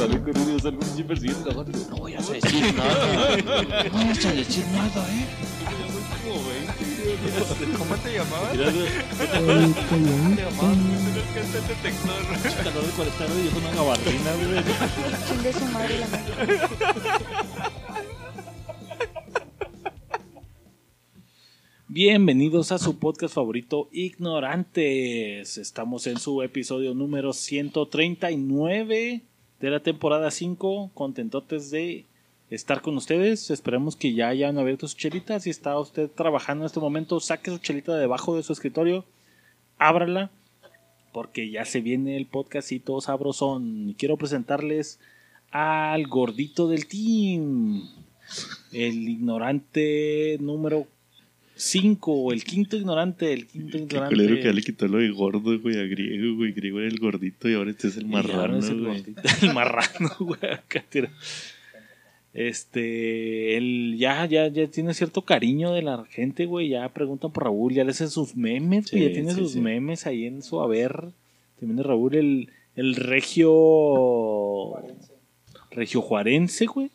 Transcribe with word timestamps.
sale 0.00 0.18
con 0.22 0.38
un 0.38 0.46
dios 0.46 0.64
algún 0.64 0.80
pinche 0.80 1.04
persiguiendo 1.04 1.44
cajón. 1.44 1.66
No 1.90 1.96
voy 1.96 2.14
a 2.14 2.16
decir 2.18 2.74
nada. 2.74 3.36
No 3.36 3.98
vayas 3.98 4.24
a 4.24 4.32
decir 4.32 4.64
nada, 4.72 5.06
eh. 5.12 5.26
¿Cómo 7.76 7.94
te 7.96 8.14
llamabas? 8.14 8.50
¿Cómo 8.50 8.66
te 10.34 10.42
llamabas? 10.42 10.78
Tienes 11.04 11.28
que 11.34 11.40
hacer 11.40 11.62
detector. 11.68 12.20
calor 12.64 12.84
de 12.86 12.92
40 12.92 13.24
grados 13.24 13.44
y 13.44 13.48
es 13.48 13.54
una 13.54 13.70
gabardina, 13.74 14.30
güey. 14.36 14.48
Chingue 15.28 15.52
su 15.52 15.66
madre 15.66 15.98
la 15.98 16.06
madre. 16.06 16.60
Bienvenidos 21.88 22.72
a 22.72 22.78
su 22.78 22.98
podcast 22.98 23.34
favorito, 23.34 23.90
Ignorantes. 23.92 25.58
Estamos 25.58 26.06
en 26.06 26.18
su 26.18 26.40
episodio 26.40 26.94
número 26.94 27.34
139 27.34 29.29
de 29.60 29.70
la 29.70 29.80
temporada 29.80 30.30
5. 30.30 30.90
Contentotes 30.94 31.70
de 31.70 32.06
estar 32.50 32.80
con 32.82 32.96
ustedes. 32.96 33.50
Esperemos 33.50 33.94
que 33.96 34.14
ya 34.14 34.28
hayan 34.28 34.58
abierto 34.58 34.88
su 34.88 34.96
chelita. 34.96 35.38
Si 35.38 35.50
está 35.50 35.78
usted 35.78 36.10
trabajando 36.10 36.64
en 36.64 36.66
este 36.66 36.80
momento, 36.80 37.20
saque 37.20 37.50
su 37.50 37.58
chelita 37.58 37.96
debajo 37.96 38.36
de 38.36 38.42
su 38.42 38.52
escritorio, 38.52 39.04
ábrala, 39.78 40.30
porque 41.12 41.50
ya 41.50 41.64
se 41.64 41.80
viene 41.80 42.16
el 42.16 42.26
podcastito 42.26 43.00
sabrosón. 43.00 43.94
Quiero 43.98 44.16
presentarles 44.16 44.98
al 45.50 46.06
gordito 46.06 46.68
del 46.68 46.86
team. 46.86 47.88
El 48.72 49.08
ignorante 49.08 50.38
número 50.40 50.86
5, 51.60 52.32
el 52.32 52.42
quinto 52.42 52.76
ignorante, 52.76 53.32
el 53.34 53.46
quinto 53.46 53.72
Qué 53.76 53.84
ignorante. 53.84 54.14
culero 54.14 54.36
que 54.36 54.44
ya 54.44 54.52
le 54.52 54.62
quitó 54.62 54.88
lo 54.88 54.96
de 54.96 55.10
gordo, 55.10 55.60
güey, 55.60 55.78
a 55.78 55.82
griego, 55.84 56.36
güey. 56.36 56.52
Griego 56.52 56.78
era 56.80 56.88
el 56.88 56.98
gordito 56.98 57.50
y 57.50 57.54
ahora 57.54 57.70
este 57.70 57.88
es 57.88 57.98
el 57.98 58.06
marrano, 58.06 58.58
es 58.58 58.70
el, 58.70 58.80
güey. 58.80 59.02
gordito, 59.02 59.22
el 59.42 59.54
marrano, 59.54 60.10
güey. 60.20 60.40
acá 60.52 60.82
tira. 60.88 61.10
Este, 62.32 63.58
él 63.58 63.96
ya, 63.98 64.24
ya, 64.24 64.48
ya 64.48 64.68
tiene 64.68 64.94
cierto 64.94 65.22
cariño 65.22 65.72
de 65.72 65.82
la 65.82 66.04
gente, 66.06 66.46
güey. 66.46 66.70
Ya 66.70 66.88
preguntan 66.88 67.30
por 67.30 67.44
Raúl, 67.44 67.74
ya 67.74 67.84
le 67.84 67.90
hacen 67.90 68.08
sus 68.08 68.34
memes, 68.36 68.90
güey. 68.90 69.02
Sí, 69.02 69.08
ya 69.08 69.12
tiene 69.12 69.34
sí, 69.34 69.40
sus 69.40 69.52
sí. 69.52 69.60
memes 69.60 70.06
ahí 70.06 70.24
en 70.24 70.42
su 70.42 70.60
haber. 70.60 71.08
También 71.58 71.76
de 71.76 71.82
Raúl, 71.82 72.14
el, 72.14 72.48
el 72.74 72.94
regio. 72.96 74.72
Regio 75.70 76.00
Juarense, 76.00 76.64
güey. 76.66 76.90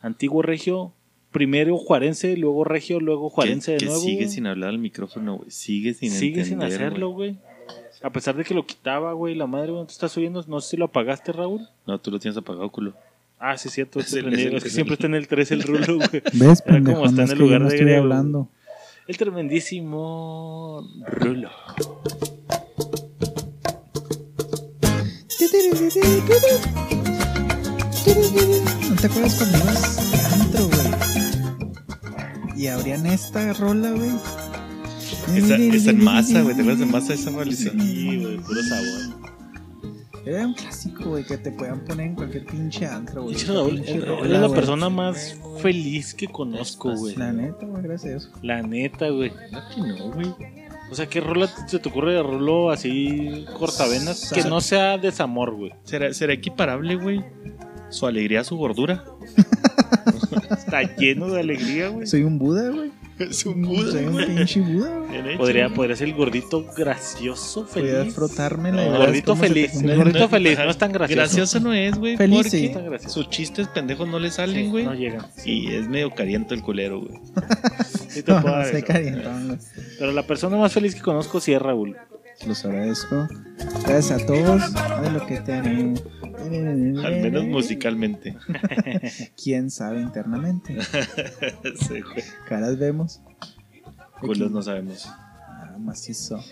Antiguo 0.00 0.42
regio. 0.42 0.92
Primero 1.32 1.76
Juarense, 1.78 2.36
luego 2.36 2.64
regio, 2.64 2.98
luego 3.00 3.30
Juarense 3.30 3.66
que, 3.66 3.72
de 3.72 3.78
que 3.78 3.86
nuevo. 3.86 4.00
sigue 4.00 4.28
sin 4.28 4.46
hablar 4.46 4.70
al 4.70 4.78
micrófono, 4.78 5.36
güey. 5.36 5.50
Sigue 5.50 5.94
sin 5.94 6.10
Sigue 6.10 6.44
sin 6.44 6.62
hacerlo, 6.62 7.10
güey. 7.10 7.36
A 8.02 8.10
pesar 8.10 8.34
de 8.36 8.44
que 8.44 8.54
lo 8.54 8.66
quitaba, 8.66 9.12
güey, 9.12 9.34
la 9.34 9.46
madre, 9.46 9.70
güey, 9.70 9.82
¿no 9.82 9.86
te 9.86 9.92
estás 9.92 10.16
oyendo? 10.16 10.44
No 10.48 10.60
sé 10.60 10.70
si 10.70 10.76
lo 10.76 10.86
apagaste, 10.86 11.32
Raúl. 11.32 11.68
No, 11.86 11.98
tú 12.00 12.10
lo 12.10 12.18
tienes 12.18 12.36
apagado, 12.36 12.68
culo. 12.70 12.94
Ah, 13.38 13.56
sí, 13.56 13.68
es 13.68 13.74
cierto. 13.74 14.00
Es 14.00 14.12
el- 14.14 14.32
es 14.34 14.40
el- 14.46 14.54
es 14.56 14.64
que 14.64 14.70
siempre 14.70 14.94
el- 14.94 14.98
está 14.98 15.06
en 15.06 15.14
el 15.14 15.28
3 15.28 15.50
el 15.52 15.62
rulo, 15.62 15.96
güey. 15.96 16.08
¿Ves, 16.32 16.62
Era 16.66 16.82
como 16.82 17.04
está 17.04 17.16
No 17.16 17.20
en 17.22 17.24
es 17.26 17.30
el 17.32 17.38
lugar 17.38 17.60
no 17.60 17.68
de 17.68 17.74
estoy 17.74 17.86
griego. 17.86 18.02
hablando. 18.02 18.48
El 19.06 19.16
tremendísimo 19.16 20.88
rulo. 21.06 21.50
¿No 27.70 28.96
te 28.96 29.06
acuerdas 29.06 29.34
cuando 29.36 29.58
ibas 29.58 30.32
antro, 30.32 30.66
güey? 30.68 31.09
Y 32.60 32.66
abrían 32.66 33.06
esta 33.06 33.54
rola, 33.54 33.90
güey. 33.90 34.10
Esa, 35.34 35.56
esa 35.56 35.90
en 35.92 36.04
masa, 36.04 36.42
güey. 36.42 36.54
¿Te 36.54 36.60
acuerdas 36.60 36.80
de 36.80 36.92
masa 36.92 37.14
esa 37.14 37.30
rolita? 37.30 37.56
Sí, 37.56 38.18
güey, 38.20 38.36
puro 38.36 38.62
sabor. 38.62 40.22
Era 40.26 40.46
un 40.46 40.52
clásico, 40.52 41.04
güey, 41.08 41.24
que 41.24 41.38
te 41.38 41.52
podían 41.52 41.82
poner 41.86 42.08
en 42.08 42.14
cualquier 42.16 42.44
pinche 42.44 42.84
antro, 42.84 43.22
güey. 43.22 43.34
Es 43.34 43.48
la 43.48 44.50
persona 44.50 44.90
más 44.90 45.38
feliz 45.62 46.12
que 46.12 46.28
conozco, 46.28 46.94
güey. 46.94 47.16
La 47.16 47.32
neta, 47.32 47.64
güey, 47.64 47.82
gracias. 47.82 48.30
La 48.42 48.60
neta, 48.60 49.08
güey. 49.08 49.32
No, 49.78 50.12
güey. 50.12 50.34
O 50.90 50.94
sea, 50.94 51.06
¿qué 51.06 51.22
rola 51.22 51.48
se 51.66 51.78
te 51.78 51.88
ocurre 51.88 52.12
de 52.12 52.22
rulo 52.22 52.70
así 52.70 53.46
cortavenas? 53.58 54.30
Que 54.34 54.44
no 54.44 54.60
sea 54.60 54.98
desamor, 54.98 55.54
güey. 55.54 55.72
¿Será, 55.84 56.12
será 56.12 56.34
equiparable, 56.34 56.96
güey? 56.96 57.24
Su 57.88 58.06
alegría 58.06 58.44
su 58.44 58.58
gordura. 58.58 59.02
Está 60.50 60.82
lleno 60.96 61.28
de 61.30 61.40
alegría, 61.40 61.88
güey. 61.88 62.06
Soy 62.06 62.22
un 62.22 62.38
Buda, 62.38 62.70
güey. 62.70 62.90
Es 63.18 63.36
Soy 63.36 63.52
un 63.52 64.16
pinche 64.16 64.60
Buda, 64.60 64.98
güey. 64.98 65.36
Podría, 65.36 65.64
güey. 65.66 65.76
podría 65.76 65.96
ser 65.96 66.08
el 66.08 66.14
gordito 66.14 66.64
gracioso, 66.76 67.66
feliz. 67.66 68.14
frotármela 68.14 68.82
y 68.82 68.86
No, 68.86 68.92
verás 68.92 69.06
gordito 69.08 69.36
feliz. 69.36 69.74
El 69.82 69.96
gordito 69.96 70.18
No, 70.20 70.28
feliz, 70.28 70.58
no 70.58 70.70
es 70.70 70.78
tan 70.78 70.92
gracioso. 70.92 71.16
Gracioso 71.20 71.60
no 71.60 71.74
es, 71.74 71.98
güey. 71.98 72.16
Feliz, 72.16 72.72
porque 72.72 72.98
sí. 72.98 73.08
Sus 73.08 73.28
chistes 73.28 73.68
pendejos 73.68 74.08
no 74.08 74.18
le 74.18 74.30
salen, 74.30 74.64
Sí, 74.64 74.70
güey. 74.70 74.84
no 74.84 74.94
llegan. 74.94 75.26
y 75.44 75.74
es 75.74 75.86
medio 75.88 76.10
caliente 76.14 76.54
el 76.54 76.62
culero, 76.62 77.00
güey. 77.00 77.18
Sí 78.08 78.22
te 78.22 78.32
No, 78.32 78.42
puedo 78.42 78.56
no. 78.56 79.58
Pero 79.98 80.12
la 80.12 80.26
persona 80.26 80.56
más 80.56 80.72
feliz 80.72 80.94
que 80.94 81.00
conozco 81.00 81.40
sí 81.40 81.52
es 81.52 81.60
Raúl. 81.62 81.96
Los 82.46 82.64
agradezco. 82.64 83.28
Gracias 83.86 84.22
a 84.22 84.26
todos. 84.26 84.62
De 85.02 85.10
lo 85.10 85.26
que 85.26 85.40
te. 85.40 85.60
Al 87.04 87.20
menos 87.20 87.44
musicalmente. 87.44 88.36
Quién 89.42 89.70
sabe 89.70 90.00
internamente. 90.00 90.76
sí, 91.76 92.00
güey. 92.00 92.24
Caras 92.48 92.78
vemos. 92.78 93.20
Culos 94.20 94.50
no 94.50 94.62
sabemos. 94.62 95.06
Ah, 95.08 95.76
macizo. 95.78 96.42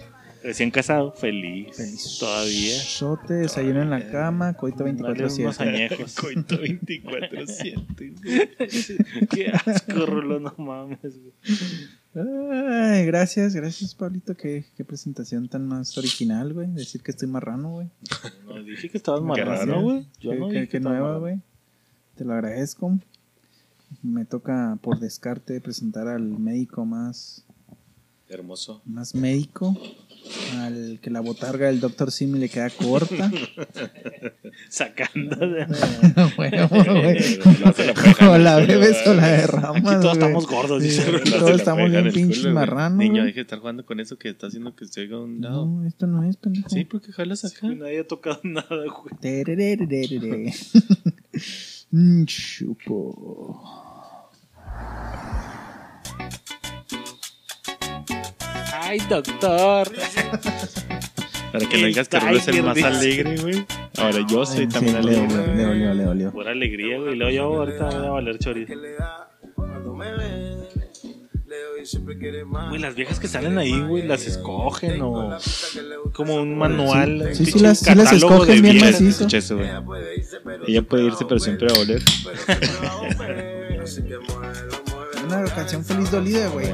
Recién 0.42 0.70
casado, 0.70 1.12
feliz. 1.12 1.76
Feliz. 1.76 2.16
Todavía. 2.20 2.76
Sote, 2.78 3.34
desayuno 3.34 3.82
en 3.82 3.90
la 3.90 4.08
cama, 4.08 4.54
coito 4.54 4.84
Dale 4.84 4.96
unos 5.00 5.36
24-7. 5.38 5.60
añejos. 5.60 6.14
Coito 6.14 6.56
24-7. 6.56 9.26
Qué 9.28 9.48
asco, 9.48 10.06
Rulo, 10.06 10.38
no 10.38 10.54
mames. 10.58 11.00
güey. 11.02 11.32
Ay, 12.20 13.06
gracias, 13.06 13.54
gracias, 13.54 13.94
Pablito. 13.94 14.36
Qué, 14.36 14.64
qué 14.76 14.84
presentación 14.84 15.48
tan 15.48 15.66
más 15.66 15.96
original, 15.98 16.52
güey. 16.54 16.68
Decir 16.72 17.02
que 17.02 17.10
estoy 17.12 17.28
marrano, 17.28 17.70
güey. 17.72 17.88
No 18.46 18.62
dije 18.62 18.88
que 18.90 18.96
estabas 18.98 19.22
marrano, 19.22 19.82
güey. 19.82 20.06
Yo 20.20 20.30
Qué, 20.32 20.38
no 20.38 20.48
qué- 20.48 20.54
dije 20.54 20.68
que 20.68 20.80
nueva, 20.80 21.18
güey. 21.18 21.40
Te 22.16 22.24
lo 22.24 22.32
agradezco. 22.34 22.98
Me 24.02 24.24
toca 24.24 24.78
por 24.82 24.98
descarte 25.00 25.60
presentar 25.60 26.08
al 26.08 26.22
médico 26.38 26.84
más, 26.84 27.44
Hermoso. 28.28 28.82
más 28.84 29.14
médico. 29.14 29.76
Al 30.56 30.98
que 31.00 31.08
la 31.10 31.20
botarga 31.20 31.68
del 31.68 31.80
doctor 31.80 32.12
Simi 32.12 32.38
le 32.38 32.50
queda 32.50 32.68
corta. 32.68 33.30
Sacando 34.68 35.36
de. 35.36 35.66
bueno, 36.36 36.68
güey. 36.68 37.38
no 37.62 37.72
se 37.72 37.86
la 37.86 37.94
pegan 37.94 38.28
O 38.28 38.36
la 38.38 38.56
bebes 38.56 39.06
o 39.06 39.14
la 39.14 39.28
derramas. 39.28 39.76
Aquí 39.76 40.02
todos 40.02 40.02
güey. 40.02 40.12
estamos 40.12 40.46
gordos, 40.46 40.82
dice 40.82 41.02
Sí, 41.02 41.30
se 41.30 41.38
Todos 41.38 41.50
estamos 41.52 41.90
bien 41.90 42.12
pinches 42.12 42.46
marranos. 42.46 42.98
Niño, 42.98 43.24
deje 43.24 43.36
de 43.36 43.40
estar 43.42 43.58
jugando 43.60 43.86
con 43.86 44.00
eso 44.00 44.18
que 44.18 44.28
está 44.28 44.48
haciendo 44.48 44.74
que 44.76 44.84
usted 44.84 45.02
oiga 45.02 45.18
un 45.20 45.40
lado. 45.40 45.64
No, 45.66 45.86
esto 45.86 46.06
no 46.06 46.22
es 46.24 46.36
pendejo. 46.36 46.68
Sí, 46.68 46.84
porque 46.84 47.12
jalas 47.12 47.44
acá. 47.46 47.66
Nadie 47.68 48.00
ha 48.00 48.06
tocado 48.06 48.40
nada, 48.44 48.66
güey. 48.68 49.14
Mm, 51.90 52.24
Chupo. 52.26 53.62
Ay, 58.80 58.98
doctor. 59.08 59.90
Para 61.52 61.66
que 61.68 61.78
no 61.80 61.86
digas 61.86 62.08
que 62.08 62.20
Rulo 62.20 62.36
es 62.38 62.48
el 62.48 62.62
más 62.62 62.74
dice. 62.74 62.86
alegre, 62.86 63.36
güey. 63.40 63.66
Ahora 63.98 64.18
yo 64.28 64.44
soy 64.46 64.66
Sí, 64.66 64.68
también 64.68 64.94
le 65.04 65.16
alegre. 65.16 65.36
dolió, 65.36 65.54
le 65.54 65.62
dolió, 65.64 65.94
le 65.94 66.02
dolió. 66.04 66.30
Pura 66.32 66.50
alegría, 66.52 66.98
güey. 66.98 67.16
Luego 67.16 67.32
yo 67.32 67.44
ahorita 67.44 67.84
voy 67.86 68.06
a 68.06 68.10
valer 68.10 68.38
chorizo. 68.38 68.74
Güey, 72.68 72.80
las 72.80 72.94
viejas 72.94 73.18
que 73.18 73.28
salen 73.28 73.56
ahí, 73.58 73.80
güey, 73.80 74.06
las 74.06 74.26
escogen 74.26 75.00
o 75.00 75.36
como 76.12 76.36
un 76.36 76.56
manual. 76.58 77.30
Sí, 77.32 77.40
un 77.40 77.46
sí 77.46 77.52
pinche 77.52 77.60
las- 77.62 77.78
sí 77.78 77.84
las 77.94 77.96
catálogo 78.10 78.34
escogen 78.34 78.62
de 78.62 78.70
bien 78.72 78.84
macizo. 78.84 79.26
Ella 80.66 80.82
puede 80.82 81.04
irse, 81.04 81.24
pero 81.26 81.40
siempre 81.40 81.68
va 81.68 81.78
a 81.78 81.80
oler. 81.80 82.02
Una 85.26 85.44
canción 85.54 85.84
feliz 85.84 86.10
dolida, 86.10 86.48
güey. 86.48 86.66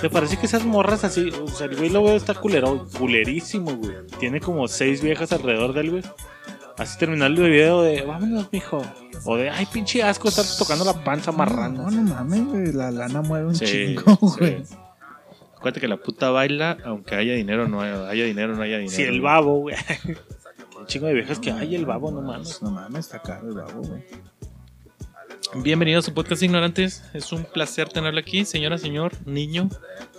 ¿Te 0.00 0.10
parece 0.10 0.36
que 0.36 0.46
esas 0.46 0.64
morras 0.64 1.04
así? 1.04 1.30
O 1.30 1.48
sea, 1.48 1.66
el 1.66 1.76
güey 1.76 1.90
lo 1.90 2.02
veo 2.02 2.16
está 2.16 2.34
culero, 2.34 2.86
culerísimo, 2.98 3.72
güey. 3.76 3.94
Tiene 4.20 4.40
como 4.40 4.68
seis 4.68 5.02
viejas 5.02 5.32
alrededor 5.32 5.72
del 5.72 5.90
güey. 5.90 6.02
Así 6.76 6.96
terminar 6.98 7.30
el 7.32 7.36
video 7.36 7.82
de, 7.82 8.02
vámonos, 8.02 8.48
mijo. 8.52 8.80
O 9.24 9.36
de, 9.36 9.50
ay, 9.50 9.66
pinche 9.72 10.02
asco, 10.02 10.28
estar 10.28 10.44
tocando 10.58 10.84
la 10.84 11.02
panza 11.02 11.32
marrando. 11.32 11.82
No, 11.82 11.90
no 11.90 12.02
mames, 12.14 12.44
güey. 12.46 12.72
La 12.72 12.90
lana 12.92 13.20
mueve 13.22 13.46
un 13.48 13.54
Sí, 13.56 13.64
chingo, 13.66 14.14
sí. 14.28 14.38
güey. 14.38 14.62
Acuérdate 15.56 15.80
que 15.80 15.88
la 15.88 15.96
puta 15.96 16.30
baila, 16.30 16.78
aunque 16.84 17.16
haya 17.16 17.32
dinero, 17.34 17.66
no 17.66 17.80
haya, 17.80 18.08
haya 18.08 18.24
dinero, 18.24 18.54
no 18.54 18.62
haya 18.62 18.78
dinero. 18.78 18.94
Si 18.96 19.02
el 19.02 19.20
babo, 19.20 19.58
güey. 19.58 19.74
Un 20.78 20.86
chingo 20.86 21.08
de 21.08 21.14
viejas 21.14 21.40
que, 21.40 21.50
ay, 21.50 21.74
el 21.74 21.84
babo, 21.84 22.12
no 22.12 22.22
mames. 22.22 22.62
No 22.62 22.70
mames, 22.70 23.06
está 23.06 23.20
caro 23.20 23.48
el 23.48 23.54
babo, 23.54 23.82
güey. 23.82 24.04
Bienvenidos 25.54 26.04
a 26.04 26.08
su 26.08 26.14
podcast 26.14 26.42
Ignorantes. 26.42 27.02
Es 27.14 27.32
un 27.32 27.44
placer 27.44 27.88
tenerlo 27.88 28.20
aquí, 28.20 28.44
señora, 28.44 28.76
señor, 28.76 29.14
niño, 29.26 29.70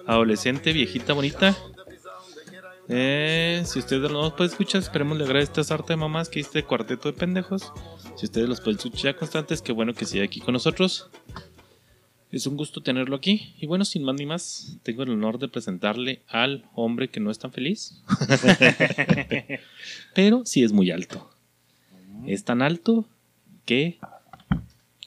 adolescente, 0.07 0.73
viejita, 0.73 1.13
bonita. 1.13 1.55
Eh, 2.87 3.61
si 3.65 3.77
ustedes 3.77 4.11
no 4.11 4.23
los 4.23 4.33
pueden 4.33 4.51
escuchar, 4.51 4.81
esperemos 4.81 5.17
le 5.17 5.25
agrade 5.25 5.43
esta 5.43 5.61
arte 5.73 5.93
de 5.93 5.97
mamás 5.97 6.29
que 6.29 6.39
este 6.39 6.63
cuarteto 6.63 7.11
de 7.11 7.17
pendejos. 7.17 7.71
Si 8.17 8.25
ustedes 8.25 8.49
los 8.49 8.59
pueden 8.59 8.77
escuchar 8.77 9.15
constantes, 9.15 9.61
qué 9.61 9.71
bueno 9.71 9.93
que 9.93 10.05
siga 10.05 10.25
aquí 10.25 10.39
con 10.39 10.53
nosotros. 10.53 11.09
Es 12.31 12.47
un 12.47 12.57
gusto 12.57 12.81
tenerlo 12.81 13.15
aquí. 13.15 13.53
Y 13.59 13.67
bueno, 13.67 13.85
sin 13.85 14.03
más 14.03 14.15
ni 14.15 14.25
más, 14.25 14.77
tengo 14.81 15.03
el 15.03 15.11
honor 15.11 15.37
de 15.37 15.47
presentarle 15.47 16.23
al 16.27 16.65
hombre 16.73 17.07
que 17.07 17.19
no 17.19 17.29
es 17.29 17.37
tan 17.37 17.51
feliz. 17.51 18.01
Pero 20.15 20.43
sí 20.45 20.63
es 20.63 20.71
muy 20.71 20.89
alto. 20.89 21.29
Es 22.25 22.43
tan 22.43 22.63
alto 22.63 23.05
que 23.65 23.99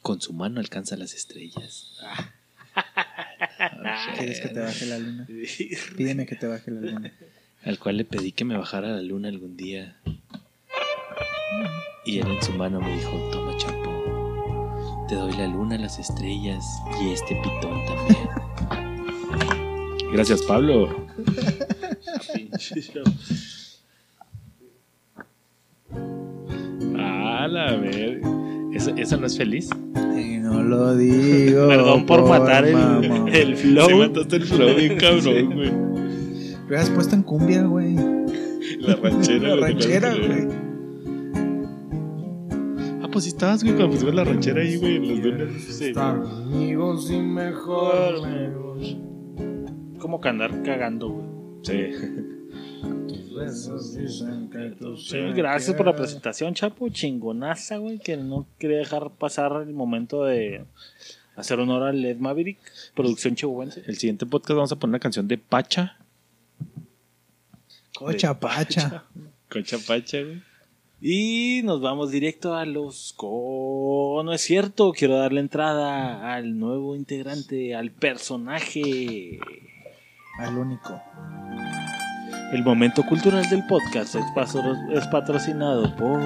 con 0.02 0.20
su 0.20 0.32
mano 0.32 0.60
alcanza 0.60 0.96
las 0.96 1.14
estrellas. 1.14 1.96
¿Quieres 4.18 4.40
que 4.40 4.48
te 4.48 4.60
baje 4.60 4.86
la 4.86 4.98
luna? 4.98 5.26
Pídeme 5.96 6.26
que 6.26 6.36
te 6.36 6.46
baje 6.46 6.70
la 6.70 6.80
luna. 6.80 7.12
al 7.64 7.78
cual 7.78 7.96
le 7.96 8.04
pedí 8.04 8.32
que 8.32 8.44
me 8.44 8.56
bajara 8.56 8.88
la 8.88 9.02
luna 9.02 9.28
algún 9.28 9.56
día. 9.56 9.96
Y 12.04 12.18
él 12.18 12.26
en 12.26 12.42
su 12.42 12.52
mano 12.52 12.80
me 12.80 12.96
dijo, 12.96 13.12
toma 13.30 13.56
chapo, 13.56 15.06
te 15.08 15.14
doy 15.14 15.32
la 15.36 15.46
luna, 15.46 15.78
las 15.78 16.00
estrellas 16.00 16.64
y 17.00 17.12
este 17.12 17.36
pitón 17.36 17.84
también. 17.86 18.28
Gracias 20.12 20.42
Pablo. 20.42 21.06
A 26.98 27.46
la 27.48 27.76
ver. 27.76 28.20
¿Esa, 28.72 28.90
esa 28.92 29.16
no 29.16 29.26
es 29.26 29.36
feliz? 29.36 29.68
Y 30.16 30.38
no 30.38 30.62
lo 30.62 30.96
digo. 30.96 31.68
Perdón 31.68 32.06
por 32.06 32.28
matar 32.28 32.66
el, 32.66 32.76
el 33.28 33.56
flow. 33.56 33.88
Se 33.88 33.94
mataste 33.94 34.36
el 34.36 34.44
flow 34.44 34.76
bien 34.76 34.96
cabrón, 34.96 35.54
güey. 35.54 35.70
Lo 35.70 36.66
hubieras 36.66 36.90
puesto 36.90 37.14
en 37.14 37.22
cumbia, 37.22 37.62
güey. 37.62 37.96
La 38.80 38.96
ranchera. 38.96 39.48
La 39.48 39.56
ranchera, 39.56 40.14
güey. 40.14 40.48
Ah, 43.02 43.08
pues 43.12 43.24
sí 43.24 43.30
estabas, 43.30 43.62
güey, 43.62 43.76
cuando 43.76 43.92
pusimos 43.92 44.14
la 44.14 44.24
ranchera 44.24 44.62
ahí, 44.62 44.76
güey, 44.78 44.96
en 44.96 45.08
los 45.08 45.22
dunes. 45.22 45.62
Sí. 45.64 45.92
Amigos 45.96 47.10
y 47.10 47.18
mejor. 47.18 48.14
Como 49.98 50.20
que 50.20 50.28
andar 50.28 50.62
cagando, 50.62 51.10
güey. 51.10 51.26
Sí. 51.62 52.31
Sí, 54.96 55.18
gracias 55.34 55.76
por 55.76 55.86
la 55.86 55.96
presentación, 55.96 56.54
Chapo. 56.54 56.88
Chingonaza, 56.88 57.76
güey. 57.78 57.98
Que 57.98 58.16
no 58.16 58.46
quería 58.58 58.78
dejar 58.78 59.10
pasar 59.10 59.62
el 59.62 59.72
momento 59.72 60.24
de 60.24 60.64
hacer 61.36 61.58
honor 61.60 61.82
al 61.84 62.00
Led 62.00 62.18
Maverick, 62.18 62.58
producción 62.94 63.34
chihuahuense. 63.34 63.82
El 63.86 63.96
siguiente 63.96 64.26
podcast 64.26 64.56
vamos 64.56 64.72
a 64.72 64.76
poner 64.76 64.92
una 64.92 65.00
canción 65.00 65.28
de 65.28 65.38
Pacha. 65.38 65.96
Cocha 67.94 68.38
pacha. 68.38 69.04
Concha 69.48 69.78
Pacha, 69.86 70.22
güey. 70.22 70.42
Y 71.04 71.62
nos 71.64 71.80
vamos 71.80 72.12
directo 72.12 72.54
a 72.54 72.64
los 72.64 73.12
co... 73.16 74.22
No 74.24 74.32
es 74.32 74.40
cierto, 74.40 74.92
quiero 74.92 75.16
darle 75.16 75.40
entrada 75.40 76.32
al 76.32 76.60
nuevo 76.60 76.94
integrante, 76.94 77.74
al 77.74 77.90
personaje. 77.90 79.40
Al 80.38 80.56
único. 80.56 81.02
El 82.52 82.62
momento 82.62 83.02
cultural 83.02 83.48
del 83.48 83.64
podcast 83.64 84.14
es, 84.14 84.24
patrocinado 85.06 85.96
por 85.96 86.20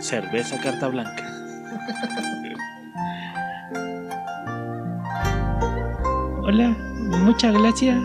Cerveza 0.00 0.60
Carta 0.60 0.88
Blanca. 0.88 1.22
Hola, 6.42 6.76
muchas 7.20 7.54
gracias. 7.54 8.02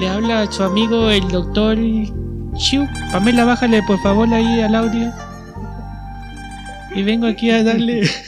Le 0.00 0.08
habla 0.08 0.40
a 0.40 0.50
su 0.50 0.62
amigo 0.62 1.10
el 1.10 1.28
doctor 1.28 1.76
Chiu. 2.56 2.88
Pamela, 3.12 3.44
bájale 3.44 3.82
por 3.82 4.00
favor 4.00 4.32
ahí 4.32 4.62
al 4.62 4.74
audio. 4.74 5.12
Y 6.94 7.02
vengo 7.02 7.26
aquí 7.26 7.50
a 7.50 7.62
darle. 7.62 8.08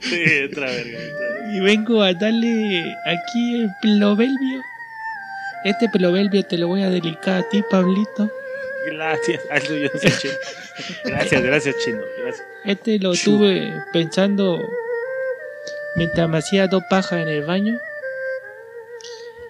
Sí, 0.00 0.22
otra 0.50 0.66
verga. 0.66 0.98
Y 1.52 1.60
vengo 1.60 2.02
a 2.02 2.12
darle 2.12 2.84
aquí 3.06 3.56
el 3.56 3.70
proverbio. 3.80 4.60
Este 5.64 5.88
proverbio 5.88 6.44
te 6.44 6.58
lo 6.58 6.68
voy 6.68 6.82
a 6.82 6.90
dedicar 6.90 7.40
a 7.40 7.48
ti, 7.48 7.62
Pablito. 7.70 8.30
Gracias. 8.86 9.42
Yo 9.66 9.88
chino. 9.98 10.34
Gracias, 11.06 11.42
gracias, 11.42 11.76
chino. 11.82 12.02
Gracias. 12.22 12.46
Este 12.66 12.98
lo 12.98 13.14
Chu. 13.14 13.38
tuve 13.38 13.72
pensando 13.90 14.60
mientras 15.96 16.28
me 16.28 16.36
hacía 16.36 16.66
dos 16.66 16.82
pajas 16.90 17.22
en 17.22 17.28
el 17.28 17.44
baño. 17.46 17.78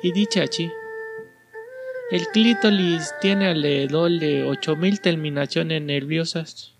Y 0.02 0.12
dice 0.12 0.42
así. 0.42 0.70
El 2.12 2.28
clítoris 2.28 3.12
tiene 3.20 3.48
alrededor 3.48 4.10
de 4.12 4.44
8000 4.44 5.00
terminaciones 5.00 5.82
nerviosas. 5.82 6.74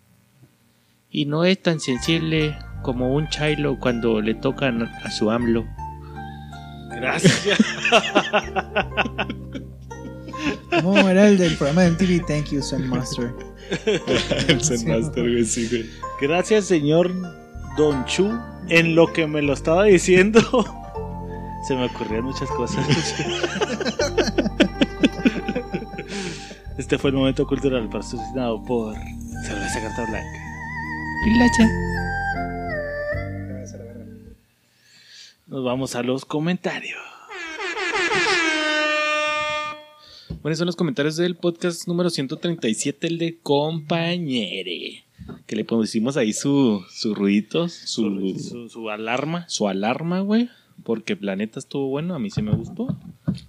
Y 1.11 1.27
no 1.27 1.45
es 1.45 1.61
tan 1.61 1.81
sensible 1.81 2.57
como 2.83 3.13
un 3.13 3.29
chailo 3.31 3.81
cuando 3.81 4.21
le 4.21 4.35
tocan 4.35 4.83
a 4.83 5.11
su 5.11 5.31
AMLO. 5.31 5.67
Gracias. 6.97 7.59
¿Cómo 10.83 11.09
era 11.09 11.29
el 11.29 11.39
del 11.39 11.57
programa 11.57 11.83
de 11.83 11.91
MTV? 11.93 12.27
Thank 12.27 12.51
you, 12.51 12.63
Sun 12.63 12.89
Master. 12.89 13.33
El 14.49 14.63
Zen 14.63 14.87
Master, 14.89 15.23
güey, 15.23 15.45
sí, 15.45 15.69
güey. 15.69 15.87
Gracias, 16.21 16.67
señor 16.67 17.11
Don 17.77 18.05
Chu. 18.05 18.31
En 18.69 18.95
lo 18.95 19.13
que 19.13 19.27
me 19.27 19.43
lo 19.43 19.53
estaba 19.53 19.85
diciendo, 19.85 20.41
se 21.69 21.75
me 21.75 21.87
ocurrían 21.87 22.25
muchas 22.25 22.49
cosas. 22.51 22.87
Este 26.77 26.99
fue 26.99 27.11
el 27.11 27.17
momento 27.17 27.47
cultural 27.47 27.89
patrocinado 27.89 28.61
por 28.65 28.95
Cerveza 29.47 29.81
Carta 29.81 30.07
Blanca. 30.11 30.39
Pilacha. 31.25 31.71
Nos 35.55 35.63
vamos 35.63 35.95
a 35.95 36.03
los 36.03 36.25
comentarios. 36.25 36.99
Bueno, 40.43 40.57
son 40.57 40.67
los 40.67 40.75
comentarios 40.75 41.15
del 41.17 41.37
podcast 41.37 41.87
número 41.87 42.11
137, 42.11 43.07
el 43.07 43.19
de 43.19 43.39
compañere. 43.41 45.05
Que 45.47 45.55
le 45.55 45.65
pusimos 45.65 46.17
ahí 46.17 46.33
su, 46.33 46.83
su 46.91 47.15
ruiditos, 47.15 47.73
Su, 47.73 48.03
su, 48.35 48.39
su- 48.41 48.69
su 48.69 48.91
alarma. 48.91 49.49
su 49.49 49.69
alarma, 49.69 50.23
güey. 50.23 50.51
Porque 50.83 51.15
Planeta 51.15 51.61
estuvo 51.61 51.87
bueno, 51.89 52.17
a 52.17 52.19
mí 52.19 52.31
sí 52.31 52.43
me 52.43 52.51
gustó. 52.51 52.89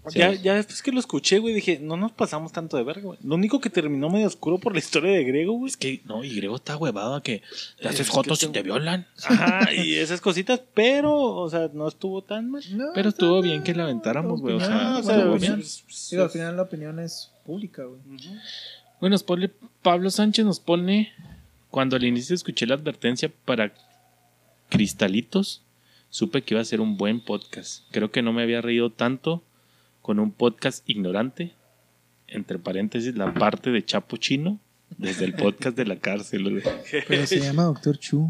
Sí. 0.08 0.20
Ya, 0.20 0.34
ya 0.34 0.56
después 0.56 0.82
que 0.82 0.92
lo 0.92 1.00
escuché, 1.00 1.40
güey, 1.40 1.54
dije, 1.54 1.80
no 1.82 1.98
nos 1.98 2.12
pasamos 2.12 2.52
tanto 2.52 2.78
de 2.78 2.84
verga, 2.84 3.04
güey. 3.04 3.20
Lo 3.24 3.36
único 3.36 3.60
que 3.60 3.70
terminó 3.70 4.10
medio 4.10 4.28
oscuro 4.28 4.58
por 4.58 4.74
la 4.74 4.80
historia 4.80 5.12
de 5.12 5.24
Grego, 5.24 5.54
güey. 5.54 5.70
Es 5.70 5.78
que, 5.78 6.02
no, 6.06 6.24
y 6.24 6.36
Grego 6.36 6.56
está 6.56 6.78
huevado 6.78 7.16
a 7.16 7.24
que 7.24 7.42
te 7.82 7.88
haces 7.88 8.10
jotos 8.10 8.42
y 8.44 8.48
te 8.48 8.62
violan. 8.62 9.08
Ajá, 9.24 9.74
y 9.74 9.96
esas 9.96 10.22
cositas, 10.22 10.62
pero, 10.74 11.16
o 11.16 11.50
sea, 11.50 11.70
no 11.74 11.88
estuvo 11.88 12.22
tan 12.22 12.52
mal. 12.52 12.64
No, 12.72 12.86
Pero 12.94 13.10
estuvo 13.10 13.42
bien 13.42 13.64
que 13.64 13.74
la 13.74 13.84
aventáramos, 13.84 14.42
güey. 14.42 14.56
O 14.56 14.60
sea, 14.60 14.98
o 14.98 15.04
sea, 15.04 15.18
estuvo 15.18 15.38
bien. 15.38 15.56
pues, 15.56 16.08
Digo, 16.12 16.24
al 16.24 16.30
final 16.30 16.56
la 16.56 16.64
opinión 16.64 17.00
es 17.00 17.32
pública, 17.46 17.84
güey. 17.84 18.00
Bueno, 19.00 19.18
Pablo 19.82 20.10
Sánchez 20.10 20.46
nos 20.46 20.60
pone, 20.60 21.12
cuando 21.70 21.96
al 21.96 22.04
inicio 22.04 22.34
escuché 22.34 22.66
la 22.66 22.76
advertencia 22.76 23.32
para 23.46 23.74
cristalitos, 24.70 25.62
supe 26.10 26.42
que 26.42 26.54
iba 26.54 26.62
a 26.62 26.66
ser 26.66 26.82
un 26.82 26.98
buen 26.98 27.20
podcast. 27.20 27.84
Creo 27.92 28.12
que 28.12 28.22
no 28.22 28.34
me 28.34 28.44
había 28.44 28.62
reído 28.62 28.90
tanto 28.90 29.44
con 30.06 30.20
un 30.20 30.32
podcast 30.32 30.88
ignorante, 30.88 31.56
entre 32.28 32.60
paréntesis, 32.60 33.16
la 33.16 33.34
parte 33.34 33.72
de 33.72 33.84
Chapo 33.84 34.18
Chino, 34.18 34.60
desde 35.00 35.26
el 35.26 35.34
podcast 35.34 35.76
de 35.76 35.84
la 35.84 35.96
cárcel. 35.96 36.62
Pero 37.08 37.26
se 37.26 37.40
llama 37.40 37.64
Doctor 37.64 37.98
Chu. 37.98 38.30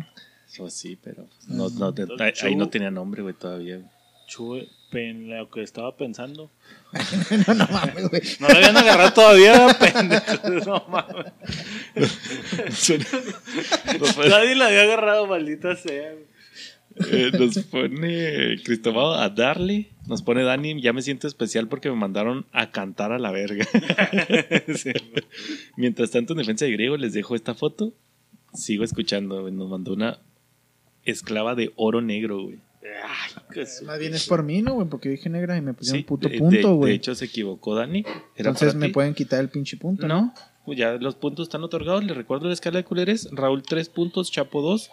Oh, 0.60 0.70
sí, 0.70 0.98
pero 1.04 1.28
no, 1.50 1.70
no, 1.72 1.92
Don 1.92 2.22
ahí, 2.22 2.32
Chu. 2.32 2.56
no 2.56 2.70
tenía 2.70 2.92
nombre, 2.92 3.24
güey, 3.24 3.36
todavía. 3.36 3.82
Chue, 4.26 4.70
en 4.94 5.30
lo 5.30 5.50
que 5.50 5.64
estaba 5.64 5.98
pensando. 5.98 6.50
no, 7.46 7.54
no 7.54 7.68
mames, 7.68 8.10
güey. 8.10 8.22
No 8.40 8.48
lo 8.48 8.56
habían 8.56 8.78
agarrado 8.78 9.12
todavía, 9.12 9.68
pendejo. 9.78 10.50
No 10.66 10.86
mames. 10.88 11.34
Nadie 14.30 14.56
la 14.56 14.68
había 14.68 14.84
agarrado, 14.84 15.28
maldita 15.28 15.76
sea. 15.76 16.14
Eh, 17.12 17.32
nos 17.38 17.58
pone 17.66 18.64
Cristóbal 18.64 19.22
a 19.22 19.28
darle. 19.28 19.90
Nos 20.08 20.22
pone 20.22 20.44
Dani, 20.44 20.82
ya 20.82 20.94
me 20.94 21.02
siento 21.02 21.28
especial 21.28 21.68
porque 21.68 21.90
me 21.90 21.96
mandaron 21.96 22.46
a 22.52 22.72
cantar 22.72 23.12
a 23.12 23.20
la 23.20 23.32
verga. 23.32 23.66
Sí. 24.76 24.92
Mientras 25.78 26.12
tanto, 26.12 26.34
en 26.34 26.40
defensa 26.40 26.66
de 26.66 26.72
griego, 26.72 26.98
les 26.98 27.14
dejo 27.14 27.36
esta 27.36 27.54
foto. 27.54 27.94
Sigo 28.54 28.84
escuchando, 28.84 29.42
güey. 29.42 29.54
Nos 29.54 29.70
mandó 29.70 29.94
una 29.94 30.20
esclava 31.04 31.56
de 31.56 31.72
oro 31.76 32.02
negro, 32.02 32.44
güey. 32.44 32.60
Ay, 32.84 33.64
Más 33.86 34.00
bien 34.00 34.14
es 34.14 34.28
por 34.28 34.44
mí, 34.44 34.62
¿no, 34.62 34.76
güey? 34.76 34.88
Porque 34.88 35.10
dije 35.10 35.30
negra 35.30 35.58
y 35.58 35.62
me 35.62 35.74
pusieron 35.74 36.02
Sí, 36.02 36.06
puto 36.06 36.30
de- 36.30 36.38
punto, 36.38 36.56
de, 36.56 36.62
de 36.68 36.74
güey. 36.74 36.94
hecho, 36.94 37.16
se 37.16 37.26
equivocó 37.26 37.74
Dani. 37.76 38.02
Era 38.36 38.50
Entonces 38.52 38.76
me 38.76 38.88
ti. 38.88 38.94
pueden 38.94 39.14
quitar 39.16 39.40
el 39.40 39.50
pinche 39.50 39.76
punto. 39.78 40.08
No, 40.08 40.34
pues 40.66 40.78
ya 40.78 40.94
los 40.94 41.16
puntos 41.16 41.48
están 41.48 41.64
otorgados. 41.64 42.04
Les 42.04 42.16
recuerdo 42.16 42.48
la 42.48 42.54
escala 42.54 42.78
de 42.78 42.84
culeres. 42.84 43.28
Raúl 43.32 43.64
3 43.64 43.90
puntos, 43.90 44.32
Chapo 44.32 44.62
2. 44.62 44.92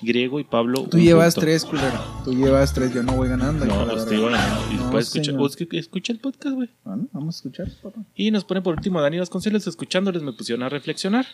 Griego 0.00 0.40
y 0.40 0.44
Pablo. 0.44 0.86
Tú 0.90 0.98
llevas 0.98 1.34
punto. 1.34 1.46
tres, 1.46 1.64
culero. 1.64 2.00
Tú 2.24 2.32
llevas 2.32 2.72
tres, 2.72 2.94
yo 2.94 3.02
no 3.02 3.12
voy 3.14 3.28
ganando. 3.28 3.64
No, 3.66 3.78
verga. 3.86 4.00
estoy 4.02 4.20
ganando. 4.20 4.60
Y 4.72 4.76
No, 4.76 4.90
puedes 4.90 5.08
escuchar, 5.08 5.24
señor. 5.26 5.42
o 5.42 5.46
es 5.46 5.56
que 5.56 5.78
escucha 5.78 6.12
el 6.12 6.20
podcast, 6.20 6.54
güey. 6.54 6.70
Bueno, 6.84 7.08
vamos 7.12 7.34
a 7.34 7.38
escuchar, 7.38 7.68
papá. 7.82 8.00
Y 8.14 8.30
nos 8.30 8.44
pone 8.44 8.62
por 8.62 8.74
último 8.74 9.00
Dani 9.00 9.18
Vasconcelos, 9.18 9.66
escuchándoles 9.66 10.22
me 10.22 10.32
pusieron 10.32 10.62
a 10.62 10.68
reflexionar. 10.68 11.26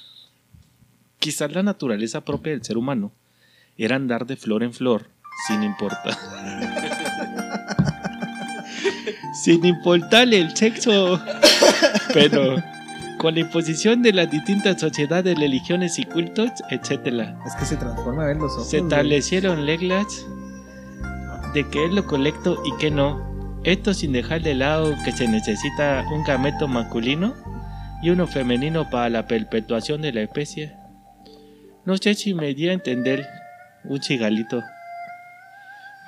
Quizás 1.18 1.52
la 1.52 1.62
naturaleza 1.62 2.22
propia 2.24 2.52
del 2.52 2.64
ser 2.64 2.78
humano 2.78 3.12
era 3.76 3.96
andar 3.96 4.26
de 4.26 4.36
flor 4.36 4.62
en 4.62 4.72
flor, 4.72 5.08
sin 5.46 5.62
importar. 5.62 6.14
sin 9.42 9.64
importarle 9.64 10.40
el 10.40 10.56
sexo. 10.56 11.20
Pero 12.12 12.56
con 13.24 13.32
la 13.32 13.40
imposición 13.40 14.02
de 14.02 14.12
las 14.12 14.30
distintas 14.30 14.78
sociedades, 14.78 15.38
religiones 15.38 15.98
y 15.98 16.04
cultos, 16.04 16.50
etcétera, 16.68 17.34
Es 17.46 17.54
que 17.54 17.64
se 17.64 17.78
transforma 17.78 18.24
a 18.24 18.26
ver 18.26 18.36
los 18.36 18.52
ojos. 18.52 18.68
se 18.68 18.80
güey. 18.80 18.90
establecieron 18.90 19.64
reglas 19.64 20.26
de 21.54 21.66
qué 21.70 21.86
es 21.86 21.92
lo 21.94 22.04
correcto 22.04 22.62
y 22.66 22.76
qué 22.78 22.90
no. 22.90 23.62
Esto 23.64 23.94
sin 23.94 24.12
dejar 24.12 24.42
de 24.42 24.54
lado 24.54 24.94
que 25.06 25.12
se 25.12 25.26
necesita 25.26 26.04
un 26.12 26.22
gameto 26.24 26.68
masculino 26.68 27.34
y 28.02 28.10
uno 28.10 28.26
femenino 28.26 28.90
para 28.90 29.08
la 29.08 29.26
perpetuación 29.26 30.02
de 30.02 30.12
la 30.12 30.20
especie. 30.20 30.76
No 31.86 31.96
sé 31.96 32.12
si 32.12 32.34
me 32.34 32.52
di 32.52 32.68
a 32.68 32.74
entender 32.74 33.26
un 33.84 34.00
chigalito. 34.00 34.62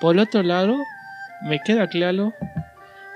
Por 0.02 0.18
otro 0.18 0.42
lado, 0.42 0.76
me 1.40 1.60
queda 1.60 1.88
claro 1.88 2.34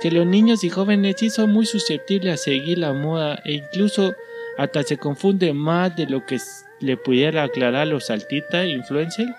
que 0.00 0.10
los 0.10 0.26
niños 0.26 0.64
y 0.64 0.70
jóvenes 0.70 1.16
sí 1.18 1.30
son 1.30 1.52
muy 1.52 1.66
susceptibles 1.66 2.34
a 2.34 2.36
seguir 2.42 2.78
la 2.78 2.92
moda 2.92 3.40
e 3.44 3.52
incluso 3.52 4.14
hasta 4.56 4.82
se 4.82 4.96
confunden 4.96 5.56
más 5.56 5.94
de 5.94 6.06
lo 6.06 6.24
que 6.24 6.38
le 6.80 6.96
pudiera 6.96 7.44
aclarar 7.44 7.86
los 7.86 8.10
artistas, 8.10 8.66
influencers, 8.66 9.30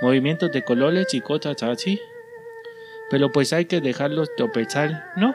movimientos 0.00 0.52
de 0.52 0.62
colores 0.62 1.12
y 1.14 1.20
cosas 1.20 1.62
así. 1.62 2.00
Pero 3.10 3.32
pues 3.32 3.52
hay 3.52 3.66
que 3.66 3.80
dejarlos 3.80 4.30
tropezar, 4.36 5.04
¿no? 5.16 5.34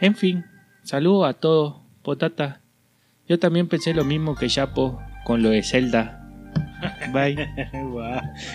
En 0.00 0.14
fin, 0.14 0.44
saludo 0.82 1.24
a 1.24 1.34
todos, 1.34 1.76
potata. 2.02 2.60
Yo 3.28 3.38
también 3.38 3.68
pensé 3.68 3.94
lo 3.94 4.04
mismo 4.04 4.36
que 4.36 4.48
Chapo 4.48 5.00
con 5.24 5.42
lo 5.42 5.50
de 5.50 5.62
Zelda. 5.62 6.28
Bye. 7.12 7.36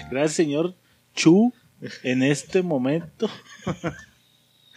Gracias, 0.09 0.33
señor 0.33 0.75
Chu, 1.13 1.53
en 2.03 2.23
este 2.23 2.61
momento. 2.61 3.29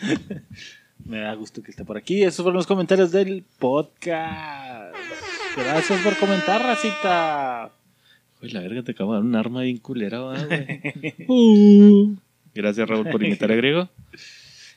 Me 1.05 1.21
da 1.21 1.35
gusto 1.35 1.63
que 1.63 1.71
esté 1.71 1.85
por 1.85 1.97
aquí. 1.97 2.23
Esos 2.23 2.43
fueron 2.43 2.57
los 2.57 2.67
comentarios 2.67 3.13
del 3.13 3.45
podcast. 3.59 4.95
Gracias 5.57 6.01
por 6.03 6.17
comentar, 6.17 6.63
racita. 6.63 7.73
Uy, 8.43 8.51
la 8.51 8.61
verga 8.61 8.83
te 8.83 8.93
acabo 8.93 9.13
de 9.13 9.19
dar 9.19 9.27
un 9.27 9.37
arma 9.37 9.63
bien 9.63 9.79
culera, 9.79 10.21
¿va, 10.21 10.45
güey. 10.45 11.15
Uh. 11.29 12.17
Gracias, 12.55 12.89
Raúl, 12.89 13.09
por 13.09 13.23
imitar 13.23 13.51
a 13.51 13.57
Griego. 13.57 13.89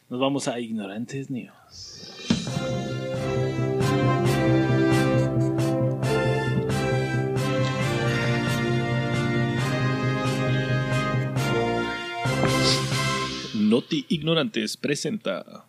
Nos 0.10 0.20
vamos 0.20 0.48
a 0.48 0.60
Ignorantes 0.60 1.30
News. 1.30 1.52
Noti 13.70 14.06
Ignorantes 14.10 14.78
presenta. 14.78 15.66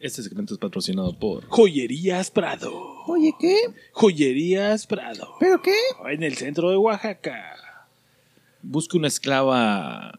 Este 0.00 0.22
segmento 0.22 0.54
es 0.54 0.60
patrocinado 0.60 1.18
por. 1.18 1.44
Joyerías 1.48 2.30
Prado. 2.30 2.72
Oye, 3.06 3.34
¿qué? 3.38 3.56
Joyerías 3.92 4.86
Prado. 4.86 5.34
¿Pero 5.40 5.60
qué? 5.60 5.74
En 6.10 6.22
el 6.22 6.36
centro 6.36 6.70
de 6.70 6.76
Oaxaca. 6.76 7.56
Busca 8.62 8.96
una 8.96 9.08
esclava 9.08 10.18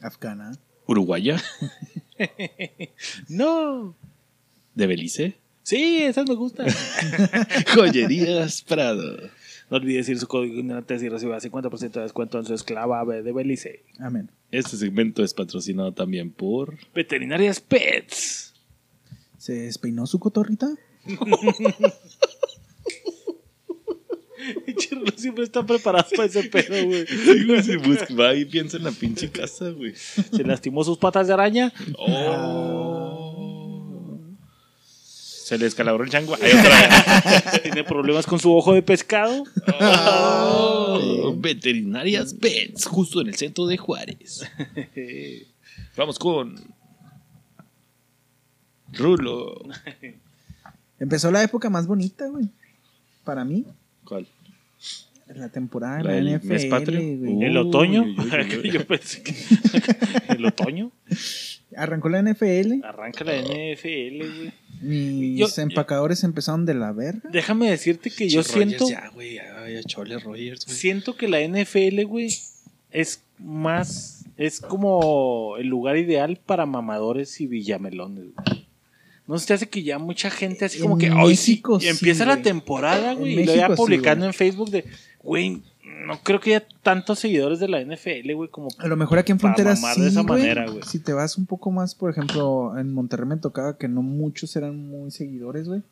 Afgana. 0.00 0.52
uruguaya 0.86 1.42
No. 3.28 3.94
de 4.74 4.86
Belice. 4.86 5.36
Sí, 5.62 6.02
esas 6.02 6.28
me 6.28 6.34
gustan. 6.34 6.66
Joyerías 7.74 8.62
Prado. 8.62 9.16
No 9.70 9.76
olvide 9.76 9.98
decir 9.98 10.18
su 10.18 10.26
código 10.26 10.58
ignorantes 10.58 11.02
y 11.02 11.08
reciba 11.08 11.38
50% 11.38 11.90
de 11.92 12.00
descuento 12.02 12.38
en 12.38 12.44
su 12.44 12.54
esclava 12.54 13.04
de 13.04 13.32
Belice. 13.32 13.84
Amén. 13.98 14.30
Este 14.50 14.76
segmento 14.76 15.22
es 15.22 15.32
patrocinado 15.34 15.92
también 15.92 16.30
por. 16.32 16.76
Veterinarias 16.94 17.60
Pets. 17.60 18.52
¿Se 19.38 19.52
despeinó 19.54 20.06
su 20.06 20.18
cotorrita? 20.18 20.68
Chirlo 24.76 25.06
siempre 25.16 25.44
está 25.44 25.64
preparado 25.66 26.06
para 26.16 26.24
ese 26.26 26.44
pedo, 26.44 26.86
güey. 26.86 27.06
Sí, 27.06 27.76
busca- 27.76 28.14
va 28.14 28.34
y 28.34 28.44
piensa 28.46 28.78
en 28.78 28.84
la 28.84 28.90
pinche 28.90 29.30
casa, 29.30 29.68
güey. 29.70 29.94
Se 29.94 30.42
lastimó 30.44 30.82
sus 30.82 30.96
patas 30.98 31.26
de 31.26 31.34
araña. 31.34 31.72
Oh. 31.98 33.29
Se 35.50 35.58
le 35.58 35.64
descalabró 35.64 36.04
el 36.04 36.10
chango. 36.10 36.36
Ahí 36.36 36.52
otra 36.56 37.22
vez. 37.24 37.62
Tiene 37.64 37.82
problemas 37.82 38.24
con 38.24 38.38
su 38.38 38.54
ojo 38.54 38.72
de 38.72 38.82
pescado. 38.82 39.42
Oh, 39.80 41.34
Veterinarias 41.36 42.34
Pets, 42.34 42.86
justo 42.86 43.20
en 43.20 43.26
el 43.26 43.34
centro 43.34 43.66
de 43.66 43.76
Juárez. 43.76 44.48
Vamos 45.96 46.20
con. 46.20 46.54
Rulo. 48.92 49.60
Empezó 51.00 51.32
la 51.32 51.42
época 51.42 51.68
más 51.68 51.88
bonita, 51.88 52.28
güey. 52.28 52.48
Para 53.24 53.44
mí. 53.44 53.64
¿Cuál? 54.04 54.28
La 55.34 55.48
temporada 55.48 55.96
de 55.96 56.04
¿La 56.04 56.30
la, 56.30 56.38
NFL, 56.38 56.92
güey. 56.92 57.34
Uh. 57.34 57.42
¿El 57.42 57.56
otoño? 57.56 58.02
Uy, 58.04 58.10
uy, 58.16 58.16
uy, 58.20 58.56
uy. 58.62 58.70
Yo 58.74 58.86
pensé 58.86 59.24
que. 59.24 59.34
¿El 60.28 60.46
otoño? 60.46 60.92
Arrancó 61.76 62.08
la 62.08 62.20
NFL. 62.22 62.82
Arranca 62.84 63.24
la 63.24 63.36
NFL, 63.36 64.18
güey. 64.18 64.52
Mis 64.82 65.38
Yo- 65.38 65.62
empacadores 65.62 66.24
empezaron 66.24 66.64
de 66.66 66.74
la 66.74 66.92
verga. 66.92 67.28
Déjame 67.30 67.70
decirte 67.70 68.10
que 68.10 68.28
yo 68.28 68.40
Rogers, 68.40 68.54
siento. 68.54 68.88
Ya, 68.88 69.10
güey, 69.12 69.34
ya, 69.34 69.68
ya, 69.68 69.82
chole 69.82 70.18
Rogers, 70.18 70.64
güey. 70.66 70.76
Siento 70.78 71.16
que 71.16 71.28
la 71.28 71.40
NFL, 71.40 72.02
güey, 72.06 72.28
es 72.90 73.22
más. 73.38 74.24
Es 74.36 74.60
como 74.60 75.56
el 75.58 75.66
lugar 75.66 75.98
ideal 75.98 76.40
para 76.44 76.64
mamadores 76.64 77.40
y 77.42 77.46
villamelones, 77.46 78.24
güey. 78.34 78.66
No 79.26 79.38
se 79.38 79.46
te 79.46 79.52
hace 79.54 79.68
que 79.68 79.82
ya 79.82 79.98
mucha 79.98 80.28
gente 80.30 80.64
así 80.64 80.80
como 80.80 80.94
En 80.94 81.00
que 81.00 81.10
hoy 81.12 81.36
sí 81.36 81.52
México 81.52 81.78
y 81.80 81.86
empieza 81.86 82.24
sí, 82.24 82.28
la 82.28 82.34
güey. 82.36 82.42
temporada, 82.42 83.12
En 83.12 83.18
güey, 83.18 83.32
y 83.32 83.44
lo 83.44 83.54
ya 83.54 83.68
México 83.68 83.72
sí, 83.74 83.76
publicando 83.76 84.20
güey. 84.24 84.28
en 84.30 84.34
Facebook 84.34 84.70
de, 84.70 84.84
güey, 85.22 85.62
no 86.06 86.18
creo 86.22 86.40
que 86.40 86.54
haya 86.56 86.66
tantos 86.82 87.18
seguidores 87.18 87.60
de 87.60 87.68
la 87.68 87.80
NFL, 87.82 88.32
güey, 88.34 88.48
como 88.50 88.68
A 88.78 88.86
lo 88.88 88.96
mejor 88.96 89.18
aquí 89.18 89.32
en 89.32 89.38
mamar 89.42 89.56
sí, 89.94 90.00
de 90.00 90.08
esa 90.08 90.22
güey. 90.22 90.40
manera, 90.42 90.66
güey. 90.70 90.82
Si 90.84 90.98
te 90.98 91.12
vas 91.12 91.36
un 91.38 91.46
poco 91.46 91.70
más, 91.70 91.94
por 91.94 92.10
ejemplo, 92.10 92.76
en 92.78 92.92
Monterrey 92.92 93.26
me 93.28 93.36
tocaba 93.36 93.76
que 93.78 93.88
no 93.88 94.02
muchos 94.02 94.54
eran 94.56 94.76
muy 94.88 95.10
seguidores, 95.10 95.68
güey. 95.68 95.82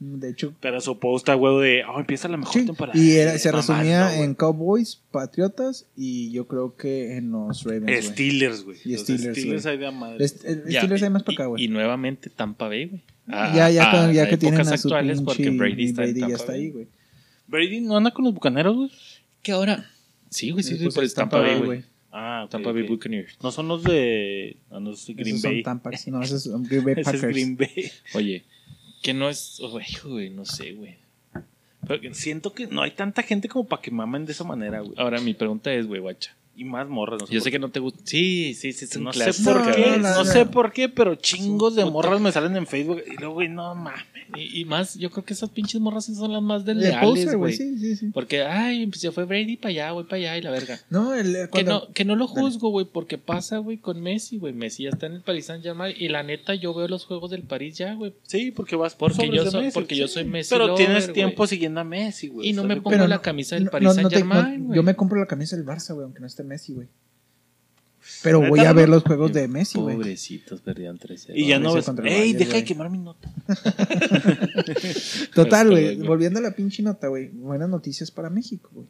De 0.00 0.30
hecho, 0.30 0.54
pero 0.60 0.80
su 0.80 0.96
post 1.00 1.28
a 1.28 1.34
huevo 1.34 1.58
de, 1.60 1.82
oh, 1.84 1.98
empieza 1.98 2.28
la 2.28 2.36
mejor 2.36 2.52
sí. 2.54 2.64
temporada. 2.66 2.96
Y 2.96 3.16
era- 3.16 3.36
se 3.36 3.50
resumía 3.50 4.06
güey. 4.10 4.22
en 4.22 4.34
Cowboys, 4.34 5.00
Patriotas 5.10 5.86
y 5.96 6.30
yo 6.30 6.46
creo 6.46 6.76
que 6.76 7.16
en 7.16 7.32
los 7.32 7.64
Ravens, 7.64 7.84
güey. 7.84 8.02
Steelers, 8.02 8.64
güey. 8.64 8.76
Y 8.84 8.92
Los 8.92 9.00
Steelers, 9.02 9.36
Steelers 9.36 9.62
güey. 9.64 9.74
hay 9.74 9.80
de 9.80 9.90
madre. 9.90 10.24
Est- 10.24 10.44
Ya, 10.68 10.80
Steelers 10.82 11.02
hay 11.02 11.10
más 11.10 11.24
para 11.24 11.32
y- 11.32 11.34
acá, 11.34 11.46
güey. 11.46 11.64
Y, 11.64 11.68
nuevamente 11.68 12.30
Tampa 12.30 12.68
Bay, 12.68 12.86
güey. 12.86 13.02
Ah, 13.26 13.52
Ya, 13.56 13.70
ya, 13.70 13.90
ah, 13.90 14.12
ya 14.12 14.22
a 14.22 14.28
que 14.28 14.36
tienen 14.38 14.60
a 14.60 14.64
su 14.64 14.72
actuales 14.74 15.18
pinche 15.18 15.24
porque 15.24 15.50
Brady 15.50 15.84
está 15.86 16.04
en 16.04 16.12
Brady 16.14 16.20
ya 16.20 16.26
Tampa 16.28 16.36
está 16.36 16.52
Bay. 16.52 16.60
ahí, 16.62 16.70
güey. 16.70 16.86
Brady 17.48 17.80
no 17.80 17.96
anda 17.96 18.10
con 18.12 18.24
los 18.24 18.34
bucaneros, 18.34 18.76
güey. 18.76 18.90
Que 19.48 19.52
ahora. 19.52 19.90
Sí, 20.28 20.50
güey, 20.50 20.62
sí, 20.62 20.76
sí, 20.76 20.82
Pues 20.82 20.94
por 20.94 21.04
es 21.04 21.14
Tampa 21.14 21.40
Bay, 21.40 21.58
güey. 21.58 21.82
Ah, 22.12 22.42
ok, 22.44 22.50
Tampa 22.50 22.70
Bay 22.70 22.82
ok. 22.82 22.88
Buccaneers. 22.90 23.38
No 23.42 23.50
son 23.50 23.66
los 23.66 23.82
de. 23.82 24.58
No, 24.70 24.78
no 24.78 24.90
es 24.92 25.06
Green 25.06 25.36
Esos 25.36 25.42
Bay. 25.42 25.54
son 25.54 25.62
Tampa, 25.62 25.90
no, 26.08 26.22
esos 26.22 26.42
son 26.42 26.62
Green 26.68 26.84
Bay 26.84 26.94
Ese 26.98 27.16
es. 27.16 27.22
Green 27.22 27.56
Bay. 27.56 27.90
Oye, 28.12 28.44
que 29.02 29.14
no 29.14 29.30
es. 29.30 29.58
Güey, 29.58 29.86
güey, 30.04 30.28
no 30.28 30.44
sé, 30.44 30.72
güey. 30.72 30.96
Pero 31.86 31.98
que- 31.98 32.12
Siento 32.12 32.52
que 32.52 32.66
no 32.66 32.82
hay 32.82 32.90
tanta 32.90 33.22
gente 33.22 33.48
como 33.48 33.66
para 33.66 33.80
que 33.80 33.90
mamen 33.90 34.26
de 34.26 34.32
esa 34.32 34.44
manera, 34.44 34.80
güey. 34.80 34.92
Ahora 34.98 35.18
mi 35.22 35.32
pregunta 35.32 35.72
es, 35.72 35.86
güey, 35.86 36.02
guacha. 36.02 36.36
Y 36.60 36.64
más 36.64 36.88
morras. 36.88 37.20
No 37.20 37.26
sé 37.28 37.34
Yo 37.34 37.40
sé 37.40 37.52
que 37.52 37.60
no 37.60 37.70
te 37.70 37.78
gusta. 37.78 38.00
Sí, 38.04 38.52
sí, 38.54 38.72
sí, 38.72 38.84
es 38.86 38.96
un 38.96 39.04
No 39.04 39.12
sé 39.12 39.32
por 39.44 39.64
No, 39.64 39.72
qué, 39.72 39.96
no, 39.98 40.24
sé 40.24 40.44
por 40.44 40.72
qué, 40.72 40.88
pero 40.88 41.14
chingos 41.14 41.76
de 41.76 41.84
morras 41.84 42.20
me 42.20 42.32
salen 42.32 42.56
en 42.56 42.66
Facebook 42.66 43.00
y 43.06 43.16
luego, 43.16 43.34
güey, 43.34 43.48
no 43.48 43.76
mames. 43.76 44.02
Y, 44.36 44.60
y 44.60 44.64
más, 44.64 44.96
yo 44.96 45.08
creo 45.10 45.24
que 45.24 45.34
esas 45.34 45.50
pinches 45.50 45.80
morras 45.80 46.06
sí 46.06 46.14
son 46.16 46.32
las 46.32 46.42
más 46.42 46.64
De 46.64 46.74
desleales, 46.74 47.34
güey. 47.36 47.52
Sí, 47.54 47.78
sí, 47.78 47.96
sí. 47.96 48.10
Porque, 48.12 48.42
ay, 48.42 48.86
pues 48.88 49.00
se 49.00 49.12
fue 49.12 49.24
Brady 49.24 49.56
para 49.56 49.70
allá, 49.70 49.90
güey, 49.92 50.04
para 50.06 50.16
allá 50.16 50.36
y 50.36 50.42
la 50.42 50.50
verga. 50.50 50.80
No, 50.90 51.14
el, 51.14 51.32
Que 51.32 51.48
cuando- 51.48 51.72
no, 51.86 51.92
que 51.94 52.04
no 52.04 52.16
lo 52.16 52.26
juzgo, 52.26 52.70
güey, 52.70 52.86
porque 52.92 53.18
pasa, 53.18 53.58
güey, 53.58 53.78
con 53.78 54.00
Messi, 54.02 54.36
güey. 54.38 54.52
Messi 54.52 54.82
ya 54.82 54.90
está 54.90 55.06
en 55.06 55.12
el 55.14 55.22
Paris 55.22 55.46
Saint 55.46 55.62
Germain 55.62 55.94
y 55.96 56.08
la 56.08 56.24
neta 56.24 56.56
yo 56.56 56.74
veo 56.74 56.88
los 56.88 57.04
juegos 57.06 57.30
del 57.30 57.42
París 57.44 57.78
ya, 57.78 57.94
güey. 57.94 58.12
Sí, 58.24 58.50
porque 58.50 58.74
vas 58.76 58.96
por 58.96 59.12
Porque 59.14 59.30
yo 59.34 59.48
soy- 59.48 59.62
Messi, 59.62 59.74
porque 59.74 59.94
sí. 59.94 60.00
yo 60.00 60.08
soy 60.08 60.24
Messi 60.24 60.50
Pero 60.50 60.66
lover, 60.66 60.84
tienes 60.86 61.12
tiempo 61.12 61.46
siguiendo 61.46 61.80
a 61.80 61.84
Messi, 61.84 62.26
güey. 62.28 62.48
Y 62.48 62.52
no 62.52 62.62
¿estás 62.62 62.76
me 62.76 62.82
pongo 62.82 62.96
la 62.96 63.06
no- 63.16 63.22
camisa 63.22 63.54
del 63.54 63.66
no- 63.66 63.70
Paris 63.70 63.86
no- 63.86 63.94
Saint 63.94 64.02
no 64.04 64.10
te- 64.10 64.16
Germain, 64.16 64.58
no- 64.60 64.64
güey. 64.66 64.76
Yo 64.76 64.82
me 64.82 64.96
compro 64.96 65.20
la 65.20 65.26
camisa 65.26 65.56
del 65.56 65.64
Barça, 65.64 65.94
güey, 65.94 66.04
aunque 66.04 66.20
no 66.20 66.26
esté 66.26 66.42
Messi, 66.48 66.74
güey. 66.74 66.88
Pero 68.22 68.38
¿Neta 68.38 68.50
voy 68.50 68.60
a 68.60 68.72
ver 68.72 68.88
los 68.88 69.02
juegos 69.02 69.32
de 69.32 69.48
Messi, 69.48 69.78
güey. 69.78 69.96
Pobrecitos, 69.96 70.60
perdían 70.62 70.98
13. 70.98 71.32
Y 71.36 71.48
ya 71.48 71.58
No, 71.58 71.74
ves. 71.74 71.88
¡Ey, 72.04 72.32
deja 72.32 72.54
de 72.54 72.64
quemar 72.64 72.88
mi 72.90 72.98
nota! 72.98 73.28
Total, 75.34 75.66
Hasta 75.66 75.70
güey. 75.70 75.96
Volviendo 75.96 76.38
a 76.38 76.42
la 76.42 76.52
pinche 76.52 76.82
nota, 76.82 77.08
güey. 77.08 77.28
Buenas 77.28 77.68
noticias 77.68 78.10
para 78.10 78.30
México, 78.30 78.70
güey. 78.72 78.86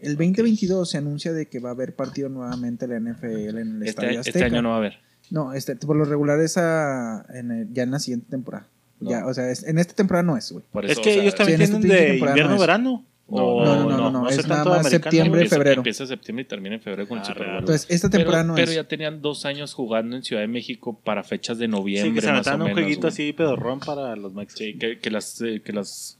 El 0.00 0.16
2022 0.16 0.90
se 0.90 0.98
anuncia 0.98 1.32
de 1.32 1.46
que 1.48 1.58
va 1.58 1.70
a 1.70 1.72
haber 1.72 1.94
partido 1.96 2.28
nuevamente 2.28 2.84
en 2.84 2.90
la 2.90 3.12
NFL 3.12 3.26
en 3.58 3.58
el 3.58 3.82
Este, 3.82 3.88
Estadio 3.90 4.20
este 4.20 4.30
Azteca. 4.30 4.46
año 4.46 4.62
no 4.62 4.68
va 4.70 4.74
a 4.74 4.78
haber. 4.78 4.98
No, 5.30 5.52
este, 5.54 5.74
por 5.76 5.96
lo 5.96 6.04
regular 6.04 6.38
es 6.40 6.56
a- 6.58 7.24
en 7.32 7.50
el- 7.50 7.72
ya 7.72 7.82
en 7.84 7.90
la 7.92 7.98
siguiente 7.98 8.26
temporada. 8.30 8.68
Ya, 9.00 9.26
o 9.26 9.34
sea, 9.34 9.50
es- 9.50 9.64
en 9.64 9.78
esta 9.78 9.94
temporada 9.94 10.22
no 10.22 10.36
es, 10.36 10.52
güey. 10.52 10.64
Por 10.70 10.84
Es 10.84 10.96
que 10.98 11.00
o 11.00 11.12
sea, 11.14 11.22
ellos 11.22 11.34
también 11.34 11.58
sí, 11.60 11.64
tienen 11.66 11.82
pinche 11.82 11.96
de 11.96 12.18
invierno-verano. 12.18 13.04
No, 13.28 13.64
no, 13.64 13.88
no, 13.88 13.96
no, 13.98 14.10
no, 14.10 14.28
es 14.28 14.46
nada 14.46 14.62
de 14.62 14.70
más 14.70 14.88
septiembre, 14.88 15.48
febrero. 15.48 15.80
empieza 15.80 16.04
en 16.04 16.08
septiembre 16.10 16.42
y 16.44 16.46
termina 16.46 16.76
en 16.76 16.80
febrero 16.80 17.08
con 17.08 17.18
el 17.18 17.22
Ah, 17.24 17.26
Super. 17.26 17.46
Bowl. 17.48 17.58
Entonces, 17.58 17.86
esta 17.90 18.08
Pero, 18.08 18.20
temporada 18.20 18.44
no 18.44 18.54
pero 18.54 18.70
es. 18.70 18.76
ya 18.76 18.84
tenían 18.84 19.20
dos 19.20 19.44
años 19.46 19.74
jugando 19.74 20.14
en 20.14 20.22
Ciudad 20.22 20.42
de 20.42 20.48
México 20.48 21.00
para 21.02 21.24
fechas 21.24 21.58
de 21.58 21.66
noviembre. 21.66 22.10
Sí, 22.10 22.14
que 22.14 22.20
se 22.20 22.26
más 22.28 22.32
o 22.46 22.50
aventaban 22.50 22.60
un 22.62 22.66
menos, 22.68 22.80
jueguito 22.82 23.08
así 23.08 23.32
pedorrón 23.32 23.80
para 23.80 24.14
los 24.14 24.32
Mexicans. 24.32 24.58
Sí, 24.58 24.78
que, 24.78 24.98
que 25.00 25.10
las, 25.10 25.40
eh, 25.40 25.60
que 25.64 25.72
las 25.72 26.18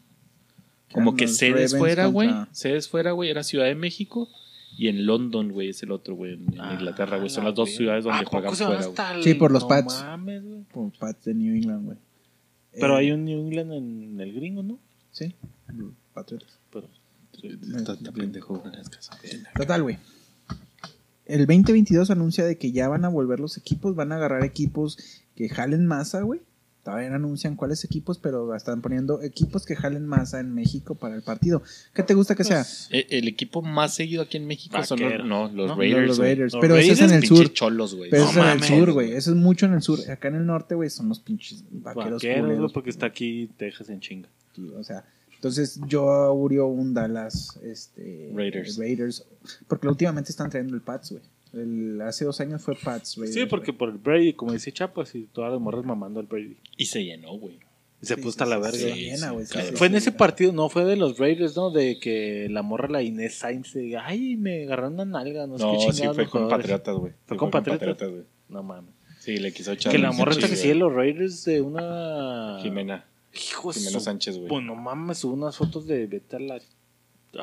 como 0.92 1.14
que 1.14 1.28
sedes 1.28 1.52
Ravens 1.72 1.78
fuera, 1.78 2.06
güey. 2.06 2.28
contra- 2.28 2.54
Sedes 2.54 2.88
fuera, 2.88 3.12
güey, 3.12 3.30
era 3.30 3.44
Ciudad 3.44 3.66
de 3.66 3.74
México 3.76 4.28
y 4.76 4.88
en 4.88 5.06
London, 5.06 5.52
güey, 5.52 5.68
es 5.68 5.82
el 5.84 5.92
otro, 5.92 6.16
güey, 6.16 6.32
en, 6.34 6.60
Ah, 6.60 6.72
Inglaterra, 6.74 7.18
güey. 7.18 7.30
Son 7.30 7.44
la 7.44 7.50
las 7.50 7.56
dos 7.56 7.70
ciudades 7.70 8.02
donde 8.02 8.18
¿A 8.18 8.22
poco 8.22 8.30
juegan 8.38 8.56
fuera, 8.56 8.86
güey. 9.12 9.22
Sí, 9.22 9.34
por 9.34 9.52
los 9.52 9.62
no 9.62 9.68
Pats. 9.68 10.02
mames, 10.02 10.42
güey. 10.42 10.62
Por 10.72 10.90
Pats 10.98 11.24
de 11.24 11.34
New 11.34 11.54
England, 11.54 11.84
güey. 11.86 11.98
Pero 12.72 12.94
Eh, 12.96 12.98
hay 12.98 13.10
un 13.12 13.24
New 13.24 13.38
England 13.46 13.72
en 13.72 14.20
el 14.20 14.32
gringo, 14.32 14.64
¿no? 14.64 14.80
Sí, 15.12 15.34
Patriotas. 16.12 16.58
Pero, 17.60 17.78
Está- 17.78 18.12
pendejo, 18.12 18.62
Total, 19.56 19.82
güey. 19.82 19.98
El 21.24 21.40
2022 21.46 22.10
anuncia 22.10 22.44
de 22.44 22.56
que 22.56 22.70
ya 22.72 22.88
van 22.88 23.04
a 23.04 23.08
volver 23.08 23.40
los 23.40 23.56
equipos, 23.58 23.96
van 23.96 24.12
a 24.12 24.16
agarrar 24.16 24.44
equipos 24.44 24.96
que 25.34 25.48
jalen 25.48 25.86
masa, 25.86 26.22
güey. 26.22 26.40
Todavía 26.84 27.08
no 27.10 27.16
anuncian 27.16 27.56
cuáles 27.56 27.82
equipos, 27.84 28.18
pero 28.20 28.54
están 28.54 28.80
poniendo 28.80 29.20
equipos 29.20 29.66
que 29.66 29.74
jalen 29.74 30.06
masa 30.06 30.38
en 30.38 30.54
México 30.54 30.94
para 30.94 31.16
el 31.16 31.22
partido. 31.22 31.60
¿Qué 31.92 32.04
te 32.04 32.14
gusta 32.14 32.36
que 32.36 32.44
sea? 32.44 32.58
Pues, 32.62 32.88
Eh, 32.92 33.06
El 33.10 33.26
equipo 33.26 33.60
más 33.60 33.96
seguido 33.96 34.22
aquí 34.22 34.36
en 34.36 34.46
México 34.46 34.80
son 34.84 35.00
los, 35.00 35.08
Vaquero. 35.10 35.24
no, 35.24 35.48
los 35.50 35.66
¿No? 35.70 35.76
Raiders. 35.76 36.06
los 36.06 36.18
güey. 36.18 36.30
Raiders. 36.34 36.52
Los 36.52 36.60
Pero 36.60 36.76
eso 36.76 36.92
es 36.92 37.00
en 37.00 37.10
el 37.10 37.24
sur. 37.26 37.52
cholos, 37.52 37.96
güey. 37.96 38.08
Pero 38.08 38.22
No 38.22 38.30
eso 38.30 38.38
es 38.40 38.46
en 38.46 38.52
el 38.52 38.62
sur, 38.62 38.92
güey. 38.92 39.12
Eso 39.14 39.30
es 39.32 39.36
mucho 39.36 39.66
en 39.66 39.72
el 39.72 39.82
sur. 39.82 39.98
Acá 40.08 40.28
en 40.28 40.36
el 40.36 40.46
norte, 40.46 40.76
güey, 40.76 40.88
son 40.88 41.08
los 41.08 41.18
pinches 41.18 41.64
vaqueros 41.72 42.22
vaqueros, 42.22 42.44
culeros. 42.46 42.72
porque 42.72 42.90
está 42.90 43.06
aquí 43.06 43.50
Texas 43.56 43.88
en 43.88 43.98
chinga. 43.98 44.28
Sí, 44.54 44.70
O 44.78 44.84
sea, 44.84 45.04
entonces 45.48 45.80
yo 45.86 46.10
augurio 46.10 46.66
un 46.66 46.94
Dallas 46.94 47.58
este, 47.62 48.30
Raiders. 48.34 48.76
Raiders. 48.78 49.26
Porque 49.68 49.88
últimamente 49.88 50.30
están 50.30 50.50
trayendo 50.50 50.74
el 50.74 50.82
Pats, 50.82 51.12
güey. 51.12 51.22
El- 51.52 52.00
hace 52.02 52.24
dos 52.24 52.40
años 52.40 52.62
fue 52.62 52.74
Pats, 52.76 53.16
Raiders. 53.16 53.34
Sí, 53.34 53.46
porque 53.46 53.72
por 53.72 53.88
el 53.90 53.98
Brady, 53.98 54.32
como 54.34 54.52
dice 54.52 54.72
Chapas, 54.72 55.14
y 55.14 55.22
todas 55.32 55.52
las 55.52 55.60
morras 55.60 55.84
mamando 55.84 56.20
al 56.20 56.26
Brady. 56.26 56.56
Y 56.76 56.86
se 56.86 57.04
llenó, 57.04 57.32
güey. 57.38 57.58
Y 58.02 58.06
se 58.06 58.14
Sí, 58.16 58.20
puso 58.20 58.32
sí, 58.38 58.42
hasta 58.42 58.46
la 58.46 58.56
sí, 58.56 58.62
verga. 58.82 58.94
sí, 58.94 59.00
Sí, 59.00 59.10
llena, 59.10 59.30
güey, 59.30 59.46
sí, 59.46 59.58
Fue 59.74 59.86
en 59.86 59.94
ese 59.94 60.12
partido, 60.12 60.52
no 60.52 60.68
fue 60.68 60.84
de 60.84 60.96
los 60.96 61.16
Raiders, 61.18 61.56
¿no? 61.56 61.70
De 61.70 61.98
que 61.98 62.46
la 62.50 62.60
morra, 62.62 62.88
la 62.90 63.02
Inés 63.02 63.36
Sainz, 63.38 63.68
se 63.70 63.78
diga, 63.78 64.04
ay, 64.06 64.36
me 64.36 64.64
agarraron 64.64 64.94
una 64.94 65.06
nalga, 65.06 65.46
no 65.46 65.56
sé 65.56 65.64
No, 65.64 65.72
qué 65.72 65.92
sí 65.92 66.02
fue 66.02 66.14
con 66.14 66.26
jugadores". 66.42 66.58
Patriotas, 66.58 66.94
güey. 66.96 67.12
¿Fue 67.24 67.36
con 67.38 67.50
Patriotas? 67.50 68.10
güey. 68.10 68.22
No 68.50 68.62
mames. 68.62 68.92
Sí, 69.20 69.38
le 69.38 69.50
quiso 69.52 69.72
echar. 69.72 69.90
Que 69.90 69.98
la 69.98 70.12
morra 70.12 70.32
esta 70.32 70.46
que 70.48 70.56
sigue 70.56 70.74
los 70.74 70.92
Raiders 70.92 71.44
de 71.46 71.60
una... 71.62 72.58
Jimena. 72.62 73.06
Hijo 73.36 73.72
Jimena 73.72 73.98
su- 73.98 74.00
Sánchez, 74.00 74.36
güey. 74.36 74.48
Pues 74.48 74.64
no 74.64 74.74
mames, 74.74 75.18
subo 75.18 75.34
unas 75.34 75.56
fotos 75.56 75.86
de 75.86 76.06
vete 76.06 76.36
a 76.36 76.40
la... 76.40 76.58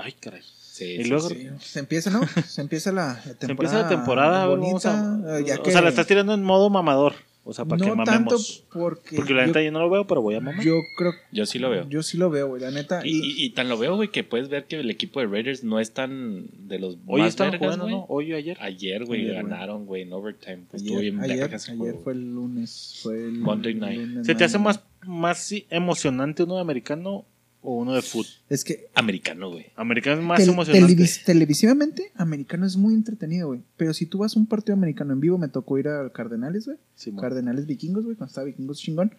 Ay, 0.01 0.13
caray. 0.13 0.41
Sí, 0.59 0.85
Y 0.85 1.03
sí, 1.03 1.09
luego- 1.09 1.29
sí. 1.29 1.47
Se 1.61 1.79
empieza, 1.79 2.09
¿no? 2.09 2.21
Se 2.47 2.61
empieza 2.61 2.91
la, 2.91 3.21
la 3.25 3.35
temporada. 3.35 3.37
Se 3.39 3.51
empieza 3.51 3.81
la 3.81 3.89
temporada, 3.89 4.47
bonita, 4.47 5.35
a- 5.35 5.39
ya 5.41 5.59
O 5.61 5.65
sea, 5.69 5.81
la 5.81 5.89
estás 5.89 6.07
tirando 6.07 6.33
en 6.33 6.43
modo 6.43 6.69
mamador. 6.69 7.13
O 7.45 7.51
sea, 7.53 7.65
para 7.65 7.81
que 7.81 7.89
no 7.89 7.95
mamemos. 7.97 8.63
tanto 8.63 8.79
porque, 8.79 9.17
Porque 9.17 9.33
la 9.33 9.41
yo, 9.41 9.47
neta 9.47 9.61
yo 9.61 9.71
no 9.73 9.79
lo 9.79 9.89
veo, 9.89 10.07
pero 10.07 10.21
voy 10.21 10.35
a 10.35 10.39
mamar. 10.39 10.63
yo 10.63 10.75
creo 10.97 11.11
Yo 11.33 11.45
sí 11.45 11.59
lo 11.59 11.69
veo. 11.69 11.89
yo 11.89 12.01
sí 12.01 12.17
lo 12.17 12.29
veo, 12.29 12.47
güey, 12.47 12.61
la 12.61 12.71
neta. 12.71 13.01
Y, 13.05 13.09
Y, 13.09 13.43
y- 13.43 13.45
y 13.45 13.49
tan 13.49 13.67
lo 13.67 13.77
veo, 13.77 13.95
güey, 13.97 14.09
que 14.11 14.23
puedes 14.23 14.47
ver 14.47 14.63
que 14.65 14.79
el 14.79 14.89
equipo 14.89 15.19
de 15.19 15.27
Raiders 15.27 15.61
no 15.63 15.79
es 15.81 15.91
tan 15.93 16.47
de 16.69 16.79
los 16.79 16.97
Hoy 17.05 17.19
más 17.21 17.29
estaban 17.29 17.51
vergas, 17.51 17.75
jugando. 17.75 17.89
¿no? 17.97 18.05
Hoy 18.07 18.31
o 18.31 18.37
ayer. 18.37 18.57
Ayer, 18.61 19.03
güey, 19.03 19.27
ganaron, 19.27 19.85
güey, 19.85 20.03
en 20.03 20.13
overtime. 20.13 20.63
Estuvo 20.71 20.99
ayer, 20.99 21.11
bien 21.11 21.21
ayer, 21.23 21.37
vergas 21.39 21.67
ayer 21.67 21.77
juego, 21.79 21.99
fue 22.01 22.13
el 22.13 22.33
lunes. 22.33 22.99
Fue 23.03 23.15
el 23.25 23.33
Monday 23.33 23.73
night. 23.75 23.99
lunes, 23.99 24.25
¿Se 24.25 24.35
te 24.35 24.45
hace 24.45 24.57
más, 24.57 24.81
más 25.05 25.37
sí, 25.39 25.65
emocionante 25.69 26.43
uno 26.43 26.55
de 26.55 26.61
americano 26.61 27.25
o 27.63 27.77
uno 27.77 27.93
de 27.93 28.01
fútbol? 28.01 28.27
Es 28.49 28.63
que 28.63 28.89
Americano, 28.93 29.49
güey. 29.49 29.67
Americano 29.75 30.19
es 30.21 30.27
más 30.27 30.39
tel- 30.39 30.49
emocionante. 30.49 30.93
televis- 30.95 31.23
televisivamente, 31.23 32.11
americano 32.15 32.65
es 32.65 32.75
muy 32.77 32.93
entretenido, 32.93 33.47
güey. 33.47 33.61
Pero 33.77 33.93
si 33.93 34.05
tú 34.05 34.19
vas 34.19 34.35
a 34.35 34.39
un 34.39 34.45
partido 34.45 34.75
americano 34.75 35.13
en 35.13 35.19
vivo, 35.21 35.37
me 35.37 35.47
tocó 35.47 35.77
ir 35.79 35.87
al 35.87 36.11
Cardenales, 36.11 36.65
güey. 36.65 36.77
Simón. 36.95 37.21
Cardenales 37.21 37.65
vikingos, 37.65 38.03
güey, 38.05 38.15
cuando 38.17 38.29
estaba 38.29 38.45
vikingos 38.45 38.79
chingón. 38.79 39.15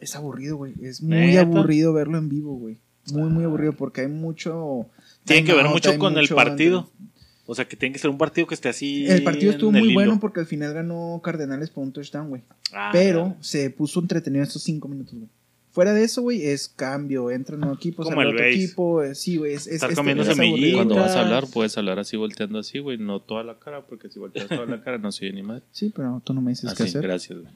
Es 0.00 0.16
aburrido, 0.16 0.56
güey. 0.56 0.74
Es 0.82 1.02
muy 1.02 1.16
¿Neta? 1.16 1.42
aburrido 1.42 1.92
verlo 1.92 2.18
en 2.18 2.28
vivo, 2.28 2.56
güey. 2.56 2.78
Muy, 3.12 3.28
muy 3.30 3.44
aburrido 3.44 3.72
porque 3.74 4.00
hay 4.02 4.08
mucho. 4.08 4.86
Tiene 5.24 5.44
que 5.44 5.52
ver 5.54 5.66
mucho 5.66 5.96
con 5.98 6.16
el 6.18 6.28
partido. 6.28 6.90
O 7.46 7.54
sea, 7.56 7.66
que 7.66 7.76
tiene 7.76 7.92
que 7.92 7.98
ser 7.98 8.08
un 8.08 8.18
partido 8.18 8.46
que 8.46 8.54
esté 8.54 8.68
así. 8.68 9.04
El 9.06 9.22
partido 9.24 9.50
estuvo 9.52 9.72
muy 9.72 9.92
bueno 9.92 10.18
porque 10.20 10.40
al 10.40 10.46
final 10.46 10.72
ganó 10.72 11.20
Cardenales 11.22 11.70
por 11.70 11.82
un 11.84 11.92
touchdown, 11.92 12.28
güey. 12.28 12.42
Ah, 12.72 12.90
Pero 12.92 13.36
se 13.40 13.68
puso 13.70 14.00
entretenido 14.00 14.42
estos 14.44 14.62
cinco 14.62 14.88
minutos, 14.88 15.14
güey. 15.14 15.28
Fuera 15.72 15.94
de 15.94 16.04
eso, 16.04 16.20
güey, 16.22 16.42
es 16.46 16.68
cambio. 16.68 17.30
Entra 17.30 17.54
un 17.54 17.62
nuevo 17.62 17.74
equipo, 17.76 18.04
sale 18.04 18.16
otro 18.26 18.32
base. 18.38 18.50
equipo. 18.52 19.02
eh, 19.02 19.14
Sí, 19.14 19.36
güey. 19.38 19.54
Es, 19.54 19.66
es, 19.66 19.74
Estar 19.74 19.90
es- 19.90 19.96
comiendo 19.96 20.22
semillitas. 20.22 20.74
Cuando 20.76 20.96
vas 20.96 21.16
a 21.16 21.22
hablar, 21.22 21.46
puedes 21.52 21.76
hablar 21.78 21.98
así 21.98 22.16
volteando 22.18 22.58
así, 22.58 22.78
güey, 22.78 22.98
no 22.98 23.20
toda 23.20 23.42
la 23.42 23.58
cara, 23.58 23.80
porque 23.86 24.10
si 24.10 24.18
volteas 24.18 24.48
toda 24.48 24.66
la 24.66 24.82
cara 24.82 24.98
no 24.98 25.10
se 25.12 25.24
oye 25.24 25.34
ni 25.34 25.42
madre. 25.42 25.62
Sí, 25.72 25.90
pero 25.94 26.20
tú 26.24 26.34
no 26.34 26.42
me 26.42 26.50
dices 26.50 26.74
qué 26.74 26.82
Así, 26.82 26.90
hacer. 26.90 27.02
gracias, 27.02 27.38
güey. 27.40 27.52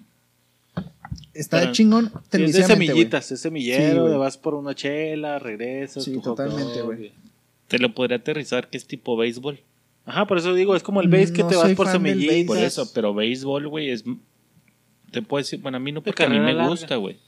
Está 1.34 1.60
Pero- 1.60 1.72
chingón 1.72 2.04
Sí, 2.06 2.10
es 2.14 2.22
de 2.22 2.28
televisivamente, 2.30 2.74
güey. 2.76 2.86
semillitas, 2.88 3.32
es 3.32 3.38
Sí, 3.38 3.42
semillero, 3.42 4.00
güey. 4.02 4.12
de 4.12 4.18
vas 4.18 4.38
por 4.38 4.54
una 4.54 4.74
chela, 4.74 5.38
regresas. 5.38 6.04
Sí, 6.04 6.12
tu 6.14 6.20
hot 6.22 6.36
totalmente, 6.36 6.78
dog, 6.78 6.86
güey. 6.96 7.12
Te 7.68 7.78
lo 7.78 7.94
podría 7.94 8.16
aterrizar 8.16 8.68
que 8.70 8.78
es 8.78 8.86
tipo 8.86 9.16
béisbol. 9.16 9.60
Ajá, 10.06 10.26
por 10.26 10.38
eso 10.38 10.54
digo, 10.54 10.74
es 10.76 10.82
como 10.82 11.00
el 11.02 11.08
base 11.08 11.32
que 11.32 11.42
No 11.42 11.48
te 11.48 11.56
vas 11.56 11.64
soy 11.66 11.74
por 11.74 11.86
fan 11.88 12.02
del 12.02 12.12
semillitas. 12.20 12.46
Por 12.46 12.58
eso, 12.58 12.90
pero 12.94 13.12
béisbol, 13.12 13.68
güey, 13.68 13.90
es. 13.90 14.04
Te 15.10 15.20
puedo 15.22 15.42
decir, 15.42 15.60
bueno, 15.60 15.76
a 15.76 15.80
mí 15.80 15.92
no, 15.92 16.02
porque 16.02 16.22
a 16.24 16.28
mí 16.28 16.36
carrera 16.36 16.46
me 16.46 16.54
larga. 16.54 16.70
gusta, 16.70 16.96
güey. 16.96 17.18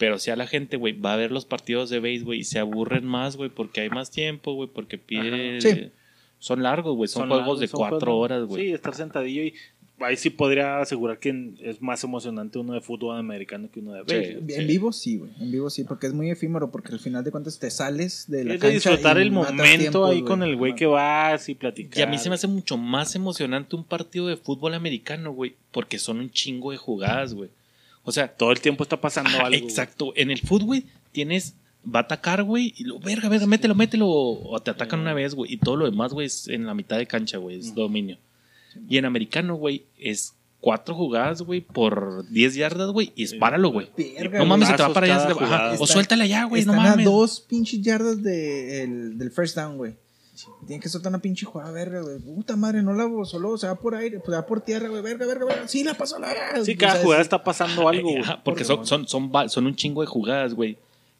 Pero 0.00 0.18
si 0.18 0.30
a 0.30 0.36
la 0.36 0.46
gente, 0.48 0.76
güey, 0.78 0.98
va 0.98 1.12
a 1.12 1.16
ver 1.16 1.30
los 1.30 1.44
partidos 1.44 1.90
de 1.90 2.00
béisbol 2.00 2.34
y 2.34 2.42
se 2.44 2.58
aburren 2.58 3.04
más, 3.04 3.36
güey, 3.36 3.50
porque 3.50 3.82
hay 3.82 3.90
más 3.90 4.10
tiempo, 4.10 4.54
güey, 4.54 4.68
porque 4.72 4.96
pide. 4.98 5.58
Ajá. 5.58 5.60
Sí. 5.60 5.90
Son 6.38 6.62
largos, 6.62 6.96
güey, 6.96 7.06
son, 7.06 7.20
Son 7.24 7.28
juegos 7.28 7.42
largos, 7.46 7.60
de 7.60 7.68
son 7.68 7.78
cuatro 7.80 7.98
juegos- 8.00 8.24
horas, 8.24 8.44
güey. 8.46 8.66
Sí, 8.68 8.72
estar 8.72 8.94
sentadillo 8.94 9.42
y 9.42 9.52
ahí 9.98 10.16
sí 10.16 10.30
podría 10.30 10.80
asegurar 10.80 11.18
que 11.18 11.50
es 11.60 11.82
más 11.82 12.02
emocionante 12.02 12.58
uno 12.58 12.72
de 12.72 12.80
fútbol 12.80 13.18
americano 13.18 13.68
que 13.70 13.80
uno 13.80 13.92
de 13.92 14.00
Sí. 14.06 14.14
béisbol. 14.14 14.50
En 14.62 14.66
vivo 14.66 14.92
sí, 14.94 15.18
güey. 15.18 15.30
En 15.38 15.52
vivo 15.52 15.68
sí, 15.68 15.84
porque 15.84 16.06
es 16.06 16.14
muy 16.14 16.30
efímero, 16.30 16.70
porque 16.70 16.92
al 16.92 16.98
final 16.98 17.22
de 17.22 17.30
cuentas 17.30 17.58
te 17.58 17.70
sales 17.70 18.24
de 18.30 18.44
la 18.44 18.54
Es 18.54 18.60
cancha 18.62 18.74
disfrutar 18.74 19.18
y 19.18 19.20
el 19.20 19.32
momento 19.32 19.62
tiempos, 19.78 20.10
ahí 20.10 20.22
con 20.22 20.42
el 20.42 20.56
güey 20.56 20.74
que 20.74 20.86
vas 20.86 21.46
y 21.50 21.54
platicar. 21.54 21.98
Y 21.98 22.02
a 22.02 22.06
mí 22.06 22.16
se 22.16 22.30
me 22.30 22.36
hace 22.36 22.46
mucho 22.46 22.78
más 22.78 23.14
emocionante 23.14 23.76
un 23.76 23.84
partido 23.84 24.28
de 24.28 24.38
fútbol 24.38 24.72
americano, 24.72 25.32
güey, 25.32 25.56
porque 25.72 25.98
son 25.98 26.20
un 26.20 26.30
chingo 26.30 26.70
de 26.70 26.78
jugadas, 26.78 27.34
güey. 27.34 27.50
O 28.04 28.12
sea, 28.12 28.28
Todo 28.28 28.50
el 28.52 28.60
tiempo 28.60 28.82
está 28.82 29.00
pasando 29.00 29.30
Ajá, 29.30 29.38
algo. 29.46 29.50
güey. 29.50 29.62
Exacto. 29.62 30.12
En 30.16 30.30
el 30.30 30.40
fútbol, 30.40 30.66
güey, 30.66 30.84
tienes. 31.12 31.54
Va 31.82 32.00
a 32.00 32.02
atacar, 32.02 32.42
güey, 32.42 32.74
y 32.76 32.84
lo, 32.84 32.98
verga, 32.98 33.28
verga, 33.30 33.46
mételo, 33.46 33.74
mételo. 33.74 34.06
O 34.08 34.60
te 34.62 34.70
atacan 34.70 35.00
una 35.00 35.14
vez, 35.14 35.34
güey. 35.34 35.54
Y 35.54 35.56
todo 35.56 35.76
lo 35.76 35.90
demás, 35.90 36.12
güey, 36.12 36.26
es 36.26 36.46
en 36.48 36.66
la 36.66 36.74
mitad 36.74 36.98
de 36.98 37.06
cancha, 37.06 37.38
güey, 37.38 37.58
es 37.58 37.74
dominio. 37.74 38.18
Y 38.88 38.98
en 38.98 39.06
americano, 39.06 39.54
güey, 39.54 39.86
es 39.98 40.34
cuatro 40.60 40.94
jugadas, 40.94 41.40
güey, 41.40 41.62
por 41.62 42.28
10 42.30 42.54
yardas, 42.54 42.90
güey, 42.90 43.12
y 43.16 43.22
espáralo, 43.24 43.70
güey. 43.70 43.88
Verga, 43.96 44.40
No 44.40 44.44
mames, 44.44 44.68
se 44.68 44.74
te 44.74 44.82
va 44.82 44.92
para 44.92 45.06
allá. 45.06 45.26
ajá. 45.28 45.74
O 45.78 45.86
suéltala 45.86 46.26
ya, 46.26 46.44
güey, 46.44 46.66
no 46.66 46.74
mames. 46.74 47.06
a 47.06 47.10
dos 47.10 47.40
pinches 47.40 47.80
yardas 47.80 48.22
de, 48.22 48.82
el- 48.82 49.16
del 49.16 49.30
first 49.30 49.56
down, 49.56 49.78
güey. 49.78 49.94
Tienen 50.66 50.80
que 50.80 50.88
soltar 50.88 51.10
una 51.10 51.20
pinche 51.20 51.46
jugada, 51.46 51.70
verga, 51.72 52.00
güey. 52.00 52.18
Puta 52.18 52.56
madre, 52.56 52.82
no 52.82 52.92
la 52.94 53.08
solo 53.24 53.56
se 53.58 53.66
va 53.66 53.74
por 53.74 53.94
aire, 53.94 54.20
pues 54.20 54.36
va 54.36 54.46
por 54.46 54.60
tierra, 54.60 54.88
güey. 54.88 55.02
Verga, 55.02 55.26
verga, 55.26 55.44
verga. 55.46 55.68
Sí, 55.68 55.82
la 55.84 55.94
pasó 55.94 56.18
la 56.18 56.28
verga. 56.28 56.64
Sí, 56.64 56.72
O 56.74 56.78
cada 56.78 56.94
sea, 56.94 57.02
jugada 57.02 57.20
es- 57.22 57.26
está 57.26 57.42
pasando 57.42 57.88
algo. 57.88 58.10
güey. 58.10 58.22
Porque 58.44 58.64
son, 58.64 58.86
son, 58.86 59.06
son, 59.08 59.30
son 59.48 59.66
un 59.66 59.74
chingo 59.76 60.00
de 60.00 60.06
jugadas, 60.06 60.54
güey, 60.54 60.78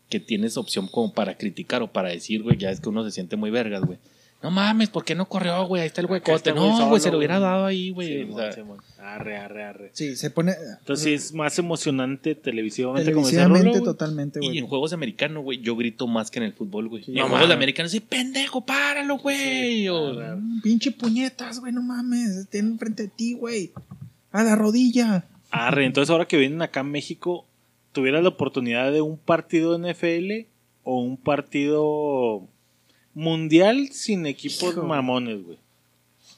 que 0.09 0.20
tienes 0.20 0.56
opción 0.56 0.88
como 0.88 1.12
para 1.12 1.37
criticar 1.37 1.83
o 1.83 1.88
para 1.92 2.09
decir, 2.11 2.42
güey, 2.42 2.56
ya 2.56 2.70
es 2.70 2.80
que 2.80 2.88
uno 2.88 3.04
se 3.04 3.11
siente 3.11 3.37
muy 3.37 3.50
vergas, 3.50 3.83
güey. 3.85 3.98
No 4.42 4.50
mames, 4.50 4.88
¿por 4.88 5.05
qué 5.05 5.14
no 5.14 5.26
corrió, 5.29 5.66
güey? 5.66 5.83
Ahí 5.83 5.88
está 5.88 6.00
el 6.00 6.07
huecote. 6.07 6.35
está 6.50 6.55
No, 6.55 6.88
güey, 6.88 6.98
se 7.00 7.11
lo 7.11 7.18
hubiera 7.18 7.38
dado 7.38 7.66
ahí, 7.66 7.90
güey. 7.90 8.24
Sí, 8.24 8.31
O 8.33 8.37
sea, 8.38 8.53
sí. 8.53 8.61
Arre, 8.98 9.37
arre, 9.37 9.64
arre. 9.64 9.90
Sí, 9.92 10.16
se 10.16 10.31
pone. 10.31 10.55
Entonces 10.79 11.05
sí 11.05 11.12
es 11.12 11.35
más 11.35 11.59
emocionante 11.59 12.35
televisivamente 12.35 13.12
como 13.12 13.26
dice 13.26 13.37
televisivamente 13.37 13.68
Rulo, 13.79 13.81
güey. 13.85 13.92
totalmente, 13.92 14.40
Y 14.42 14.57
en 14.57 14.66
juegos 14.66 14.92
de 14.92 14.94
americano, 14.94 15.42
güey, 15.42 15.61
yo 15.61 15.76
grito 15.76 16.07
más 16.07 16.31
que 16.31 16.38
en 16.38 16.46
el 16.46 16.53
fútbol, 16.55 16.88
güey. 16.88 17.05
Sí. 17.05 17.11
en 17.11 17.16
No 17.18 17.22
juegos 17.24 17.40
de 17.40 17.46
mames. 17.48 17.57
americano, 17.57 17.88
sí, 17.90 18.00
pendejo, 18.00 18.64
páralo, 18.64 19.18
güey. 19.18 19.88
O- 19.88 20.18
Ah, 20.20 20.37
Mm, 20.37 20.62
Pinche 20.62 20.90
puñetas, 20.92 21.61
güey, 21.61 21.72
no 21.74 21.83
mames. 21.83 22.48
Tienen 22.48 22.72
enfrente 22.72 23.03
de 23.05 23.09
ti, 23.11 23.35
güey. 23.35 23.72
A 24.33 24.42
la 24.42 24.57
rodilla. 24.57 25.26
Arre, 25.50 25.85
entonces 25.85 26.11
ahora 26.11 26.26
que 26.26 26.38
vienen 26.38 26.62
acá 26.62 26.81
a 26.81 26.85
México, 26.85 27.44
¿tuvieras 27.92 28.22
la 28.22 28.29
oportunidad 28.31 28.90
de 28.92 29.03
un 29.03 29.18
partido 29.18 29.76
NFL 29.79 30.46
o 30.85 31.00
un 31.03 31.16
partido 31.18 32.48
mundial 33.14 33.88
sin 33.92 34.27
equipos 34.27 34.73
Hijo. 34.73 34.83
mamones, 34.83 35.44
güey? 35.44 35.59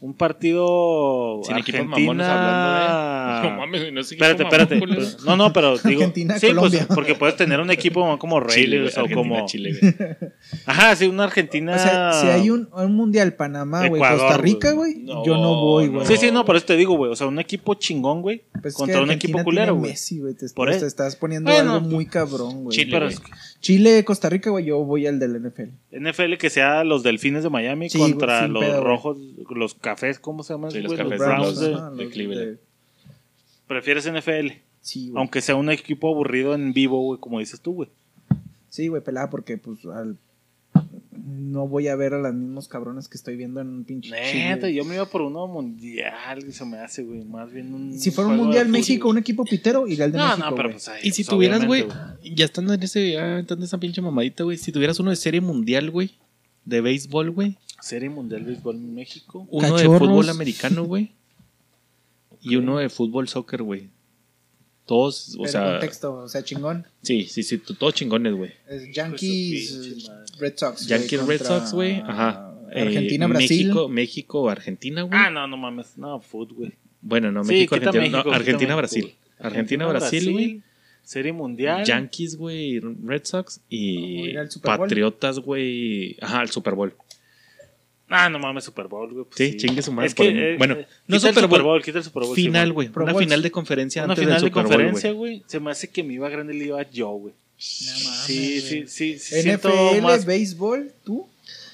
Un 0.00 0.14
partido 0.14 1.42
Sin 1.44 1.58
equipos 1.58 1.80
Argentina, 1.82 2.06
mamones, 2.06 2.26
hablando 2.26 2.58
a. 2.58 3.42
No 3.44 3.56
mames, 3.56 3.92
no 3.92 4.02
sé 4.02 4.16
qué 4.16 4.24
Espérate, 4.24 4.42
espérate. 4.42 4.74
mamón, 4.80 4.96
Pues, 4.96 5.22
No, 5.24 5.36
no, 5.36 5.52
pero 5.52 5.78
digo. 5.84 6.00
Argentina, 6.00 6.34
sí, 6.40 6.46
pues, 6.46 6.56
Colombia. 6.56 6.86
porque 6.92 7.14
puedes 7.14 7.36
tener 7.36 7.60
un 7.60 7.70
equipo 7.70 8.18
como 8.18 8.40
güey, 8.40 9.12
o 9.12 9.14
como. 9.14 9.46
Chile, 9.46 9.78
güey. 9.80 9.94
Ajá, 10.66 10.96
sí, 10.96 11.06
una 11.06 11.24
Argentina. 11.24 11.76
O 11.76 11.78
sea, 11.78 12.12
si 12.14 12.26
hay 12.26 12.50
un, 12.50 12.68
un 12.72 12.94
mundial 12.96 13.34
Panamá, 13.34 13.86
güey, 13.86 14.02
Costa 14.02 14.38
Rica, 14.38 14.72
güey. 14.72 14.94
No, 15.04 15.24
yo 15.24 15.36
no 15.36 15.54
voy, 15.60 15.86
güey. 15.86 16.04
Sí, 16.04 16.16
sí, 16.16 16.32
no, 16.32 16.44
por 16.44 16.56
eso 16.56 16.66
te 16.66 16.76
digo, 16.76 16.96
güey. 16.96 17.12
O 17.12 17.14
sea, 17.14 17.28
un 17.28 17.38
equipo 17.38 17.74
chingón, 17.74 18.22
güey. 18.22 18.42
Pues 18.60 18.74
es 18.74 18.74
contra 18.74 18.96
que 18.98 19.02
un 19.04 19.10
equipo 19.12 19.44
culero, 19.44 19.76
güey. 19.76 19.92
Messi, 19.92 20.18
güey. 20.18 20.34
Te, 20.34 20.48
Por 20.48 20.68
te 20.68 20.78
eso. 20.78 20.86
estás 20.86 21.14
poniendo 21.14 21.48
Bueno, 21.52 21.74
algo 21.74 21.88
muy 21.88 22.06
cabrón, 22.06 22.64
güey. 22.64 22.76
Chile, 22.76 22.90
Pero 22.90 23.06
güey. 23.06 23.18
Chile, 23.62 24.04
Costa 24.04 24.28
Rica, 24.28 24.50
güey, 24.50 24.66
yo 24.66 24.84
voy 24.84 25.06
al 25.06 25.18
del 25.18 25.40
NFL. 25.40 25.70
NFL 25.92 26.36
que 26.36 26.50
sea 26.50 26.84
los 26.84 27.02
delfines 27.02 27.42
de 27.44 27.48
Miami 27.48 27.88
Sí, 27.88 27.96
contra 27.98 28.40
güey, 28.40 28.50
los 28.50 28.62
pedo, 28.64 28.72
güey. 28.74 28.84
rojos, 28.84 29.18
los 29.54 29.74
cafés, 29.74 30.18
¿cómo 30.18 30.42
se 30.42 30.52
llaman? 30.52 30.70
Sí, 30.72 30.80
los 30.80 30.92
cafés 30.94 31.18
Browns 31.18 31.46
los- 31.46 31.60
de- 31.60 31.74
ajá, 31.74 31.90
de 31.92 32.08
Cleveland. 32.10 32.58
Prefieres 33.66 34.04
NFL, 34.06 34.60
Sí, 34.80 35.08
güey. 35.10 35.20
aunque 35.20 35.40
sea 35.40 35.54
un 35.56 35.70
equipo 35.70 36.10
aburrido 36.12 36.54
en 36.54 36.72
vivo, 36.72 37.00
güey, 37.02 37.20
como 37.20 37.38
dices 37.38 37.60
tú, 37.60 37.72
güey. 37.74 37.88
Sí, 38.68 38.88
güey, 38.88 39.02
pelada, 39.02 39.30
porque 39.30 39.56
pues 39.58 39.84
al... 39.86 40.16
no 41.12 41.68
voy 41.68 41.88
a 41.88 41.96
ver 41.96 42.14
a 42.14 42.18
los 42.18 42.34
mismos 42.34 42.68
cabrones 42.68 43.08
que 43.08 43.16
estoy 43.16 43.36
viendo 43.36 43.60
en 43.60 43.68
un 43.68 43.84
pinche 43.84 44.10
Neta, 44.10 44.66
Chile. 44.66 44.74
yo 44.74 44.84
me 44.84 44.94
iba 44.94 45.04
por 45.04 45.22
uno 45.22 45.46
mundial, 45.46 46.42
que 46.42 46.52
se 46.52 46.64
me 46.64 46.78
hace, 46.78 47.02
güey. 47.02 47.24
Más 47.24 47.52
bien 47.52 47.72
un. 47.74 47.98
Si 47.98 48.10
fuera 48.10 48.30
un 48.30 48.36
mundial 48.36 48.68
México, 48.68 49.08
un 49.08 49.18
equipo 49.18 49.44
pitero, 49.44 49.86
iría 49.86 50.06
al 50.06 50.12
de 50.12 50.18
No, 50.18 50.28
México, 50.28 50.50
no, 50.50 50.56
pero 50.56 50.70
pues 50.70 50.88
ahí. 50.88 51.00
Y 51.04 51.10
si 51.12 51.22
pues, 51.22 51.28
tuvieras, 51.28 51.66
güey, 51.66 51.86
ya 52.24 52.44
estando 52.44 52.72
en 52.72 52.82
ese, 52.82 53.12
ya 53.12 53.38
estando 53.38 53.62
en 53.62 53.66
esa 53.66 53.78
pinche 53.78 54.00
mamadita, 54.00 54.44
güey, 54.44 54.56
si 54.56 54.72
tuvieras 54.72 54.98
uno 55.00 55.10
de 55.10 55.16
serie 55.16 55.40
mundial, 55.40 55.90
güey, 55.90 56.12
de 56.64 56.80
béisbol, 56.80 57.30
güey, 57.30 57.58
Serie 57.80 58.08
mundial 58.08 58.44
de 58.44 58.52
béisbol 58.52 58.76
en 58.76 58.94
México. 58.94 59.46
uno 59.50 59.76
de 59.76 59.84
fútbol 59.84 60.28
americano, 60.30 60.84
güey, 60.84 61.12
y 62.40 62.56
uno 62.56 62.78
de 62.78 62.88
fútbol 62.88 63.28
soccer, 63.28 63.62
güey. 63.62 63.90
Todos, 64.86 65.34
o 65.36 65.42
Pero 65.42 65.52
sea, 65.52 65.70
contexto, 65.72 66.14
o 66.14 66.28
sea, 66.28 66.42
chingón. 66.42 66.86
sí, 67.02 67.24
sí, 67.24 67.42
sí, 67.42 67.58
todos 67.58 67.94
chingones, 67.94 68.34
güey. 68.34 68.52
Es 68.68 68.92
Yankees. 68.92 70.10
Red 70.38 70.54
Sox. 70.56 70.86
Yankees, 70.86 71.26
Red 71.26 71.42
Sox, 71.42 71.72
güey, 71.72 72.00
ajá. 72.00 72.52
Eh, 72.72 72.82
Argentina, 72.82 73.26
Brasil. 73.26 73.66
México, 73.66 73.88
México, 73.88 74.50
Argentina, 74.50 75.02
güey. 75.02 75.18
Ah, 75.18 75.30
no, 75.30 75.46
no 75.46 75.56
mames. 75.56 75.96
No, 75.96 76.20
foot, 76.20 76.52
güey. 76.52 76.72
Bueno, 77.00 77.30
no, 77.30 77.44
México, 77.44 77.74
Argentina, 77.74 78.00
México, 78.00 78.16
no, 78.16 78.24
quita 78.24 78.36
Argentina, 78.36 78.76
México, 78.76 78.76
Brasil. 78.76 79.14
Argentina, 79.38 79.86
Brasil, 79.86 80.32
güey. 80.32 80.62
Serie 81.04 81.32
mundial. 81.32 81.84
Yankees, 81.84 82.36
güey, 82.36 82.80
Red 82.80 83.24
Sox 83.24 83.60
y. 83.68 84.34
Patriotas, 84.62 85.38
güey. 85.38 86.16
Ajá, 86.20 86.42
el 86.42 86.50
Super 86.50 86.74
Bowl. 86.74 86.94
Ah, 88.14 88.28
no 88.28 88.38
mames, 88.38 88.64
Super 88.64 88.88
Bowl, 88.88 89.10
güey. 89.10 89.24
pues 89.24 89.36
Sí, 89.36 89.56
chingue 89.56 89.80
su 89.80 89.90
madre 89.90 90.08
Es 90.08 90.14
que, 90.14 90.28
el- 90.28 90.38
eh, 90.38 90.56
bueno, 90.58 90.74
eh, 90.74 90.86
no 91.06 91.16
el 91.16 91.22
Super 91.22 91.46
Bowl, 91.46 91.62
Bowl, 91.62 91.82
quita 91.82 91.96
el 91.98 92.04
Super 92.04 92.24
Bowl. 92.24 92.36
Final, 92.36 92.72
güey. 92.72 92.90
Una 92.94 93.14
final 93.14 93.40
de 93.42 93.50
conferencia 93.50 94.04
Una 94.04 94.12
antes 94.12 94.22
final 94.24 94.40
del 94.40 94.42
de 94.42 94.48
Super 94.50 94.62
Bowl, 94.64 94.72
conferencia, 94.72 95.12
güey. 95.12 95.36
güey. 95.38 95.44
Se 95.46 95.60
me 95.60 95.70
hace 95.70 95.88
que 95.88 96.02
me 96.02 96.12
iba 96.14 96.28
grande 96.28 96.52
le 96.52 96.64
iba 96.66 96.82
yo, 96.90 97.08
güey. 97.08 97.32
No 97.32 97.92
mames, 98.04 98.20
Sí, 98.26 98.60
sí, 98.60 98.84
sí. 98.86 99.18
sí 99.18 99.40
siento 99.42 99.68
NFL, 99.70 100.02
más, 100.02 100.24
béisbol, 100.26 100.92
¿tú, 101.04 101.26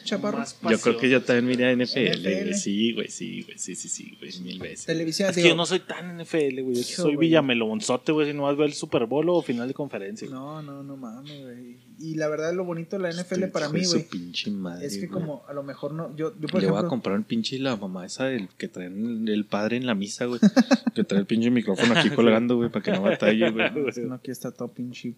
chaparro? 0.08 0.44
Yo 0.70 0.80
creo 0.80 0.96
que 0.96 1.10
yo 1.10 1.22
también 1.22 1.46
miré 1.46 1.66
a 1.66 1.76
NFL, 1.76 2.20
NFL. 2.20 2.22
güey. 2.22 2.54
Sí, 2.54 2.92
güey, 2.92 3.08
sí, 3.08 3.42
güey. 3.42 3.58
Sí, 3.58 3.76
sí, 3.76 3.88
sí, 3.88 4.16
güey. 4.18 4.38
Mil 4.40 4.58
veces. 4.58 4.86
Televisión, 4.86 5.30
Es 5.30 5.36
que 5.36 5.48
yo 5.48 5.56
no 5.56 5.66
soy 5.66 5.80
tan 5.80 6.18
NFL, 6.18 6.62
güey. 6.62 6.74
Yo 6.74 6.82
soy 6.82 7.14
güey. 7.14 7.28
Villamelonzote, 7.28 8.12
güey. 8.12 8.28
Si 8.28 8.34
no 8.34 8.44
vas 8.44 8.54
a 8.54 8.56
ver 8.56 8.68
el 8.68 8.74
Super 8.74 9.06
Bowl 9.06 9.28
o 9.28 9.42
final 9.42 9.68
de 9.68 9.74
conferencia. 9.74 10.28
güey. 10.28 10.38
No, 10.38 10.62
no, 10.62 10.82
no 10.82 10.96
mames, 10.96 11.42
güey. 11.42 11.88
Y 12.00 12.14
la 12.14 12.28
verdad, 12.28 12.54
lo 12.54 12.64
bonito 12.64 12.96
de 12.96 13.02
la 13.02 13.10
NFL 13.10 13.34
Este 13.34 13.48
para 13.48 13.68
mí, 13.68 13.84
güey, 13.84 14.08
pinche 14.08 14.50
madre, 14.52 14.86
es 14.86 14.98
que 14.98 15.06
güey. 15.06 15.20
como 15.20 15.44
a 15.48 15.52
lo 15.52 15.64
mejor 15.64 15.92
no. 15.92 16.14
Yo, 16.14 16.32
yo 16.38 16.46
por 16.46 16.62
Le 16.62 16.70
voy 16.70 16.78
a 16.78 16.86
comprar 16.86 17.16
un 17.16 17.24
pinche 17.24 17.58
la 17.58 17.74
mamá 17.76 18.06
esa 18.06 18.26
del 18.26 18.48
que 18.56 18.68
traen 18.68 19.26
el, 19.26 19.44
padre 19.44 19.76
en 19.76 19.86
la 19.86 19.96
misa, 19.96 20.26
güey. 20.26 20.40
que 20.94 21.02
trae 21.02 21.20
el 21.20 21.26
pinche 21.26 21.50
micrófono 21.50 21.98
aquí 21.98 22.10
colgando, 22.14 22.56
güey, 22.56 22.70
para 22.70 22.84
que 22.84 22.92
no 22.92 23.02
batalle, 23.02 23.50
güey. 23.50 23.70
No, 24.06 24.14
aquí 24.14 24.30
está 24.30 24.52
todo 24.52 24.68
pinche 24.68 25.14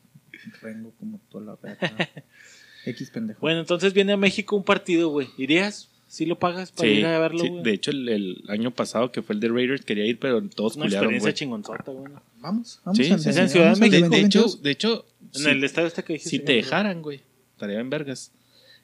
rengo 0.62 0.92
como 0.98 1.20
toda 1.30 1.44
la 1.44 1.56
verga. 1.56 2.08
X 2.86 3.10
pendejo. 3.10 3.40
Bueno, 3.40 3.60
entonces 3.60 3.92
viene 3.92 4.12
a 4.12 4.16
México 4.16 4.56
un 4.56 4.64
partido, 4.64 5.08
güey. 5.10 5.28
¿Irías? 5.36 5.88
¿Sí 6.08 6.26
lo 6.26 6.38
pagas 6.40 6.72
para 6.72 6.88
Sí, 6.88 6.96
ir 6.96 7.06
a 7.06 7.18
verlo, 7.20 7.38
sí. 7.40 7.48
güey? 7.48 7.62
de 7.62 7.72
hecho, 7.72 7.92
el, 7.92 8.08
el 8.08 8.42
año 8.48 8.72
pasado 8.72 9.12
que 9.12 9.22
fue 9.22 9.34
el 9.36 9.40
de 9.40 9.48
Raiders 9.48 9.84
quería 9.84 10.04
ir, 10.06 10.18
pero 10.18 10.42
todos 10.48 10.74
Una 10.74 10.86
culiaron, 10.86 11.04
experiencia 11.14 11.28
güey. 11.30 11.34
chingonzota, 11.34 11.92
güey. 11.92 12.12
Vamos, 12.40 12.80
vamos. 12.84 12.96
Sí, 12.96 13.04
de- 13.04 13.14
es 13.14 13.26
en 13.36 13.48
Ciudad 13.48 13.74
de 13.76 13.80
México. 13.80 14.08
de 14.08 14.18
hecho, 14.20 14.40
2022. 14.40 14.62
de 14.62 14.70
hecho, 14.72 15.06
En 15.34 15.40
si, 15.40 15.48
el 15.50 15.62
estadio 15.64 15.86
este 15.86 16.02
que 16.02 16.12
dijiste. 16.14 16.30
si 16.30 16.38
te 16.40 16.52
dejaran, 16.54 17.00
güey, 17.02 17.20
estaría 17.54 17.78
en 17.78 17.90
vergas. 17.90 18.32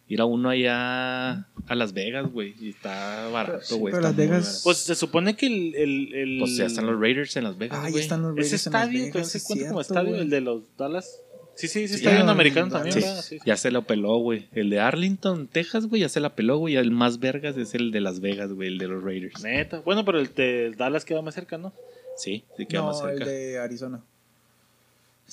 Ir 0.08 0.20
a 0.20 0.24
uno 0.24 0.50
allá 0.50 1.32
a 1.66 1.74
Las 1.74 1.92
Vegas, 1.92 2.30
güey, 2.30 2.54
y 2.60 2.68
está 2.68 3.26
barato, 3.32 3.60
Sí, 3.64 3.74
güey. 3.76 3.90
pero 3.92 4.06
está 4.06 4.08
Las 4.10 4.16
muy 4.16 4.26
Vegas- 4.26 4.44
barato. 4.46 4.60
Pues 4.62 4.76
se 4.78 4.94
supone 4.94 5.34
que 5.34 5.46
el. 5.46 5.74
el, 5.74 6.14
el 6.14 6.38
Pues 6.38 6.56
ya 6.56 6.66
están 6.66 6.86
los 6.86 7.00
Raiders 7.00 7.34
en 7.36 7.42
Las 7.42 7.58
Vegas, 7.58 7.76
Ah, 7.80 7.86
ya 7.86 7.90
güey. 7.90 8.02
están 8.04 8.22
los 8.22 8.30
Raiders 8.36 8.52
Ese 8.52 8.68
en 8.68 8.72
Las 8.72 8.82
estadio 8.82 8.98
Vegas, 9.00 9.12
también 9.12 9.28
se 9.30 9.38
es 9.38 9.44
cuenta 9.44 9.68
como 9.68 9.82
cierto, 9.82 9.92
estadio, 9.94 10.08
güey. 10.10 10.20
el 10.22 10.30
de 10.30 10.40
los 10.42 10.62
Dallas. 10.78 11.18
Sí, 11.56 11.68
sí, 11.68 11.88
sí, 11.88 11.94
en 12.06 12.26
ya, 12.26 12.30
americano 12.30 12.70
también, 12.70 12.94
Dallas. 12.94 13.08
¿verdad? 13.08 13.22
Sí, 13.22 13.38
sí. 13.38 13.44
Ya 13.46 13.56
se 13.56 13.70
lo 13.70 13.82
peló, 13.82 14.18
güey. 14.18 14.46
El 14.52 14.68
de 14.70 14.78
Arlington, 14.80 15.48
Texas, 15.48 15.86
güey, 15.86 16.02
ya 16.02 16.08
se 16.10 16.20
la 16.20 16.34
peló, 16.36 16.58
güey. 16.58 16.76
El 16.76 16.90
más 16.90 17.18
vergas 17.18 17.56
es 17.56 17.74
el 17.74 17.90
de 17.92 18.00
Las 18.02 18.20
Vegas, 18.20 18.52
güey, 18.52 18.68
el 18.68 18.78
de 18.78 18.88
los 18.88 19.02
Raiders. 19.02 19.42
Neta. 19.42 19.80
Bueno, 19.80 20.04
pero 20.04 20.18
el 20.20 20.32
de 20.34 20.72
Dallas 20.76 21.04
queda 21.06 21.22
más 21.22 21.34
cerca, 21.34 21.56
¿no? 21.58 21.72
Sí, 22.18 22.44
sí 22.56 22.66
queda 22.66 22.82
No, 22.82 22.86
más 22.88 22.98
cerca. 23.00 23.12
el 23.12 23.24
de 23.24 23.58
Arizona. 23.58 24.02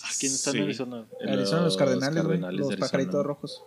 Ah, 0.02 0.10
¿Quién 0.20 0.32
está 0.32 0.52
Sí. 0.52 0.58
en 0.58 0.64
Arizona? 0.64 1.06
El- 1.20 1.30
Arizona, 1.30 1.62
los 1.64 1.78
Cardenales, 1.78 2.24
güey. 2.24 2.38
Cardenales 2.40 2.60
Los 2.60 2.68
de 2.70 2.74
Arizona. 2.76 2.90
pajaritos 2.92 3.26
rojos. 3.26 3.64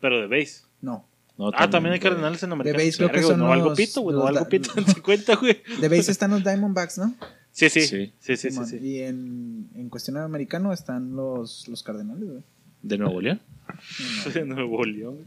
Pero 0.00 0.20
de 0.20 0.26
base. 0.26 0.62
No. 0.80 1.04
No, 1.36 1.52
Ah, 1.54 1.70
también 1.70 1.92
hay 1.92 2.00
cardenales 2.00 2.42
en 2.42 2.50
americano. 2.52 2.82
base 2.84 2.96
creo 2.96 3.10
que 3.12 3.22
son 3.22 3.38
No 3.38 3.52
algo 3.52 3.72
pito, 3.74 4.00
güey. 4.00 4.16
No 4.16 4.26
algo 4.26 4.48
pito. 4.48 4.70
¿Te 4.96 5.02
cuenta, 5.02 5.36
güey? 5.36 5.62
De 5.80 5.88
base 5.88 6.10
están 6.10 6.30
los 6.32 6.42
Diamondbacks, 6.42 6.98
¿no? 6.98 7.14
Sí, 7.58 7.70
sí. 7.70 7.80
Sí. 7.80 8.12
Sí, 8.20 8.36
sí, 8.36 8.50
sí. 8.52 8.76
Y 8.80 9.00
en, 9.00 9.68
en 9.74 9.88
cuestión 9.88 10.14
de 10.14 10.22
americano 10.22 10.72
están 10.72 11.16
los, 11.16 11.66
los 11.66 11.82
Cardenales, 11.82 12.28
güey. 12.28 12.42
¿De 12.82 12.96
Nuevo 12.98 13.20
León? 13.20 13.40
De 14.32 14.44
Nuevo 14.44 14.84
León. 14.84 15.14
güey. 15.14 15.26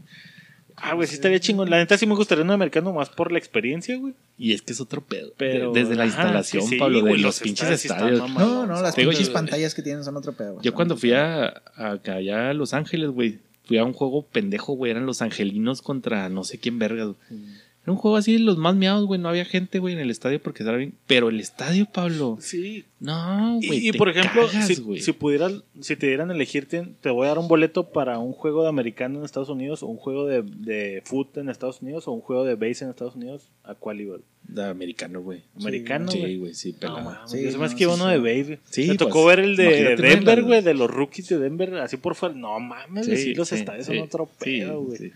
Ah, 0.76 0.94
güey, 0.94 1.06
sí 1.06 1.14
estaría 1.16 1.38
chingón. 1.40 1.68
La 1.68 1.76
neta 1.76 1.98
sí 1.98 2.06
me 2.06 2.14
gustaría 2.14 2.42
un 2.42 2.50
americano 2.50 2.90
más 2.94 3.10
por 3.10 3.32
la 3.32 3.38
experiencia, 3.38 3.98
güey. 3.98 4.14
Y 4.38 4.54
es 4.54 4.62
que 4.62 4.72
es 4.72 4.80
otro 4.80 5.02
pedo. 5.02 5.34
Pero. 5.36 5.72
Desde 5.72 5.94
la 5.94 6.06
instalación, 6.06 6.66
sí, 6.66 6.76
Pablo, 6.78 7.02
de 7.02 7.10
güey, 7.10 7.20
los, 7.20 7.38
pinches 7.38 7.68
estadios. 7.68 8.30
No, 8.30 8.66
no, 8.66 8.80
las 8.80 8.94
pinches 8.94 9.28
pantallas 9.28 9.74
que 9.74 9.82
tienen 9.82 10.02
son 10.02 10.16
otro 10.16 10.32
pedo, 10.32 10.54
güey. 10.54 10.64
Yo 10.64 10.72
cuando 10.72 10.96
fui 10.96 11.12
a, 11.12 11.62
allá 11.76 12.48
a 12.48 12.54
Los 12.54 12.72
Ángeles, 12.72 13.10
güey, 13.10 13.40
fui 13.64 13.76
a 13.76 13.84
un 13.84 13.92
juego 13.92 14.24
pendejo, 14.24 14.72
güey. 14.72 14.90
Eran 14.90 15.04
los 15.04 15.20
angelinos 15.20 15.82
contra 15.82 16.30
no 16.30 16.44
sé 16.44 16.58
quién 16.58 16.78
vergas. 16.78 17.08
güey. 17.08 17.42
Era 17.84 17.92
un 17.92 17.98
juego 17.98 18.16
así 18.16 18.34
de 18.34 18.38
los 18.38 18.58
más 18.58 18.76
miados, 18.76 19.06
güey. 19.06 19.20
No 19.20 19.28
había 19.28 19.44
gente, 19.44 19.80
güey, 19.80 19.94
en 19.94 20.00
el 20.00 20.10
estadio 20.10 20.40
porque 20.40 20.62
estaba 20.62 20.78
bien. 20.78 20.94
Pero 21.08 21.30
el 21.30 21.40
estadio, 21.40 21.86
Pablo. 21.92 22.38
Sí. 22.40 22.84
No, 23.00 23.58
güey. 23.66 23.88
y 23.88 23.92
por 23.92 24.08
ejemplo, 24.08 24.46
cagas, 24.46 24.68
si, 24.68 24.76
güey. 24.80 25.00
si 25.00 25.10
pudieras, 25.12 25.52
si 25.80 25.96
te 25.96 26.06
dieran 26.06 26.30
a 26.30 26.34
elegir, 26.34 26.68
te, 26.68 27.10
voy 27.10 27.24
a 27.26 27.30
dar 27.30 27.38
un 27.40 27.48
boleto 27.48 27.90
para 27.90 28.20
un 28.20 28.32
juego 28.32 28.62
de 28.62 28.68
americano 28.68 29.18
en 29.18 29.24
Estados 29.24 29.48
Unidos, 29.48 29.82
o 29.82 29.88
un 29.88 29.96
juego 29.96 30.26
de, 30.26 30.42
de 30.42 31.02
foot 31.04 31.36
en 31.38 31.48
Estados 31.48 31.82
Unidos, 31.82 32.06
o 32.06 32.12
un 32.12 32.20
juego 32.20 32.44
de 32.44 32.54
base 32.54 32.84
en 32.84 32.90
Estados 32.90 33.16
Unidos, 33.16 33.48
¿a 33.64 33.74
cuál 33.74 34.00
iba? 34.00 34.16
De 34.44 34.64
americano, 34.64 35.20
güey. 35.20 35.42
Americano, 35.60 36.12
Sí, 36.12 36.20
güey. 36.20 36.36
güey, 36.36 36.54
sí, 36.54 36.72
No, 36.74 36.78
pelado. 36.78 37.00
mames, 37.02 37.30
Sí, 37.32 37.36
me 37.38 37.50
no, 37.50 37.64
hace 37.64 37.74
que 37.76 37.82
iba 37.82 37.94
sí, 37.96 38.00
uno 38.00 38.08
sí. 38.10 38.14
de 38.14 38.18
base. 38.20 38.44
güey. 38.44 38.58
Sí, 38.70 38.80
me 38.82 38.86
pues, 38.86 38.98
tocó 38.98 39.24
ver 39.26 39.40
el 39.40 39.56
de 39.56 39.96
Denver, 39.96 40.42
güey, 40.44 40.62
de 40.62 40.74
los 40.74 40.88
rookies 40.88 41.28
de 41.30 41.38
Denver, 41.40 41.74
así 41.78 41.96
por 41.96 42.14
fuera. 42.14 42.36
No 42.36 42.60
mames, 42.60 43.08
güey, 43.08 43.18
sí, 43.18 43.34
los 43.34 43.48
sí, 43.48 43.56
estadios 43.56 43.86
sí, 43.86 43.96
son 43.96 44.04
otro 44.04 44.28
sí, 44.40 44.60
pedo, 44.60 44.80
güey. 44.82 45.12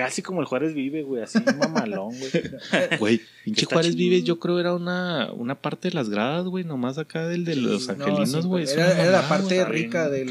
Casi 0.00 0.22
como 0.22 0.40
el 0.40 0.46
Juárez 0.46 0.72
vive, 0.72 1.02
güey, 1.02 1.22
así 1.22 1.38
mamalón, 1.58 2.14
güey. 2.18 2.30
Güey, 2.98 3.20
pinche 3.44 3.66
Juárez. 3.66 3.94
Vives, 3.94 4.24
yo 4.24 4.38
creo 4.38 4.58
era 4.58 4.74
una, 4.74 5.30
una 5.32 5.56
parte 5.60 5.88
de 5.90 5.94
las 5.94 6.08
gradas, 6.08 6.46
güey, 6.46 6.64
nomás 6.64 6.96
acá 6.96 7.28
del 7.28 7.44
de 7.44 7.56
los 7.56 7.86
No, 7.86 7.92
angelinos, 7.92 8.30
sí, 8.30 8.48
güey. 8.48 8.64
era, 8.66 9.10
la 9.10 9.28
parte 9.28 9.62
güey, 9.62 9.70
rica 9.82 10.08
del 10.08 10.28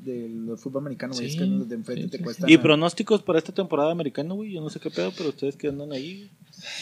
del 0.00 0.56
fútbol 0.58 0.82
americano, 0.82 1.14
güey. 1.14 1.26
Sí, 1.30 1.34
es 1.36 1.40
que 1.40 1.46
los 1.46 1.68
de 1.68 1.74
enfrente 1.76 2.02
sí, 2.04 2.10
te 2.10 2.18
sí, 2.18 2.24
cuestan. 2.24 2.50
Y 2.50 2.58
pronósticos 2.58 3.22
para 3.22 3.38
esta 3.38 3.52
temporada 3.52 3.92
americana, 3.92 4.34
güey, 4.34 4.52
yo 4.52 4.60
no 4.60 4.70
sé 4.70 4.80
qué 4.80 4.90
pedo, 4.90 5.12
pero 5.16 5.28
ustedes 5.28 5.56
que 5.56 5.68
andan 5.68 5.92
ahí. 5.92 6.28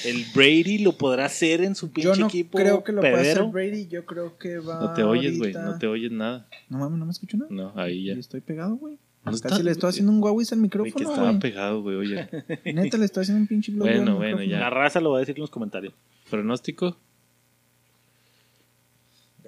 El 0.06 0.24
Brady 0.34 0.78
lo 0.78 0.92
podrá 0.92 1.26
hacer 1.26 1.60
en 1.62 1.74
su 1.74 1.90
pinche 1.92 2.08
Yo 2.08 2.16
no 2.16 2.26
equipo. 2.26 2.56
creo 2.58 2.82
que 2.82 2.92
lo 2.92 3.00
pueda 3.02 3.20
hacer. 3.20 3.44
Brady. 3.44 3.86
Yo 3.86 4.06
creo 4.06 4.36
que 4.38 4.58
va. 4.58 4.80
No 4.80 4.94
te 4.94 5.02
oyes, 5.02 5.36
güey, 5.38 5.52
ahorita- 5.52 5.62
no 5.62 5.78
te 5.78 5.86
oyes 5.86 6.10
nada. 6.10 6.48
No 6.70 6.78
mames, 6.78 6.98
no 6.98 7.04
me 7.04 7.12
escucho 7.12 7.36
nada. 7.36 7.50
No, 7.50 7.72
ahí 7.76 8.06
ya. 8.06 8.14
Y 8.14 8.18
estoy 8.18 8.40
pegado, 8.40 8.76
güey. 8.76 8.98
Casi 9.36 9.54
está- 9.54 9.62
le 9.64 9.70
estoy 9.70 9.90
haciendo 9.90 10.12
un 10.12 10.20
guauis 10.20 10.52
al 10.52 10.58
Güey, 10.58 10.70
que 10.70 10.78
micrófono, 10.82 11.14
estaba 11.14 11.38
pegado, 11.38 11.82
güey, 11.82 11.96
oye. 11.96 12.28
Neta, 12.64 12.96
le 12.98 13.04
estoy 13.04 13.22
haciendo 13.22 13.40
un 13.42 13.46
pinche 13.46 13.72
bloqueo 13.72 13.94
Bueno, 13.96 14.16
bueno, 14.16 14.36
micrófono. 14.38 14.60
La 14.60 14.70
raza 14.70 15.00
lo 15.00 15.10
va 15.12 15.18
a 15.18 15.20
decir 15.20 15.36
en 15.36 15.40
los 15.42 15.50
comentarios. 15.50 15.94
¿Pronóstico? 16.30 16.96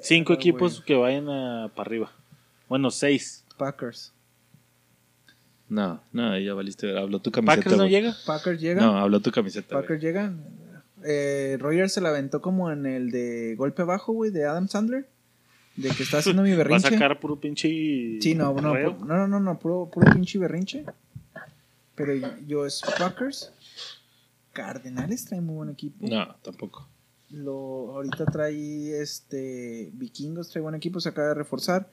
Cinco 0.00 0.32
equipos 0.32 0.80
que 0.80 0.94
vayan 0.94 1.28
a, 1.28 1.70
para 1.74 1.86
arriba. 1.88 2.12
Bueno, 2.68 2.90
seis. 2.90 3.44
Packers. 3.58 4.12
No, 5.68 6.00
no, 6.12 6.38
ya 6.38 6.54
valiste. 6.54 6.98
Habló 6.98 7.20
tu 7.20 7.30
camiseta. 7.30 7.56
¿Packers 7.62 7.76
no 7.76 7.86
llega? 7.86 8.16
Packers 8.26 8.60
llega. 8.60 8.80
No, 8.80 8.98
habló 8.98 9.20
tu 9.20 9.30
camiseta. 9.30 9.76
Packers 9.78 10.02
llega. 10.02 10.32
Eh, 11.04 11.56
Rogers 11.60 11.92
se 11.92 12.00
la 12.00 12.08
aventó 12.10 12.40
como 12.40 12.70
en 12.70 12.86
el 12.86 13.10
de 13.10 13.54
golpe 13.56 13.82
bajo, 13.84 14.12
güey, 14.12 14.30
de 14.30 14.44
Adam 14.46 14.68
Sandler. 14.68 15.08
De 15.76 15.88
que 15.90 16.02
está 16.02 16.18
haciendo 16.18 16.42
mi 16.42 16.50
Va 16.54 16.54
a 16.54 16.58
berrinche. 16.58 16.90
sacar 16.90 17.18
puro 17.20 17.36
pinche. 17.36 17.68
Sí, 18.20 18.34
no, 18.34 18.52
no, 18.54 18.74
no, 18.74 18.96
no, 19.04 19.28
no, 19.28 19.40
no, 19.40 19.58
puro, 19.58 19.90
puro 19.92 20.12
pinche 20.12 20.38
berrinche. 20.38 20.84
Pero 21.94 22.14
yo 22.46 22.66
es 22.66 22.82
Packers. 22.98 23.52
Cardenales 24.52 25.24
trae 25.26 25.40
muy 25.40 25.54
buen 25.56 25.70
equipo. 25.70 26.06
No, 26.06 26.34
tampoco. 26.42 26.88
Lo, 27.30 27.92
ahorita 27.94 28.24
trae 28.26 29.00
este 29.00 29.90
Vikingos, 29.92 30.48
trae 30.50 30.62
buen 30.62 30.74
equipo, 30.74 30.98
se 31.00 31.10
acaba 31.10 31.28
de 31.28 31.34
reforzar. 31.34 31.88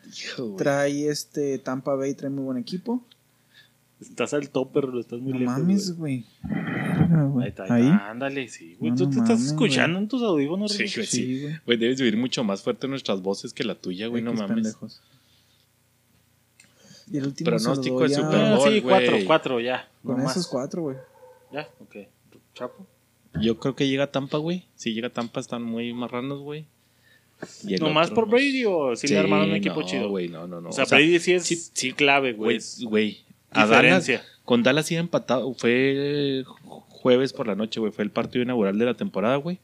Trae 0.57 1.07
este 1.07 1.59
Tampa 1.59 1.93
Bay, 1.95 2.15
trae 2.15 2.31
muy 2.31 2.43
buen 2.43 2.57
equipo. 2.57 3.03
Estás 3.99 4.33
al 4.35 4.49
top, 4.51 4.69
pero 4.73 4.87
lo 4.89 4.99
estás 4.99 5.19
muy 5.19 5.33
No 5.33 5.39
lejos. 5.39 5.57
mames, 5.57 5.97
güey. 5.97 6.23
Ahí 7.41 7.47
está, 7.47 7.63
ahí. 7.73 7.87
Ándale, 7.87 8.47
sí, 8.47 8.75
güey. 8.79 8.91
No, 8.91 8.97
Tú 8.97 9.05
no 9.05 9.09
te 9.11 9.19
estás 9.19 9.41
escuchando 9.43 9.97
en 9.97 10.07
tus 10.07 10.21
audífonos, 10.21 10.71
Sí, 10.71 10.85
güey. 10.93 11.07
Sí, 11.07 11.41
güey. 11.41 11.55
Güey, 11.65 11.77
debes 11.79 11.97
vivir 11.99 12.15
mucho 12.17 12.43
más 12.43 12.61
fuerte 12.61 12.87
nuestras 12.87 13.21
voces 13.23 13.53
que 13.53 13.63
la 13.63 13.73
tuya, 13.75 14.07
güey, 14.07 14.21
no 14.21 14.33
mames. 14.33 14.53
pendejos. 14.53 15.01
Y 17.11 17.17
el 17.17 17.25
último 17.27 17.49
Pronóstico 17.49 18.01
de 18.03 18.09
Super 18.09 18.35
Ah, 18.39 18.55
Bowl, 18.57 18.69
sí, 18.73 18.81
cuatro, 18.81 19.11
güey. 19.13 19.25
cuatro, 19.25 19.59
ya. 19.61 19.89
Con 20.03 20.17
no 20.17 20.23
más. 20.25 20.31
esos 20.35 20.47
cuatro, 20.47 20.81
güey. 20.83 20.97
Ya, 21.51 21.67
ok. 21.79 21.95
Chapo. 22.53 22.85
Yo 23.41 23.57
creo 23.59 23.75
que 23.75 23.87
llega 23.87 24.05
a 24.05 24.11
Tampa, 24.11 24.37
güey. 24.37 24.65
Si 24.75 24.93
llega 24.93 25.07
a 25.07 25.13
Tampa 25.13 25.39
están 25.39 25.63
muy 25.63 25.93
marranos, 25.93 26.41
güey. 26.41 26.65
¿Nomás 27.79 28.09
por 28.09 28.25
no. 28.25 28.31
Brady 28.31 28.65
o 28.65 28.95
si 28.95 29.07
le 29.07 29.17
armaron 29.19 29.49
un 29.51 29.55
equipo 29.55 29.81
no, 29.81 29.87
chido? 29.87 30.09
güey, 30.09 30.27
no, 30.27 30.47
no, 30.47 30.59
no. 30.59 30.69
O 30.69 30.71
sea, 30.71 30.85
Brady 30.85 31.19
sí 31.19 31.33
es 31.33 31.43
sí, 31.43 31.55
sí, 31.55 31.93
clave, 31.93 32.33
güey. 32.33 32.59
güey, 32.83 33.17
A 33.51 33.65
Dallas, 33.65 34.09
con 34.43 34.63
Dallas 34.63 34.91
iba 34.91 34.99
empatado. 34.99 35.53
Fue 35.53 36.43
jueves 36.87 37.33
por 37.33 37.47
la 37.47 37.55
noche, 37.55 37.79
güey. 37.79 37.91
Fue 37.91 38.03
el 38.03 38.11
partido 38.11 38.43
inaugural 38.43 38.77
de 38.77 38.85
la 38.85 38.93
temporada, 38.93 39.35
güey. 39.37 39.59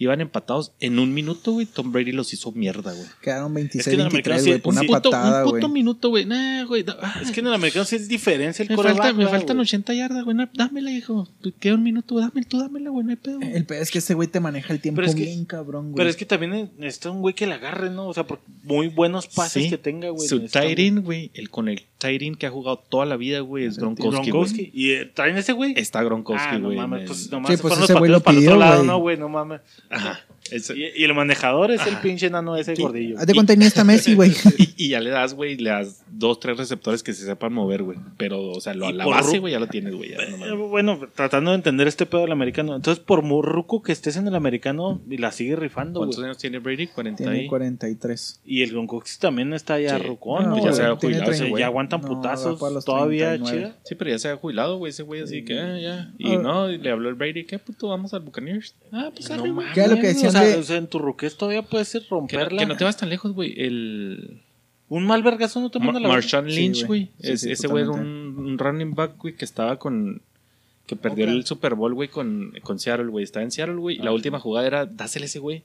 Iban 0.00 0.20
empatados 0.20 0.72
en 0.78 0.98
un 1.00 1.12
minuto, 1.12 1.52
güey. 1.52 1.66
Tom 1.66 1.90
Brady 1.90 2.12
los 2.12 2.32
hizo 2.32 2.52
mierda, 2.52 2.92
güey. 2.92 3.06
Quedaron 3.20 3.56
Es 3.58 3.84
que 3.84 3.94
en 3.94 4.00
el 4.00 4.06
26-23, 4.06 4.10
americano 4.10 4.40
güey, 4.42 4.52
sí- 4.54 4.58
por 4.60 4.72
Un 4.72 4.78
una 4.78 4.86
puto, 4.86 5.10
patada, 5.10 5.42
un 5.44 5.50
güey. 5.50 5.60
puto 5.62 5.72
minuto, 5.72 6.08
güey. 6.10 6.24
Nah, 6.24 6.64
güey. 6.66 6.84
ah, 7.02 7.18
Es 7.20 7.30
que 7.32 7.40
en 7.40 7.48
el 7.48 7.54
americano 7.54 7.84
sí 7.84 7.96
es 7.96 8.06
diferencia 8.08 8.62
el 8.62 8.68
me, 8.68 8.76
coreback, 8.76 8.96
falta, 8.98 9.12
me 9.12 9.18
¿verdad, 9.24 9.38
faltan 9.38 9.56
güey? 9.56 9.64
80 9.64 9.94
yardas, 9.94 10.24
güey. 10.24 10.36
Dámela, 10.54 10.90
hijo. 10.92 11.28
Queda 11.58 11.74
un 11.74 11.82
minuto, 11.82 12.18
dame, 12.18 12.44
tú 12.44 12.58
dámela, 12.60 12.90
güey. 12.90 13.04
No 13.04 13.10
hay 13.10 13.16
pedo. 13.16 13.40
El 13.42 13.64
pedo 13.66 13.82
es 13.82 13.90
que 13.90 13.98
ese 13.98 14.14
güey 14.14 14.28
te 14.28 14.38
maneja 14.40 14.72
el 14.72 14.80
tiempo 14.80 14.98
Pero 15.00 15.08
es 15.08 15.16
que- 15.16 15.24
bien 15.24 15.44
cabrón, 15.44 15.86
güey. 15.86 15.96
Pero 15.96 16.10
es 16.10 16.16
que 16.16 16.24
también 16.26 16.70
necesita 16.78 17.10
un 17.10 17.20
güey 17.20 17.34
que 17.34 17.46
la 17.48 17.56
agarre, 17.56 17.90
¿no? 17.90 18.06
O 18.06 18.14
sea, 18.14 18.24
por 18.26 18.40
muy 18.62 18.86
buenos 18.88 19.26
pases 19.26 19.64
Sí. 19.64 19.70
que 19.70 19.78
tenga, 19.78 20.10
güey. 20.10 20.28
Su 20.28 20.36
un- 20.36 20.48
end, 20.54 21.04
güey. 21.04 21.30
El 21.34 21.50
con 21.50 21.68
el 21.68 21.82
end 22.00 22.36
que 22.38 22.46
ha 22.46 22.50
jugado 22.50 22.78
toda 22.88 23.04
la 23.04 23.16
vida, 23.16 23.40
güey, 23.40 23.64
es 23.64 23.76
Gronkowski. 23.78 24.30
Gronkowski. 24.30 24.56
güey. 24.58 24.70
¿Y 24.72 24.90
eh, 24.92 25.06
traen 25.12 25.36
ese 25.36 25.52
güey? 25.52 25.74
Está 25.76 26.02
Gronkowski, 26.04 26.46
Ah, 26.50 26.58
no 26.58 26.66
güey. 26.66 26.76
mames, 26.78 27.06
pues 27.08 27.24
el- 27.24 27.30
nomás 27.32 27.50
Sí, 27.50 27.56
pues 27.60 27.74
ese 27.80 27.92
los 27.92 27.98
güey 27.98 28.10
lo 28.12 28.20
para 28.20 28.34
el 28.36 28.38
pidió, 28.44 28.50
otro 28.52 28.60
lado, 28.60 28.76
güey. 28.76 28.86
no, 28.86 28.98
güey, 28.98 29.16
no 29.16 29.28
mames. 29.28 29.60
Ajá. 29.90 30.27
Y, 30.52 31.00
y 31.00 31.04
el 31.04 31.14
manejador 31.14 31.70
es 31.70 31.86
el 31.86 31.96
pinche 31.98 32.30
nano 32.30 32.56
ese 32.56 32.74
gordillo. 32.74 33.18
Haz 33.18 33.26
de 33.26 33.34
cuenta 33.34 33.54
ni 33.56 33.64
está 33.64 33.84
Messi, 33.84 34.14
güey. 34.14 34.32
Y, 34.58 34.86
y 34.86 34.88
ya 34.90 35.00
le 35.00 35.10
das, 35.10 35.34
güey, 35.34 35.56
le 35.56 35.70
das 35.70 36.02
dos, 36.10 36.40
tres 36.40 36.56
receptores 36.56 37.02
que 37.02 37.12
se 37.12 37.24
sepan 37.24 37.52
mover, 37.52 37.82
güey. 37.82 37.98
Pero, 38.16 38.40
o 38.50 38.60
sea, 38.60 38.74
lo- 38.74 38.88
Y 38.90 38.92
la 38.92 39.06
base, 39.06 39.38
güey, 39.38 39.52
ya 39.52 39.60
lo 39.60 39.66
tienes, 39.66 39.94
güey. 39.94 40.10
no 40.38 40.46
Eh, 40.46 40.52
bueno, 40.54 40.98
tratando 41.14 41.50
de 41.50 41.56
entender 41.56 41.86
este 41.88 42.06
pedo 42.06 42.22
del 42.22 42.32
americano. 42.32 42.74
Entonces, 42.76 43.02
por 43.04 43.22
muy 43.22 43.42
ruco 43.42 43.82
que 43.82 43.92
estés 43.92 44.16
en 44.16 44.26
el 44.28 44.34
americano, 44.34 45.00
y 45.08 45.18
la 45.18 45.32
sigue 45.32 45.56
rifando, 45.56 46.00
¿Cuántos 46.00 46.16
güey. 46.16 46.26
años 46.28 46.38
tiene 46.38 46.58
Brady? 46.58 46.86
40 46.88 47.24
Tiene 47.24 47.44
y... 47.44 47.46
43. 47.48 48.40
Y 48.44 48.62
el 48.62 48.70
Gronkowski 48.70 49.18
también 49.20 49.52
está 49.52 49.78
ya 49.80 49.96
Sí. 49.98 50.02
rucón, 50.06 50.48
No, 50.48 50.56
ya 50.64 50.72
se 50.72 50.82
güey? 50.82 50.92
ha 50.92 50.96
jubilado 50.96 51.24
ese 51.30 51.38
30. 51.40 51.50
güey. 51.50 51.60
ya 51.60 51.66
aguantan 51.66 52.00
No, 52.00 52.08
putazos 52.08 52.58
todavía 52.84 53.30
39. 53.30 53.66
chida. 53.68 53.76
Sí, 53.84 53.94
pero 53.94 54.10
ya 54.10 54.18
se 54.18 54.28
ha 54.28 54.36
jubilado, 54.36 54.78
güey, 54.78 54.90
ese 54.90 55.02
güey, 55.02 55.22
así 55.22 55.44
que, 55.44 55.58
ah, 55.60 55.78
ya. 55.78 56.12
Y 56.18 56.34
Ah. 56.34 56.38
no, 56.38 56.70
y 56.70 56.78
le 56.78 56.90
habló 56.90 57.08
el 57.08 57.14
Brady, 57.14 57.44
¿qué 57.44 57.58
puto? 57.58 57.88
Vamos 57.88 58.14
al 58.14 58.20
Buccaneers. 58.20 58.74
Ah, 58.92 59.10
pues 59.14 59.28
No 59.30 59.44
mames, 59.46 59.74
¿Qué 59.74 59.82
es 59.82 59.88
lo 59.90 59.96
que 59.96 60.08
decían 60.08 60.28
o 60.36 60.37
sea, 60.46 60.58
o 60.58 60.62
sea, 60.62 60.76
en 60.76 60.86
tu 60.86 60.98
ruquez 60.98 61.36
todavía 61.36 61.62
puedes 61.62 61.90
Que, 61.92 62.00
no- 62.00 62.06
romperla. 62.10 62.60
que 62.60 62.66
no 62.66 62.76
te 62.76 62.84
vas 62.84 62.96
tan 62.96 63.08
lejos, 63.08 63.32
güey. 63.32 63.54
El... 63.60 64.40
Un 64.90 65.04
mal 65.06 65.22
vergazo 65.22 65.60
no 65.60 65.70
te 65.70 65.78
manda 65.78 66.00
Ma- 66.00 66.00
la 66.00 66.08
Marshawn 66.14 66.46
Lynch, 66.46 66.86
güey. 66.86 67.04
güey. 67.04 67.10
Sí, 67.20 67.32
Es- 67.32 67.40
sí, 67.42 67.50
ese 67.52 67.68
güey 67.68 67.82
era 67.84 67.92
un, 67.92 68.56
running 68.58 68.94
back, 68.94 69.16
güey, 69.18 69.34
que 69.36 69.44
estaba 69.44 69.78
con. 69.78 70.22
Que 70.86 70.96
perdió 70.96 71.26
el 71.26 71.44
Super 71.44 71.74
Bowl, 71.74 71.92
güey, 71.92 72.08
con, 72.08 72.54
con 72.62 72.78
Seattle, 72.78 73.08
güey. 73.08 73.22
Estaba 73.22 73.44
en 73.44 73.50
Seattle, 73.50 73.76
güey. 73.76 73.96
y 73.96 74.02
la 74.02 74.12
última 74.12 74.40
jugada 74.40 74.66
era, 74.66 74.86
dásele 74.86 75.24
a 75.24 75.26
ese 75.26 75.38
güey. 75.38 75.62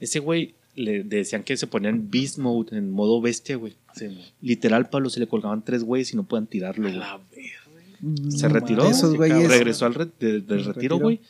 Ese 0.00 0.18
güey 0.20 0.54
le 0.74 1.02
decían 1.04 1.42
que 1.42 1.56
se 1.58 1.66
ponía 1.66 1.90
en 1.90 2.10
beast 2.10 2.38
mode, 2.38 2.74
en 2.76 2.90
modo 2.90 3.20
bestia, 3.20 3.56
güey. 3.56 3.74
Sí. 3.94 4.06
Literal, 4.40 4.88
Pablo, 4.88 5.10
se 5.10 5.20
le 5.20 5.26
colgaban 5.26 5.62
tres 5.62 5.84
güeyes 5.84 6.12
y 6.14 6.16
no 6.16 6.22
podían 6.22 6.46
tirarlo, 6.46 6.84
güey. 6.88 6.98
La 6.98 7.20
verga. 7.30 8.30
Se 8.30 8.48
retiró. 8.48 8.88
Esos. 8.88 9.14
Regresó 9.18 9.84
al 9.84 9.94
re- 9.94 10.08
de- 10.18 10.40
del 10.40 10.64
retiro, 10.64 10.96
güey. 10.98 11.20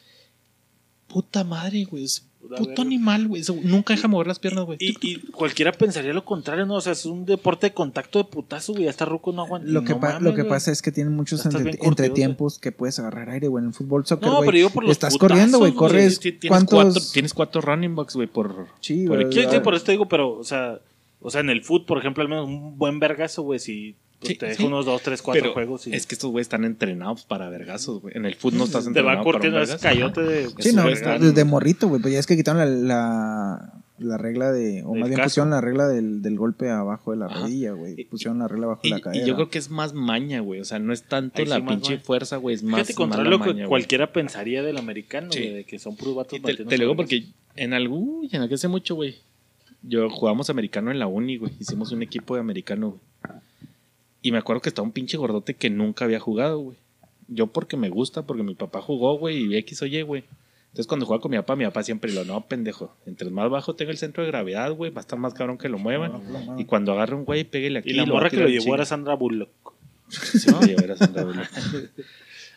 Puta 1.08 1.44
madre, 1.44 1.84
güey. 1.84 2.06
Puto 2.48 2.64
verga. 2.68 2.82
animal, 2.82 3.28
güey. 3.28 3.42
Nunca 3.62 3.94
deja 3.94 4.08
mover 4.08 4.26
las 4.26 4.38
piernas, 4.38 4.64
güey. 4.64 4.78
Y, 4.80 4.96
y 5.00 5.16
cualquiera 5.32 5.72
pensaría 5.72 6.12
lo 6.12 6.24
contrario, 6.24 6.66
¿no? 6.66 6.74
O 6.76 6.80
sea, 6.80 6.92
es 6.92 7.06
un 7.06 7.24
deporte 7.24 7.66
de 7.68 7.74
contacto 7.74 8.18
de 8.18 8.24
putazo, 8.24 8.72
güey. 8.74 8.88
Hasta 8.88 9.04
ruco 9.04 9.32
no 9.32 9.42
aguanta. 9.42 9.68
Lo 9.70 9.82
que, 9.84 9.94
no 9.94 10.00
pa- 10.00 10.08
mames, 10.14 10.22
lo 10.22 10.34
que 10.34 10.44
pasa 10.44 10.70
es 10.70 10.82
que 10.82 10.92
tienen 10.92 11.14
muchos 11.14 11.44
entre- 11.46 11.78
entretiempos 11.82 12.58
que 12.58 12.72
puedes 12.72 12.98
agarrar 12.98 13.30
aire, 13.30 13.48
güey. 13.48 13.62
En 13.62 13.68
el 13.68 13.74
fútbol, 13.74 14.06
soccer, 14.06 14.28
No, 14.28 14.36
güey. 14.36 14.46
pero 14.46 14.58
yo 14.58 14.70
por 14.70 14.84
los 14.84 14.92
Estás 14.92 15.14
putazos, 15.14 15.28
corriendo, 15.30 15.58
güey. 15.58 15.72
Corres. 15.72 16.20
Tienes, 16.20 16.40
¿Cuántos? 16.48 16.82
cuatro, 16.84 17.02
tienes 17.12 17.34
cuatro 17.34 17.60
running 17.60 17.94
backs, 17.96 18.14
güey, 18.14 18.28
por... 18.28 18.66
Sí, 18.80 19.06
por 19.06 19.22
güey. 19.22 19.32
Sí, 19.32 19.46
sí, 19.50 19.60
por 19.60 19.74
eso 19.74 19.84
te 19.84 19.92
digo, 19.92 20.06
pero, 20.08 20.32
o 20.38 20.44
sea, 20.44 20.78
o 21.20 21.30
sea, 21.30 21.40
en 21.40 21.50
el 21.50 21.62
fútbol, 21.64 21.86
por 21.86 21.98
ejemplo, 21.98 22.22
al 22.22 22.28
menos 22.28 22.46
un 22.46 22.78
buen 22.78 23.00
vergazo, 23.00 23.42
güey, 23.42 23.58
si 23.58 23.96
Sí, 24.22 24.34
te 24.34 24.46
deja 24.46 24.56
sí. 24.58 24.64
unos 24.64 24.86
dos, 24.86 25.02
tres, 25.02 25.20
cuatro 25.22 25.42
Pero 25.42 25.52
juegos 25.54 25.86
y 25.86 25.94
es 25.94 26.06
que 26.06 26.14
estos 26.14 26.30
güeyes 26.30 26.46
están 26.46 26.64
entrenados 26.64 27.24
para 27.24 27.48
vergazos, 27.50 28.00
güey. 28.00 28.16
En 28.16 28.24
el 28.24 28.34
fútbol 28.34 28.58
no 28.58 28.64
estás 28.64 28.84
te 28.84 28.88
entrenado 28.88 29.18
va 29.18 29.24
para 29.24 29.26
un 29.28 29.32
curtiendo 29.32 29.60
ese 29.62 29.78
cayote 29.78 30.22
de... 30.22 30.48
Sí, 30.58 30.72
no, 30.74 30.88
es 30.88 31.02
tan- 31.02 31.20
desde 31.20 31.44
morrito, 31.44 31.88
güey. 31.88 32.00
Pues 32.00 32.14
ya 32.14 32.20
es 32.20 32.26
que 32.26 32.34
quitaron 32.36 32.58
la, 32.60 32.66
la, 32.66 33.82
la 33.98 34.16
regla 34.18 34.52
de. 34.52 34.82
O 34.84 34.92
Del 34.92 35.00
más 35.00 35.08
bien 35.10 35.20
pusieron 35.22 35.50
la 35.50 35.60
regla 35.60 35.86
del, 35.88 36.22
del 36.22 36.36
golpe 36.38 36.70
abajo 36.70 37.10
de 37.12 37.18
la 37.18 37.26
Ajá. 37.26 37.40
rodilla, 37.42 37.72
güey. 37.72 38.04
Pusieron 38.06 38.38
la 38.38 38.48
regla 38.48 38.66
abajo 38.66 38.80
de 38.82 38.88
Y, 38.88 38.90
la 38.92 38.98
y 38.98 39.00
cadera. 39.02 39.26
yo 39.26 39.34
creo 39.34 39.50
que 39.50 39.58
es 39.58 39.70
más 39.70 39.92
maña, 39.92 40.40
güey. 40.40 40.60
O 40.60 40.64
sea, 40.64 40.78
no 40.78 40.92
es 40.94 41.02
tanto 41.02 41.42
Ahí 41.42 41.46
la 41.48 41.64
pinche 41.64 41.92
maña. 41.92 42.02
fuerza, 42.02 42.36
güey. 42.38 42.54
Es 42.56 42.62
más, 42.62 42.80
Fíjate, 42.86 42.92
más 42.94 42.96
contrario 42.96 43.30
la 43.30 43.36
a 43.36 43.38
lo 43.38 43.44
que 43.44 43.52
maña, 43.54 43.66
cualquiera 43.68 44.12
pensaría 44.12 44.62
del 44.62 44.78
americano, 44.78 45.30
Sí. 45.30 45.40
güey, 45.40 45.54
de 45.54 45.64
que 45.64 45.78
son 45.78 45.94
puros 45.96 46.14
vatos 46.16 46.38
Y 46.38 46.42
te, 46.42 46.54
te 46.56 46.64
lo 46.78 46.84
digo 46.84 46.96
porque 46.96 47.26
en 47.54 47.74
algún, 47.74 48.28
en 48.32 48.40
aquel 48.42 48.54
hace 48.54 48.68
mucho, 48.68 48.94
güey. 48.94 49.16
Yo 49.82 50.10
jugamos 50.10 50.50
americano 50.50 50.90
en 50.90 50.98
la 50.98 51.06
uni, 51.06 51.36
güey. 51.36 51.52
Hicimos 51.60 51.92
un 51.92 52.02
equipo 52.02 52.34
de 52.34 52.40
americano, 52.40 52.88
güey. 52.90 53.00
Y 54.22 54.32
me 54.32 54.38
acuerdo 54.38 54.62
que 54.62 54.68
estaba 54.70 54.86
un 54.86 54.92
pinche 54.92 55.16
gordote 55.16 55.54
que 55.54 55.70
nunca 55.70 56.04
había 56.04 56.20
jugado, 56.20 56.58
güey. 56.58 56.76
Yo 57.28 57.46
porque 57.48 57.76
me 57.76 57.90
gusta, 57.90 58.22
porque 58.22 58.42
mi 58.42 58.54
papá 58.54 58.80
jugó, 58.80 59.18
güey, 59.18 59.52
y 59.52 59.56
X 59.56 59.82
o 59.82 59.86
Y, 59.86 60.02
güey. 60.02 60.24
Entonces 60.66 60.86
cuando 60.88 61.06
jugaba 61.06 61.22
con 61.22 61.30
mi 61.30 61.36
papá, 61.38 61.56
mi 61.56 61.64
papá 61.64 61.82
siempre 61.82 62.12
lo, 62.12 62.24
no, 62.24 62.42
pendejo. 62.46 62.94
Entre 63.06 63.30
más 63.30 63.48
bajo 63.50 63.74
tenga 63.74 63.92
el 63.92 63.98
centro 63.98 64.22
de 64.22 64.28
gravedad, 64.28 64.72
güey, 64.72 64.90
va 64.90 65.00
a 65.00 65.02
estar 65.02 65.18
más 65.18 65.32
cabrón 65.34 65.56
que 65.58 65.68
lo 65.68 65.78
muevan. 65.78 66.12
No, 66.30 66.58
Y 66.60 66.64
cuando 66.66 66.92
agarre 66.92 67.14
un 67.14 67.24
güey, 67.24 67.44
pégale 67.44 67.78
aquí. 67.78 67.90
Y 67.90 67.94
la 67.94 68.04
lo 68.04 68.14
morra 68.14 68.28
que 68.30 68.36
lo 68.36 68.48
llevó 68.48 68.74
era. 68.74 68.84
Sandra 68.84 69.14
Bullock. 69.14 69.72
Sí, 70.08 70.50
lo 70.50 70.60
llevó, 70.60 70.82
era 70.82 70.96
Sandra 70.96 71.24
Bullock. 71.24 71.48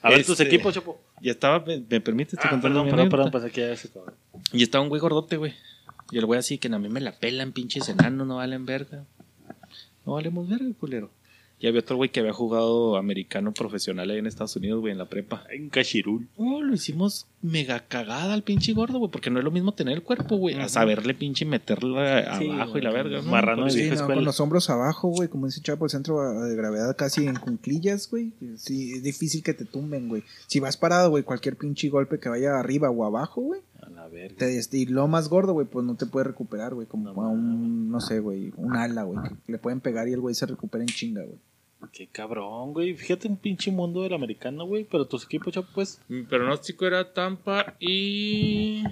A 0.02 0.10
ver 0.10 0.26
tus 0.26 0.39
Este, 0.39 0.54
equipos, 0.54 0.74
Chapo. 0.74 1.00
Y 1.22 1.30
estaba, 1.30 1.60
me, 1.65 1.84
me 1.89 2.02
permites, 2.02 2.39
te 2.39 2.48
Ah, 2.48 2.52
contando 2.52 2.84
perdón, 2.84 2.86
mi 2.86 2.91
perdón, 2.91 3.10
perdón, 3.10 3.32
pensé 3.32 3.52
que 3.52 3.62
ya 3.62 3.76
se 3.76 3.88
acabó. 3.88 4.06
Y 4.54 4.63
estaba 4.63 4.82
un 4.82 4.89
güey 4.89 5.02
gordote, 5.02 5.38
güey. 5.38 5.54
Y 6.12 6.17
el 6.17 6.26
güey 6.26 6.39
así 6.39 6.58
que 6.58 6.67
a 6.67 6.78
mí 6.80 6.89
me 6.89 7.02
la 7.02 7.13
pelan, 7.13 7.52
pinches 7.52 7.88
enanos, 7.89 8.28
no 8.28 8.38
valen 8.38 8.65
verga. 8.65 9.06
No 10.06 10.13
valemos 10.13 10.48
verga, 10.48 10.65
culero. 10.80 11.10
Y 11.62 11.67
había 11.67 11.82
otro 11.82 11.98
güey 11.98 12.10
que 12.10 12.22
había 12.22 12.32
jugado 12.32 12.95
americano 12.95 13.52
profesional 13.54 14.10
ahí 14.10 14.17
en 14.19 14.28
Estados 14.28 14.56
Unidos, 14.56 14.80
güey, 14.80 14.93
en 14.93 14.98
la 14.98 15.10
prepa. 15.10 15.43
En 15.52 15.69
Cachirul. 15.69 16.28
Oh, 16.38 16.62
lo 16.62 16.74
hicimos 16.74 17.28
mega 17.41 17.82
cagada 17.82 18.34
al 18.34 18.43
pinche 18.43 18.72
gordo, 18.74 18.98
güey, 19.00 19.12
porque 19.12 19.30
no 19.30 19.39
es 19.39 19.45
lo 19.45 19.52
mismo 19.52 19.74
tener 19.74 19.93
el 19.95 20.02
cuerpo, 20.04 20.38
güey, 20.38 20.56
a 20.56 20.69
saberle 20.69 21.13
pinche 21.13 21.45
meterla 21.45 22.38
Sí, 22.39 22.50
abajo 22.50 22.78
y 22.78 22.82
la 22.82 22.91
verga. 22.91 23.17
¿no? 23.22 23.30
marrano 23.30 23.65
de 23.65 23.72
Sí, 23.72 23.88
no, 23.88 23.93
escuela. 23.93 24.15
con 24.15 24.24
los 24.26 24.39
hombros 24.39 24.69
abajo, 24.69 25.10
güey, 25.10 25.28
como 25.28 25.48
dice 25.48 25.62
Chapo, 25.62 25.84
el 25.86 25.91
centro 25.91 26.43
de 26.43 26.56
gravedad 26.56 26.95
casi 26.95 27.26
en 27.28 27.36
cunclillas, 27.36 28.10
güey. 28.10 28.32
Sí, 28.56 28.93
es 28.93 29.04
difícil 29.04 29.43
que 29.43 29.54
te 29.54 29.65
tumben, 29.65 30.08
güey. 30.08 30.24
Si 30.48 30.60
vas 30.62 30.78
parado, 30.78 31.10
güey, 31.10 31.24
cualquier 31.24 31.58
pinche 31.58 31.89
golpe 31.89 32.19
que 32.19 32.30
vaya 32.30 32.58
arriba 32.58 32.89
o 32.89 33.04
abajo, 33.06 33.41
güey, 33.41 33.62
verga. 34.10 34.36
te 34.38 34.78
y 34.78 34.86
lo 34.86 35.08
más 35.08 35.30
gordo, 35.30 35.54
güey, 35.54 35.67
pues 35.67 35.86
no 35.86 35.95
te 35.95 36.06
puedes 36.06 36.28
recuperar, 36.28 36.74
güey, 36.74 36.88
como 36.88 37.12
No 37.12 37.22
a 37.22 37.30
un, 37.30 37.89
no 37.89 38.02
sé, 38.02 38.19
güey, 38.19 38.52
un 38.58 38.76
ala, 38.76 39.04
güey, 39.04 39.19
que 39.30 39.52
le 39.52 39.58
pueden 39.58 39.80
pegar 39.80 40.08
y 40.08 40.13
el 40.13 40.19
güey 40.19 40.36
se 40.36 40.45
recupera 40.45 40.84
en 40.84 40.89
chinga, 40.89 41.24
güey. 41.24 41.38
Qué 41.93 42.08
cabrón, 42.08 42.74
güey. 42.74 42.93
Fíjate 42.93 43.28
un 43.28 43.38
pinche 43.38 43.72
mundo 43.72 44.04
del 44.04 44.13
americano, 44.13 44.65
güey. 44.65 44.84
Pero 44.84 45.06
tus 45.08 45.24
equipos, 45.24 45.54
Chapo, 45.54 45.69
pues. 45.74 46.02
Mi 46.10 46.24
pronóstico 46.24 46.86
era 46.86 47.13
Tampa 47.13 47.76
y. 47.80 48.84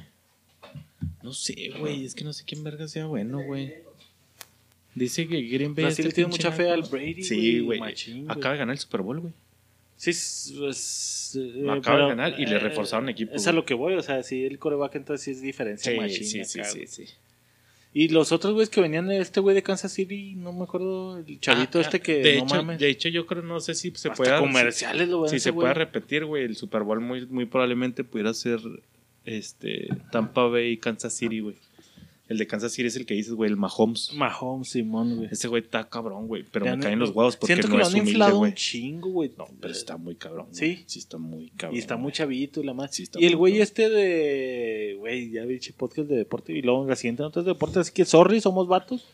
No 1.21 1.33
sé, 1.33 1.71
güey. 1.77 2.05
Es 2.05 2.15
que 2.15 2.23
no 2.23 2.31
sé 2.31 2.45
quién 2.45 2.63
verga 2.63 2.87
sea 2.87 3.05
bueno, 3.05 3.41
güey. 3.43 3.73
Dice 4.95 5.27
que 5.27 5.41
Green 5.41 5.75
Bay. 5.75 5.85
Brasil 5.85 6.07
este 6.07 6.15
tiene 6.15 6.29
mucha 6.29 6.51
fe 6.51 6.71
al. 6.71 6.83
Brady, 6.83 7.23
Sí, 7.23 7.59
güey. 7.59 7.81
Acaba 8.27 8.53
de 8.53 8.59
ganar 8.59 8.73
el 8.73 8.79
Super 8.79 9.01
Bowl, 9.01 9.19
güey. 9.19 9.33
Sí, 9.97 10.11
es, 10.11 10.53
es, 10.69 11.39
eh, 11.39 11.63
Acaba 11.63 11.75
de 11.75 11.81
pero, 11.81 12.07
ganar 12.09 12.39
y 12.39 12.45
le 12.45 12.55
eh, 12.55 12.59
reforzaron 12.59 13.09
equipo, 13.09 13.35
Es 13.35 13.47
a 13.47 13.51
lo 13.51 13.65
que 13.65 13.73
voy, 13.73 13.95
o 13.95 14.03
sea, 14.03 14.23
sí, 14.23 14.45
el 14.45 14.59
coreback 14.59 14.95
entonces 14.95 15.25
sí 15.25 15.31
es 15.31 15.41
diferencia 15.41 15.91
Sí, 16.07 16.87
sí. 16.87 17.05
Y 17.93 18.09
los 18.09 18.31
otros 18.31 18.53
güeyes 18.53 18.69
que 18.69 18.79
venían 18.79 19.07
de 19.07 19.17
este 19.17 19.39
güey 19.39 19.55
de 19.55 19.63
Kansas 19.63 19.91
City, 19.91 20.35
no 20.35 20.53
me 20.53 20.65
acuerdo, 20.65 21.17
el 21.17 21.39
chavito 21.39 21.79
Ah, 21.79 21.81
este 21.81 21.99
que 21.99 22.17
de 22.17 22.37
no 22.37 22.43
hecho, 22.43 22.55
mames. 22.55 22.79
De 22.79 22.89
hecho, 22.89 23.09
yo 23.09 23.25
creo, 23.25 23.41
no 23.41 23.59
sé 23.59 23.73
si 23.73 23.91
se 23.95 24.11
puede. 24.11 24.37
comerciales 24.37 25.09
lo 25.09 25.27
Si 25.27 25.39
se 25.39 25.51
puede 25.51 25.73
repetir, 25.73 26.25
güey, 26.25 26.43
el 26.43 26.55
Super 26.55 26.83
Bowl 26.83 27.01
muy, 27.01 27.25
muy 27.25 27.47
probablemente 27.47 28.03
pudiera 28.03 28.35
ser 28.35 28.59
este 29.25 29.87
Tampa 30.11 30.43
Bay 30.43 30.73
y 30.73 30.77
Kansas 30.77 31.13
City, 31.13 31.39
güey. 31.39 31.55
El 32.29 32.37
de 32.37 32.45
Kansas 32.47 32.73
City 32.73 32.87
es 32.87 32.95
el 32.97 33.05
que 33.05 33.13
dices, 33.13 33.33
güey, 33.33 33.49
el 33.49 33.55
Mahomes. 33.57 34.11
Mahomes, 34.13 34.69
Simón, 34.69 35.15
güey. 35.15 35.29
Ese 35.31 35.47
güey 35.47 35.63
está 35.63 35.87
cabrón, 35.87 36.27
güey. 36.27 36.43
Pero 36.51 36.65
Ya 36.65 36.71
me 36.71 36.77
no- 36.77 36.83
caen 36.83 36.99
los 36.99 37.11
huevos 37.11 37.37
porque 37.37 37.53
Siento 37.53 37.69
no 37.69 37.75
que 37.75 37.77
lo 37.79 37.87
es 37.87 37.93
humilde, 37.93 38.09
inflado 38.11 38.37
güey. 38.39 38.51
un 38.51 38.55
chingo, 38.55 39.09
güey. 39.09 39.31
No, 39.37 39.45
pero 39.61 39.71
está 39.73 39.95
muy 39.97 40.15
cabrón. 40.15 40.47
¿Sí? 40.51 40.65
güey. 40.73 40.83
Sí, 40.87 40.99
está 40.99 41.17
muy 41.17 41.49
cabrón. 41.51 41.75
Y 41.75 41.79
está 41.79 41.95
muy 41.95 42.11
chavito 42.11 42.61
y 42.61 42.65
la 42.65 42.73
más. 42.73 42.93
Sí, 42.93 43.03
está 43.03 43.19
y 43.19 43.25
el 43.25 43.35
güey 43.37 43.53
cabrón. 43.53 43.63
este 43.63 43.89
de. 43.89 44.95
Güey, 44.99 45.31
ya 45.31 45.45
vi 45.45 45.59
che, 45.59 45.73
podcast 45.73 46.09
de 46.09 46.17
deporte. 46.17 46.53
Y 46.53 46.61
luego 46.61 46.83
en 46.83 46.89
la 46.89 46.95
siguiente 46.95 47.23
nota 47.23 47.39
es 47.39 47.45
de 47.45 47.53
deporte. 47.53 47.79
Así 47.79 47.91
que, 47.93 48.05
sorry, 48.05 48.41
somos 48.41 48.67
vatos. 48.67 49.05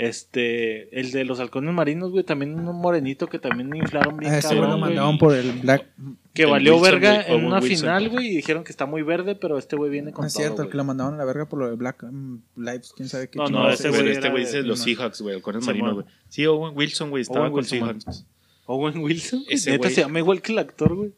Este. 0.00 0.96
El 0.98 1.10
de 1.10 1.24
los 1.24 1.40
halcones 1.40 1.74
marinos, 1.74 2.12
güey. 2.12 2.22
También 2.22 2.54
un 2.58 2.76
morenito 2.80 3.26
que 3.26 3.40
también 3.40 3.74
inflaron 3.74 4.16
bien 4.16 4.32
Ah, 4.32 4.38
ese 4.38 4.48
güey 4.48 4.60
cabrón. 4.60 4.70
lo 4.70 4.78
güey. 4.78 4.94
mandaban 4.94 5.18
por 5.18 5.34
el 5.34 5.52
Black. 5.52 5.86
Que 6.32 6.44
el 6.44 6.50
valió 6.50 6.76
Wilson, 6.76 6.92
verga 7.00 7.22
güey, 7.24 7.36
en 7.38 7.44
una 7.46 7.58
Wilson. 7.58 7.78
final, 7.78 8.08
güey. 8.10 8.26
Y 8.28 8.36
dijeron 8.36 8.62
que 8.62 8.70
está 8.70 8.86
muy 8.86 9.02
verde, 9.02 9.34
pero 9.34 9.58
este 9.58 9.74
güey 9.74 9.90
viene 9.90 10.12
con 10.12 10.22
No 10.22 10.26
es 10.28 10.34
todo, 10.34 10.42
cierto, 10.44 10.62
el 10.62 10.66
güey. 10.66 10.70
que 10.70 10.76
lo 10.76 10.84
mandaban 10.84 11.14
a 11.14 11.16
la 11.18 11.24
verga 11.24 11.48
por 11.48 11.58
lo 11.58 11.68
de 11.68 11.74
Black 11.74 12.04
mm, 12.04 12.36
Lives, 12.56 12.92
quién 12.96 13.08
sabe 13.08 13.28
qué 13.28 13.38
No, 13.40 13.48
no, 13.48 13.68
ese 13.70 13.88
es. 13.88 13.96
Güey 14.00 14.12
este 14.12 14.30
güey 14.30 14.44
dice 14.44 14.62
los. 14.62 14.78
Seahawks, 14.78 15.20
güey. 15.20 15.34
Halcones 15.34 15.66
marinos, 15.66 15.94
güey. 15.94 16.06
Sí, 16.28 16.46
Owen 16.46 16.76
Wilson, 16.76 17.10
güey. 17.10 17.22
Estaba 17.22 17.40
Owen 17.40 17.50
con 17.52 17.58
Wilson, 17.58 18.00
Seahawks. 18.00 18.26
Owen 18.66 18.98
Wilson. 18.98 19.44
Ese 19.48 19.70
Neta 19.72 19.82
güey. 19.84 19.94
se 19.94 20.00
llama 20.02 20.18
igual 20.20 20.40
que 20.42 20.52
el 20.52 20.58
actor, 20.58 20.94
güey. 20.94 21.10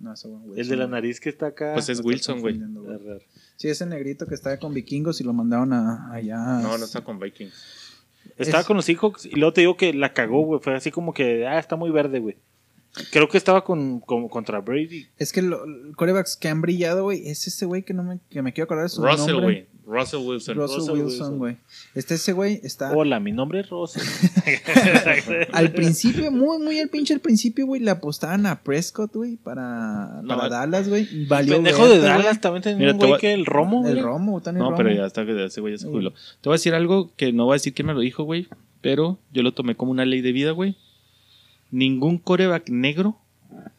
No, 0.00 0.14
ese 0.14 0.28
güey, 0.28 0.58
El 0.58 0.68
de 0.68 0.76
la 0.76 0.86
nariz 0.86 1.20
que 1.20 1.28
está 1.28 1.48
acá. 1.48 1.74
Pues 1.74 1.88
es 1.90 2.00
Wilson, 2.02 2.40
güey. 2.40 2.58
Sí, 3.56 3.68
ese 3.68 3.84
negrito 3.86 4.26
que 4.26 4.34
estaba 4.34 4.56
con 4.56 4.72
vikingos 4.72 5.20
y 5.20 5.24
lo 5.24 5.32
mandaron 5.34 5.72
a, 5.74 6.10
allá. 6.12 6.38
No, 6.38 6.78
no 6.78 6.84
está 6.86 7.02
con 7.04 7.18
Vikings. 7.20 7.52
Estaba 8.38 8.60
Es- 8.62 8.66
con 8.66 8.76
los 8.76 8.86
Seahawks 8.86 9.26
y 9.26 9.32
luego 9.36 9.52
te 9.52 9.60
digo 9.60 9.76
que 9.76 9.92
la 9.92 10.14
cagó, 10.14 10.42
güey. 10.44 10.60
Fue 10.62 10.74
así 10.74 10.90
como 10.90 11.12
que, 11.12 11.46
ah, 11.46 11.58
está 11.58 11.76
muy 11.76 11.90
verde, 11.90 12.18
güey. 12.18 12.36
Creo 13.12 13.28
que 13.28 13.36
estaba 13.38 13.62
con, 13.62 14.00
con- 14.00 14.28
contra 14.28 14.60
Brady. 14.60 15.06
Es 15.18 15.32
que 15.32 15.42
los 15.42 15.60
corebacks 15.96 16.36
que 16.36 16.48
han 16.48 16.60
brillado, 16.62 17.04
güey, 17.04 17.28
es 17.28 17.46
ese 17.46 17.66
güey 17.66 17.82
que 17.82 17.92
no 17.94 18.02
me, 18.02 18.18
que 18.30 18.42
me 18.42 18.52
quiero 18.52 18.64
acordar 18.64 18.84
de 18.84 18.88
su 18.88 19.04
Russell, 19.04 19.32
nombre. 19.34 19.44
güey. 19.44 19.66
Russell 19.90 20.20
Wilson. 20.20 20.56
Russell, 20.56 20.78
Russell 20.78 20.94
Wilson, 21.02 21.38
güey. 21.38 21.56
Este 21.94 22.14
ese 22.14 22.32
güey 22.32 22.60
está 22.62 22.92
Hola, 22.92 23.18
mi 23.18 23.32
nombre 23.32 23.60
es 23.60 23.68
Rosa. 23.68 24.00
al 25.52 25.72
principio, 25.72 26.30
muy, 26.30 26.58
muy 26.58 26.78
al 26.78 26.88
pinche 26.88 27.12
al 27.12 27.20
principio, 27.20 27.66
güey, 27.66 27.80
le 27.80 27.90
apostaban 27.90 28.46
a 28.46 28.62
Prescott, 28.62 29.12
güey, 29.14 29.36
para, 29.36 30.20
No, 30.22 30.36
para 30.36 30.48
Dallas, 30.48 30.88
güey. 30.88 31.08
El 31.10 31.26
Valió 31.26 31.56
pendejo 31.56 31.88
de 31.88 31.98
Dallas 31.98 32.40
también 32.40 32.62
tenía 32.62 32.78
Mira, 32.78 32.92
un 32.92 32.98
güey 32.98 33.20
que 33.20 33.32
el 33.32 33.44
Romo, 33.46 33.80
güey. 33.80 33.98
El 33.98 34.02
Romo, 34.04 34.40
Tony 34.40 34.58
No, 34.58 34.66
Romo. 34.66 34.76
pero 34.76 34.92
ya 34.92 35.06
está, 35.06 35.22
ese 35.22 35.60
güey 35.60 35.74
ya 35.74 35.78
se 35.78 35.88
jubiló. 35.88 36.12
Te 36.12 36.48
voy 36.48 36.54
a 36.54 36.56
decir 36.58 36.74
algo 36.74 37.12
que 37.16 37.32
no 37.32 37.46
voy 37.46 37.54
a 37.54 37.56
decir 37.56 37.74
quién 37.74 37.86
me 37.86 37.94
lo 37.94 38.00
dijo, 38.00 38.22
güey. 38.22 38.46
Pero 38.80 39.18
yo 39.32 39.42
lo 39.42 39.52
tomé 39.52 39.74
como 39.74 39.90
una 39.90 40.04
ley 40.04 40.20
de 40.20 40.32
vida, 40.32 40.52
güey. 40.52 40.76
Ningún 41.70 42.18
coreback 42.18 42.70
negro 42.70 43.18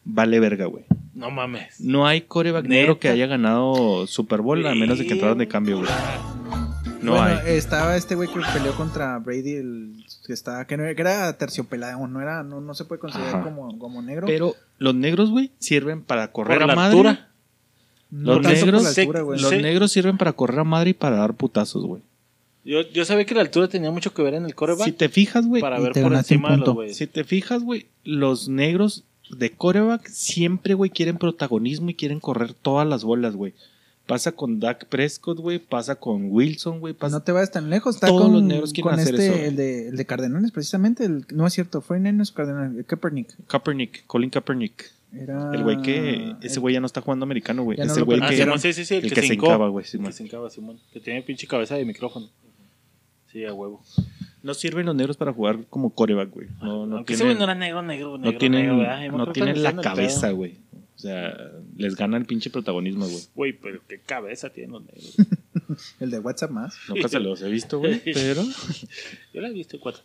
vale 0.04 0.40
verga, 0.40 0.66
güey. 0.66 0.86
No 1.22 1.32
mames. 1.32 1.80
No 1.80 2.06
hay 2.08 2.22
coreback 2.22 2.64
¿Neta? 2.66 2.74
negro 2.76 3.00
que 3.00 3.08
haya 3.10 3.28
ganado 3.28 4.06
Super 4.08 4.42
Bowl 4.42 4.66
a 4.66 4.74
menos 4.76 4.98
de 5.00 5.06
que 5.06 5.14
entraran 5.14 5.38
de 5.38 5.48
cambio, 5.48 5.78
güey. 5.80 5.90
No 7.02 7.14
bueno, 7.14 7.40
hay. 7.46 7.56
estaba 7.56 7.96
este 7.98 8.14
güey 8.16 8.28
que 8.30 8.40
peleó 8.54 8.74
contra 8.76 9.18
Brady, 9.18 9.54
el 9.56 10.06
que 10.26 10.34
estaba, 10.34 10.66
que, 10.66 10.78
no, 10.78 10.84
que 10.84 11.02
era 11.02 11.36
terciopelado, 11.38 12.06
no 12.08 12.22
era, 12.22 12.44
no, 12.44 12.62
no 12.62 12.74
se 12.76 12.86
puede 12.86 13.00
considerar 13.00 13.44
como, 13.44 13.78
como 13.80 14.02
negro. 14.04 14.28
Pero 14.28 14.56
los 14.78 14.94
negros, 14.94 15.32
güey, 15.32 15.52
sirven 15.58 16.04
para 16.04 16.32
correr 16.32 16.58
Por 16.60 16.64
a 16.64 16.68
la 16.68 16.76
madre. 16.76 16.98
altura. 16.98 17.30
no 18.12 18.36
los 18.40 18.44
negros 18.46 18.84
la 18.84 18.90
altura. 18.90 19.22
Los 19.22 19.50
Sí. 19.50 19.58
negros 19.62 19.92
sirven 19.92 20.18
para 20.18 20.34
correr 20.34 20.60
a 20.60 20.64
madre 20.64 20.92
y 20.92 20.94
para 20.94 21.18
dar 21.18 21.34
putazos, 21.34 21.84
güey. 21.86 22.02
Yo, 22.64 22.82
yo 22.82 23.04
sabía 23.06 23.26
que 23.26 23.34
la 23.34 23.42
altura 23.42 23.68
tenía 23.68 23.90
mucho 23.90 24.14
que 24.14 24.22
ver 24.22 24.36
en 24.36 24.46
el 24.46 24.54
coreback 24.54 24.86
Si 24.86 24.92
te 24.92 25.10
fijas, 25.10 25.48
güey, 25.48 25.62
para 25.62 25.80
ver 25.80 25.94
por 25.94 26.14
encima 26.14 26.50
de 26.52 26.58
los 26.58 26.66
punto. 26.66 26.74
güeyes. 26.76 26.98
Si 26.98 27.08
te 27.08 27.24
fijas, 27.24 27.64
güey, 27.64 27.88
los 28.04 28.48
negros 28.48 29.04
de 29.38 29.52
coreback 29.52 30.08
siempre, 30.08 30.74
güey, 30.74 30.90
quieren 30.90 31.18
protagonismo 31.18 31.90
y 31.90 31.96
quieren 31.96 32.20
correr 32.20 32.54
todas 32.54 32.88
las 32.88 33.04
bolas, 33.04 33.36
güey. 33.36 33.54
Pasa 34.08 34.32
con 34.34 34.60
Dak 34.60 34.86
Prescott, 34.86 35.40
güey, 35.40 35.60
pasa 35.60 35.96
con 35.96 36.32
Wilson, 36.32 36.80
güey, 36.80 36.94
pasa... 36.94 37.18
No 37.18 37.24
te 37.24 37.32
vayas 37.32 37.52
tan 37.52 37.70
lejos, 37.70 37.96
está 37.96 38.08
Todos 38.08 38.24
con, 38.24 38.34
los 38.34 38.44
negros 38.44 38.74
quieren 38.74 38.92
con 38.92 39.00
hacer 39.00 39.14
este, 39.14 39.28
eso, 39.28 39.36
güey. 39.36 39.46
el, 39.48 39.56
de, 39.56 39.88
el 39.90 39.96
de 39.96 40.06
Cardenales, 40.06 40.52
precisamente, 40.52 41.06
el, 41.06 41.26
no 41.34 41.48
es 41.48 41.54
cierto, 41.54 41.82
fue 41.82 41.98
en 41.98 42.20
es 42.20 42.32
Cardenales, 42.32 42.78
el 42.78 42.86
Kaepernick. 42.86 43.30
Kaepernick, 43.48 44.06
Colin 44.08 44.30
Kaepernick. 44.30 44.92
Era 45.14 45.52
El 45.54 45.64
güey 45.64 45.82
que... 45.82 46.36
Ese 46.42 46.60
güey 46.60 46.74
ya 46.74 46.80
no 46.80 46.88
está 46.88 47.02
jugando 47.02 47.24
americano, 47.24 47.64
güey. 47.64 47.78
No 47.78 47.84
Ese 47.84 48.00
lo 48.00 48.06
güey 48.06 48.20
Ah, 48.22 48.30
que... 48.30 48.38
Simón, 48.38 48.60
sí, 48.60 48.74
sí, 48.74 48.86
sí, 48.86 48.96
el, 48.96 49.06
el 49.06 49.14
que, 49.14 49.22
se 49.22 49.34
hincó. 49.34 49.48
hincaba, 49.48 49.68
güey, 49.68 49.84
El 49.84 49.90
Simón. 49.90 50.08
que 50.08 50.14
se 50.14 50.24
hincaba, 50.24 50.50
Simón. 50.50 50.80
Que 50.92 51.00
tiene 51.00 51.22
pinche 51.22 51.48
cabeza 51.48 51.76
de 51.76 51.86
micrófono. 51.86 52.30
Sí, 53.32 53.46
a 53.46 53.54
huevo. 53.54 53.82
No 54.44 54.54
sirven 54.54 54.86
los 54.86 54.96
negros 54.96 55.18
para 55.18 55.34
jugar 55.34 55.60
como 55.70 55.92
coreback, 55.92 56.32
güey. 56.32 56.48
No, 56.62 56.86
no 56.86 56.98
Aunque 56.98 57.14
ese 57.14 57.24
güey 57.24 57.36
tienen, 57.36 57.38
no 57.40 57.44
era 57.52 57.56
negro, 57.56 57.82
negro, 57.84 58.18
negro. 58.18 59.18
no 59.18 59.32
tienen, 59.32 59.62
la 59.64 59.76
cabeza, 59.76 60.32
güey. 60.32 60.58
O 60.96 61.00
sea, 61.02 61.34
les 61.78 61.96
gana 61.96 62.18
el 62.18 62.26
pinche 62.26 62.50
protagonismo, 62.50 63.06
güey. 63.08 63.24
Güey, 63.36 63.54
pero 63.54 63.82
qué 63.88 64.00
cabeza 64.00 64.50
tienen 64.50 64.72
los 64.74 64.84
negros. 64.84 65.16
el 66.00 66.12
de 66.12 66.20
WhatsApp 66.20 66.52
más. 66.52 66.76
Nunca 66.90 67.08
se 67.08 67.20
los 67.20 67.42
he 67.42 67.50
visto, 67.50 67.80
güey, 67.80 68.02
pero... 68.14 68.44
Yo 69.34 69.42
la 69.42 69.48
he 69.50 69.54
visto 69.54 69.80
cuatro. 69.80 70.04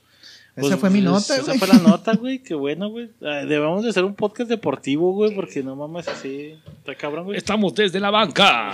Esa 0.57 0.79
fue 0.79 0.89
mi 0.89 1.03
nota, 1.03 1.35
Esa 1.37 1.43
güey. 1.45 1.59
fue 1.59 1.69
la 1.69 1.79
nota, 1.79 2.15
güey. 2.17 2.39
Qué 2.43 2.55
bueno, 2.55 2.89
güey. 2.89 3.11
Ah, 3.21 3.45
Debemos 3.45 3.85
de 3.85 3.91
hacer 3.91 4.05
un 4.05 4.15
podcast 4.15 4.49
deportivo, 4.49 5.13
güey, 5.13 5.35
porque 5.35 5.63
no 5.63 5.77
mames 5.77 6.09
así. 6.09 6.55
Está 6.79 6.95
cabrón, 6.95 7.27
güey. 7.27 7.37
Estamos 7.37 7.75
desde 7.75 8.01
la 8.01 8.11
banca. 8.11 8.73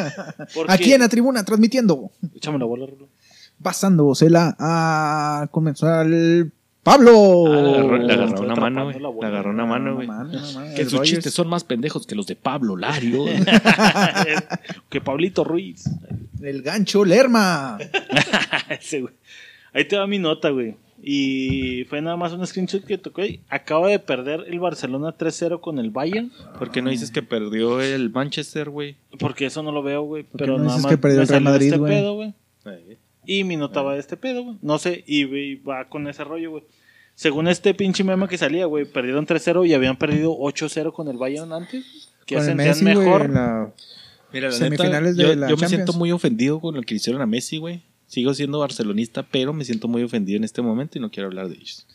Porque- 0.54 0.72
Aquí 0.72 0.92
en 0.94 1.00
la 1.02 1.08
tribuna, 1.10 1.44
transmitiendo, 1.44 2.10
Échame 2.34 2.58
la 2.58 2.64
bola, 2.64 2.86
Rulo. 2.86 3.08
Pasándosela 3.62 4.56
a 4.58 5.48
comenzar 5.50 6.06
el 6.06 6.52
Pablo. 6.82 7.52
Ah, 7.52 7.60
le 7.60 7.78
agarró, 7.78 7.96
le 7.98 8.14
Estoy 8.14 8.24
agarró 8.24 8.40
una 8.44 8.54
mano, 8.54 8.84
güey. 8.84 8.98
Le 8.98 9.26
agarró 9.26 9.50
una 9.50 9.66
mano, 9.66 9.94
güey. 9.96 10.08
Que 10.74 10.84
sus 10.84 10.94
Rogers. 10.94 11.10
chistes 11.10 11.34
son 11.34 11.48
más 11.48 11.64
pendejos 11.64 12.06
que 12.06 12.14
los 12.14 12.26
de 12.26 12.36
Pablo 12.36 12.76
Lario. 12.76 13.24
que 14.88 15.00
Pablito 15.00 15.44
Ruiz. 15.44 15.84
El 16.42 16.62
gancho 16.62 17.04
Lerma. 17.04 17.78
Ese, 18.70 19.02
güey. 19.02 19.14
Ahí 19.74 19.84
te 19.86 19.98
va 19.98 20.06
mi 20.06 20.18
nota, 20.18 20.48
güey. 20.50 20.76
Y 21.02 21.84
fue 21.84 22.00
nada 22.00 22.16
más 22.16 22.32
un 22.32 22.44
screenshot 22.46 22.84
que 22.84 22.98
tocó. 22.98 23.22
y 23.22 23.40
Acaba 23.48 23.88
de 23.88 23.98
perder 23.98 24.44
el 24.48 24.58
Barcelona 24.58 25.14
3-0 25.16 25.60
con 25.60 25.78
el 25.78 25.90
Bayern. 25.90 26.32
¿Por 26.58 26.70
qué 26.70 26.82
no 26.82 26.90
dices 26.90 27.10
que 27.10 27.22
perdió 27.22 27.80
el 27.80 28.10
Manchester, 28.10 28.70
güey? 28.70 28.96
Porque 29.18 29.46
eso 29.46 29.62
no 29.62 29.72
lo 29.72 29.82
veo, 29.82 30.02
güey. 30.02 30.26
Pero 30.36 30.58
no 30.58 30.64
nada 30.64 30.68
dices 30.70 30.82
más 30.84 30.90
que 30.90 30.98
perdió 30.98 31.20
el 31.20 31.28
Real 31.28 31.42
Madrid, 31.42 31.72
este 31.74 31.78
güey. 31.78 32.34
Y 33.30 33.44
mi 33.44 33.56
nota 33.56 33.82
va 33.82 33.92
de 33.94 34.00
este 34.00 34.16
pedo, 34.16 34.42
güey. 34.42 34.56
No 34.62 34.78
sé, 34.78 35.04
y, 35.06 35.24
y 35.26 35.56
va 35.56 35.88
con 35.88 36.08
ese 36.08 36.24
rollo, 36.24 36.50
güey. 36.50 36.64
Según 37.14 37.46
este 37.48 37.74
pinche 37.74 38.02
meme 38.04 38.26
que 38.26 38.38
salía, 38.38 38.64
güey, 38.66 38.84
perdieron 38.86 39.26
3-0 39.26 39.66
y 39.68 39.74
habían 39.74 39.98
perdido 39.98 40.30
8-0 40.38 40.92
con 40.92 41.08
el 41.08 41.18
Bayern 41.18 41.52
antes. 41.52 41.84
Que 42.24 42.40
sentían 42.40 42.82
mejor. 42.84 43.28
la- 43.28 43.72
Mira, 44.32 44.48
la 44.48 44.54
Semifinales 44.54 45.16
neta, 45.16 45.28
de 45.28 45.34
yo, 45.34 45.40
la 45.40 45.48
yo 45.48 45.56
me 45.56 45.68
siento 45.68 45.92
muy 45.94 46.12
ofendido 46.12 46.60
con 46.60 46.74
lo 46.74 46.82
que 46.82 46.94
hicieron 46.94 47.20
a 47.20 47.26
Messi, 47.26 47.58
güey. 47.58 47.82
Sigo 48.06 48.32
siendo 48.34 48.58
barcelonista, 48.60 49.22
pero 49.30 49.52
me 49.52 49.64
siento 49.64 49.88
muy 49.88 50.02
ofendido 50.02 50.36
en 50.38 50.44
este 50.44 50.62
momento 50.62 50.96
y 50.96 51.00
no 51.02 51.10
quiero 51.10 51.26
hablar 51.28 51.48
de 51.48 51.56
ellos. 51.56 51.86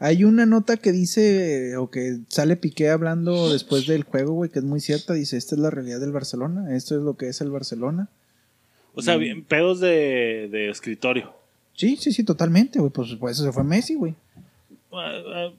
Hay 0.00 0.24
una 0.24 0.46
nota 0.46 0.76
que 0.78 0.92
dice, 0.92 1.76
o 1.76 1.90
que 1.90 2.18
sale 2.28 2.56
Piqué 2.56 2.88
hablando 2.90 3.52
después 3.52 3.86
del 3.86 4.02
juego, 4.04 4.32
güey, 4.32 4.50
que 4.50 4.58
es 4.60 4.64
muy 4.64 4.80
cierta. 4.80 5.12
Dice, 5.12 5.36
esta 5.36 5.54
es 5.54 5.60
la 5.60 5.70
realidad 5.70 6.00
del 6.00 6.10
Barcelona, 6.12 6.74
esto 6.74 6.96
es 6.96 7.02
lo 7.02 7.14
que 7.16 7.28
es 7.28 7.40
el 7.40 7.50
Barcelona. 7.50 8.08
O 8.94 9.02
sea, 9.02 9.16
bien, 9.16 9.44
pedos 9.44 9.80
de, 9.80 10.48
de 10.50 10.68
escritorio. 10.70 11.32
Sí, 11.74 11.96
sí, 11.96 12.12
sí, 12.12 12.24
totalmente, 12.24 12.78
güey. 12.78 12.90
Pues 12.90 13.14
por 13.14 13.30
eso 13.30 13.44
se 13.44 13.52
fue 13.52 13.64
Messi, 13.64 13.94
güey. 13.94 14.14
Ah, 14.92 15.12
ah, 15.34 15.50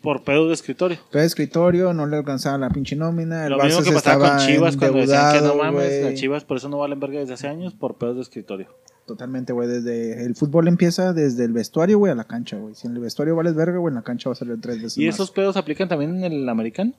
Por 0.00 0.22
pedos 0.22 0.46
de 0.48 0.54
escritorio. 0.54 0.96
Fue 1.10 1.20
de 1.22 1.26
escritorio, 1.26 1.92
no 1.92 2.06
le 2.06 2.16
alcanzaba 2.16 2.56
la 2.56 2.70
pinche 2.70 2.94
nómina. 2.94 3.46
El 3.46 3.52
Lo 3.52 3.62
mismo 3.64 3.80
Barça 3.80 3.82
que 3.82 3.88
se 3.88 3.94
pasaba 3.94 4.18
con 4.18 4.26
estaba 4.38 4.46
Chivas 4.46 4.76
cuando 4.76 4.98
decían 4.98 5.32
que 5.32 5.40
no 5.40 5.46
endeudado, 5.52 5.72
mames, 5.72 5.88
güey. 5.90 6.02
las 6.04 6.14
Chivas 6.14 6.44
por 6.44 6.56
eso 6.58 6.68
no 6.68 6.78
valen 6.78 7.00
verga 7.00 7.18
desde 7.18 7.34
hace 7.34 7.48
años, 7.48 7.74
por 7.74 7.96
pedos 7.96 8.16
de 8.16 8.22
escritorio. 8.22 8.68
Totalmente, 9.06 9.52
güey. 9.52 9.68
Desde 9.68 10.24
el 10.24 10.34
fútbol 10.36 10.68
empieza 10.68 11.12
desde 11.12 11.44
el 11.44 11.52
vestuario, 11.52 11.98
güey, 11.98 12.12
a 12.12 12.14
la 12.14 12.24
cancha, 12.24 12.56
güey. 12.58 12.74
Si 12.76 12.86
en 12.86 12.94
el 12.94 13.00
vestuario 13.00 13.34
vales 13.34 13.54
verga, 13.54 13.78
güey, 13.78 13.90
en 13.90 13.96
la 13.96 14.02
cancha 14.02 14.28
va 14.30 14.34
a 14.34 14.36
salir 14.36 14.60
tres 14.60 14.76
veces 14.76 14.98
¿Y 14.98 15.06
más. 15.06 15.14
esos 15.16 15.30
pedos 15.32 15.56
aplican 15.56 15.88
también 15.88 16.16
en 16.22 16.32
el 16.32 16.48
americano? 16.48 16.92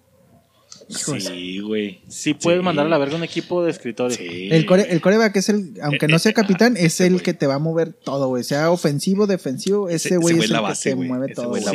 Sí, 0.89 1.59
güey. 1.59 2.01
Sí 2.07 2.33
puedes 2.33 2.59
Sí. 2.59 2.63
mandar 2.65 2.85
a 2.85 2.89
la 2.89 2.97
verga 2.97 3.15
un 3.15 3.23
equipo 3.23 3.63
de 3.63 3.71
escritorio. 3.71 4.15
Sí. 4.15 4.49
El, 4.51 4.65
core, 4.65 4.87
el 4.91 5.01
coreback 5.01 5.35
es 5.35 5.49
el, 5.49 5.73
aunque 5.81 6.07
no 6.07 6.17
sea 6.19 6.33
capitán, 6.33 6.77
es 6.77 7.01
el 7.01 7.21
que 7.21 7.33
te 7.33 7.45
va 7.47 7.55
a 7.55 7.59
mover 7.59 7.93
todo, 7.93 8.27
güey. 8.29 8.43
Sea 8.43 8.71
ofensivo, 8.71 9.27
defensivo, 9.27 9.89
Ese- 9.89 10.17
güey 10.17 10.37
es 10.37 10.45
es 10.45 10.49
la 10.49 10.57
el 10.59 10.63
base, 10.63 10.89
que 10.91 10.95
te 10.95 11.01
mueve 11.07 11.25
Ese 11.27 11.35
todo. 11.35 11.55
si 11.55 11.67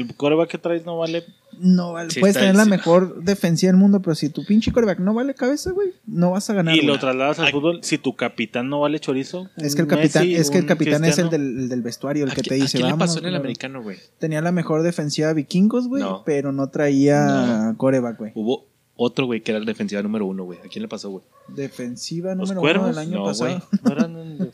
el 0.00 0.14
coreback 0.16 0.50
que 0.50 0.58
traes 0.58 0.84
no 0.84 0.98
vale, 0.98 1.24
No, 1.58 1.92
vale, 1.92 2.10
Sí, 2.10 2.20
puedes 2.20 2.36
tener 2.36 2.54
la 2.54 2.64
mejor 2.64 3.22
defensiva 3.22 3.70
del 3.72 3.78
mundo, 3.80 4.00
pero 4.02 4.14
si 4.14 4.28
tu 4.28 4.44
pinche 4.44 4.72
coreback 4.72 4.98
no 5.00 5.14
vale 5.14 5.34
cabeza, 5.34 5.70
güey, 5.72 5.88
no 6.06 6.32
vas 6.32 6.48
a 6.50 6.54
ganar. 6.54 6.74
y 6.74 6.78
güey. 6.78 6.86
lo 6.88 6.98
trasladas 6.98 7.38
al 7.38 7.50
fútbol, 7.50 7.80
si 7.82 7.98
tu 7.98 8.14
capitán 8.16 8.68
no 8.68 8.80
vale 8.80 9.00
chorizo. 9.00 9.48
Es 9.56 9.74
que 9.74 9.82
el 9.82 9.88
capitán, 9.88 10.24
Messi, 10.24 10.36
es 10.36 10.50
que 10.50 10.58
el 10.58 10.66
capitán 10.66 11.04
es 11.04 11.18
el 11.18 11.30
del, 11.30 11.42
el 11.58 11.68
del 11.68 11.82
vestuario, 11.82 12.24
el 12.24 12.30
¿A 12.30 12.34
que 12.34 12.42
te 12.42 12.54
dice, 12.56 12.78
quién 12.78 12.86
le 12.86 12.92
vamos. 12.92 13.08
pasó 13.08 13.18
en 13.20 13.24
el 13.26 13.30
güey". 13.32 13.40
americano, 13.40 13.82
güey? 13.82 13.98
Tenía 14.18 14.40
la 14.42 14.52
mejor 14.52 14.82
defensiva 14.82 15.32
vikingos, 15.32 15.88
güey, 15.88 16.02
No. 16.02 16.22
pero 16.24 16.52
no 16.52 16.68
traía 16.68 17.74
coreback, 17.76 18.18
güey. 18.18 18.32
Hubo 18.34 18.66
otro, 18.98 19.26
güey, 19.26 19.42
que 19.42 19.50
era 19.52 19.60
la 19.60 19.66
defensiva 19.66 20.02
número 20.02 20.24
uno, 20.26 20.44
güey. 20.44 20.58
¿A 20.64 20.68
quién 20.68 20.82
le 20.82 20.88
pasó, 20.88 21.10
güey? 21.10 21.24
Defensiva 21.48 22.34
Los 22.34 22.48
número 22.48 22.60
cuervos, 22.60 22.86
uno 22.90 22.96
del 23.00 23.08
año 23.08 23.18
no, 23.18 23.24
pasado. 23.24 23.62
No 23.82 23.92
eran. 23.92 24.50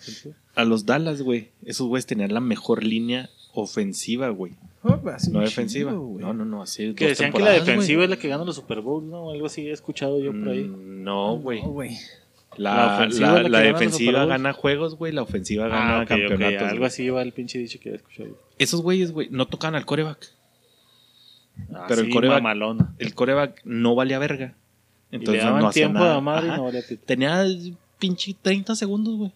A 0.55 0.65
los 0.65 0.85
Dallas, 0.87 1.23
güey. 1.23 1.51
Esos 1.65 1.87
güeyes 1.89 2.07
tenían 2.07 2.35
la 2.35 2.41
mejor 2.41 2.83
línea 2.85 3.31
ofensiva, 3.55 4.29
güey. 4.31 4.55
No 4.83 5.01
un 5.39 5.45
defensiva. 5.45 5.93
güey. 5.93 6.25
No, 6.25 6.33
no, 6.35 6.45
no. 6.45 6.63
Así 6.63 6.95
Que 6.95 7.09
decían 7.09 7.33
que 7.33 7.41
la 7.41 7.53
defensiva 7.53 8.03
es 8.05 8.11
la 8.11 8.17
que 8.17 8.29
gana 8.29 8.45
los 8.45 8.57
Super 8.57 8.81
Bowls, 8.81 9.07
¿no? 9.07 9.31
Algo 9.31 9.47
así 9.47 9.69
he 9.69 9.73
escuchado 9.73 10.19
yo 10.21 10.33
por 10.33 10.49
ahí. 10.49 10.65
Mm, 10.65 11.05
No, 11.05 11.37
güey. 11.39 11.63
No, 11.63 11.69
güey. 11.69 11.97
La 12.57 12.75
La, 12.75 12.95
ofensiva 12.97 13.61
defensiva 13.61 14.25
gana 14.27 14.53
juegos, 14.53 14.97
güey. 14.97 15.13
La 15.13 15.23
ofensiva 15.23 15.69
gana 15.69 16.01
Ah, 16.01 16.03
ok, 16.03 16.11
ok, 16.11 16.29
campeonatos. 16.29 16.69
Algo 16.69 16.85
así 16.85 17.05
iba 17.05 17.23
el 17.23 17.33
pinche 17.33 17.59
dicho 17.59 17.79
que 17.81 17.89
había 17.91 17.97
escuchado. 17.99 18.37
Esos 18.59 18.83
güeyes, 18.83 19.13
güey, 19.13 19.29
no 19.31 19.47
tocan 19.47 19.75
al 19.75 19.87
coreback. 19.87 20.27
Ah, 21.75 21.85
Pero 21.89 22.01
el 22.03 22.07
sí, 22.09 22.13
coreback- 22.13 22.43
mamalón. 22.43 22.95
El 22.99 23.15
coreback 23.15 23.61
no 23.65 23.95
valía 23.95 24.19
verga. 24.19 24.55
Y 25.11 25.13
le 25.13 25.19
Entonces 25.19 25.45
daban 25.45 25.61
no 25.63 25.69
hacía 25.69 25.85
tiempo 25.87 26.01
nada. 26.01 26.17
a 26.17 26.21
madre 26.21 26.49
y 26.49 26.51
no 26.51 26.65
valía. 26.65 26.83
Tenía 27.07 27.45
pinche 27.99 28.35
30 28.41 28.75
segundos, 28.75 29.17
güey. 29.17 29.33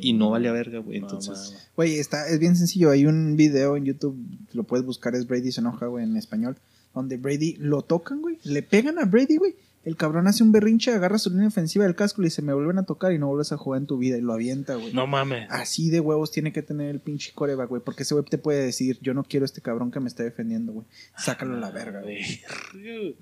Y 0.00 0.12
no 0.12 0.30
valía 0.30 0.52
verga, 0.52 0.78
güey. 0.78 1.00
No, 1.00 1.06
Entonces. 1.06 1.70
Güey, 1.76 1.98
está, 1.98 2.28
es 2.28 2.38
bien 2.38 2.56
sencillo. 2.56 2.90
Hay 2.90 3.06
un 3.06 3.36
video 3.36 3.76
en 3.76 3.84
YouTube, 3.84 4.16
lo 4.52 4.64
puedes 4.64 4.84
buscar, 4.84 5.14
es 5.14 5.26
Brady 5.26 5.52
se 5.52 5.60
enoja, 5.60 5.86
güey, 5.86 6.04
en 6.04 6.16
español. 6.16 6.56
Donde 6.94 7.16
Brady 7.16 7.56
lo 7.58 7.82
tocan, 7.82 8.20
güey. 8.20 8.38
Le 8.44 8.62
pegan 8.62 8.98
a 8.98 9.04
Brady, 9.04 9.36
güey. 9.36 9.54
El 9.84 9.96
cabrón 9.96 10.28
hace 10.28 10.44
un 10.44 10.52
berrinche, 10.52 10.92
agarra 10.92 11.18
su 11.18 11.30
línea 11.30 11.48
ofensiva 11.48 11.84
del 11.84 11.96
casco 11.96 12.22
y 12.22 12.26
dice, 12.26 12.40
me 12.40 12.54
vuelven 12.54 12.78
a 12.78 12.84
tocar 12.84 13.12
y 13.12 13.18
no 13.18 13.26
vuelves 13.26 13.50
a 13.50 13.56
jugar 13.56 13.80
en 13.80 13.86
tu 13.86 13.98
vida. 13.98 14.16
Y 14.16 14.20
lo 14.20 14.32
avienta, 14.32 14.76
güey. 14.76 14.92
No 14.92 15.08
mames. 15.08 15.48
Así 15.50 15.90
de 15.90 15.98
huevos 15.98 16.30
tiene 16.30 16.52
que 16.52 16.62
tener 16.62 16.88
el 16.88 17.00
pinche 17.00 17.32
coreback, 17.34 17.68
güey. 17.68 17.82
Porque 17.84 18.04
ese 18.04 18.14
güey 18.14 18.24
te 18.24 18.38
puede 18.38 18.64
decir, 18.64 18.98
yo 19.00 19.12
no 19.12 19.24
quiero 19.24 19.44
este 19.44 19.60
cabrón 19.60 19.90
que 19.90 19.98
me 19.98 20.06
está 20.06 20.22
defendiendo, 20.22 20.72
güey. 20.72 20.86
Sácalo 21.16 21.56
a 21.56 21.60
la 21.60 21.70
verga, 21.72 22.02
güey. 22.02 22.22
Verga. 22.74 23.16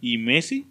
¿Y 0.00 0.18
Messi? 0.18 0.68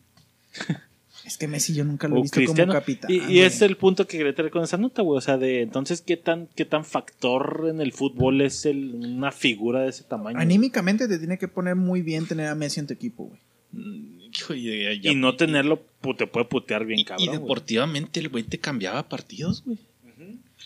Es 1.26 1.38
que 1.38 1.48
Messi 1.48 1.74
yo 1.74 1.86
nunca 1.86 2.08
lo 2.08 2.18
he 2.18 2.22
visto 2.22 2.36
Cristiano. 2.36 2.74
como 2.74 2.80
capitán. 2.80 3.10
y 3.12 3.24
y 3.32 3.40
es 3.40 3.62
el 3.62 3.78
punto 3.78 4.06
que 4.06 4.18
quería 4.18 4.36
traer 4.36 4.52
con 4.52 4.64
esa 4.64 4.78
nota, 4.78 5.02
güey. 5.02 5.18
O 5.18 5.22
sea, 5.22 5.38
de 5.38 5.62
entonces, 5.62 6.02
¿qué 6.02 6.18
tan, 6.18 6.48
qué 6.56 6.66
tan 6.66 6.84
factor 6.84 7.68
en 7.70 7.80
el 7.80 7.94
fútbol 7.94 8.42
es 8.42 8.66
el, 8.66 8.96
una 8.96 9.32
figura 9.32 9.82
de 9.82 9.90
ese 9.90 10.04
tamaño? 10.04 10.38
Anímicamente 10.38 11.08
te 11.08 11.18
tiene 11.18 11.38
que 11.38 11.48
poner 11.48 11.76
muy 11.76 12.02
bien 12.02 12.28
tener 12.28 12.48
a 12.48 12.56
Messi 12.56 12.82
en 12.82 12.88
tu 12.88 12.94
equipo, 12.94 13.26
güey. 13.26 13.40
mm, 13.72 14.22
hijo, 14.34 14.54
y, 14.54 15.16
no 15.16 15.36
tenerlo, 15.36 15.82
te 16.18 16.28
puede 16.28 16.46
putear 16.46 16.86
bien 16.86 17.04
cabrón. 17.06 17.28
y 17.28 17.32
deportivamente 17.32 18.20
el 18.20 18.30
güey 18.30 18.44
te 18.44 18.60
cambiaba 18.60 19.08
partidos, 19.08 19.64
güey. 19.66 19.78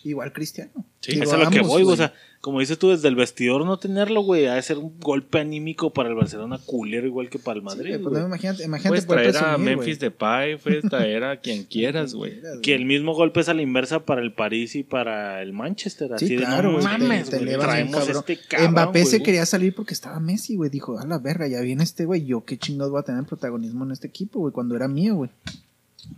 Igual 0.10 0.34
Cristiano. 0.34 0.72
Sí, 1.01 1.12
Digo, 1.14 1.24
Eso 1.24 1.36
es 1.36 1.41
a 1.41 1.43
lo 1.45 1.51
que 1.51 1.62
voy, 1.62 1.84
güey. 1.84 1.93
O 1.93 1.97
sea, 1.97 2.14
como 2.41 2.60
dices 2.60 2.78
tú, 2.80 2.89
desde 2.89 3.08
el 3.08 3.16
vestidor 3.16 3.66
no 3.66 3.78
tenerlo, 3.78 4.22
güey, 4.22 4.45
ha 4.47 4.55
de 4.55 4.62
ser 4.62 4.78
un 4.78 4.99
golpe 4.99 5.39
anímico 5.39 5.91
para 5.93 6.10
el 6.10 6.16
Barcelona 6.16 6.60
culero 6.66 7.05
igual 7.08 7.30
que 7.30 7.39
para 7.39 7.55
el 7.58 7.62
Sí, 7.62 7.66
Madrid. 7.66 7.89
güey, 7.89 8.01
pues, 8.03 8.14
güey. 8.14 8.26
imagínate, 8.26 8.64
imagínate 8.64 8.89
Puedes 9.05 9.34
traer 9.34 9.38
a 9.53 9.58
Memphis 9.58 9.97
güey. 9.99 10.10
Depay, 10.10 10.58
puedes 10.58 10.84
traer 10.89 11.24
a 11.24 11.38
quien 11.39 11.64
quieras, 11.70 12.14
güey. 12.14 12.39
que 12.62 12.74
el 12.76 12.86
mismo 12.86 13.14
golpe 13.16 13.39
es 13.41 13.49
a 13.49 13.53
la 13.53 13.62
inversa 13.62 14.05
para 14.05 14.22
el 14.22 14.34
París 14.34 14.76
y 14.76 14.84
para 14.84 15.41
el 15.41 15.53
Manchester. 15.53 16.14
Así 16.14 16.28
Sí, 16.28 16.36
de 16.36 16.43
claro, 16.43 16.72
no 16.72 16.80
güey. 16.80 16.84
mames, 16.84 17.30
te, 17.30 17.39
te 17.39 17.58
traemos 17.58 17.95
cabrón. 17.95 18.18
este 18.18 18.39
cabrón. 18.47 18.72
Mbappé 18.72 19.05
se 19.05 19.24
quería 19.24 19.45
salir 19.45 19.74
porque 19.76 19.93
estaba 19.93 20.20
Messi, 20.20 20.55
güey. 20.55 20.70
Dijo, 20.70 20.99
a 20.99 21.05
la 21.05 21.18
verga, 21.20 21.47
ya 21.47 21.62
viene 21.62 21.84
este 21.84 22.05
güey. 22.05 22.26
Yo 22.26 22.43
qué 22.45 22.58
chingados 22.58 22.91
voy 22.91 22.99
a 22.99 23.03
tener 23.03 23.24
protagonismo 23.26 23.84
en 23.86 23.91
este 23.91 24.08
equipo, 24.08 24.39
güey, 24.39 24.53
cuando 24.53 24.76
era 24.76 24.88
mío, 24.88 25.16
güey. 25.16 25.30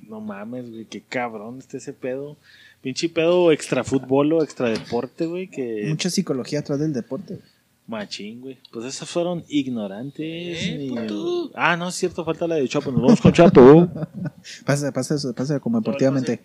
No 0.07 0.19
mames, 0.21 0.69
güey, 0.69 0.85
qué 0.85 1.01
cabrón 1.01 1.57
está 1.59 1.77
ese 1.77 1.93
pedo. 1.93 2.37
Pinche 2.81 3.09
pedo 3.09 3.51
extra 3.51 3.83
fútbol 3.83 4.33
o 4.33 4.43
extra 4.43 4.69
deporte, 4.69 5.25
güey, 5.25 5.49
que 5.49 5.85
Mucha 5.87 6.09
psicología 6.09 6.59
atrás 6.59 6.79
del 6.79 6.93
deporte. 6.93 7.35
güey. 7.35 7.45
machín, 7.87 8.39
güey. 8.41 8.57
Pues 8.71 8.85
esas 8.85 9.09
fueron 9.09 9.43
ignorantes. 9.49 10.23
Eh, 10.23 10.89
y-. 10.89 11.51
Ah, 11.55 11.75
no, 11.75 11.89
es 11.89 11.95
cierto, 11.95 12.23
falta 12.23 12.47
la 12.47 12.55
de 12.55 12.67
Chapo. 12.69 12.91
Nos 12.91 13.01
vamos 13.01 13.21
con 13.21 13.33
Chapo. 13.33 13.89
Pasa, 14.65 14.91
pasa, 14.93 15.15
eso, 15.15 15.33
pasa 15.33 15.59
como 15.59 15.79
deportivamente. 15.79 16.39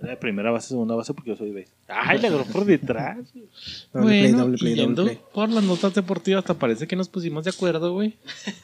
La 0.00 0.18
primera 0.18 0.50
base, 0.50 0.70
segunda 0.70 0.96
base, 0.96 1.14
porque 1.14 1.30
yo 1.30 1.36
soy 1.36 1.52
base. 1.52 1.68
Ay, 1.86 2.18
le 2.18 2.26
agarró 2.26 2.44
por 2.46 2.64
detrás. 2.66 3.18
Doble 3.92 4.06
play, 4.08 4.22
Bueno, 4.22 4.38
doble 4.38 4.58
play, 4.58 4.74
doble 4.74 4.94
play. 5.04 5.20
por 5.32 5.48
las 5.50 5.62
notas 5.62 5.94
deportivas, 5.94 6.40
hasta 6.40 6.54
parece 6.54 6.88
que 6.88 6.96
nos 6.96 7.08
pusimos 7.08 7.44
de 7.44 7.50
acuerdo, 7.50 7.92
güey. 7.92 8.16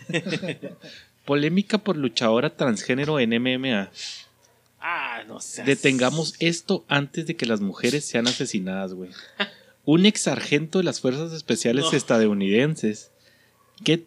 Polémica 1.24 1.79
por 1.79 1.97
luchadora 1.97 2.57
transgénero 2.57 3.20
en 3.20 3.31
MMA. 3.41 3.91
Ah, 4.81 5.22
no 5.26 5.41
sé. 5.41 5.64
Detengamos 5.64 6.35
esto 6.39 6.85
antes 6.89 7.26
de 7.26 7.37
que 7.37 7.47
las 7.47 7.61
mujeres 7.61 8.05
sean 8.05 8.26
asesinadas, 8.29 8.95
güey. 8.95 9.11
Un 9.85 10.07
ex 10.07 10.22
sargento 10.22 10.79
de 10.79 10.85
las 10.85 11.01
Fuerzas 11.01 11.33
Especiales 11.33 11.87
No. 11.87 11.93
estadounidenses 11.93 13.11
que 13.85 14.05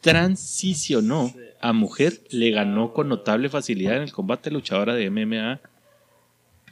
transicionó 0.00 1.32
a 1.60 1.72
mujer 1.72 2.20
le 2.30 2.50
ganó 2.50 2.92
con 2.92 3.08
notable 3.08 3.48
facilidad 3.48 3.96
en 3.96 4.02
el 4.02 4.12
combate 4.12 4.50
luchadora 4.50 4.94
de 4.94 5.08
MMA 5.10 5.60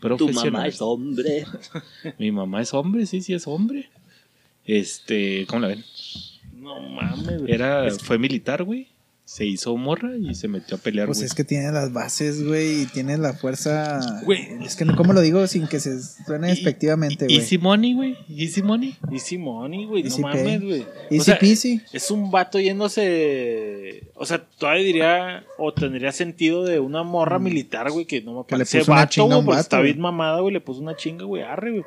profesional. 0.01 0.73
hombre. 0.81 1.47
Mi 2.19 2.33
mamá 2.33 2.61
es 2.61 2.75
hombre, 2.75 3.07
sí, 3.07 3.23
sí 3.23 3.33
es 3.35 3.47
hombre. 3.47 3.89
Este, 4.67 5.47
¿cómo 5.47 5.61
la 5.63 5.69
ven? 5.69 5.85
No 6.55 6.81
mames, 6.81 7.41
güey. 7.41 7.53
Era, 7.53 7.89
fue 8.03 8.19
militar, 8.19 8.65
güey. 8.65 8.89
Se 9.33 9.45
hizo 9.47 9.77
morra 9.77 10.11
y 10.21 10.35
se 10.35 10.49
metió 10.49 10.77
a 10.77 10.81
pelear, 10.81 11.07
Pues 11.07 11.19
güey. 11.19 11.27
es 11.27 11.35
que 11.35 11.45
tiene 11.45 11.71
las 11.71 11.93
bases, 11.93 12.45
güey, 12.45 12.83
y 12.83 12.87
tiene 12.87 13.17
la 13.17 13.33
fuerza. 13.33 14.01
Güey. 14.25 14.49
Es 14.65 14.75
que, 14.75 14.85
no- 14.85 14.97
¿cómo 14.97 15.13
lo 15.13 15.21
digo 15.21 15.47
sin 15.47 15.69
que 15.69 15.79
se 15.79 16.03
suene 16.03 16.49
despectivamente, 16.49 17.27
y- 17.29 17.35
güey? 17.35 17.39
Easy 17.39 17.57
money, 17.57 17.95
güey. 17.95 18.17
Easy 18.29 18.61
money. 18.61 18.97
Easy 19.13 19.39
money, 19.39 19.85
güey. 19.87 20.03
No 20.03 20.19
mames, 20.19 20.63
güey. 20.63 20.81
O 20.83 20.87
Easy 21.15 21.25
sea, 21.25 21.39
peasy. 21.39 21.81
es 21.93 22.11
un 22.11 22.33
vato 22.33 22.59
yéndose. 22.59 24.03
O 24.15 24.27
sea, 24.27 24.45
todavía 24.59 24.83
diría. 24.85 25.45
O 25.59 25.73
tendría 25.73 26.11
sentido 26.13 26.65
de 26.65 26.81
una 26.81 27.03
morra 27.05 27.39
militar, 27.39 27.91
güey. 27.93 28.07
Que 28.07 28.23
no 28.23 28.33
me 28.35 28.41
Mm. 28.41 28.45
Que 28.47 28.55
le 28.57 28.59
parece 28.65 28.79
puso 28.81 28.91
una 28.93 29.01
vato, 29.03 29.11
chinga 29.13 29.27
güey. 29.27 29.39
un 29.39 29.45
Porque 29.45 29.57
vato, 29.57 29.63
está 29.63 29.81
bien 29.81 30.01
mamada, 30.01 30.41
güey. 30.41 30.55
Le 30.55 30.61
puso 30.61 30.81
una 30.81 30.97
chinga, 30.97 31.25
güey. 31.25 31.43
Arre, 31.43 31.71
güey. 31.71 31.85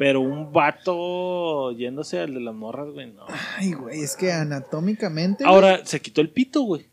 Pero 0.00 0.22
un 0.22 0.50
vato 0.50 1.72
yéndose 1.72 2.20
al 2.20 2.32
de 2.32 2.40
las 2.40 2.54
morras, 2.54 2.88
güey. 2.94 3.12
No. 3.12 3.26
Ay, 3.58 3.72
güey, 3.74 4.00
es 4.00 4.16
que 4.16 4.32
anatómicamente. 4.32 5.44
güey, 5.44 5.54
Ahora, 5.54 5.84
se 5.84 6.00
quitó 6.00 6.22
el 6.22 6.30
pito, 6.30 6.62
güey. 6.62 6.86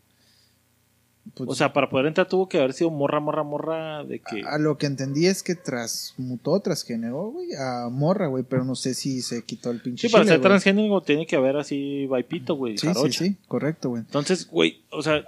pues, 1.32 1.48
O 1.48 1.54
sea, 1.54 1.72
para 1.72 1.88
poder 1.88 2.04
entrar 2.04 2.28
tuvo 2.28 2.50
que 2.50 2.58
haber 2.58 2.74
sido 2.74 2.90
morra, 2.90 3.18
morra, 3.18 3.42
morra. 3.44 4.04
De 4.04 4.20
que. 4.20 4.42
a 4.46 4.58
lo 4.58 4.76
que 4.76 4.84
entendí 4.84 5.24
es 5.24 5.42
que 5.42 5.54
transmutó, 5.54 6.60
transgeneró, 6.60 7.30
güey, 7.30 7.48
a 7.58 7.88
morra, 7.88 8.26
güey, 8.26 8.44
pero 8.44 8.62
no 8.66 8.74
sé 8.74 8.92
si 8.92 9.22
se 9.22 9.42
quitó 9.42 9.70
el 9.70 9.80
pinche 9.80 10.06
Sí, 10.08 10.12
para 10.12 10.24
chile, 10.24 10.32
ser 10.34 10.40
güey. 10.40 10.50
transgénero 10.50 11.00
tiene 11.00 11.26
que 11.26 11.36
haber 11.36 11.56
así 11.56 12.06
vaipito, 12.08 12.56
güey. 12.56 12.76
Sí, 12.76 12.88
sí, 12.88 12.92
jarocha. 12.92 13.24
sí, 13.24 13.36
correcto, 13.48 13.88
güey. 13.88 14.02
Entonces, 14.02 14.46
güey, 14.50 14.82
o 14.90 15.00
sea, 15.00 15.24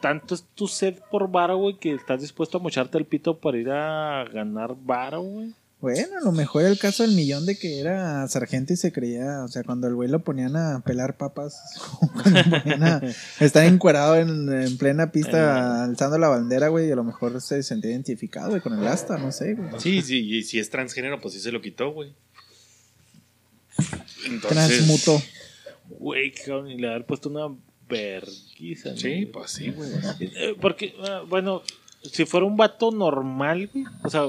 tanto 0.00 0.36
es 0.36 0.44
tu 0.54 0.68
sed 0.68 0.94
por 1.10 1.28
varo, 1.28 1.56
güey, 1.58 1.76
que 1.76 1.92
estás 1.92 2.20
dispuesto 2.20 2.58
a 2.58 2.60
mocharte 2.60 2.98
el 2.98 3.04
pito 3.04 3.36
para 3.38 3.58
ir 3.58 3.68
a 3.72 4.24
ganar 4.32 4.76
varo, 4.80 5.22
güey. 5.22 5.52
Bueno, 5.80 6.18
a 6.20 6.24
lo 6.24 6.32
mejor 6.32 6.64
el 6.64 6.78
caso 6.78 7.02
del 7.02 7.16
millón 7.16 7.46
de 7.46 7.58
que 7.58 7.80
era 7.80 8.28
sargento 8.28 8.74
y 8.74 8.76
se 8.76 8.92
creía, 8.92 9.42
o 9.42 9.48
sea, 9.48 9.64
cuando 9.64 9.86
el 9.86 9.94
güey 9.94 10.10
lo 10.10 10.22
ponían 10.22 10.54
a 10.54 10.80
pelar 10.80 11.16
papas, 11.16 11.58
cuando 12.12 12.42
ponían 12.50 12.82
a 12.82 13.00
estar 13.40 13.64
encuerado 13.64 14.16
en, 14.16 14.52
en 14.52 14.76
plena 14.76 15.10
pista 15.10 15.84
alzando 15.84 16.18
la 16.18 16.28
bandera, 16.28 16.68
güey, 16.68 16.88
y 16.88 16.92
a 16.92 16.96
lo 16.96 17.04
mejor 17.04 17.40
se 17.40 17.62
sentía 17.62 17.92
identificado, 17.92 18.50
güey, 18.50 18.60
con 18.60 18.78
el 18.78 18.86
asta, 18.86 19.16
no 19.16 19.32
sé, 19.32 19.54
güey. 19.54 19.70
Sí, 19.78 20.02
sí, 20.02 20.18
y 20.18 20.42
si 20.42 20.58
es 20.58 20.68
transgénero, 20.68 21.18
pues 21.18 21.32
sí 21.32 21.40
se 21.40 21.50
lo 21.50 21.62
quitó, 21.62 21.92
güey. 21.92 22.12
Entonces, 24.26 24.50
Transmutó. 24.50 25.22
Güey, 25.88 26.32
que 26.32 26.42
cabrón, 26.42 26.70
y 26.70 26.76
le 26.76 26.88
haber 26.88 27.06
puesto 27.06 27.30
una 27.30 27.56
verguiza. 27.88 28.90
¿no? 28.90 28.96
Sí, 28.96 29.26
pues 29.26 29.50
sí, 29.50 29.70
güey. 29.70 29.90
Eh, 30.20 30.54
Porque, 30.60 30.94
ah, 31.02 31.22
bueno, 31.26 31.62
si 32.02 32.24
fuera 32.24 32.46
un 32.46 32.56
vato 32.56 32.90
normal, 32.90 33.68
güey, 33.72 33.84
o 34.02 34.10
sea, 34.10 34.22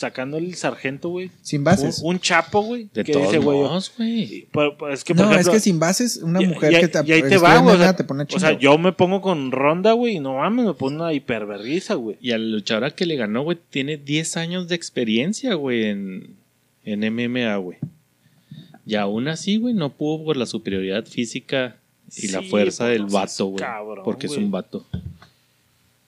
sacando 0.00 0.38
el 0.38 0.54
sargento, 0.54 1.10
güey, 1.10 1.30
Sin 1.42 1.62
bases. 1.62 2.00
un 2.02 2.18
chapo, 2.18 2.62
güey, 2.62 2.88
De 2.94 3.04
que 3.04 3.12
todos 3.12 3.26
dice, 3.26 3.38
güey, 3.38 3.58
modos, 3.58 3.92
es 3.98 5.04
que, 5.04 5.14
por 5.14 5.26
no, 5.26 5.30
ejemplo, 5.30 5.38
es 5.40 5.48
que 5.50 5.60
sin 5.60 5.78
bases, 5.78 6.16
una 6.22 6.42
y- 6.42 6.46
mujer 6.46 6.72
y- 6.72 6.80
que 6.80 6.88
te, 6.88 6.98
y 7.06 7.12
ahí 7.12 7.22
te 7.22 7.36
va, 7.36 7.60
o 7.62 7.76
sea, 7.76 7.94
te 7.94 8.02
pone 8.04 8.24
O 8.34 8.40
sea, 8.40 8.52
yo 8.58 8.78
me 8.78 8.92
pongo 8.92 9.20
con 9.20 9.52
ronda, 9.52 9.92
güey, 9.92 10.16
y 10.16 10.20
no 10.20 10.36
mames, 10.38 10.64
me 10.64 10.72
pone 10.74 10.96
una 10.96 11.12
hiperverguiza, 11.12 11.94
güey. 11.96 12.16
Y 12.22 12.32
al 12.32 12.50
luchadora 12.50 12.90
que 12.92 13.04
le 13.04 13.16
ganó, 13.16 13.42
güey, 13.42 13.58
tiene 13.68 13.98
10 13.98 14.38
años 14.38 14.68
de 14.68 14.74
experiencia, 14.74 15.52
güey, 15.54 15.84
en, 15.84 16.34
en 16.84 17.04
MMA, 17.04 17.54
güey. 17.56 17.76
Y 18.86 18.94
aún 18.94 19.28
así, 19.28 19.58
güey, 19.58 19.74
no 19.74 19.90
pudo 19.92 20.24
por 20.24 20.36
la 20.38 20.46
superioridad 20.46 21.04
física 21.04 21.76
y 22.16 22.28
la 22.28 22.40
fuerza 22.42 22.86
del 22.86 23.04
vato, 23.04 23.46
güey. 23.46 23.58
cabrón, 23.60 24.02
Porque 24.02 24.26
es 24.28 24.36
un 24.36 24.50
vato. 24.50 24.86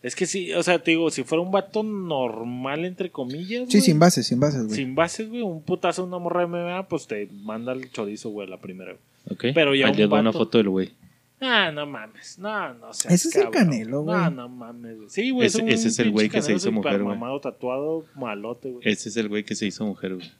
Es 0.03 0.16
que 0.16 0.26
sí, 0.26 0.53
o 0.53 0.62
sea, 0.64 0.82
te 0.82 0.90
digo, 0.92 1.11
si 1.11 1.22
fuera 1.22 1.42
un 1.42 1.53
vato 1.53 1.82
normal, 1.82 2.84
entre 2.84 3.11
comillas, 3.11 3.68
Sí, 3.70 3.80
sin 3.80 3.98
bases, 3.98 4.26
sin 4.26 4.40
bases, 4.40 4.64
güey. 4.66 4.76
sin 4.76 4.94
bases, 4.96 5.28
güey, 5.28 5.42
un 5.42 5.62
putazo, 5.62 6.05
una 6.05 6.18
morra 6.18 6.40
de 6.40 6.46
MMA, 6.48 6.88
pues 6.88 7.07
te 7.07 7.28
manda 7.32 7.72
el 7.72 7.90
chorizo, 7.92 8.30
güey, 8.30 8.48
la 8.48 8.59
primera. 8.59 8.92
güey. 8.92 9.03
¿Ok? 9.30 9.55
Pero 9.55 9.74
ya 9.74 9.86
Ahí 9.86 9.92
un 9.92 9.96
doy 9.96 10.07
una 10.07 10.30
vato- 10.30 10.38
foto 10.38 10.59
del 10.59 10.68
güey. 10.70 10.90
Ah, 11.45 11.72
no 11.72 11.86
mames, 11.86 12.38
no, 12.38 12.72
no 12.74 12.93
seas 12.95 13.12
Ese 13.14 13.28
es 13.28 13.36
el. 13.36 13.51
Canelo, 13.51 14.03
güey. 14.03 14.16
No, 14.16 14.30
no 14.30 14.49
mames, 14.49 14.97
güey. 14.97 15.11
Sí, 15.11 15.30
güey, 15.30 15.49
Ese- 15.49 15.68
ese 15.68 15.88
es 15.88 15.99
el 15.99 16.12
güey 16.12 16.28
que 16.28 16.40
se 16.40 16.55
hizo 16.55 16.70
mujer, 16.70 17.03
güey. 17.03 17.16
mamado, 17.16 17.40
tatuado, 17.40 18.05
malote, 18.14 18.70
güey. 18.70 18.88
Ese 18.88 19.09
es 19.09 19.16
el 19.16 19.28
güey 19.28 19.45
que 19.45 19.57
se 19.57 19.66
hizo 19.66 19.84
mujer, 19.84 20.14
güey. 20.14 20.30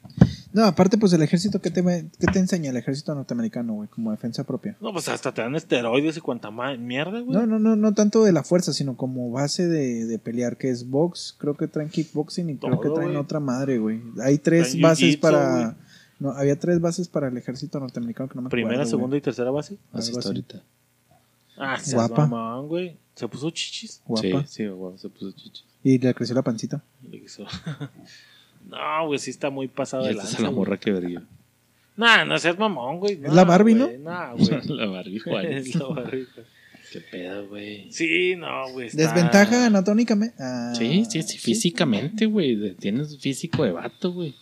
No, 0.53 0.63
aparte, 0.63 0.97
pues 0.97 1.11
el 1.13 1.21
ejército, 1.21 1.59
¿qué 1.61 1.71
te, 1.71 1.83
qué 1.83 2.27
te 2.31 2.39
enseña 2.39 2.69
el 2.69 2.77
ejército 2.77 3.13
norteamericano, 3.15 3.73
güey? 3.73 3.89
Como 3.89 4.11
defensa 4.11 4.45
propia. 4.45 4.77
No, 4.79 4.93
pues 4.93 5.09
hasta 5.09 5.33
te 5.33 5.41
dan 5.41 5.55
esteroides 5.55 6.15
y 6.15 6.21
cuanta 6.21 6.51
mierda, 6.51 7.19
güey. 7.19 7.37
No, 7.37 7.45
no, 7.45 7.59
no, 7.59 7.75
no 7.75 7.93
tanto 7.93 8.23
de 8.23 8.31
la 8.31 8.43
fuerza, 8.43 8.71
sino 8.71 8.95
como 8.95 9.29
base 9.31 9.67
de, 9.67 10.05
de 10.05 10.19
pelear, 10.19 10.57
que 10.57 10.69
es 10.69 10.87
box, 10.89 11.35
creo 11.37 11.55
que 11.55 11.67
traen 11.67 11.89
kickboxing 11.89 12.49
y 12.51 12.57
creo 12.57 12.79
que 12.79 12.89
traen 12.91 13.17
otra 13.17 13.39
madre, 13.41 13.77
güey. 13.79 14.01
Hay 14.23 14.37
tres 14.37 14.69
Traen 14.69 14.81
bases 14.83 15.17
para... 15.17 15.75
No, 16.19 16.29
había 16.31 16.57
tres 16.57 16.79
bases 16.79 17.09
para 17.09 17.27
el 17.27 17.37
ejército 17.37 17.79
norteamericano 17.81 18.29
que 18.29 18.35
no 18.35 18.43
me 18.43 18.49
Primera, 18.49 18.75
acuerdo, 18.75 18.91
segunda 18.91 19.17
y 19.17 19.21
tercera 19.21 19.51
base. 19.51 19.77
Así 19.91 20.11
está 20.11 20.29
ahorita. 20.29 20.63
Ah, 21.57 21.77
Guapa. 21.91 22.25
mamón, 22.27 22.67
güey. 22.67 22.97
¿Se 23.15 23.27
puso 23.27 23.49
chichis? 23.51 24.01
Guapa. 24.05 24.21
Sí, 24.47 24.63
sí, 24.63 24.67
guapo, 24.67 24.97
se 24.97 25.09
puso 25.09 25.31
chichis. 25.31 25.65
Y 25.83 25.99
le 25.99 26.13
creció 26.13 26.33
la 26.35 26.41
pancita. 26.41 26.83
Le 27.09 27.21
no, 28.69 29.07
güey, 29.07 29.19
sí 29.19 29.29
está 29.29 29.49
muy 29.49 29.67
pasado 29.67 30.03
de 30.05 30.11
es 30.11 30.39
la 30.39 30.51
morra 30.51 30.77
que 30.79 30.91
vería. 30.91 31.21
Nah, 31.95 32.25
no 32.25 32.37
seas 32.39 32.57
mamón, 32.57 32.99
güey. 32.99 33.19
Es 33.23 33.33
la 33.33 33.43
Barbie, 33.43 33.75
¿no? 33.75 33.87
Nah, 33.99 34.33
güey. 34.33 34.47
la 34.67 34.85
Barbie 34.87 35.19
Juárez. 35.23 35.67
Es 35.67 35.75
la 35.75 35.87
Barbie. 35.87 36.27
Qué 36.91 37.01
pedo, 37.01 37.47
güey. 37.47 37.91
Sí, 37.91 38.35
no, 38.35 38.71
güey. 38.71 38.87
está- 38.87 39.01
Desventaja 39.03 39.65
anatómicamente. 39.67 40.35
Ah, 40.39 40.73
Sí, 40.75 41.05
sí, 41.09 41.21
sí, 41.23 41.37
físicamente, 41.37 42.25
güey. 42.25 42.75
Tienes 42.75 43.17
físico 43.19 43.63
de 43.63 43.71
vato, 43.71 44.11
güey. 44.11 44.35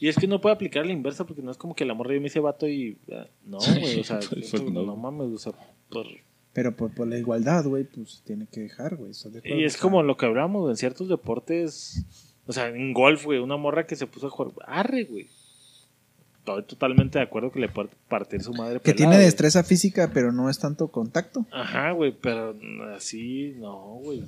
Y 0.00 0.08
es 0.08 0.16
que 0.16 0.26
no 0.26 0.40
puede 0.40 0.54
aplicar 0.54 0.84
la 0.84 0.92
inversa 0.92 1.24
porque 1.26 1.42
no 1.42 1.50
es 1.50 1.56
como 1.56 1.74
que 1.76 1.84
la 1.84 1.94
morra 1.94 2.14
yo 2.14 2.20
me 2.20 2.26
hice 2.26 2.40
vato 2.40 2.66
y. 2.68 2.98
ah, 3.12 3.26
No, 3.46 3.58
güey. 3.58 4.00
O 4.00 4.04
sea, 4.04 4.18
Pues 4.28 4.52
no. 4.62 4.96
mames, 4.96 5.28
o 5.32 5.38
sea, 5.38 5.52
por- 5.88 6.06
Pero 6.52 6.76
por, 6.76 6.92
por 6.92 7.06
la 7.06 7.18
igualdad, 7.18 7.64
güey, 7.64 7.84
pues 7.84 8.22
tiene 8.26 8.46
que 8.46 8.60
dejar, 8.60 8.96
güey. 8.96 9.12
Y 9.44 9.64
es 9.64 9.76
como 9.76 10.02
lo 10.02 10.16
que 10.16 10.26
hablamos 10.26 10.68
en 10.70 10.76
ciertos 10.76 11.08
deportes. 11.08 12.04
O 12.46 12.52
sea, 12.52 12.68
en 12.68 12.92
golf, 12.92 13.24
güey, 13.24 13.38
una 13.38 13.56
morra 13.56 13.86
que 13.86 13.96
se 13.96 14.06
puso 14.06 14.26
a 14.26 14.30
jugar. 14.30 14.54
Arre, 14.66 15.04
güey. 15.04 15.28
Estoy 16.38 16.64
totalmente 16.64 17.18
de 17.18 17.24
acuerdo 17.24 17.52
que 17.52 17.60
le 17.60 17.68
puede 17.68 17.90
partir 18.08 18.42
su 18.42 18.52
madre. 18.52 18.80
Que 18.80 18.92
pelada, 18.92 19.12
tiene 19.12 19.24
destreza 19.24 19.62
física, 19.62 20.10
pero 20.12 20.32
no 20.32 20.50
es 20.50 20.58
tanto 20.58 20.88
contacto. 20.88 21.46
Ajá, 21.52 21.92
güey, 21.92 22.12
pero 22.20 22.56
así, 22.94 23.54
no, 23.58 24.00
güey. 24.02 24.24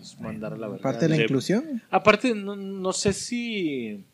Es 0.00 0.18
mandar 0.20 0.54
a 0.54 0.56
la 0.56 0.68
verdad. 0.68 0.82
Parte 0.82 1.08
de 1.08 1.16
la 1.16 1.22
inclusión. 1.22 1.82
Aparte, 1.90 2.34
no, 2.34 2.56
no 2.56 2.92
sé 2.92 3.12
si. 3.12 4.04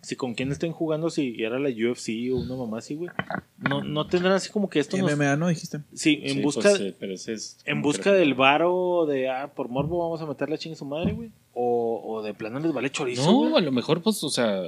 Si 0.00 0.16
con 0.16 0.34
quién 0.34 0.50
estén 0.50 0.72
jugando, 0.72 1.10
si 1.10 1.42
era 1.42 1.58
la 1.58 1.68
UFC 1.68 2.30
o 2.32 2.36
una 2.36 2.56
mamá 2.56 2.78
así, 2.78 2.94
güey. 2.94 3.10
No, 3.58 3.82
no 3.84 4.06
tendrán 4.06 4.32
así 4.34 4.50
como 4.50 4.68
que 4.70 4.78
esto. 4.80 4.96
nos- 4.96 5.12
MMA, 5.14 5.36
¿no 5.36 5.48
dijiste? 5.48 5.80
Sí, 5.94 6.20
en 6.22 6.34
Sí, 6.36 6.40
busca. 6.42 6.62
pues, 6.70 6.80
eh, 6.80 6.94
pero 6.98 7.12
ese 7.14 7.34
es 7.34 7.58
En 7.66 7.82
busca 7.82 8.12
del 8.12 8.34
varo 8.34 9.04
de, 9.06 9.28
ah, 9.28 9.52
por 9.54 9.68
morbo 9.68 9.98
vamos 9.98 10.20
a 10.22 10.26
meterle 10.26 10.54
a 10.54 10.58
chingue 10.58 10.76
su 10.76 10.84
madre, 10.86 11.12
güey. 11.12 11.30
O, 11.52 12.02
o 12.04 12.22
de 12.22 12.32
plano 12.34 12.58
les 12.60 12.72
vale 12.72 12.90
chorizo, 12.90 13.24
No, 13.30 13.50
güey. 13.50 13.56
a 13.56 13.60
lo 13.60 13.72
mejor, 13.72 14.02
pues, 14.02 14.22
o 14.24 14.30
sea, 14.30 14.62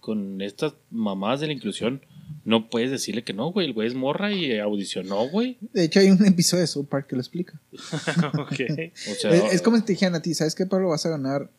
con 0.00 0.40
estas 0.40 0.74
mamadas 0.90 1.40
de 1.40 1.48
la 1.48 1.52
inclusión, 1.52 2.00
no 2.44 2.70
puedes 2.70 2.90
decirle 2.90 3.24
que 3.24 3.34
no, 3.34 3.50
güey. 3.52 3.66
El 3.66 3.72
güey 3.74 3.88
es 3.88 3.94
morra 3.94 4.32
y 4.32 4.56
audicionó, 4.58 5.28
güey. 5.28 5.58
De 5.72 5.84
hecho, 5.84 6.00
hay 6.00 6.10
un 6.10 6.24
episodio 6.24 6.62
de 6.62 6.66
South 6.66 6.86
Park 6.88 7.08
que 7.08 7.16
lo 7.16 7.20
explica. 7.22 7.60
Ok. 8.38 8.60
O 9.10 9.14
sea, 9.14 9.30
Es, 9.34 9.54
es 9.54 9.62
como 9.62 9.76
si 9.76 9.82
te 9.84 9.92
dijeran 9.92 10.14
a 10.14 10.22
ti, 10.22 10.32
¿sabes 10.34 10.54
qué, 10.54 10.64
Pablo? 10.66 10.88
Vas 10.90 11.04
a 11.06 11.10
ganar 11.10 11.50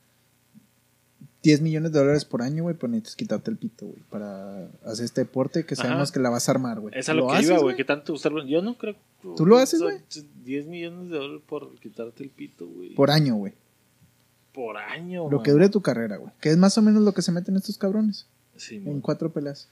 10 1.41 1.61
millones 1.61 1.93
de 1.93 1.99
dólares 1.99 2.25
por 2.25 2.41
año, 2.41 2.63
güey, 2.63 2.75
pero 2.75 2.89
necesitas 2.89 3.15
quitarte 3.15 3.49
el 3.49 3.57
pito, 3.57 3.85
güey, 3.85 4.01
para 4.09 4.65
hacer 4.83 5.05
este 5.05 5.21
deporte 5.21 5.65
que 5.65 5.75
sabemos 5.75 6.09
Ajá. 6.09 6.13
que 6.13 6.19
la 6.19 6.29
vas 6.29 6.49
a 6.49 6.51
armar, 6.51 6.79
güey. 6.81 6.93
Es 6.97 7.07
a 7.07 7.13
lo, 7.13 7.27
que 7.27 7.33
haces, 7.33 7.49
iba, 7.49 7.59
güey. 7.59 7.75
¿Qué 7.77 7.85
tanto 7.85 8.13
usar? 8.13 8.33
Yo 8.45 8.61
no 8.61 8.77
creo. 8.77 8.95
¿Tú 9.37 9.45
lo 9.45 9.57
haces, 9.57 9.81
güey? 9.81 9.99
10 10.43 10.65
millones 10.65 11.09
de 11.09 11.17
dólares 11.17 11.41
por 11.47 11.73
quitarte 11.79 12.23
el 12.23 12.29
pito, 12.29 12.67
güey. 12.67 12.93
Por 12.93 13.09
año, 13.09 13.35
güey. 13.35 13.53
Por 14.53 14.75
año, 14.77 15.29
Lo 15.29 15.41
que 15.41 15.51
dure 15.51 15.69
tu 15.69 15.81
carrera, 15.81 16.17
güey. 16.17 16.33
Que 16.41 16.49
es 16.49 16.57
más 16.57 16.77
o 16.77 16.81
menos 16.81 17.03
lo 17.03 17.13
que 17.13 17.21
se 17.21 17.31
meten 17.31 17.55
estos 17.55 17.77
cabrones. 17.77 18.27
Sí, 18.57 18.75
En 18.75 18.85
man. 18.85 19.01
cuatro 19.01 19.31
peleas. 19.31 19.69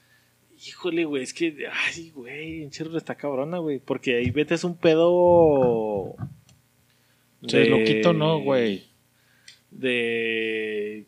Híjole, 0.66 1.04
güey, 1.04 1.22
es 1.22 1.34
que, 1.34 1.66
ay, 1.70 2.10
güey, 2.10 2.62
en 2.62 2.72
serio 2.72 2.96
está 2.96 3.14
cabrona, 3.14 3.58
güey. 3.58 3.78
Porque 3.78 4.16
ahí 4.16 4.30
vete 4.30 4.54
es 4.54 4.64
un 4.64 4.76
pedo. 4.76 6.16
de 7.42 7.66
loquito 7.66 8.14
no, 8.14 8.40
güey. 8.40 8.84
De 9.70 11.06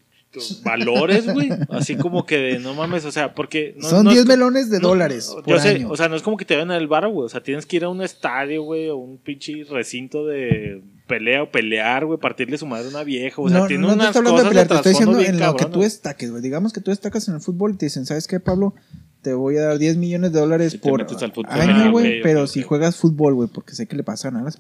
valores, 0.64 1.32
güey. 1.32 1.50
Así 1.70 1.96
como 1.96 2.24
que 2.26 2.36
de 2.38 2.58
no 2.58 2.74
mames, 2.74 3.04
o 3.04 3.12
sea, 3.12 3.34
porque. 3.34 3.74
No, 3.78 3.88
Son 3.88 4.04
no 4.04 4.10
es 4.10 4.16
10 4.16 4.26
co- 4.26 4.28
melones 4.32 4.70
de 4.70 4.78
no, 4.80 4.88
dólares 4.88 5.30
por 5.44 5.46
yo 5.46 5.58
sé, 5.60 5.68
año. 5.70 5.88
o 5.90 5.96
sea, 5.96 6.08
no 6.08 6.16
es 6.16 6.22
como 6.22 6.36
que 6.36 6.44
te 6.44 6.54
vayan 6.54 6.70
al 6.70 6.86
bar, 6.86 7.08
güey. 7.08 7.26
O 7.26 7.28
sea, 7.28 7.42
tienes 7.42 7.66
que 7.66 7.76
ir 7.76 7.84
a 7.84 7.88
un 7.88 8.02
estadio, 8.02 8.62
güey, 8.62 8.88
o 8.88 8.96
un 8.96 9.18
pinche 9.18 9.64
recinto 9.68 10.26
de 10.26 10.82
pelea 11.06 11.42
o 11.42 11.50
pelear, 11.50 12.06
güey, 12.06 12.18
partirle 12.20 12.56
su 12.58 12.66
madre 12.66 12.86
a 12.86 12.90
una 12.90 13.02
vieja. 13.04 13.42
O 13.42 13.48
sea, 13.48 13.58
no, 13.60 13.66
tiene 13.66 13.82
no 13.82 13.88
te 13.88 13.94
unas 13.94 14.06
estoy 14.08 14.18
hablando 14.20 14.36
de 14.36 14.42
cosas 14.42 14.50
pelear, 14.50 14.68
te 14.68 14.74
estoy 14.76 14.92
diciendo 14.92 15.20
en 15.20 15.40
lo 15.46 15.56
que 15.56 15.64
tú 15.66 15.80
destaques, 15.80 16.30
güey. 16.30 16.42
Digamos 16.42 16.72
que 16.72 16.80
tú 16.80 16.90
destacas 16.90 17.26
en 17.28 17.34
el 17.34 17.40
fútbol 17.40 17.72
y 17.72 17.76
te 17.76 17.86
dicen, 17.86 18.06
¿sabes 18.06 18.26
qué, 18.26 18.38
Pablo? 18.40 18.74
Te 19.22 19.34
voy 19.34 19.56
a 19.58 19.62
dar 19.62 19.78
10 19.78 19.96
millones 19.98 20.32
de 20.32 20.40
dólares 20.40 20.72
Si 20.72 20.78
por 20.78 21.00
año, 21.48 21.90
güey. 21.90 22.18
ok, 22.18 22.22
pero 22.22 22.42
ok, 22.44 22.48
si 22.48 22.62
juegas 22.62 22.96
fútbol, 22.96 23.34
güey, 23.34 23.48
porque 23.52 23.74
sé 23.74 23.86
que 23.86 23.94
le 23.96 24.02
pasa 24.02 24.28
a 24.28 24.30
ganar 24.30 24.52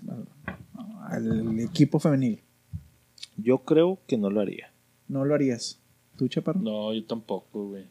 al 1.08 1.60
equipo 1.60 1.98
femenil. 1.98 2.42
Yo 3.36 3.58
creo 3.58 3.98
que 4.06 4.18
no 4.18 4.28
lo 4.30 4.40
haría. 4.40 4.70
No 5.10 5.24
lo 5.24 5.34
harías. 5.34 5.78
¿Tú, 6.16 6.28
Chaparro? 6.28 6.60
No, 6.60 6.92
yo 6.94 7.04
tampoco, 7.04 7.68
güey. 7.68 7.84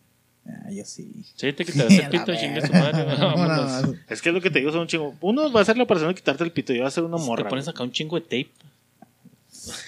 Ah, 0.48 0.72
yo 0.72 0.84
sí. 0.86 1.26
Sí, 1.36 1.52
te 1.54 1.66
quitas 1.66 1.92
el 1.92 2.00
A 2.00 2.04
la 2.04 2.10
pito, 2.10 2.34
chingue 2.36 2.66
su 2.66 2.72
madre. 2.74 3.98
Es 4.10 4.22
que 4.22 4.30
es 4.30 4.36
lo 4.36 4.42
que 4.42 4.50
te 4.50 4.60
digo, 4.60 4.72
son 4.72 4.82
un 4.82 4.88
chingo. 4.88 5.16
Uno 5.22 5.52
va 5.52 5.62
a 5.62 5.66
ser 5.66 5.78
la 5.78 5.84
operación 5.84 6.10
de 6.10 6.16
quitarte 6.16 6.44
el 6.44 6.52
pito 6.52 6.74
y 6.74 6.80
va 6.80 6.88
a 6.88 6.92
ser 6.92 7.04
una 7.04 7.18
morra. 7.18 7.44
Te 7.44 7.50
pones 7.50 7.68
acá 7.68 7.84
un 7.84 7.92
chingo 7.92 8.16
de 8.16 8.22
tape, 8.22 8.50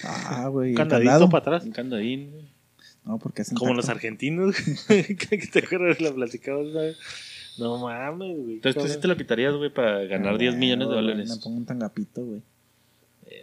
Ah, 0.04 0.48
güey. 0.48 0.70
un 0.70 0.76
candadito 0.76 1.08
candado. 1.10 1.30
para 1.30 1.40
atrás. 1.56 1.64
un 1.64 1.72
candadín, 1.72 2.30
güey. 2.30 2.44
No, 3.04 3.18
porque 3.18 3.42
hacen 3.42 3.56
Como 3.56 3.70
tacto. 3.70 3.80
los 3.80 3.88
argentinos. 3.88 4.54
que 4.86 5.48
te 5.50 5.58
acuerdas 5.60 5.98
de 5.98 6.04
la 6.04 6.12
platicamos, 6.14 6.72
¿sabes? 6.72 6.96
No 7.58 7.78
mames, 7.78 8.36
güey. 8.36 8.54
Entonces 8.56 8.82
tú 8.82 8.88
sí 8.88 8.98
te 9.00 9.08
lo 9.08 9.16
quitarías, 9.16 9.54
güey, 9.54 9.70
para 9.72 10.04
ganar 10.04 10.34
Ah, 10.34 10.38
10 10.38 10.56
millones 10.56 10.88
de 10.88 10.94
dólares. 10.94 11.28
Me 11.30 11.36
pongo 11.42 11.56
un 11.56 11.66
tangapito, 11.66 12.24
güey. 12.24 12.42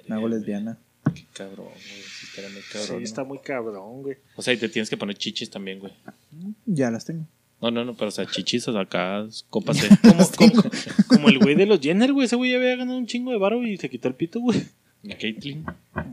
Me 0.07 0.15
hago 0.15 0.27
lesbiana. 0.27 0.77
Qué 1.13 1.25
cabrón, 1.33 1.67
güey. 1.67 2.01
Sí, 2.03 2.27
estaría 2.27 2.49
muy 2.49 2.61
Sí, 2.61 2.67
cabrón. 2.71 2.97
¿no? 2.97 3.03
está 3.03 3.23
muy 3.23 3.39
cabrón, 3.39 4.01
güey. 4.03 4.17
O 4.35 4.41
sea, 4.41 4.53
y 4.53 4.57
te 4.57 4.69
tienes 4.69 4.89
que 4.89 4.97
poner 4.97 5.17
chichis 5.17 5.49
también, 5.49 5.79
güey. 5.79 5.93
Ya 6.65 6.91
las 6.91 7.05
tengo. 7.05 7.25
No, 7.61 7.71
no, 7.71 7.83
no, 7.83 7.93
pero 7.95 8.07
o 8.07 8.11
sea, 8.11 8.25
chichis 8.25 8.67
o 8.69 8.71
sea, 8.71 8.81
acá, 8.81 9.27
copas 9.49 9.81
de... 9.81 9.89
Como, 10.01 10.31
como, 10.31 10.63
como 11.07 11.29
el 11.29 11.39
güey 11.39 11.55
de 11.55 11.65
los 11.65 11.81
Jenner, 11.81 12.13
güey. 12.13 12.25
Ese 12.25 12.37
güey 12.37 12.51
ya 12.51 12.57
había 12.57 12.75
ganado 12.77 12.97
un 12.97 13.05
chingo 13.05 13.31
de 13.31 13.37
varo 13.37 13.61
y 13.65 13.77
se 13.77 13.89
quitó 13.89 14.07
el 14.07 14.15
pito, 14.15 14.39
güey. 14.39 14.63
La 15.01 15.17
Caitlyn. 15.17 15.65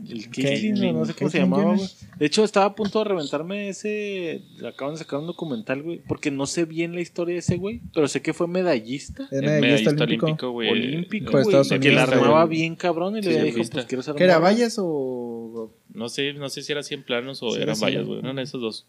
El 0.07 0.29
Caitlyn, 0.29 0.75
no, 0.75 0.99
no 0.99 1.05
sé 1.05 1.13
cómo 1.13 1.29
se 1.29 1.39
llamaba, 1.39 1.75
güey. 1.75 1.89
De 2.17 2.25
hecho, 2.25 2.45
estaba 2.45 2.67
a 2.67 2.75
punto 2.75 2.99
de 2.99 3.05
reventarme 3.05 3.67
ese. 3.67 4.41
Acaban 4.65 4.93
de 4.93 4.99
sacar 4.99 5.19
un 5.19 5.27
documental, 5.27 5.83
güey. 5.83 6.01
Porque 6.07 6.31
no 6.31 6.45
sé 6.45 6.63
bien 6.63 6.95
la 6.95 7.01
historia 7.01 7.33
de 7.33 7.39
ese 7.39 7.57
güey. 7.57 7.81
Pero 7.93 8.07
sé 8.07 8.21
que 8.21 8.33
fue 8.33 8.47
medallista. 8.47 9.23
Es 9.29 9.41
medallista 9.41 9.91
medallista 9.91 10.03
olímpico. 10.05 10.51
güey. 10.51 10.69
olímpico, 10.69 11.31
güey. 11.31 11.43
Estados 11.43 11.69
Que 11.69 11.91
la 11.91 12.03
armaba 12.03 12.45
güey. 12.45 12.57
bien 12.57 12.75
cabrón 12.77 13.17
y 13.17 13.23
Sí, 13.23 13.29
le 13.29 13.43
dijo, 13.43 13.57
pues 13.57 13.85
quiero 13.85 14.03
ser 14.03 14.15
¿Qué 14.15 14.23
era, 14.23 14.39
vallas 14.39 14.77
o...? 14.79 15.73
No 15.93 16.07
sé, 16.07 16.33
no 16.33 16.47
sé 16.47 16.61
si 16.61 16.71
era 16.71 16.81
100 16.83 17.03
planos 17.03 17.43
o 17.43 17.51
Sí, 17.51 17.61
eran 17.61 17.77
vallas, 17.79 18.05
güey. 18.05 18.21
De 18.21 18.41
esos 18.41 18.61
dos. 18.61 18.85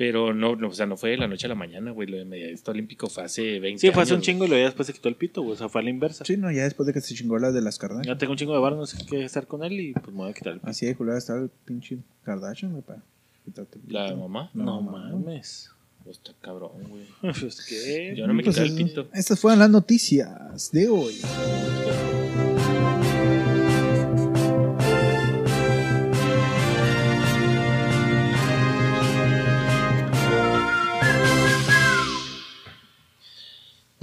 Pero 0.00 0.32
no, 0.32 0.56
no, 0.56 0.68
o 0.68 0.72
sea, 0.72 0.86
no 0.86 0.96
fue 0.96 1.10
de 1.10 1.18
la 1.18 1.28
noche 1.28 1.44
a 1.44 1.50
la 1.50 1.54
mañana, 1.54 1.90
güey. 1.90 2.08
Lo 2.08 2.16
de 2.16 2.24
medallista 2.24 2.70
olímpico 2.70 3.06
fue 3.10 3.22
hace 3.24 3.60
20 3.60 3.78
Sí, 3.86 3.92
fue 3.92 4.02
hace 4.02 4.14
un 4.14 4.22
chingo 4.22 4.46
y 4.46 4.48
luego 4.48 4.62
ya 4.62 4.68
después 4.68 4.86
se 4.86 4.94
quitó 4.94 5.10
el 5.10 5.14
pito, 5.14 5.42
güey. 5.42 5.52
O 5.52 5.56
sea, 5.58 5.68
fue 5.68 5.82
a 5.82 5.84
la 5.84 5.90
inversa. 5.90 6.24
Sí, 6.24 6.38
no, 6.38 6.50
ya 6.50 6.64
después 6.64 6.86
de 6.86 6.94
que 6.94 7.02
se 7.02 7.14
chingó 7.14 7.38
la 7.38 7.52
de 7.52 7.60
las 7.60 7.78
Kardashian. 7.78 8.14
Ya 8.14 8.16
tengo 8.16 8.30
un 8.32 8.38
chingo 8.38 8.54
de 8.54 8.60
varo, 8.60 8.76
no 8.76 8.86
sé 8.86 8.96
qué 9.06 9.22
hacer 9.26 9.46
con 9.46 9.62
él 9.62 9.78
y 9.78 9.92
pues 9.92 10.06
me 10.08 10.14
voy 10.22 10.30
a 10.30 10.32
quitar 10.32 10.54
el 10.54 10.60
pito. 10.60 10.70
Así 10.70 10.86
de 10.86 10.96
culera 10.96 11.18
está 11.18 11.36
el 11.36 11.50
pinche 11.66 11.98
Kardashian, 12.24 12.72
güey, 12.72 12.82
para 12.82 13.02
quitarte 13.44 13.78
el 13.86 13.92
La 13.92 14.06
pito. 14.06 14.16
mamá. 14.16 14.50
No, 14.54 14.80
mames. 14.80 15.70
Pues 16.02 16.16
está 16.16 16.32
cabrón, 16.40 16.70
güey. 16.88 17.04
Pues 17.38 17.66
qué. 17.68 18.14
Yo 18.16 18.26
no 18.26 18.32
me 18.32 18.42
Pues 18.42 18.56
quité 18.56 18.68
el 18.68 18.78
es- 18.80 18.84
pito. 18.88 19.08
Estas 19.12 19.38
fueron 19.38 19.58
las 19.58 19.68
noticias 19.68 20.70
de 20.72 20.88
hoy. 20.88 21.14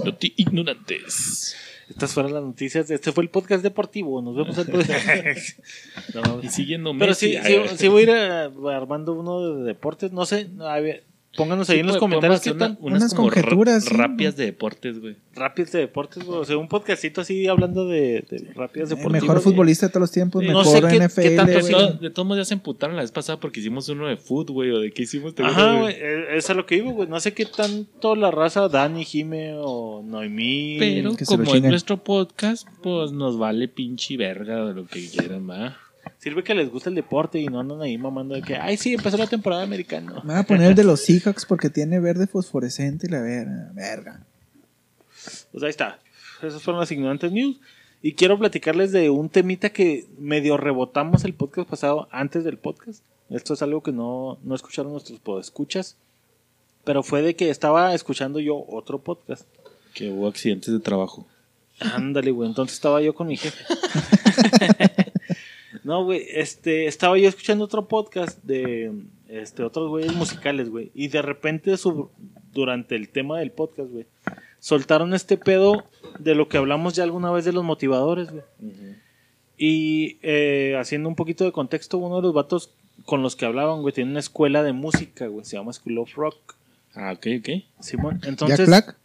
Noti 0.04 0.32
ignorantes. 0.36 1.56
Estas 1.88 2.12
fueron 2.12 2.34
las 2.34 2.42
noticias. 2.42 2.90
Este 2.90 3.12
fue 3.12 3.24
el 3.24 3.30
podcast 3.30 3.62
deportivo. 3.62 4.20
Nos 4.20 4.36
vemos 4.36 4.58
el 4.58 4.66
próximo. 4.66 4.96
No. 6.14 6.40
Y 6.42 6.48
siguiendo 6.48 6.94
Pero 6.98 7.14
sí, 7.14 7.36
sí, 7.42 7.56
sí 7.76 7.88
voy 7.88 8.02
a 8.02 8.04
ir 8.04 8.10
armando 8.70 9.14
uno 9.14 9.56
de 9.56 9.64
deportes. 9.64 10.12
No 10.12 10.26
sé, 10.26 10.48
a 10.60 10.80
ver, 10.80 11.04
pónganos 11.36 11.70
ahí 11.70 11.80
en 11.80 11.86
los 11.86 11.98
comentarios 11.98 12.44
una- 12.48 12.76
unas 12.80 13.14
conjeturas, 13.14 13.84
sí, 13.84 13.94
rápidas 13.94 14.36
de 14.36 14.46
deportes, 14.46 14.98
güey. 15.00 15.16
rápidos 15.34 15.70
de 15.72 15.80
deportes, 15.80 16.24
güey. 16.24 16.40
O 16.40 16.44
sea, 16.44 16.56
un 16.58 16.66
podcastito 16.68 17.20
así 17.20 17.46
hablando 17.46 17.86
de, 17.86 18.24
de 18.28 18.52
rápidas 18.56 18.90
El 18.90 18.96
deportivas. 18.96 19.12
mejor 19.22 19.36
güey. 19.36 19.44
futbolista 19.44 19.86
de 19.86 19.90
todos 19.92 20.00
los 20.00 20.10
tiempos, 20.10 20.42
No 20.42 20.48
mejor 20.58 20.64
sé 20.66 20.80
qué- 20.88 20.96
NFL, 21.04 21.22
qué 21.22 21.36
tanto 21.36 21.52
De, 21.52 21.60
güey. 21.60 21.72
todo- 21.72 21.92
de 21.92 22.10
todos 22.10 22.26
modos 22.28 22.40
ya 22.40 22.44
se 22.44 22.54
emputaron 22.54 22.96
la 22.96 23.02
vez 23.02 23.12
pasada 23.12 23.38
porque 23.38 23.60
hicimos 23.60 23.88
uno 23.88 24.08
de 24.08 24.16
food, 24.16 24.50
güey, 24.50 24.70
o 24.72 24.80
de 24.80 24.90
qué 24.90 25.02
hicimos. 25.02 25.34
¿Te 25.34 25.44
Ajá, 25.44 25.78
güey. 25.80 25.94
eh, 25.96 26.36
Eso 26.36 26.52
es 26.52 26.56
lo 26.56 26.66
que 26.66 26.74
digo, 26.76 26.90
güey. 26.90 27.08
No 27.08 27.20
sé 27.20 27.34
qué 27.34 27.46
tanto 27.46 28.16
la 28.16 28.30
raza 28.32 28.68
Dani, 28.68 29.04
Jime 29.04 29.52
o 29.58 30.02
Noemí. 30.04 30.76
Pero 30.78 31.12
como 31.26 31.54
es 31.54 31.62
nuestro 31.62 32.02
podcast, 32.02 32.66
pues 32.82 33.12
nos 33.12 33.38
vale 33.38 33.68
pinche 33.68 34.16
verga 34.16 34.64
de 34.64 34.74
lo 34.74 34.86
que 34.86 35.06
quieran, 35.08 35.48
va. 35.48 35.76
Sirve 36.18 36.42
que 36.42 36.54
les 36.54 36.70
gusta 36.70 36.88
el 36.88 36.96
deporte 36.96 37.38
y 37.38 37.46
no 37.46 37.60
andan 37.60 37.80
ahí 37.80 37.96
mamando 37.96 38.34
de 38.34 38.42
que, 38.42 38.56
ay, 38.56 38.76
sí, 38.76 38.94
empezó 38.94 39.16
la 39.16 39.28
temporada 39.28 39.62
americana. 39.62 40.14
Me 40.24 40.32
voy 40.32 40.40
a 40.40 40.42
poner 40.42 40.70
el 40.70 40.74
de 40.74 40.82
los 40.82 41.00
Seahawks 41.00 41.46
porque 41.46 41.70
tiene 41.70 42.00
verde 42.00 42.26
fosforescente 42.26 43.06
y 43.06 43.10
la 43.10 43.20
verga. 43.20 43.70
verga. 43.72 44.26
Pues 45.52 45.62
ahí 45.62 45.70
está. 45.70 46.00
Esas 46.42 46.62
fueron 46.62 46.80
las 46.80 46.90
ignorantes 46.90 47.30
news. 47.30 47.60
Y 48.02 48.12
quiero 48.14 48.38
platicarles 48.38 48.90
de 48.92 49.10
un 49.10 49.28
temita 49.28 49.70
que 49.70 50.06
medio 50.18 50.56
rebotamos 50.56 51.24
el 51.24 51.34
podcast 51.34 51.68
pasado 51.68 52.08
antes 52.10 52.42
del 52.44 52.58
podcast. 52.58 53.02
Esto 53.30 53.54
es 53.54 53.62
algo 53.62 53.82
que 53.82 53.92
no, 53.92 54.38
no 54.42 54.54
escucharon 54.54 54.92
nuestros 54.92 55.20
podescuchas. 55.20 55.96
Pero 56.84 57.02
fue 57.02 57.22
de 57.22 57.36
que 57.36 57.50
estaba 57.50 57.94
escuchando 57.94 58.40
yo 58.40 58.64
otro 58.68 58.98
podcast. 58.98 59.46
Que 59.94 60.10
hubo 60.10 60.26
accidentes 60.26 60.72
de 60.72 60.80
trabajo. 60.80 61.26
Ándale, 61.80 62.30
güey. 62.30 62.48
Entonces 62.48 62.74
estaba 62.74 63.00
yo 63.02 63.14
con 63.14 63.28
mi 63.28 63.36
jefe. 63.36 63.64
no, 65.88 66.04
güey. 66.04 66.22
Este, 66.34 66.86
estaba 66.86 67.16
yo 67.18 67.28
escuchando 67.28 67.64
otro 67.64 67.88
podcast 67.88 68.42
de 68.44 68.92
este, 69.28 69.62
otros 69.62 69.88
güeyes 69.88 70.14
musicales, 70.14 70.68
güey. 70.68 70.90
Y 70.94 71.08
de 71.08 71.22
repente, 71.22 71.76
su- 71.78 72.10
durante 72.52 72.94
el 72.94 73.08
tema 73.08 73.38
del 73.38 73.50
podcast, 73.50 73.90
güey, 73.90 74.04
soltaron 74.60 75.14
este 75.14 75.38
pedo 75.38 75.84
de 76.18 76.34
lo 76.34 76.48
que 76.48 76.58
hablamos 76.58 76.94
ya 76.94 77.04
alguna 77.04 77.30
vez 77.30 77.44
de 77.46 77.52
los 77.52 77.64
motivadores, 77.64 78.30
güey. 78.30 78.44
Y 79.56 80.18
eh, 80.22 80.76
haciendo 80.78 81.08
un 81.08 81.16
poquito 81.16 81.44
de 81.44 81.52
contexto, 81.52 81.98
uno 81.98 82.16
de 82.16 82.22
los 82.22 82.34
vatos 82.34 82.74
con 83.04 83.22
los 83.22 83.34
que 83.34 83.46
hablaban, 83.46 83.80
güey, 83.82 83.94
tiene 83.94 84.10
una 84.10 84.20
escuela 84.20 84.62
de 84.62 84.72
música, 84.72 85.26
güey. 85.26 85.44
Se 85.44 85.56
llama 85.56 85.72
School 85.72 85.98
of 85.98 86.14
Rock. 86.14 86.54
Ah, 86.94 87.12
ok, 87.16 87.26
ok. 87.40 87.48
Simón. 87.80 88.20
Jack 88.20 88.28
Entonces, 88.28 88.66
Black. 88.68 88.96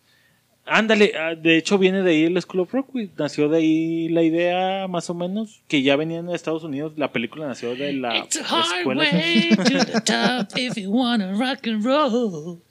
Ándale, 0.65 1.11
ah, 1.19 1.35
de 1.35 1.57
hecho 1.57 1.77
viene 1.77 2.03
de 2.03 2.11
ahí 2.11 2.23
el 2.23 2.41
School 2.41 2.61
of 2.61 2.71
Rock, 2.71 2.89
güey. 2.93 3.09
Nació 3.17 3.49
de 3.49 3.57
ahí 3.57 4.09
la 4.09 4.23
idea, 4.23 4.87
más 4.87 5.09
o 5.09 5.13
menos, 5.13 5.61
que 5.67 5.81
ya 5.81 5.97
venían 5.97 6.27
de 6.27 6.35
Estados 6.35 6.63
Unidos. 6.63 6.93
La 6.95 7.11
película 7.11 7.47
nació 7.47 7.75
de 7.75 7.91
la 7.93 8.17
It's 8.19 8.37
a 8.37 8.45
hard 8.45 8.77
escuela. 8.79 9.01
way 9.01 9.49
to 9.57 9.85
the 9.85 10.01
top 10.05 10.57
if 10.57 10.77
you 10.77 10.89
wanna 10.89 11.33
rock 11.33 11.67
and 11.67 11.83
roll. 11.83 12.61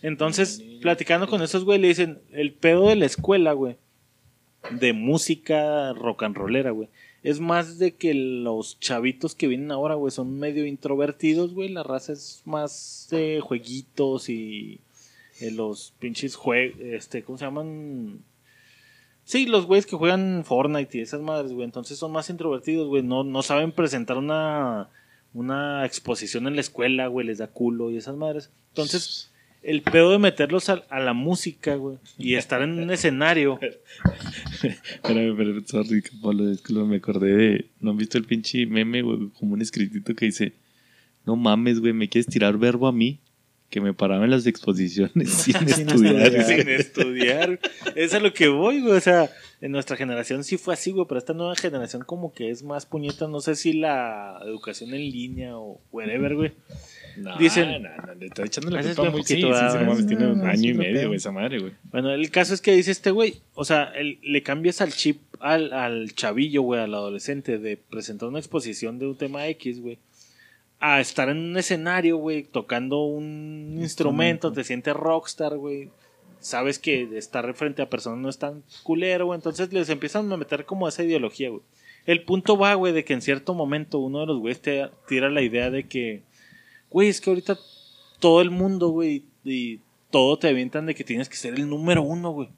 Entonces, 0.00 0.62
platicando 0.80 1.28
con 1.28 1.42
esos, 1.42 1.64
güey, 1.64 1.78
le 1.78 1.88
dicen, 1.88 2.20
el 2.32 2.52
pedo 2.52 2.88
de 2.88 2.96
la 2.96 3.06
escuela, 3.06 3.52
güey, 3.52 3.76
de 4.70 4.92
música 4.92 5.92
rock 5.92 6.22
and 6.24 6.36
rollera, 6.36 6.70
güey, 6.70 6.88
es 7.24 7.40
más 7.40 7.78
de 7.78 7.94
que 7.94 8.14
los 8.14 8.78
chavitos 8.80 9.34
que 9.34 9.46
vienen 9.48 9.70
ahora, 9.70 9.94
güey, 9.94 10.10
son 10.12 10.38
medio 10.38 10.66
introvertidos, 10.66 11.54
güey. 11.54 11.68
La 11.68 11.82
raza 11.84 12.12
es 12.12 12.42
más 12.44 13.08
de 13.10 13.40
jueguitos 13.40 14.28
y 14.28 14.80
eh, 15.42 15.50
los 15.50 15.92
pinches 15.98 16.36
juegos, 16.36 16.78
este, 16.80 17.22
¿cómo 17.22 17.36
se 17.36 17.44
llaman? 17.44 18.20
Sí, 19.24 19.46
los 19.46 19.66
güeyes 19.66 19.86
que 19.86 19.96
juegan 19.96 20.44
Fortnite 20.44 20.98
y 20.98 21.00
esas 21.00 21.20
madres, 21.20 21.52
güey. 21.52 21.64
Entonces 21.64 21.98
son 21.98 22.12
más 22.12 22.30
introvertidos, 22.30 22.88
güey. 22.88 23.02
No, 23.02 23.24
no 23.24 23.42
saben 23.42 23.72
presentar 23.72 24.18
una, 24.18 24.88
una 25.32 25.84
exposición 25.84 26.46
en 26.46 26.54
la 26.54 26.60
escuela, 26.60 27.06
güey. 27.08 27.26
Les 27.26 27.38
da 27.38 27.48
culo 27.48 27.90
y 27.90 27.96
esas 27.96 28.16
madres. 28.16 28.50
Entonces, 28.68 29.32
el 29.62 29.82
pedo 29.82 30.10
de 30.10 30.18
meterlos 30.18 30.68
a, 30.68 30.84
a 30.90 31.00
la 31.00 31.12
música, 31.12 31.76
güey. 31.76 31.98
Y 32.18 32.34
estar 32.34 32.62
en 32.62 32.72
un 32.78 32.90
escenario. 32.90 33.58
Espérame, 34.62 35.36
pero 35.36 35.60
sorry, 35.66 36.02
Pablo, 36.20 36.86
me 36.86 36.96
acordé 36.96 37.36
de. 37.36 37.70
¿No 37.80 37.92
han 37.92 37.96
visto 37.96 38.18
el 38.18 38.24
pinche 38.24 38.66
meme, 38.66 39.02
güey? 39.02 39.28
Como 39.38 39.54
un 39.54 39.62
escritito 39.62 40.14
que 40.14 40.26
dice: 40.26 40.54
No 41.26 41.36
mames, 41.36 41.80
güey, 41.80 41.92
me 41.92 42.08
quieres 42.08 42.26
tirar 42.26 42.58
verbo 42.58 42.86
a 42.86 42.92
mí. 42.92 43.20
Que 43.72 43.80
me 43.80 43.94
paraba 43.94 44.22
en 44.26 44.30
las 44.30 44.46
exposiciones 44.46 45.30
sin, 45.32 45.54
Sin 45.66 45.88
estudiar. 45.88 46.44
sin 46.44 46.68
estudiar. 46.68 47.58
Es 47.96 48.12
a 48.12 48.20
lo 48.20 48.34
que 48.34 48.48
voy, 48.48 48.82
güey. 48.82 48.92
O 48.92 49.00
sea, 49.00 49.30
en 49.62 49.72
nuestra 49.72 49.96
generación 49.96 50.44
sí 50.44 50.58
fue 50.58 50.74
así, 50.74 50.90
güey. 50.92 51.06
Pero 51.08 51.18
esta 51.18 51.32
nueva 51.32 51.56
generación 51.56 52.02
como 52.04 52.34
que 52.34 52.50
es 52.50 52.62
más 52.62 52.84
puñeta. 52.84 53.28
No 53.28 53.40
sé 53.40 53.56
si 53.56 53.72
la 53.72 54.38
educación 54.44 54.90
en 54.92 55.00
línea 55.10 55.56
o 55.56 55.80
whatever, 55.90 56.34
güey. 56.34 56.52
No, 57.16 57.34
Dicen- 57.38 57.82
no, 57.82 58.06
no, 58.06 58.14
le 58.14 58.26
está 58.26 58.44
echando 58.44 58.70
la 58.70 58.82
culpa 58.82 59.10
muy. 59.10 59.22
Sí, 59.22 59.36
sí, 59.36 59.40
poquito, 59.42 59.58
sí, 59.58 59.64
ah, 59.66 59.78
no 59.80 59.86
mames, 59.90 60.06
tiene 60.06 60.26
un 60.32 60.42
año 60.42 60.60
sí, 60.60 60.68
y 60.68 60.74
medio, 60.74 61.06
güey, 61.08 61.16
esa 61.16 61.32
madre, 61.32 61.58
güey. 61.58 61.72
Bueno, 61.90 62.10
el 62.12 62.30
caso 62.30 62.52
es 62.52 62.60
que 62.60 62.72
dice 62.72 62.90
este 62.90 63.10
güey. 63.10 63.36
O 63.54 63.64
sea, 63.64 63.84
el- 63.96 64.18
le 64.22 64.42
cambias 64.42 64.82
al 64.82 64.92
chip 64.92 65.18
al, 65.40 65.72
al 65.72 66.12
chavillo, 66.14 66.60
güey, 66.62 66.80
al 66.82 66.94
adolescente, 66.94 67.58
de 67.58 67.76
presentar 67.78 68.28
una 68.28 68.38
exposición 68.38 68.98
de 68.98 69.06
un 69.06 69.16
tema 69.16 69.46
X, 69.48 69.80
güey. 69.80 69.98
A 70.84 71.00
estar 71.00 71.28
en 71.28 71.38
un 71.38 71.56
escenario, 71.56 72.16
güey, 72.16 72.42
tocando 72.42 73.04
un 73.04 73.78
instrumento, 73.80 74.52
te 74.52 74.64
sientes 74.64 74.94
rockstar, 74.94 75.56
güey. 75.56 75.90
Sabes 76.40 76.80
que 76.80 77.16
estar 77.16 77.54
frente 77.54 77.82
a 77.82 77.88
personas 77.88 78.18
no 78.18 78.28
es 78.28 78.38
tan 78.38 78.64
culero, 78.82 79.26
güey. 79.26 79.36
Entonces 79.36 79.72
les 79.72 79.88
empiezan 79.90 80.30
a 80.32 80.36
meter 80.36 80.64
como 80.66 80.88
esa 80.88 81.04
ideología, 81.04 81.50
güey. 81.50 81.62
El 82.04 82.24
punto 82.24 82.58
va, 82.58 82.74
güey, 82.74 82.92
de 82.92 83.04
que 83.04 83.12
en 83.12 83.22
cierto 83.22 83.54
momento 83.54 84.00
uno 84.00 84.20
de 84.20 84.26
los 84.26 84.40
güeyes 84.40 84.60
te 84.60 84.90
tira 85.06 85.30
la 85.30 85.42
idea 85.42 85.70
de 85.70 85.86
que, 85.86 86.22
güey, 86.90 87.08
es 87.08 87.20
que 87.20 87.30
ahorita 87.30 87.56
todo 88.18 88.40
el 88.40 88.50
mundo, 88.50 88.88
güey, 88.88 89.22
y 89.44 89.78
todo 90.10 90.36
te 90.36 90.48
avientan 90.48 90.86
de 90.86 90.96
que 90.96 91.04
tienes 91.04 91.28
que 91.28 91.36
ser 91.36 91.54
el 91.54 91.68
número 91.68 92.02
uno, 92.02 92.32
güey. 92.32 92.48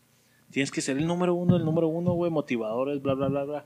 Tienes 0.50 0.70
que 0.70 0.80
ser 0.80 0.96
el 0.96 1.06
número 1.06 1.34
uno, 1.34 1.56
el 1.56 1.64
número 1.64 1.88
uno, 1.88 2.12
güey, 2.12 2.30
motivadores, 2.30 3.02
bla, 3.02 3.12
bla, 3.12 3.28
bla, 3.28 3.44
bla. 3.44 3.64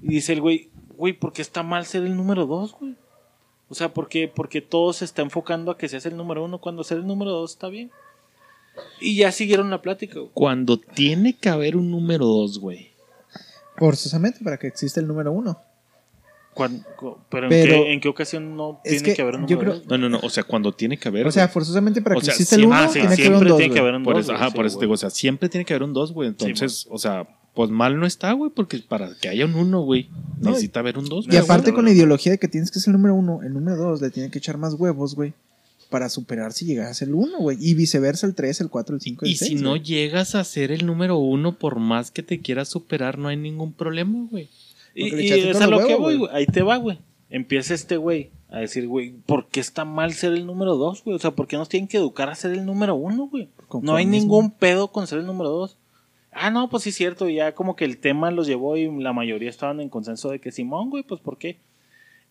Y 0.00 0.08
dice 0.08 0.32
el 0.32 0.40
güey, 0.40 0.70
güey, 0.96 1.12
¿por 1.12 1.32
qué 1.32 1.42
está 1.42 1.64
mal 1.64 1.86
ser 1.86 2.04
el 2.04 2.16
número 2.16 2.46
dos, 2.46 2.72
güey? 2.78 2.94
O 3.68 3.74
sea, 3.74 3.92
¿por 3.92 4.08
qué? 4.08 4.30
Porque 4.32 4.60
todo 4.60 4.92
se 4.92 5.04
está 5.04 5.22
enfocando 5.22 5.70
a 5.72 5.76
que 5.78 5.88
seas 5.88 6.06
el 6.06 6.16
número 6.16 6.44
uno 6.44 6.58
cuando 6.60 6.84
ser 6.84 6.98
el 6.98 7.06
número 7.06 7.32
dos 7.32 7.52
está 7.52 7.68
bien. 7.68 7.90
Y 9.00 9.16
ya 9.16 9.32
siguieron 9.32 9.70
la 9.70 9.82
plática, 9.82 10.18
güey. 10.20 10.30
Cuando 10.34 10.78
tiene 10.78 11.36
que 11.36 11.48
haber 11.48 11.76
un 11.76 11.90
número 11.90 12.26
dos, 12.26 12.58
güey. 12.58 12.90
Forzosamente 13.76 14.40
para 14.44 14.56
que 14.58 14.66
exista 14.68 15.00
el 15.00 15.06
número 15.08 15.32
uno. 15.32 15.58
Pero, 17.28 17.44
¿en, 17.44 17.50
qué, 17.50 17.92
en 17.92 18.00
qué 18.00 18.08
ocasión 18.08 18.56
no 18.56 18.80
tiene 18.82 19.02
que 19.02 19.14
que, 19.14 19.20
haber 19.22 19.34
un 19.34 19.42
número 19.42 19.60
creo- 19.60 19.74
dos? 19.74 19.86
No, 19.88 19.98
no, 19.98 20.08
no. 20.08 20.20
O 20.22 20.30
sea, 20.30 20.42
cuando 20.42 20.72
tiene 20.72 20.96
que 20.96 21.08
haber. 21.08 21.26
O 21.26 21.30
sea, 21.30 21.48
forzosamente 21.48 22.00
para 22.00 22.16
O 22.16 22.18
que 22.20 22.24
sea, 22.26 22.32
exista 22.34 22.56
el 22.56 22.64
uno, 22.64 22.74
Ah, 22.76 22.88
sí, 22.88 22.94
tiene 23.00 23.08
que 23.08 23.12
haber 23.12 23.16
siempre 23.26 23.42
un 23.42 23.48
dos. 23.48 23.58
tiene 23.58 23.74
que 23.74 23.80
haber 23.80 23.94
un 23.94 24.02
Por 24.04 24.14
dos, 24.14 24.24
eso, 24.24 24.32
güey, 24.32 24.40
ajá, 24.40 24.50
sí, 24.50 24.56
por 24.56 24.66
eso 24.66 24.74
güey. 24.76 24.80
te 24.80 24.86
digo, 24.86 24.94
o 24.94 24.96
sea, 24.96 25.10
siempre 25.10 25.48
tiene 25.50 25.64
que 25.66 25.74
haber 25.74 25.82
un 25.82 25.92
2, 25.92 26.12
güey. 26.12 26.28
Entonces, 26.30 26.86
o 26.90 26.96
sea, 26.96 27.28
pues 27.56 27.70
mal 27.70 27.98
no 27.98 28.06
está, 28.06 28.32
güey, 28.32 28.52
porque 28.54 28.78
para 28.78 29.16
que 29.16 29.28
haya 29.28 29.46
un 29.46 29.54
1, 29.54 29.80
güey, 29.80 30.08
No, 30.40 30.50
necesita 30.50 30.80
haber 30.80 30.98
un 30.98 31.08
2. 31.08 31.26
Y 31.32 31.36
aparte 31.36 31.72
con 31.72 31.86
la 31.86 31.90
ideología 31.90 32.30
de 32.32 32.38
que 32.38 32.48
tienes 32.48 32.70
que 32.70 32.78
ser 32.78 32.90
el 32.92 32.98
número 32.98 33.14
uno, 33.14 33.40
el 33.42 33.54
número 33.54 33.78
dos 33.78 34.02
le 34.02 34.10
tiene 34.10 34.30
que 34.30 34.38
echar 34.38 34.58
más 34.58 34.74
huevos, 34.74 35.14
güey, 35.14 35.32
para 35.88 36.10
superar 36.10 36.52
si 36.52 36.66
llegas 36.66 36.90
a 36.90 36.94
ser 36.94 37.08
el 37.08 37.14
uno, 37.14 37.38
güey. 37.38 37.56
Y 37.58 37.72
viceversa, 37.72 38.26
el 38.26 38.34
3, 38.34 38.60
el 38.60 38.68
4, 38.68 38.94
el 38.96 39.00
5, 39.00 39.24
el 39.24 39.30
Y 39.30 39.36
6. 39.36 39.48
si 39.50 39.54
no 39.56 39.76
llegas 39.76 40.34
a 40.34 40.44
ser 40.44 40.70
el 40.70 40.84
número 40.84 41.16
uno, 41.16 41.58
por 41.58 41.78
más 41.80 42.10
que 42.10 42.22
te 42.22 42.40
quieras 42.40 42.68
superar, 42.68 43.16
no 43.18 43.28
hay 43.28 43.38
ningún 43.38 43.72
problema, 43.72 44.28
güey. 44.30 44.50
Y, 44.94 45.14
y 45.14 45.32
es 45.32 45.60
a 45.60 45.66
lo 45.66 45.86
que 45.86 45.94
voy, 45.94 46.18
güey. 46.18 46.30
Ahí 46.34 46.46
te 46.46 46.62
va, 46.62 46.76
güey. 46.76 46.98
Empieza 47.30 47.72
este 47.72 47.96
güey 47.96 48.30
a 48.50 48.58
decir, 48.58 48.86
güey, 48.86 49.12
¿por 49.24 49.48
qué 49.48 49.60
está 49.60 49.84
mal 49.86 50.12
ser 50.12 50.32
el 50.34 50.44
número 50.46 50.76
dos, 50.76 51.02
güey? 51.02 51.16
O 51.16 51.18
sea, 51.18 51.30
¿por 51.30 51.46
qué 51.48 51.56
nos 51.56 51.68
tienen 51.70 51.88
que 51.88 51.96
educar 51.96 52.28
a 52.28 52.34
ser 52.34 52.52
el 52.52 52.64
número 52.66 52.94
uno, 52.94 53.28
güey? 53.28 53.48
No 53.82 53.96
hay 53.96 54.04
ningún 54.06 54.50
pedo 54.50 54.88
con 54.92 55.06
ser 55.06 55.20
el 55.20 55.26
número 55.26 55.48
dos. 55.50 55.76
Ah, 56.38 56.50
no, 56.50 56.68
pues 56.68 56.82
sí 56.82 56.90
es 56.90 56.96
cierto. 56.96 57.28
Ya 57.28 57.54
como 57.54 57.76
que 57.76 57.84
el 57.84 57.98
tema 57.98 58.30
los 58.30 58.46
llevó 58.46 58.76
y 58.76 58.90
la 59.00 59.12
mayoría 59.12 59.48
estaban 59.48 59.80
en 59.80 59.88
consenso 59.88 60.28
de 60.30 60.38
que 60.38 60.52
Simón, 60.52 60.90
güey, 60.90 61.02
pues 61.02 61.20
¿por 61.20 61.38
qué? 61.38 61.58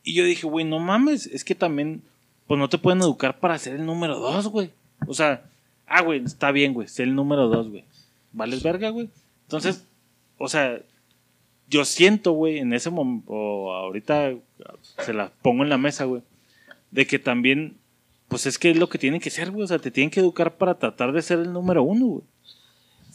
Y 0.04 0.14
yo 0.14 0.24
dije, 0.24 0.46
güey, 0.46 0.64
no 0.64 0.80
mames, 0.80 1.26
es 1.26 1.44
que 1.44 1.56
también, 1.56 2.04
pues 2.46 2.60
no 2.60 2.70
te 2.70 2.78
pueden 2.78 3.02
educar 3.02 3.40
para 3.40 3.58
ser 3.58 3.76
el 3.76 3.86
número 3.86 4.20
dos, 4.20 4.48
güey. 4.48 4.70
O 5.08 5.16
sea, 5.16 5.50
ah, 5.88 6.02
güey, 6.04 6.24
está 6.24 6.52
bien, 6.52 6.74
güey, 6.74 6.88
ser 6.88 7.08
el 7.08 7.16
número 7.16 7.48
dos, 7.48 7.70
güey. 7.70 7.84
¿Vales 8.32 8.62
verga, 8.62 8.90
güey? 8.90 9.10
Entonces, 9.46 9.88
o 10.38 10.48
sea, 10.48 10.80
yo 11.68 11.84
siento, 11.86 12.34
güey, 12.34 12.60
en 12.60 12.74
ese 12.74 12.92
momento, 12.92 13.32
o 13.32 13.74
ahorita 13.74 14.34
se 15.00 15.14
la 15.14 15.32
pongo 15.42 15.64
en 15.64 15.70
la 15.70 15.80
mesa, 15.80 16.06
güey, 16.06 16.22
de 16.92 17.08
que 17.08 17.18
también, 17.18 17.78
pues 18.28 18.46
es 18.46 18.60
que 18.60 18.70
es 18.70 18.78
lo 18.78 18.90
que 18.90 19.00
tienen 19.00 19.20
que 19.20 19.32
ser, 19.32 19.50
güey. 19.50 19.64
O 19.64 19.68
sea, 19.68 19.80
te 19.80 19.90
tienen 19.90 20.12
que 20.12 20.20
educar 20.20 20.58
para 20.58 20.78
tratar 20.78 21.12
de 21.12 21.24
ser 21.24 21.40
el 21.40 21.52
número 21.52 21.82
uno, 21.82 22.06
güey. 22.06 22.24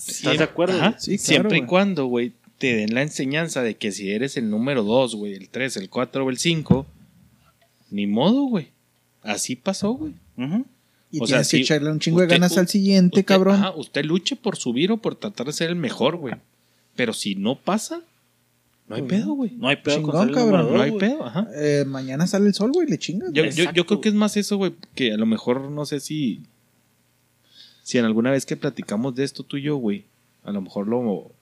¿Estás 0.09 0.39
de 0.39 0.45
acuerdo? 0.45 0.77
Ajá? 0.79 0.97
Sí, 0.99 1.17
claro, 1.17 1.23
Siempre 1.25 1.59
y 1.59 1.63
cuando, 1.67 2.07
güey, 2.07 2.33
te 2.59 2.75
den 2.77 2.95
la 2.95 3.03
enseñanza 3.03 3.63
de 3.63 3.75
que 3.77 3.93
si 3.93 4.11
eres 4.11 4.37
el 4.37 4.51
número 4.51 4.83
2, 4.83 5.15
güey, 5.17 5.35
el 5.35 5.49
3, 5.49 5.77
el 5.79 5.89
4 5.91 6.25
o 6.25 6.31
el 6.31 6.39
5, 6.39 6.87
ni 7.91 8.07
modo, 8.07 8.43
güey. 8.45 8.69
Así 9.23 9.57
pasó, 9.57 9.93
güey. 9.93 10.13
Ujú. 10.37 10.65
Y 11.13 11.21
O 11.21 11.27
sea, 11.27 11.39
tienes 11.39 11.49
que 11.49 11.57
sí, 11.59 11.63
echarle 11.63 11.91
un 11.91 11.99
chingo 11.99 12.21
de 12.21 12.27
ganas 12.29 12.57
al 12.57 12.69
siguiente, 12.69 13.21
Usted- 13.21 13.25
cabrón. 13.27 13.57
Ajá, 13.57 13.71
usted 13.75 14.05
luche 14.05 14.37
por 14.37 14.57
subir 14.57 14.93
o 14.93 14.97
por 14.99 15.17
tratar 15.17 15.47
de 15.47 15.53
ser 15.53 15.69
el 15.71 15.77
mejor, 15.77 16.17
güey. 16.17 16.35
Pero 16.95 17.13
si 17.13 17.35
no 17.35 17.57
pasa, 17.59 18.03
no 18.89 18.97
hay 18.97 19.03
Pues, 19.03 19.21
pedo, 19.23 19.33
güey. 19.35 19.51
No 19.57 19.69
hay 19.69 19.77
pedo 19.77 19.97
Chingón, 19.97 20.13
con 20.13 20.33
cabrón. 20.35 20.61
número 20.67 20.77
No 20.77 20.83
hay 20.83 20.93
pedo, 20.93 21.25
ajá. 21.27 21.49
Eh, 21.57 21.85
mañana 21.87 22.27
sale 22.27 22.47
el 22.47 22.55
sol, 22.55 22.71
güey, 22.73 22.87
le 22.89 22.99
chingas. 22.99 23.33
Yo, 23.33 23.43
güey. 23.43 23.55
yo, 23.55 23.73
yo 23.73 23.87
creo 23.87 24.01
que 24.01 24.09
es 24.09 24.15
más 24.15 24.37
eso, 24.37 24.57
güey, 24.57 24.73
que 24.95 25.13
a 25.13 25.17
lo 25.17 25.27
mejor 25.27 25.69
no 25.71 25.85
sé 25.87 25.99
si. 26.01 26.41
Si 27.91 27.99
en 27.99 28.05
alguna 28.05 28.31
vez 28.31 28.47
que 28.47 28.57
platicamos 28.57 29.17
de 29.17 29.25
esto 29.25 29.43
tú 29.43 29.57
y 29.57 29.63
yo, 29.63 29.75
güey, 29.77 30.05
a 30.45 30.53
lo 30.53 30.61
mejor 30.61 30.87
lo, 30.87 31.33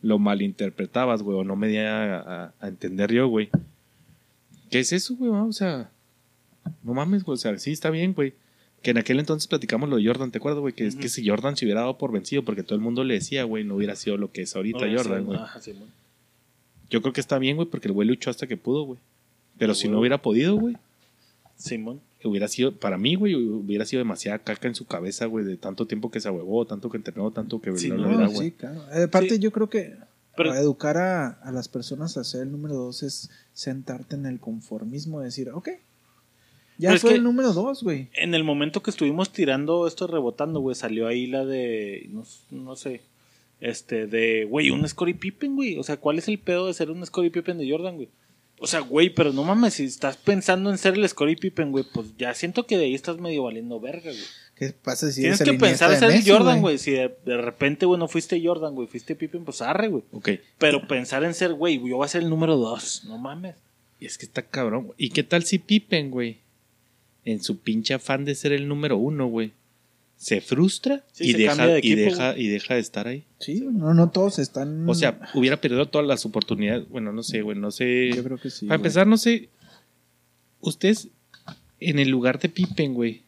lo 0.00 0.18
malinterpretabas, 0.18 1.20
güey, 1.22 1.36
o 1.36 1.44
no 1.44 1.56
me 1.56 1.68
di 1.68 1.76
a, 1.76 2.20
a- 2.20 2.54
a 2.58 2.68
entender 2.68 3.12
yo, 3.12 3.28
güey. 3.28 3.50
¿Qué 4.70 4.80
es 4.80 4.94
eso, 4.94 5.14
güey? 5.14 5.30
O 5.30 5.52
sea, 5.52 5.90
no 6.82 6.94
mames, 6.94 7.22
güey, 7.22 7.34
o 7.34 7.36
sea, 7.36 7.58
sí 7.58 7.72
está 7.72 7.90
bien, 7.90 8.14
güey. 8.14 8.32
Que 8.82 8.92
en 8.92 8.98
aquel 8.98 9.18
entonces 9.20 9.46
platicamos 9.46 9.90
lo 9.90 9.96
de 9.96 10.06
Jordan, 10.06 10.30
¿te 10.30 10.38
acuerdas, 10.38 10.60
güey? 10.60 10.72
Que 10.72 10.86
es 10.86 10.96
que 10.96 11.10
si 11.10 11.28
Jordan 11.28 11.54
se 11.54 11.66
hubiera 11.66 11.80
dado 11.82 11.98
por 11.98 12.12
vencido, 12.12 12.44
porque 12.46 12.62
todo 12.62 12.76
el 12.76 12.80
mundo 12.80 13.04
le 13.04 13.12
decía, 13.14 13.44
güey, 13.44 13.62
no 13.64 13.76
hubiera 13.76 13.94
sido 13.94 14.16
lo 14.16 14.32
que 14.32 14.40
es 14.42 14.56
ahorita 14.56 14.86
No, 14.86 14.96
Jordan, 14.96 15.18
sí, 15.20 15.24
güey. 15.26 15.38
ajá, 15.38 15.60
Simón. 15.60 15.88
Yo 16.88 17.02
creo 17.02 17.12
que 17.12 17.20
está 17.20 17.38
bien, 17.38 17.56
güey, 17.56 17.68
porque 17.68 17.88
el 17.88 17.92
güey 17.92 18.08
luchó 18.08 18.30
hasta 18.30 18.46
que 18.46 18.56
pudo, 18.56 18.84
güey. 18.84 18.98
Pero 19.58 19.74
si 19.74 19.88
no 19.88 20.00
hubiera 20.00 20.16
podido, 20.22 20.56
güey, 20.56 20.76
Simón. 21.56 22.00
Hubiera 22.28 22.48
sido, 22.48 22.72
para 22.78 22.98
mí, 22.98 23.14
güey, 23.14 23.34
hubiera 23.34 23.84
sido 23.84 24.00
demasiada 24.00 24.38
caca 24.38 24.68
en 24.68 24.74
su 24.74 24.86
cabeza, 24.86 25.26
güey, 25.26 25.44
de 25.44 25.56
tanto 25.56 25.86
tiempo 25.86 26.10
que 26.10 26.20
se 26.20 26.28
ahuevó, 26.28 26.66
tanto 26.66 26.90
que 26.90 26.96
entrenó, 26.96 27.30
tanto 27.30 27.60
que 27.60 27.76
Sí, 27.76 27.88
no, 27.90 28.26
güey. 28.26 28.36
sí, 28.36 28.50
claro. 28.52 28.82
Eh, 28.92 29.04
aparte, 29.04 29.34
Sí. 29.34 29.38
yo 29.38 29.50
creo 29.52 29.68
que 29.70 29.96
Pero- 30.36 30.50
para 30.50 30.60
educar 30.60 30.96
a, 30.96 31.28
a 31.28 31.52
las 31.52 31.68
personas 31.68 32.16
a 32.16 32.24
ser 32.24 32.42
el 32.42 32.52
número 32.52 32.74
dos 32.74 33.02
es 33.02 33.30
sentarte 33.52 34.16
en 34.16 34.26
el 34.26 34.40
conformismo, 34.40 35.20
decir, 35.20 35.50
ok, 35.50 35.68
ya 36.76 36.88
Pero 36.88 36.94
es 36.96 37.00
fue 37.02 37.10
que- 37.10 37.16
el 37.16 37.22
número 37.22 37.52
dos, 37.52 37.82
güey. 37.84 38.08
En 38.14 38.34
el 38.34 38.42
momento 38.42 38.82
que 38.82 38.90
estuvimos 38.90 39.32
tirando 39.32 39.86
esto 39.86 40.06
rebotando, 40.08 40.60
güey, 40.60 40.74
salió 40.74 41.06
ahí 41.06 41.26
la 41.28 41.44
de. 41.44 42.08
No, 42.10 42.24
no 42.50 42.74
sé. 42.76 43.02
Este, 43.60 44.06
de, 44.08 44.44
güey, 44.44 44.70
un 44.70 44.86
Scottie 44.88 45.14
Pippen, 45.14 45.54
güey. 45.54 45.78
O 45.78 45.84
sea, 45.84 45.96
¿cuál 45.98 46.18
es 46.18 46.26
el 46.28 46.38
pedo 46.38 46.66
de 46.66 46.74
ser 46.74 46.90
un 46.90 47.06
Scottie 47.06 47.30
Pippen 47.30 47.56
de 47.58 47.70
Jordan, 47.70 47.94
güey? 47.94 48.08
O 48.58 48.66
sea, 48.66 48.80
güey, 48.80 49.10
pero 49.10 49.32
no 49.32 49.44
mames, 49.44 49.74
si 49.74 49.84
estás 49.84 50.16
pensando 50.16 50.70
en 50.70 50.78
ser 50.78 50.94
el 50.94 51.08
Scottie 51.08 51.36
Pippen, 51.36 51.72
güey, 51.72 51.84
pues 51.92 52.16
ya 52.16 52.32
siento 52.34 52.66
que 52.66 52.78
de 52.78 52.84
ahí 52.84 52.94
estás 52.94 53.18
medio 53.18 53.42
valiendo 53.42 53.80
verga, 53.80 54.10
güey. 54.10 54.24
¿Qué 54.54 54.72
pasa 54.72 55.10
si 55.10 55.22
Tienes 55.22 55.42
que 55.42 55.52
pensar 55.54 55.92
en 55.92 55.98
ser 55.98 56.08
Messi, 56.10 56.30
Jordan, 56.30 56.60
güey. 56.60 56.78
Si 56.78 56.92
de, 56.92 57.14
de 57.24 57.36
repente, 57.36 57.86
güey, 57.86 57.98
no 57.98 58.06
fuiste 58.06 58.40
Jordan, 58.42 58.74
güey, 58.74 58.86
fuiste 58.86 59.16
Pippen, 59.16 59.44
pues 59.44 59.60
arre, 59.60 59.88
güey. 59.88 60.04
Ok. 60.12 60.30
Pero 60.58 60.86
pensar 60.86 61.24
en 61.24 61.34
ser, 61.34 61.54
güey, 61.54 61.76
yo 61.76 61.96
voy 61.96 62.04
a 62.04 62.08
ser 62.08 62.22
el 62.22 62.30
número 62.30 62.56
dos, 62.56 63.04
no 63.04 63.18
mames. 63.18 63.56
Y 63.98 64.06
es 64.06 64.16
que 64.16 64.26
está 64.26 64.42
cabrón. 64.42 64.84
güey. 64.86 64.94
¿Y 64.98 65.10
qué 65.10 65.24
tal 65.24 65.44
si 65.44 65.58
Pippen, 65.58 66.10
güey? 66.10 66.38
En 67.24 67.42
su 67.42 67.58
pinche 67.58 67.94
afán 67.94 68.24
de 68.24 68.34
ser 68.34 68.52
el 68.52 68.68
número 68.68 68.96
uno, 68.96 69.26
güey. 69.26 69.52
Se 70.24 70.40
frustra 70.40 71.04
Sí, 71.12 71.24
y, 71.24 71.32
se 71.32 71.36
deja, 71.36 71.66
de 71.66 71.80
y, 71.82 71.94
deja, 71.94 72.34
y 72.34 72.48
deja 72.48 72.74
de 72.76 72.80
estar 72.80 73.06
ahí. 73.06 73.24
Sí, 73.40 73.68
no, 73.70 73.92
no 73.92 74.08
todos 74.08 74.38
están. 74.38 74.88
O 74.88 74.94
sea, 74.94 75.20
hubiera 75.34 75.60
perdido 75.60 75.86
todas 75.86 76.06
las 76.06 76.24
oportunidades. 76.24 76.88
Bueno, 76.88 77.12
no 77.12 77.22
sé, 77.22 77.42
güey, 77.42 77.58
no 77.58 77.70
sé. 77.70 78.10
yo 78.16 78.24
creo 78.24 78.38
que 78.38 78.48
sí. 78.48 78.64
Para 78.64 78.78
güey. 78.78 78.86
empezar, 78.86 79.06
no 79.06 79.18
sé. 79.18 79.50
Ustedes, 80.60 81.08
en 81.78 81.98
el 81.98 82.08
lugar 82.08 82.38
de 82.38 82.48
Pippen, 82.48 82.94
güey, 82.94 83.24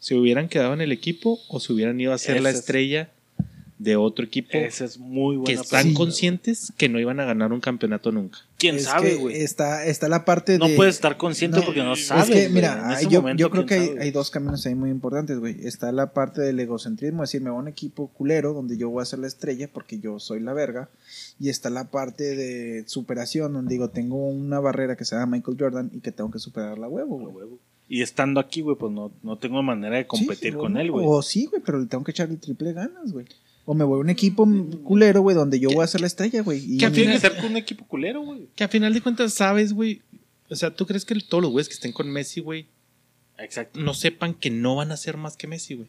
¿se 0.00 0.16
hubieran 0.16 0.50
quedado 0.50 0.74
en 0.74 0.82
el 0.82 0.92
equipo 0.92 1.40
o 1.48 1.60
se 1.60 1.72
hubieran 1.72 1.98
ido 1.98 2.12
a 2.12 2.18
ser 2.18 2.42
la 2.42 2.50
estrella 2.50 3.10
de 3.78 3.94
otro 3.96 4.24
equipo 4.24 4.50
Esa 4.58 4.84
es 4.84 4.98
muy 4.98 5.36
que 5.36 5.40
buena 5.42 5.60
están 5.62 5.82
pregunta, 5.82 5.98
conscientes 5.98 6.72
que 6.76 6.88
no 6.88 6.98
iban 6.98 7.20
a 7.20 7.24
ganar 7.24 7.52
un 7.52 7.60
campeonato 7.60 8.10
nunca? 8.10 8.38
¿Quién 8.58 8.74
Es 8.76 8.84
sabe, 8.84 9.10
que 9.10 9.14
güey? 9.16 9.36
Está, 9.36 9.86
está 9.86 10.08
la 10.08 10.24
parte 10.24 10.58
No 10.58 10.66
de. 10.66 10.74
puedes 10.74 10.96
estar 10.96 11.16
consciente 11.16 11.58
No, 11.58 11.64
porque 11.64 11.82
no 11.82 11.92
Es 11.92 12.06
sabes. 12.06 12.26
que, 12.26 12.32
güey. 12.42 12.52
mira, 12.52 12.92
ese 12.94 13.08
yo, 13.08 13.20
momento, 13.22 13.40
yo 13.40 13.50
creo 13.50 13.66
que 13.66 13.76
¿quién 13.78 13.98
hay, 14.00 14.04
hay 14.06 14.10
dos 14.10 14.30
caminos 14.30 14.66
ahí 14.66 14.74
muy 14.74 14.90
importantes, 14.90 15.38
güey. 15.38 15.56
Está 15.64 15.92
la 15.92 16.12
parte 16.12 16.40
del 16.40 16.58
egocentrismo, 16.58 17.22
es 17.22 17.30
decir, 17.30 17.40
me 17.42 17.50
voy 17.50 17.58
a 17.58 17.62
un 17.62 17.68
equipo 17.68 18.08
culero 18.08 18.52
donde 18.52 18.76
yo 18.76 18.90
voy 18.90 19.02
a 19.02 19.04
ser 19.04 19.20
la 19.20 19.28
estrella 19.28 19.68
porque 19.72 20.00
yo 20.00 20.18
soy 20.18 20.40
la 20.40 20.52
verga. 20.54 20.88
Y 21.38 21.48
está 21.50 21.70
la 21.70 21.84
parte 21.90 22.34
de 22.34 22.82
superación, 22.88 23.52
donde 23.52 23.72
digo, 23.74 23.90
tengo 23.90 24.26
una 24.28 24.58
barrera 24.58 24.96
que 24.96 25.04
se 25.04 25.14
llama 25.14 25.36
Michael 25.36 25.56
Jordan 25.58 25.90
y 25.94 26.00
que 26.00 26.10
tengo 26.10 26.30
que 26.32 26.40
superarla 26.40 26.86
a 26.86 26.88
huevo, 26.88 27.16
güey. 27.18 27.46
Y 27.90 28.02
estando 28.02 28.38
aquí, 28.40 28.60
güey, 28.60 28.76
pues 28.76 28.92
no, 28.92 29.12
no 29.22 29.38
tengo 29.38 29.62
manera 29.62 29.96
de 29.96 30.06
competir 30.06 30.52
Sí, 30.52 30.58
con 30.58 30.76
él, 30.76 30.90
güey. 30.90 31.06
O 31.08 31.22
sí, 31.22 31.46
güey, 31.46 31.62
pero 31.64 31.78
le 31.78 31.86
tengo 31.86 32.04
que 32.04 32.10
echar 32.10 32.28
el 32.28 32.38
triple 32.38 32.72
ganas, 32.74 33.12
güey. 33.12 33.24
O 33.70 33.74
me 33.74 33.84
voy 33.84 33.98
a 33.98 34.00
un 34.00 34.08
equipo 34.08 34.48
culero, 34.82 35.20
güey, 35.20 35.36
donde 35.36 35.60
yo 35.60 35.68
voy 35.68 35.84
a 35.84 35.86
ser 35.86 36.00
la 36.00 36.06
estrella, 36.06 36.40
güey. 36.40 36.58
y- 36.64 36.78
¿Qué 36.78 36.86
al 36.86 36.92
Tiene 36.92 37.12
que 37.12 37.18
final- 37.18 37.32
ser 37.34 37.40
con 37.42 37.50
un 37.50 37.56
equipo 37.58 37.84
culero, 37.86 38.22
güey. 38.22 38.48
Que 38.56 38.64
a 38.64 38.68
final 38.68 38.94
de 38.94 39.02
cuentas 39.02 39.34
sabes, 39.34 39.74
güey. 39.74 40.00
O 40.48 40.56
sea, 40.56 40.70
¿tú 40.74 40.86
crees 40.86 41.04
que 41.04 41.14
todos 41.16 41.42
los 41.42 41.50
güeyes 41.52 41.68
que 41.68 41.74
estén 41.74 41.92
con 41.92 42.10
Messi, 42.10 42.40
güey, 42.40 42.64
Exacto. 43.36 43.78
no 43.78 43.92
sepan 43.92 44.32
que 44.32 44.48
no 44.50 44.76
van 44.76 44.90
a 44.90 44.96
ser 44.96 45.18
más 45.18 45.36
que 45.36 45.46
Messi, 45.46 45.74
güey? 45.74 45.88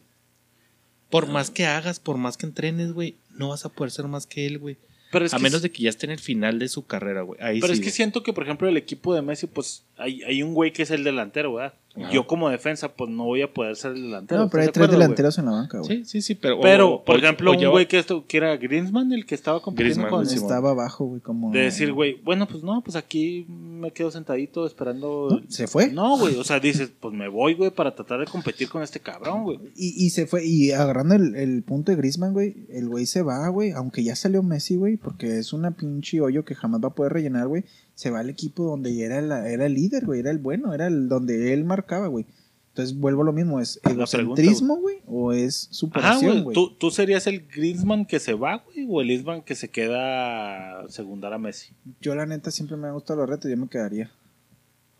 Por 1.08 1.26
más 1.26 1.50
que 1.50 1.64
hagas, 1.64 1.98
por 2.00 2.18
más 2.18 2.36
que 2.36 2.44
entrenes, 2.46 2.92
güey, 2.92 3.16
no 3.30 3.48
vas 3.48 3.64
a 3.64 3.70
poder 3.70 3.90
ser 3.90 4.06
más 4.08 4.26
que 4.26 4.44
él, 4.46 4.58
güey. 4.58 4.76
Pero 5.10 5.24
es 5.24 5.32
A 5.32 5.38
que 5.38 5.42
menos 5.42 5.62
de 5.62 5.70
que 5.72 5.82
ya 5.82 5.88
esté 5.88 6.04
en 6.06 6.12
el 6.12 6.20
final 6.20 6.58
de 6.58 6.68
su 6.68 6.84
carrera, 6.86 7.22
güey. 7.22 7.40
Ahí 7.42 7.60
Pero 7.60 7.72
sí, 7.74 7.80
es 7.80 7.84
que 7.86 7.90
siento 7.90 8.22
que, 8.22 8.32
por 8.34 8.44
ejemplo, 8.44 8.68
el 8.68 8.76
equipo 8.76 9.14
de 9.14 9.22
Messi, 9.22 9.46
pues 9.46 9.82
hay, 9.96 10.22
hay 10.22 10.42
un 10.42 10.52
güey 10.54 10.72
que 10.72 10.82
es 10.82 10.90
el 10.90 11.02
delantero, 11.02 11.54
¿verdad? 11.54 11.74
Ajá. 11.96 12.08
Yo 12.12 12.24
como 12.26 12.48
defensa, 12.50 12.88
pues 12.94 13.10
no 13.10 13.24
voy 13.24 13.42
a 13.42 13.52
poder 13.52 13.74
ser 13.74 13.92
el 13.92 14.02
delantero. 14.02 14.42
No, 14.42 14.48
pero 14.48 14.62
hay 14.62 14.68
¿estás 14.68 14.80
de 14.82 14.86
tres 14.88 14.98
delanteros 14.98 15.38
en 15.38 15.44
la 15.46 15.50
banca, 15.50 15.78
güey. 15.80 15.88
Sí, 15.98 16.04
sí, 16.04 16.22
sí, 16.22 16.34
pero... 16.36 16.60
Pero, 16.60 16.88
o- 16.94 17.04
por 17.04 17.16
o- 17.16 17.18
ejemplo, 17.18 17.50
o 17.50 17.54
un 17.58 17.68
güey 17.70 17.88
que, 17.88 17.98
esto, 17.98 18.24
que 18.28 18.36
era 18.36 18.56
Griezmann, 18.56 19.12
el 19.12 19.26
que 19.26 19.34
estaba 19.34 19.60
compitiendo 19.60 20.02
Griezmann, 20.02 20.24
con... 20.24 20.32
Estaba 20.34 20.70
abajo, 20.70 21.06
güey, 21.06 21.20
como... 21.20 21.50
de 21.50 21.62
decir, 21.62 21.92
güey, 21.92 22.20
bueno, 22.22 22.46
pues 22.46 22.62
no, 22.62 22.80
pues 22.82 22.94
aquí 22.96 23.44
me 23.48 23.90
quedo 23.90 24.12
sentadito 24.12 24.66
esperando... 24.66 25.28
¿No? 25.30 25.50
¿Se 25.50 25.66
fue? 25.66 25.88
No, 25.90 26.16
güey, 26.16 26.36
o 26.36 26.44
sea, 26.44 26.60
dices, 26.60 26.92
pues 27.00 27.12
me 27.12 27.28
voy, 27.28 27.54
güey, 27.54 27.70
para 27.72 27.94
tratar 27.94 28.20
de 28.20 28.26
competir 28.26 28.68
con 28.68 28.82
este 28.84 29.00
cabrón, 29.00 29.42
güey. 29.42 29.58
Y, 29.74 30.06
y 30.06 30.10
se 30.10 30.26
fue, 30.26 30.44
y 30.46 30.70
agarrando 30.70 31.16
el, 31.16 31.34
el 31.34 31.62
punto 31.64 31.90
de 31.90 31.96
Griezmann, 31.96 32.32
güey, 32.32 32.54
el 32.68 32.88
güey 32.88 33.04
se 33.06 33.22
va, 33.22 33.48
güey, 33.48 33.72
aunque 33.72 34.04
ya 34.04 34.14
salió 34.14 34.44
Messi, 34.44 34.76
güey, 34.76 34.96
porque 34.96 35.38
es 35.38 35.52
una 35.52 35.72
pinche 35.72 36.20
hoyo 36.20 36.44
que 36.44 36.54
jamás 36.54 36.80
va 36.84 36.88
a 36.90 36.94
poder 36.94 37.12
rellenar, 37.14 37.48
güey, 37.48 37.64
se 37.94 38.10
va 38.10 38.20
al 38.20 38.30
equipo 38.30 38.64
donde 38.64 38.94
ya 38.94 39.06
era, 39.06 39.20
la- 39.20 39.48
era 39.50 39.66
el 39.66 39.74
líder, 39.74 40.06
güey, 40.06 40.20
era 40.20 40.30
el 40.30 40.38
bueno, 40.38 40.72
era 40.72 40.86
el 40.86 41.08
donde 41.08 41.52
él 41.52 41.64
marcaba, 41.80 42.06
güey. 42.08 42.26
Entonces 42.68 42.96
vuelvo 42.96 43.22
a 43.22 43.24
lo 43.24 43.32
mismo, 43.32 43.60
¿es 43.60 43.80
egocentrismo, 43.82 44.76
güey, 44.76 44.98
o 45.06 45.32
es 45.32 45.68
superación, 45.72 46.44
güey. 46.44 46.54
¿Tú, 46.54 46.70
tú 46.70 46.90
serías 46.92 47.26
el 47.26 47.46
Griezmann 47.48 48.06
que 48.06 48.20
se 48.20 48.34
va, 48.34 48.62
güey, 48.64 48.86
o 48.88 49.00
el 49.00 49.08
Griezmann 49.08 49.42
que 49.42 49.56
se 49.56 49.68
queda 49.68 50.82
a 50.82 50.88
secundar 50.88 51.32
a 51.32 51.38
Messi. 51.38 51.72
Yo 52.00 52.14
la 52.14 52.26
neta 52.26 52.52
siempre 52.52 52.76
me 52.76 52.86
han 52.86 52.94
gustado 52.94 53.20
los 53.20 53.28
retos, 53.28 53.50
yo 53.50 53.56
me 53.56 53.68
quedaría. 53.68 54.10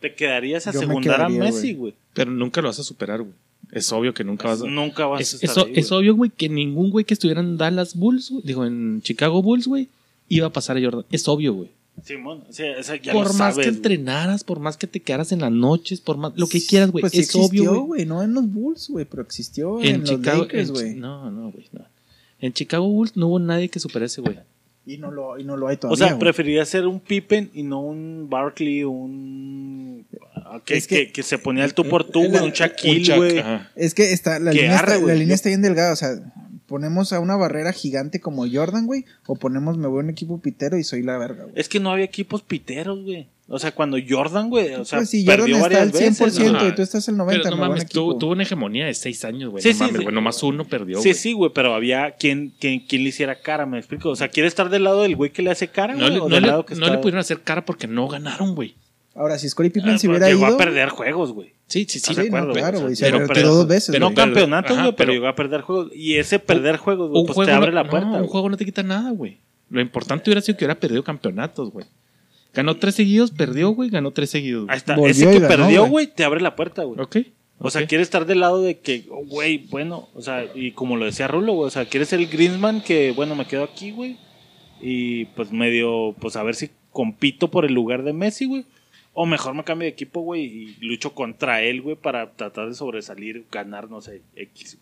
Te 0.00 0.14
quedarías 0.14 0.66
a 0.66 0.72
Yo 0.72 0.80
me 0.80 0.86
secundar 0.86 1.22
a 1.22 1.26
quedaría, 1.28 1.44
Messi, 1.44 1.74
güey. 1.74 1.94
Pero 2.12 2.32
nunca 2.32 2.60
lo 2.60 2.68
vas 2.68 2.80
a 2.80 2.82
superar, 2.82 3.22
güey. 3.22 3.34
Es 3.70 3.92
obvio 3.92 4.12
que 4.14 4.24
nunca 4.24 4.48
vas 4.48 4.62
a... 4.62 4.66
Nunca 4.66 5.06
vas 5.06 5.20
Es, 5.20 5.34
a 5.34 5.46
estar 5.46 5.50
es 5.50 5.68
ahí, 5.68 5.72
es 5.76 5.92
obvio, 5.92 6.16
güey, 6.16 6.30
que 6.30 6.48
ningún 6.48 6.90
güey 6.90 7.04
que 7.04 7.14
estuviera 7.14 7.40
en 7.40 7.56
Dallas 7.56 7.94
Bulls, 7.94 8.30
güey, 8.30 8.42
digo, 8.44 8.66
en 8.66 9.00
Chicago 9.02 9.42
Bulls, 9.42 9.68
güey, 9.68 9.88
iba 10.28 10.48
a 10.48 10.50
pasar 10.50 10.76
a 10.76 10.80
Jordan. 10.80 11.04
Es 11.12 11.28
obvio, 11.28 11.54
güey. 11.54 11.70
Simón, 12.04 12.44
o 12.48 12.52
sea, 12.52 12.78
o 12.78 12.82
sea, 12.82 12.96
ya 12.96 13.12
por 13.12 13.26
lo 13.26 13.34
más 13.34 13.54
sabes, 13.54 13.66
que 13.66 13.72
entrenaras, 13.74 14.42
por 14.42 14.58
más 14.58 14.76
que 14.78 14.86
te 14.86 15.00
quedaras 15.00 15.32
en 15.32 15.40
las 15.40 15.52
noches, 15.52 16.00
por 16.00 16.16
más 16.16 16.32
lo 16.36 16.46
que 16.46 16.64
quieras, 16.64 16.90
güey, 16.90 17.02
Pues 17.02 17.12
es 17.14 17.34
obvio, 17.34 17.44
existió, 17.44 17.70
güey. 17.74 17.86
güey, 17.86 18.06
no 18.06 18.22
en 18.22 18.32
los 18.32 18.50
Bulls, 18.50 18.88
güey, 18.88 19.04
pero 19.04 19.22
existió 19.22 19.80
en, 19.80 19.86
En 19.96 20.00
los 20.00 20.10
Chicago, 20.10 20.46
güey. 20.72 20.94
no, 20.94 21.30
no, 21.30 21.50
güey, 21.52 21.66
no. 21.72 21.84
En 22.40 22.52
Chicago 22.54 22.88
Bulls 22.88 23.16
no 23.16 23.26
hubo 23.28 23.38
nadie 23.38 23.68
que 23.68 23.78
superase, 23.80 24.22
güey. 24.22 24.38
Y 24.86 24.96
no 24.96 25.10
lo, 25.10 25.38
y 25.38 25.44
no 25.44 25.58
lo 25.58 25.68
hay 25.68 25.76
O 25.76 25.78
todavía, 25.78 25.98
sea, 26.06 26.14
güey. 26.14 26.20
preferiría 26.20 26.64
ser 26.64 26.86
un 26.86 27.00
Pippen 27.00 27.50
y 27.52 27.62
no 27.64 27.80
un 27.82 28.28
Barkley, 28.30 28.82
un... 28.82 30.06
ah, 30.36 30.62
Que, 30.64 30.78
Es 30.78 30.86
que- 30.86 31.06
que, 31.08 31.12
que 31.12 31.22
se 31.22 31.36
ponía 31.36 31.66
el 31.66 31.74
tú 31.74 31.84
por 31.86 32.04
tú, 32.04 32.20
güey, 32.20 32.38
un 32.38 32.44
Un 32.44 32.52
Shaquille, 32.52 33.02
Chuck, 33.04 33.16
güey. 33.16 33.44
Es 33.76 33.92
que 33.92 34.12
está, 34.14 34.38
la, 34.38 34.52
línea, 34.52 34.78
arre, 34.78 34.94
está, 34.94 35.06
la 35.06 35.14
línea 35.14 35.34
está 35.34 35.50
bien 35.50 35.60
delgada, 35.60 35.92
o 35.92 35.96
sea, 35.96 36.14
ponemos 36.70 37.12
a 37.12 37.18
una 37.18 37.34
barrera 37.34 37.72
gigante 37.72 38.20
como 38.20 38.46
Jordan, 38.48 38.86
güey, 38.86 39.04
o 39.26 39.34
ponemos 39.34 39.76
me 39.76 39.88
voy 39.88 39.98
a 39.98 40.04
un 40.04 40.10
equipo 40.10 40.40
pitero 40.40 40.78
y 40.78 40.84
soy 40.84 41.02
la 41.02 41.18
verga, 41.18 41.42
güey. 41.42 41.54
Es 41.56 41.68
que 41.68 41.80
no 41.80 41.90
había 41.90 42.04
equipos 42.04 42.42
piteros, 42.42 43.02
güey. 43.02 43.26
O 43.48 43.58
sea, 43.58 43.72
cuando 43.72 43.98
Jordan, 44.08 44.48
güey, 44.48 44.74
o 44.74 44.84
sea, 44.84 45.00
pues 45.00 45.10
si 45.10 45.26
Jordan 45.26 45.40
perdió 45.40 45.56
está 45.56 45.68
varias 45.68 45.82
al 45.82 45.92
100% 45.92 46.24
veces. 46.24 46.52
¿no? 46.52 46.68
y 46.68 46.72
tú 46.76 46.82
estás 46.82 47.08
al 47.08 47.16
90%, 47.16 47.26
Pero 47.42 47.50
no 47.50 47.56
mames, 47.56 47.88
tuvo, 47.88 48.28
una 48.28 48.44
hegemonía 48.44 48.86
de 48.86 48.94
seis 48.94 49.24
años, 49.24 49.50
güey. 49.50 49.60
Sí, 49.64 49.70
no 49.70 49.74
sí, 49.74 49.80
mames, 49.80 49.96
sí. 49.96 50.02
güey. 50.04 50.14
Nomás 50.14 50.40
uno 50.44 50.64
perdió, 50.64 50.98
Sí, 50.98 51.08
güey. 51.08 51.14
sí, 51.14 51.32
güey, 51.32 51.50
pero 51.52 51.74
había 51.74 52.12
quien, 52.12 52.52
quien, 52.60 52.86
quien 52.86 53.02
le 53.02 53.08
hiciera 53.08 53.40
cara, 53.40 53.66
me 53.66 53.76
explico. 53.78 54.10
O 54.10 54.14
sea, 54.16 54.28
¿quiere 54.28 54.46
estar 54.46 54.70
del 54.70 54.84
lado 54.84 55.02
del 55.02 55.16
güey 55.16 55.32
que 55.32 55.42
le 55.42 55.50
hace 55.50 55.66
cara, 55.66 55.94
No, 55.94 56.02
güey? 56.02 56.12
le, 56.12 56.20
o 56.20 56.28
no 56.28 56.34
del 56.36 56.42
le- 56.44 56.48
lado 56.48 56.64
que 56.64 56.76
no 56.76 56.82
está... 56.86 56.92
le 56.94 56.98
pudieron 57.02 57.18
hacer 57.18 57.40
cara 57.42 57.64
porque 57.64 57.88
no 57.88 58.06
ganaron, 58.06 58.54
güey. 58.54 58.76
Ahora, 59.14 59.38
si 59.38 59.48
Scottie 59.48 59.70
Pippen 59.70 59.90
Ah, 59.90 59.98
se 59.98 60.06
pues, 60.06 60.18
hubiera 60.18 60.28
llegó 60.32 60.46
ido... 60.46 60.54
a 60.54 60.58
perder 60.58 60.88
juegos, 60.88 61.32
güey. 61.32 61.52
Sí, 61.66 61.86
sí, 61.88 61.98
sí. 61.98 62.14
Sí, 62.14 62.20
de 62.20 62.30
no, 62.30 62.36
acuerdo, 62.38 62.54
claro, 62.54 62.80
güey, 62.80 62.96
se 62.96 63.04
pero- 63.10 63.26
pero- 63.26 63.54
dos 63.54 63.66
veces, 63.68 63.90
pero 63.92 64.08
no 64.08 64.14
campeonatos, 64.14 64.70
güey, 64.76 64.84
pero 64.92 64.96
pero- 64.96 65.12
llegó 65.12 65.26
a 65.28 65.34
perder 65.34 65.60
juegos. 65.62 65.90
Y 65.94 66.16
ese 66.16 66.38
perder 66.38 66.76
juegos, 66.76 67.10
güey, 67.10 67.20
Un 67.20 67.26
pues 67.26 67.34
juego 67.34 67.48
te 67.50 67.54
abre 67.54 67.70
no- 67.70 67.74
la 67.76 67.84
no, 67.84 67.90
puerta. 67.90 68.08
un 68.22 68.26
juego 68.28 68.48
no 68.48 68.56
te 68.56 68.64
quita 68.64 68.82
nada, 68.82 69.10
güey. 69.10 69.38
Lo 69.68 69.80
importante 69.80 70.30
hubiera 70.30 70.40
sido 70.40 70.56
que 70.58 70.64
hubiera 70.64 70.78
perdido 70.80 71.02
campeonatos, 71.04 71.70
güey. 71.70 71.86
Ganó 72.52 72.76
tres 72.76 72.94
seguidos, 72.96 73.30
perdió, 73.30 73.70
güey. 73.70 73.90
Ganó 73.90 74.10
tres 74.12 74.30
seguidos. 74.30 74.62
Ahí 74.62 74.66
güey. 74.68 74.76
está. 74.78 74.96
Volvió 74.96 75.10
Ese 75.10 75.26
que 75.30 75.38
ganó, 75.38 75.48
perdió, 75.48 75.86
güey. 75.86 76.06
te 76.08 76.24
abre 76.24 76.40
la 76.40 76.56
puerta, 76.56 76.82
güey. 76.84 77.00
Ok. 77.00 77.16
O 77.62 77.70
sea, 77.70 77.86
quiere 77.86 78.02
estar 78.02 78.26
del 78.26 78.40
lado 78.40 78.62
de 78.62 78.78
que, 78.78 79.04
oh, 79.10 79.22
güey, 79.26 79.58
bueno, 79.70 80.08
o 80.14 80.22
sea, 80.22 80.46
y 80.54 80.72
como 80.72 80.96
lo 80.96 81.04
decía 81.04 81.28
Rulo, 81.28 81.52
güey, 81.52 81.66
o 81.68 81.70
sea, 81.70 81.84
quiere 81.84 82.06
ser 82.06 82.18
el 82.20 82.26
Griezmann 82.28 82.80
que, 82.80 83.12
bueno, 83.12 83.36
me 83.36 83.46
quedo 83.46 83.64
aquí, 83.64 83.90
güey, 83.90 84.16
y 84.80 85.26
pues 85.26 85.52
medio, 85.52 86.14
pues 86.20 86.36
a 86.36 86.42
ver 86.42 86.54
si 86.54 86.70
compito 86.90 87.50
por 87.50 87.66
el 87.66 87.74
lugar 87.74 88.02
de 88.02 88.14
Messi, 88.14 88.46
güey, 88.46 88.64
o 89.20 89.26
mejor 89.26 89.54
me 89.54 89.64
cambio 89.64 89.84
de 89.84 89.90
equipo, 89.90 90.22
güey, 90.22 90.44
y 90.44 90.76
lucho 90.80 91.12
contra 91.12 91.60
él, 91.60 91.82
güey, 91.82 91.94
para 91.94 92.30
tratar 92.32 92.68
de 92.68 92.74
sobresalir, 92.74 93.44
ganar, 93.52 93.90
no 93.90 94.00
sé, 94.00 94.22
X. 94.34 94.78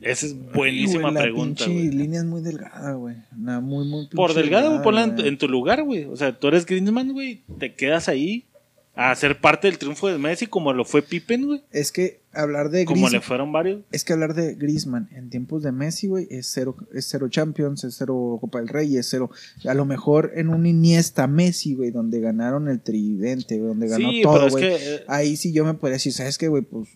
Esa 0.00 0.26
es 0.26 0.52
buenísima 0.52 1.10
Güey, 1.10 1.14
la 1.14 1.20
pregunta, 1.20 1.66
güey. 1.66 1.90
línea 1.90 2.20
es 2.20 2.26
muy 2.26 2.40
delgada, 2.40 2.94
güey. 2.94 3.16
Una 3.38 3.60
muy, 3.60 3.86
muy 3.86 4.06
Por 4.06 4.32
delgado, 4.32 4.70
güey, 4.70 4.82
ponla 4.82 5.04
en, 5.04 5.14
güey. 5.16 5.28
en 5.28 5.36
tu 5.36 5.48
lugar, 5.48 5.82
güey. 5.82 6.04
O 6.06 6.16
sea, 6.16 6.32
tú 6.32 6.48
eres 6.48 6.64
Griezmann, 6.64 7.12
güey, 7.12 7.42
te 7.58 7.74
quedas 7.74 8.08
ahí 8.08 8.46
a 8.94 9.14
ser 9.14 9.40
parte 9.40 9.68
del 9.68 9.78
triunfo 9.78 10.08
de 10.08 10.18
Messi 10.18 10.46
como 10.46 10.72
lo 10.74 10.84
fue 10.84 11.00
Pippen, 11.02 11.46
güey. 11.46 11.62
Es 11.70 11.92
que 11.92 12.20
hablar 12.32 12.68
de 12.70 12.84
Como 12.84 12.96
le 12.96 13.02
Griezmann... 13.04 13.22
fueron 13.22 13.52
varios. 13.52 13.80
Es 13.90 14.04
que 14.04 14.12
hablar 14.12 14.34
de 14.34 14.54
Griezmann 14.54 15.08
en 15.12 15.30
tiempos 15.30 15.62
de 15.62 15.72
Messi, 15.72 16.08
güey, 16.08 16.26
es 16.30 16.46
cero, 16.52 16.76
es 16.92 17.06
cero 17.08 17.28
Champions, 17.30 17.84
es 17.84 17.94
cero 17.96 18.36
Copa 18.40 18.58
del 18.58 18.68
Rey, 18.68 18.96
es 18.98 19.08
cero. 19.08 19.30
A 19.66 19.72
lo 19.74 19.86
mejor 19.86 20.32
en 20.34 20.48
un 20.50 20.66
Iniesta 20.66 21.26
Messi, 21.26 21.74
güey, 21.74 21.90
donde 21.90 22.20
ganaron 22.20 22.68
el 22.68 22.80
tridente, 22.80 23.56
güey, 23.56 23.68
donde 23.68 23.88
ganó 23.88 24.10
Sí, 24.10 24.22
todo, 24.22 24.48
güey. 24.50 24.64
eh, 24.66 25.04
Ahí 25.08 25.36
sí 25.36 25.52
yo 25.54 25.64
me 25.64 25.72
podría 25.74 25.94
decir, 25.94 26.12
¿sabes 26.12 26.36
qué, 26.36 26.48
güey? 26.48 26.62
Pues. 26.62 26.88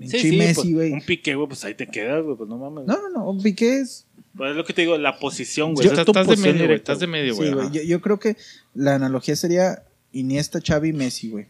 sí, 0.00 0.18
sí, 0.18 0.36
Messi, 0.36 0.54
pues, 0.62 0.74
güey. 0.74 0.92
un 0.92 1.00
pique, 1.02 1.34
güey, 1.34 1.48
pues 1.48 1.64
ahí 1.64 1.74
te 1.74 1.88
quedas, 1.88 2.22
güey, 2.22 2.36
pues 2.36 2.48
no 2.48 2.56
mames. 2.58 2.86
No, 2.86 2.98
no, 3.10 3.32
no. 3.34 3.42
Piqué 3.42 3.80
es. 3.80 4.06
Pues 4.36 4.50
es 4.50 4.56
lo 4.56 4.64
que 4.64 4.74
te 4.74 4.82
digo, 4.82 4.96
la 4.98 5.18
posición, 5.18 5.74
güey. 5.74 5.86
Estás, 5.86 6.00
es 6.00 6.04
tu 6.04 6.12
estás 6.12 6.28
de 6.28 6.36
medio, 6.36 6.66
güey. 6.66 6.76
Estás 6.76 7.00
de 7.00 7.06
medio, 7.06 7.34
Sí, 7.34 7.50
güey. 7.50 7.86
yo 7.86 8.00
creo 8.00 8.20
que 8.20 8.36
la 8.74 8.94
analogía 8.94 9.34
sería 9.34 9.82
Iniesta, 10.12 10.60
Xavi, 10.60 10.92
Messi, 10.92 11.30
güey. 11.30 11.46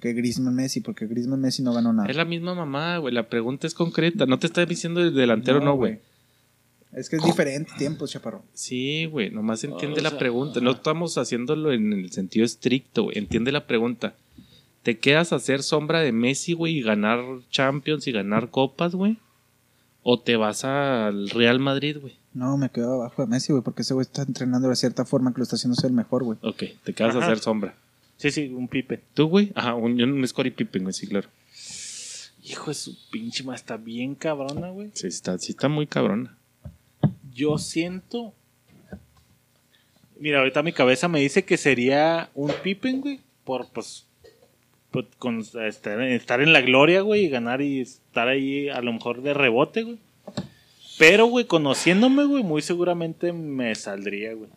Que 0.00 0.12
Griezmann, 0.12 0.54
Messi, 0.54 0.80
porque 0.80 1.06
Griezmann, 1.06 1.40
Messi 1.40 1.62
no 1.62 1.72
ganó 1.72 1.92
nada. 1.92 2.08
Es 2.08 2.16
la 2.16 2.24
misma 2.24 2.54
mamá, 2.54 2.98
güey. 2.98 3.14
La 3.14 3.28
pregunta 3.28 3.66
es 3.66 3.74
concreta. 3.74 4.26
No 4.26 4.38
te 4.38 4.46
está 4.46 4.64
diciendo 4.66 5.00
el 5.00 5.14
delantero, 5.14 5.60
no, 5.60 5.74
güey. 5.74 6.00
Es 6.92 7.08
que 7.08 7.16
es 7.16 7.22
diferente 7.22 7.72
tiempo, 7.78 8.06
chaparro. 8.06 8.42
Sí, 8.52 9.06
güey. 9.06 9.30
Nomás 9.30 9.64
entiende 9.64 10.00
o 10.00 10.02
la 10.02 10.10
sea, 10.10 10.18
pregunta. 10.18 10.60
No 10.60 10.72
estamos 10.72 11.16
haciéndolo 11.18 11.72
en 11.72 11.92
el 11.92 12.10
sentido 12.12 12.44
estricto, 12.44 13.04
güey. 13.04 13.18
Entiende 13.18 13.52
la 13.52 13.66
pregunta. 13.66 14.14
¿Te 14.82 14.98
quedas 14.98 15.32
a 15.32 15.38
ser 15.38 15.62
sombra 15.62 16.00
de 16.00 16.12
Messi, 16.12 16.52
güey, 16.52 16.78
y 16.78 16.82
ganar 16.82 17.20
Champions 17.50 18.06
y 18.06 18.12
ganar 18.12 18.50
copas, 18.50 18.94
güey? 18.94 19.18
o 20.08 20.20
te 20.20 20.36
vas 20.36 20.64
al 20.64 21.28
Real 21.30 21.58
Madrid, 21.58 21.96
güey. 22.00 22.16
No, 22.32 22.56
me 22.56 22.70
quedo 22.70 22.94
abajo 22.94 23.22
de 23.22 23.28
Messi, 23.28 23.52
güey, 23.52 23.64
porque 23.64 23.82
ese 23.82 23.92
güey 23.92 24.04
está 24.04 24.22
entrenando 24.22 24.68
de 24.68 24.76
cierta 24.76 25.04
forma 25.04 25.32
que 25.32 25.38
lo 25.38 25.42
está 25.42 25.56
haciendo 25.56 25.74
ser 25.74 25.90
el 25.90 25.96
mejor, 25.96 26.22
güey. 26.22 26.38
Ok, 26.42 26.62
te 26.84 26.92
quedas 26.92 27.16
a 27.16 27.24
hacer 27.24 27.40
sombra. 27.40 27.74
Sí, 28.16 28.30
sí, 28.30 28.48
un 28.48 28.68
pipe. 28.68 29.00
¿Tú, 29.14 29.28
güey? 29.28 29.52
Ajá, 29.54 29.74
un, 29.74 30.00
un 30.00 30.26
Scottie 30.26 30.52
Pippen, 30.52 30.84
güey, 30.84 30.92
sí, 30.92 31.06
claro. 31.06 31.28
Hijo 32.42 32.70
de 32.70 32.74
su 32.74 32.96
pinche 33.10 33.42
ma, 33.42 33.54
está 33.54 33.76
bien 33.76 34.14
cabrona, 34.14 34.70
güey. 34.70 34.90
Sí, 34.94 35.08
está, 35.08 35.38
sí 35.38 35.52
está 35.52 35.68
muy 35.68 35.86
cabrona. 35.86 36.38
Yo 37.32 37.58
siento. 37.58 38.34
Mira, 40.18 40.38
ahorita 40.38 40.62
mi 40.62 40.72
cabeza 40.72 41.08
me 41.08 41.20
dice 41.20 41.44
que 41.44 41.56
sería 41.56 42.30
un 42.34 42.52
Pippen, 42.62 43.00
güey. 43.00 43.20
Por, 43.44 43.68
pues. 43.68 44.06
pues, 44.90 45.06
con, 45.18 45.40
estar, 45.40 46.00
estar 46.00 46.40
en 46.40 46.52
la 46.52 46.62
gloria, 46.62 47.02
güey. 47.02 47.24
Y 47.24 47.28
ganar 47.28 47.60
y 47.60 47.80
estar 47.80 48.28
ahí 48.28 48.68
a 48.68 48.80
lo 48.80 48.92
mejor 48.92 49.22
de 49.22 49.34
rebote, 49.34 49.82
güey. 49.82 49.98
Pero, 50.98 51.26
güey, 51.26 51.44
conociéndome, 51.44 52.24
güey, 52.24 52.42
muy 52.42 52.62
seguramente 52.62 53.32
me 53.32 53.74
saldría, 53.74 54.32
güey. 54.32 54.48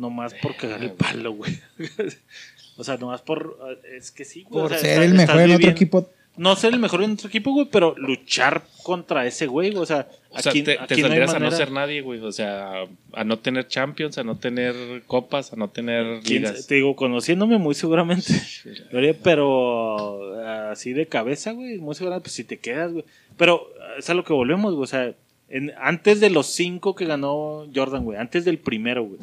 Nomás 0.00 0.32
por 0.34 0.56
cagar 0.56 0.82
el 0.82 0.92
palo, 0.92 1.32
güey. 1.32 1.58
o 2.76 2.84
sea, 2.84 2.96
nomás 2.96 3.20
por. 3.22 3.58
Es 3.96 4.10
que 4.10 4.24
sí, 4.24 4.44
güey. 4.48 4.64
o 4.64 4.68
Por 4.68 4.70
sea, 4.72 4.80
ser 4.80 4.90
está- 4.90 5.04
el 5.04 5.14
mejor 5.14 5.40
en 5.40 5.50
otro 5.52 5.70
equipo. 5.70 6.10
No 6.36 6.56
ser 6.56 6.72
el 6.72 6.78
mejor 6.78 7.02
en 7.02 7.10
otro 7.12 7.28
equipo, 7.28 7.52
güey, 7.52 7.66
pero 7.70 7.94
luchar 7.98 8.62
contra 8.82 9.26
ese 9.26 9.46
güey, 9.46 9.70
güey. 9.72 9.82
O 9.82 9.86
sea, 9.86 10.08
O 10.30 10.38
sea, 10.40 10.50
aquí, 10.50 10.62
te, 10.62 10.76
te 10.76 10.82
aquí 10.94 11.02
no 11.02 11.08
hay 11.08 11.12
saldrías 11.12 11.34
a 11.34 11.38
no 11.38 11.50
ser 11.50 11.70
nadie, 11.70 12.00
güey. 12.00 12.20
O 12.20 12.32
sea, 12.32 12.86
a 13.12 13.24
no 13.24 13.38
tener 13.40 13.66
Champions, 13.68 14.16
a 14.16 14.24
no 14.24 14.38
tener 14.38 15.02
copas, 15.06 15.52
a 15.52 15.56
no 15.56 15.68
tener 15.68 16.20
¿Quién 16.22 16.44
ligas. 16.44 16.66
Te 16.66 16.76
digo, 16.76 16.96
conociéndome 16.96 17.58
muy 17.58 17.74
seguramente. 17.74 18.32
Pero 19.22 20.34
así 20.70 20.92
de 20.92 21.06
cabeza, 21.06 21.52
güey. 21.52 21.78
Muy 21.78 21.94
seguramente, 21.94 22.24
pues 22.24 22.34
si 22.34 22.44
te 22.44 22.58
quedas, 22.58 22.92
güey. 22.92 23.04
Pero 23.36 23.68
es 23.98 24.08
a 24.08 24.14
lo 24.14 24.24
que 24.24 24.32
volvemos, 24.32 24.72
güey. 24.74 24.84
O 24.84 24.86
sea, 24.86 25.12
en- 25.48 25.72
antes 25.78 26.20
de 26.20 26.30
los 26.30 26.46
cinco 26.46 26.94
que 26.94 27.04
ganó 27.06 27.66
Jordan, 27.74 28.04
güey. 28.04 28.18
Antes 28.18 28.44
del 28.44 28.58
primero, 28.58 29.04
güey. 29.04 29.18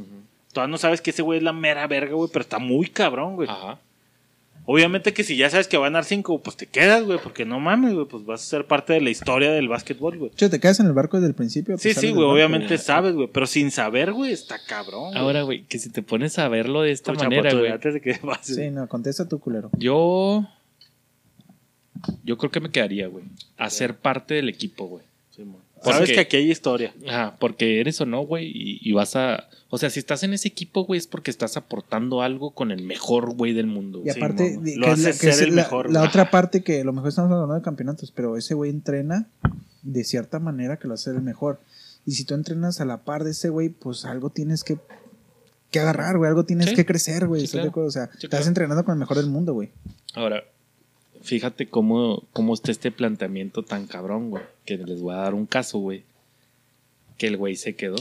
Todavía 0.54 0.72
no 0.72 0.78
sabes 0.78 1.02
que 1.02 1.12
ese 1.12 1.22
güey 1.22 1.38
es 1.38 1.44
la 1.44 1.54
mera 1.54 1.86
verga, 1.88 2.14
güey. 2.14 2.30
Pero 2.32 2.42
está 2.44 2.60
muy 2.60 2.88
cabrón, 2.88 3.36
güey. 3.36 3.50
Ajá. 3.50 3.80
Obviamente 4.70 5.14
que 5.14 5.24
si 5.24 5.38
ya 5.38 5.50
sabes 5.50 5.70
que 5.70 5.78
va 5.78 5.86
a 5.86 5.90
ganar 5.90 6.04
cinco, 6.04 6.42
pues 6.44 6.58
te 6.58 6.66
quedas, 6.66 7.04
güey. 7.04 7.20
Porque 7.24 7.46
no 7.46 7.58
mames, 7.58 7.94
güey. 7.94 8.06
Pues 8.06 8.26
vas 8.26 8.42
a 8.42 8.46
ser 8.46 8.66
parte 8.66 8.92
de 8.92 9.00
la 9.00 9.10
historia 9.10 9.50
del 9.52 9.70
básquetbol, 9.70 10.18
güey. 10.18 10.32
Che, 10.32 10.50
te 10.50 10.60
quedas 10.60 10.82
en 10.82 10.88
el 10.88 10.94
barco 10.94 11.16
desde 11.18 11.30
el 11.30 11.36
principio. 11.36 11.78
Sí, 11.78 11.94
sí, 11.94 12.12
güey. 12.12 12.28
Obviamente 12.28 12.78
sabes, 12.78 13.14
güey. 13.14 13.30
Pero 13.32 13.48
sin 13.48 13.72
saber, 13.72 14.12
güey, 14.12 14.34
está 14.34 14.60
cabrón. 14.68 15.16
Ahora, 15.16 15.44
güey, 15.44 15.64
que 15.64 15.80
si 15.80 15.90
te 15.90 16.02
pones 16.02 16.38
a 16.38 16.50
verlo 16.50 16.82
de 16.82 16.92
esta 16.92 17.14
manera, 17.14 17.54
güey. 17.54 17.72
Antes 17.72 17.94
de 17.94 18.02
que 18.02 18.16
pases. 18.26 18.58
Sí, 18.58 18.70
no, 18.70 18.88
contesta 18.90 19.26
tú, 19.26 19.40
culero. 19.40 19.70
Yo. 19.78 20.46
Yo 22.26 22.38
creo 22.38 22.52
que 22.52 22.60
me 22.60 22.70
quedaría, 22.70 23.08
güey. 23.08 23.24
A 23.58 23.70
ser 23.70 23.96
parte 23.96 24.34
del 24.34 24.50
equipo, 24.50 24.88
güey. 24.88 25.04
Porque- 25.84 25.92
Sabes 25.94 26.12
que 26.12 26.20
aquí 26.20 26.38
hay 26.38 26.52
historia. 26.52 26.94
Ajá, 27.08 27.38
porque 27.40 27.80
eres 27.80 28.00
o 28.02 28.06
no, 28.06 28.22
güey, 28.22 28.48
y, 28.48 28.80
y 28.82 28.92
vas 28.94 29.16
a... 29.16 29.48
O 29.70 29.78
sea, 29.78 29.90
si 29.90 30.00
estás 30.00 30.24
en 30.24 30.34
ese 30.34 30.48
equipo, 30.48 30.86
güey, 30.86 30.98
es 30.98 31.08
porque 31.08 31.30
estás 31.30 31.58
aportando 31.58 32.22
algo 32.22 32.52
con 32.52 32.72
el 32.72 32.84
mejor 32.84 33.34
güey 33.36 33.54
del 33.54 33.68
mundo. 33.68 34.02
Y. 34.06 34.10
Sí, 34.10 34.18
aparte, 34.18 34.60
Lo 34.78 34.88
la, 34.88 34.94
hace 34.94 35.10
es 35.10 35.18
ser 35.18 35.50
el 35.50 35.56
la- 35.56 35.64
mejor, 35.64 35.92
la 35.92 36.00
güey. 36.00 36.10
otra 36.10 36.32
parte 36.32 36.64
que 36.64 36.82
a 36.82 36.84
lo 36.86 36.94
mejor 36.94 37.10
estamos 37.10 37.32
hablando 37.32 37.54
de 37.56 37.62
campeonatos, 37.62 38.12
pero 38.12 38.38
ese 38.38 38.54
güey 38.54 38.72
entrena 38.72 39.28
de 39.84 40.04
cierta 40.06 40.40
manera 40.40 40.78
que 40.78 40.88
lo 40.88 40.94
hace 40.94 41.10
el 41.12 41.22
mejor. 41.22 41.60
Y 42.06 42.12
si 42.14 42.24
tú 42.24 42.34
entrenas 42.34 42.80
a 42.80 42.86
la 42.86 43.04
par 43.04 43.26
de 43.26 43.32
ese 43.32 43.50
güey, 43.50 43.68
pues 43.70 44.06
algo 44.06 44.30
tienes 44.30 44.64
que, 44.64 44.78
que 45.70 45.80
agarrar, 45.82 46.18
güey, 46.18 46.30
algo 46.30 46.46
tienes 46.46 46.70
Sí. 46.70 46.76
que 46.76 46.86
crecer, 46.86 47.28
güey. 47.28 47.42
Sí, 47.42 47.46
¿estás 47.48 47.66
de 47.66 47.72
claro. 47.72 47.88
O 47.88 47.92
sea, 47.92 48.06
Sí, 48.06 48.12
estás 48.24 48.30
claro. 48.30 48.46
entrenando 48.48 48.86
con 48.86 48.94
el 48.94 49.00
mejor 49.00 49.18
del 49.18 49.28
mundo, 49.28 49.54
güey. 49.54 49.72
Ahora, 50.16 50.44
fíjate 51.28 51.70
cómo, 51.70 52.24
cómo 52.34 52.54
está 52.54 52.72
este 52.72 52.92
planteamiento 52.92 53.62
tan 53.64 53.86
cabrón, 53.86 54.30
güey. 54.30 54.44
Que 54.66 54.78
les 54.78 55.02
voy 55.02 55.14
a 55.14 55.18
dar 55.18 55.34
un 55.34 55.46
caso, 55.46 55.80
güey. 55.80 56.04
Que 57.18 57.28
el 57.28 57.38
güey 57.38 57.56
se 57.56 57.76
quedó. 57.76 57.98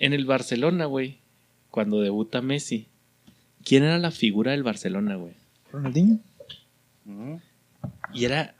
En 0.00 0.12
el 0.12 0.26
Barcelona, 0.26 0.84
güey, 0.86 1.18
cuando 1.72 2.00
debuta 2.00 2.40
Messi, 2.40 2.86
¿quién 3.64 3.82
era 3.82 3.98
la 3.98 4.12
figura 4.12 4.52
del 4.52 4.62
Barcelona, 4.62 5.16
güey? 5.16 5.32
Ronaldinho. 5.72 6.20
Ujú. 7.04 7.40
Y 8.14 8.24
era, 8.24 8.54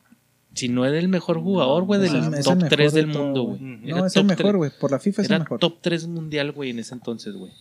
si 0.55 0.69
no 0.69 0.85
era 0.85 0.99
el 0.99 1.07
mejor 1.09 1.41
jugador, 1.41 1.85
güey, 1.85 2.01
del 2.01 2.11
top 2.43 2.57
mejor 2.57 2.69
3 2.69 2.93
de 2.93 3.01
del 3.03 3.07
mundo, 3.07 3.43
güey. 3.45 3.59
güey. 3.61 3.75
Ujú. 3.77 3.87
Era 3.87 3.99
No, 3.99 4.07
es 4.07 4.17
el 4.17 4.25
mejor, 4.25 4.57
güey. 4.57 4.71
Por 4.81 4.91
la 4.91 4.99
FIFA 4.99 5.23
es 5.23 5.29
Era 5.29 5.37
el 5.37 5.43
mejor. 5.45 5.61
top 5.61 5.79
3 5.81 6.09
mundial, 6.09 6.51
güey, 6.51 6.71
en 6.71 6.81
ese 6.81 6.95
entonces, 6.95 7.35
güey. 7.37 7.53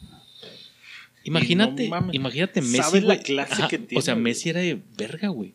Imagínate, 1.28 1.90
no 1.90 2.10
imagínate 2.14 2.62
¿Sabes 2.62 2.94
Messi, 2.94 3.00
la 3.02 3.16
güey. 3.16 3.24
clase 3.24 3.54
Ajá, 3.54 3.68
que 3.68 3.78
tiene, 3.80 4.00
O 4.00 4.02
sea? 4.02 4.16
Messi 4.16 4.50
era 4.50 4.62
de 4.62 4.80
verga, 4.98 5.28
güey. 5.28 5.54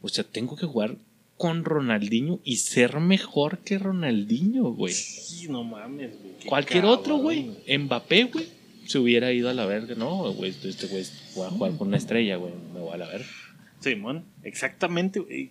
O 0.00 0.08
sea, 0.08 0.24
tengo 0.24 0.56
que 0.56 0.66
jugar 0.66 0.96
con 1.36 1.64
Ronaldinho 1.64 2.40
y 2.44 2.56
ser 2.56 3.00
mejor 3.00 3.58
que 3.58 3.78
Ronaldinho, 3.78 4.72
güey. 4.72 4.94
Sí, 4.94 5.48
no 5.48 5.64
mames, 5.64 6.12
güey. 6.22 6.34
Cualquier 6.46 6.82
cabrón, 6.82 6.98
otro, 6.98 7.16
güey. 7.18 7.50
Mbappé, 7.78 8.24
güey. 8.24 8.46
Se 8.86 8.98
hubiera 8.98 9.32
ido 9.32 9.48
a 9.50 9.54
la 9.54 9.66
verga. 9.66 9.94
No, 9.96 10.32
güey, 10.32 10.50
este 10.52 10.68
este 10.68 10.86
güey 10.86 11.04
va 11.38 11.48
a 11.48 11.50
jugar 11.50 11.76
con 11.76 11.88
una 11.88 11.96
estrella, 11.96 12.36
güey. 12.36 12.52
Me 12.72 12.80
voy 12.80 12.94
a 12.94 12.96
la 12.98 13.06
verga. 13.08 13.26
Simón, 13.80 14.24
exactamente, 14.44 15.18
güey. 15.20 15.50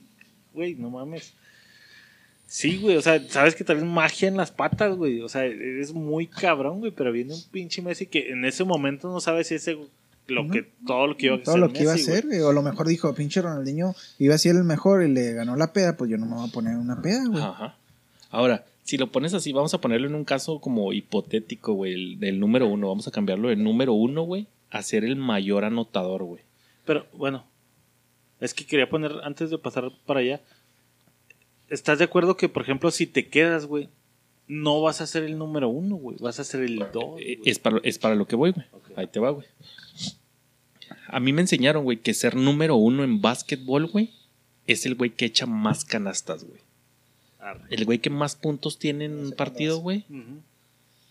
Güey, 0.53 0.75
no 0.75 0.89
mames. 0.89 1.33
Sí, 2.47 2.77
güey, 2.77 2.95
o 2.95 3.01
sea, 3.01 3.21
sabes 3.27 3.55
que 3.55 3.63
traes 3.63 3.83
magia 3.83 4.27
en 4.27 4.37
las 4.37 4.51
patas, 4.51 4.95
güey. 4.95 5.21
O 5.21 5.29
sea, 5.29 5.45
eres 5.45 5.93
muy 5.93 6.27
cabrón, 6.27 6.79
güey, 6.79 6.91
pero 6.91 7.11
viene 7.11 7.33
un 7.33 7.43
pinche 7.51 7.81
Messi 7.81 8.05
que 8.05 8.29
en 8.29 8.45
ese 8.45 8.63
momento 8.63 9.09
no 9.11 9.19
sabes 9.19 9.47
si 9.47 9.55
ese 9.55 9.77
lo 10.27 10.47
que 10.49 10.67
todo 10.87 11.05
lo 11.07 11.17
que 11.17 11.27
iba 11.27 11.35
a 11.35 11.43
Todo 11.43 11.51
hacer 11.55 11.61
lo 11.61 11.73
que 11.73 11.83
iba 11.83 11.91
a 11.91 11.95
hacer, 11.95 12.25
güey. 12.25 12.39
O 12.41 12.49
a 12.49 12.53
lo 12.53 12.61
mejor 12.63 12.87
dijo, 12.87 13.13
pinche 13.13 13.41
Ronaldinho 13.41 13.95
iba 14.19 14.35
a 14.35 14.37
ser 14.39 14.55
el 14.55 14.63
mejor 14.63 15.03
y 15.03 15.11
le 15.11 15.33
ganó 15.33 15.55
la 15.55 15.73
peda, 15.73 15.97
pues 15.97 16.09
yo 16.09 16.17
no 16.17 16.25
me 16.25 16.35
voy 16.35 16.47
a 16.47 16.51
poner 16.51 16.77
una 16.77 17.01
peda, 17.01 17.25
güey. 17.27 17.43
Ajá. 17.43 17.77
Ahora, 18.31 18.65
si 18.83 18.97
lo 18.97 19.11
pones 19.11 19.33
así, 19.33 19.51
vamos 19.53 19.73
a 19.73 19.81
ponerlo 19.81 20.07
en 20.07 20.15
un 20.15 20.23
caso 20.25 20.59
como 20.59 20.93
hipotético, 20.93 21.73
güey, 21.73 21.93
el- 21.93 22.19
del 22.19 22.39
número 22.39 22.67
uno. 22.67 22.87
Vamos 22.89 23.07
a 23.07 23.11
cambiarlo 23.11 23.49
del 23.49 23.63
número 23.63 23.93
uno, 23.93 24.23
güey, 24.23 24.47
a 24.71 24.81
ser 24.83 25.03
el 25.03 25.15
mayor 25.15 25.63
anotador, 25.65 26.23
güey. 26.23 26.41
Pero 26.85 27.05
bueno, 27.13 27.45
es 28.39 28.53
que 28.53 28.65
quería 28.65 28.89
poner 28.89 29.11
antes 29.23 29.49
de 29.49 29.57
pasar 29.57 29.91
para 30.05 30.19
allá. 30.21 30.41
¿Estás 31.69 31.99
de 31.99 32.05
acuerdo 32.05 32.37
que, 32.37 32.49
por 32.49 32.63
ejemplo, 32.63 32.91
si 32.91 33.07
te 33.07 33.27
quedas, 33.27 33.65
güey, 33.65 33.89
no 34.47 34.81
vas 34.81 35.01
a 35.01 35.07
ser 35.07 35.23
el 35.23 35.37
número 35.37 35.69
uno, 35.69 35.95
güey? 35.95 36.17
Vas 36.19 36.39
a 36.39 36.43
ser 36.43 36.61
el 36.61 36.77
dos. 36.77 37.19
Eh, 37.19 37.37
güey. 37.37 37.39
Es 37.45 37.59
para, 37.59 37.79
es 37.83 37.97
para 37.97 38.15
lo 38.15 38.27
que 38.27 38.35
voy, 38.35 38.51
güey. 38.51 38.65
Ahí 38.95 39.07
te 39.07 39.19
va, 39.19 39.31
güey. 39.31 39.47
A 41.07 41.19
mí 41.19 41.33
me 41.33 41.41
enseñaron, 41.41 41.83
güey, 41.83 41.97
que 41.97 42.13
ser 42.13 42.35
número 42.35 42.75
uno 42.75 43.03
en 43.03 43.21
básquetbol, 43.21 43.87
güey, 43.87 44.11
es 44.67 44.85
el 44.85 44.95
güey 44.95 45.11
que 45.11 45.25
echa 45.25 45.45
más 45.45 45.85
canastas, 45.85 46.43
güey. 46.43 46.61
El 47.69 47.85
güey 47.85 47.99
que 47.99 48.09
más 48.09 48.35
puntos 48.35 48.79
tiene 48.79 49.05
en 49.05 49.19
un 49.19 49.31
partido, 49.31 49.79
güey, 49.79 50.05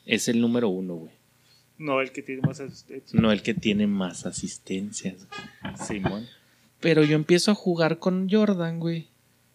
es 0.05 0.29
el 0.29 0.41
número 0.41 0.69
uno, 0.69 0.95
güey. 0.97 1.13
No, 1.79 2.01
el 2.01 2.13
que 2.13 2.23
tiene 2.23 2.43
más 2.43 2.61
asistencia. 2.61 3.21
No 3.21 3.33
el 3.33 3.43
que 3.43 3.55
tiene 3.55 3.87
más 3.87 4.27
asistencias. 4.27 5.27
güey. 5.27 5.77
Simón. 5.87 6.27
Pero 6.81 7.03
yo 7.03 7.17
empiezo 7.17 7.51
a 7.51 7.55
jugar 7.55 7.99
con 7.99 8.29
Jordan, 8.31 8.79
güey. 8.79 9.09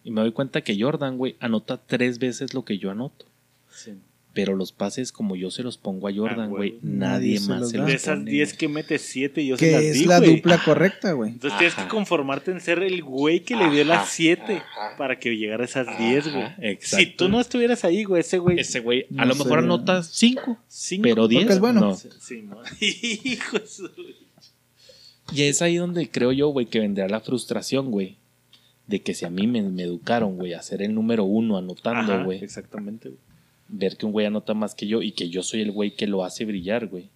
Y 0.04 0.10
me 0.10 0.20
doy 0.22 0.32
cuenta 0.32 0.62
que 0.62 0.80
Jordan, 0.80 1.18
güey, 1.18 1.36
anota 1.40 1.78
tres 1.86 2.18
veces 2.18 2.54
lo 2.54 2.64
que 2.64 2.78
yo 2.78 2.90
anoto. 2.90 3.26
Sí. 3.70 3.92
Pero 4.32 4.54
los 4.54 4.70
pases, 4.70 5.10
como 5.10 5.34
yo 5.34 5.50
se 5.50 5.64
los 5.64 5.76
pongo 5.76 6.06
a 6.06 6.12
Jordan, 6.14 6.42
Ah, 6.46 6.46
güey, 6.46 6.78
nadie, 6.82 7.40
más 7.40 7.60
los 7.62 7.70
se 7.70 7.76
da. 7.78 7.82
los 7.82 7.90
De 7.90 7.96
esas 7.96 8.18
pone, 8.18 8.30
10 8.30 8.48
güey. 8.50 8.58
que 8.58 8.68
mete 8.68 8.98
7, 9.00 9.44
yo 9.44 9.56
se 9.56 9.72
las 9.72 9.80
Que 9.80 9.88
es 9.88 9.94
di, 9.98 10.04
la 10.04 10.18
güey. 10.20 10.36
dupla 10.36 10.58
correcta, 10.64 11.12
güey. 11.12 11.32
Entonces 11.32 11.58
tienes 11.58 11.74
que 11.74 11.88
conformarte 11.88 12.52
en 12.52 12.60
ser 12.60 12.78
el 12.82 13.02
güey 13.02 13.40
que 13.40 13.56
le 13.56 13.68
dio 13.70 13.84
las 13.84 13.98
Ajá, 14.02 14.06
7 14.08 14.56
ajá. 14.58 14.96
para 14.96 15.18
que 15.18 15.36
llegara 15.36 15.64
a 15.64 15.66
esas 15.66 15.98
10, 15.98 16.32
güey. 16.32 16.44
Exacto. 16.60 16.96
Si 16.96 17.06
tú 17.16 17.28
no 17.28 17.40
estuvieras 17.40 17.84
ahí, 17.84 18.04
güey, 18.04 18.20
ese 18.20 18.38
güey. 18.38 18.60
Ese 18.60 18.78
güey, 18.78 19.06
a 19.18 19.24
No 19.24 19.34
lo 19.34 19.34
mejor 19.34 19.58
anota 19.58 20.02
cinco, 20.04 20.56
cinco, 20.68 21.02
pero 21.02 21.26
diez. 21.26 21.42
Porque 21.42 21.54
es 21.54 21.60
bueno. 21.60 21.80
no. 21.80 21.94
Sí, 21.96 22.42
no. 22.42 22.62
Hijo 22.80 23.58
de 23.58 23.66
su- 23.66 23.90
Y 25.32 25.42
es 25.42 25.60
ahí 25.60 25.76
donde 25.76 26.08
creo 26.08 26.30
yo, 26.30 26.48
güey, 26.50 26.66
que 26.66 26.78
vendrá 26.78 27.08
la 27.08 27.20
frustración, 27.20 27.90
güey. 27.90 28.16
De 28.90 29.02
que 29.02 29.14
si 29.14 29.24
a 29.24 29.30
mí 29.30 29.46
me, 29.46 29.62
me 29.62 29.84
educaron, 29.84 30.36
güey, 30.36 30.52
a 30.52 30.62
ser 30.62 30.82
el 30.82 30.92
número 30.92 31.22
uno 31.22 31.56
anotando, 31.56 32.24
güey. 32.24 32.42
Exactamente, 32.42 33.08
güey. 33.10 33.20
Ver 33.68 33.96
que 33.96 34.04
un 34.04 34.10
güey 34.10 34.26
anota 34.26 34.52
más 34.52 34.74
que 34.74 34.88
yo 34.88 35.00
y 35.00 35.12
que 35.12 35.28
yo 35.28 35.44
soy 35.44 35.60
el 35.60 35.70
güey 35.70 35.94
que 35.94 36.08
lo 36.08 36.24
hace 36.24 36.44
brillar, 36.44 36.88
güey. 36.88 37.08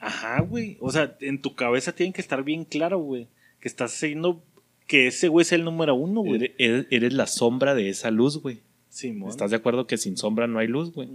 Ajá, 0.00 0.40
güey. 0.40 0.78
O 0.80 0.90
sea, 0.90 1.16
en 1.20 1.40
tu 1.40 1.54
cabeza 1.54 1.94
tiene 1.94 2.12
que 2.12 2.20
estar 2.20 2.42
bien 2.42 2.64
claro, 2.64 2.98
güey. 2.98 3.28
Que 3.60 3.68
estás 3.68 3.94
haciendo 3.94 4.42
que 4.88 5.06
ese 5.06 5.28
güey 5.28 5.44
sea 5.44 5.58
el 5.58 5.64
número 5.64 5.94
uno, 5.94 6.22
güey. 6.22 6.52
Eres, 6.58 7.12
la 7.12 7.28
sombra 7.28 7.76
de 7.76 7.88
esa 7.88 8.10
luz, 8.10 8.38
güey. 8.42 8.58
Simón. 8.88 9.30
¿Estás 9.30 9.52
de 9.52 9.58
acuerdo 9.58 9.86
que 9.86 9.98
sin 9.98 10.16
sombra 10.16 10.48
no 10.48 10.58
hay 10.58 10.66
luz, 10.66 10.92
güey? 10.92 11.08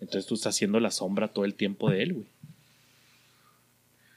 Entonces 0.00 0.26
tú 0.26 0.34
estás 0.34 0.56
haciendo 0.56 0.80
la 0.80 0.90
sombra 0.90 1.28
todo 1.28 1.44
el 1.44 1.54
tiempo 1.54 1.88
de 1.88 2.02
él, 2.02 2.14
güey. 2.14 2.26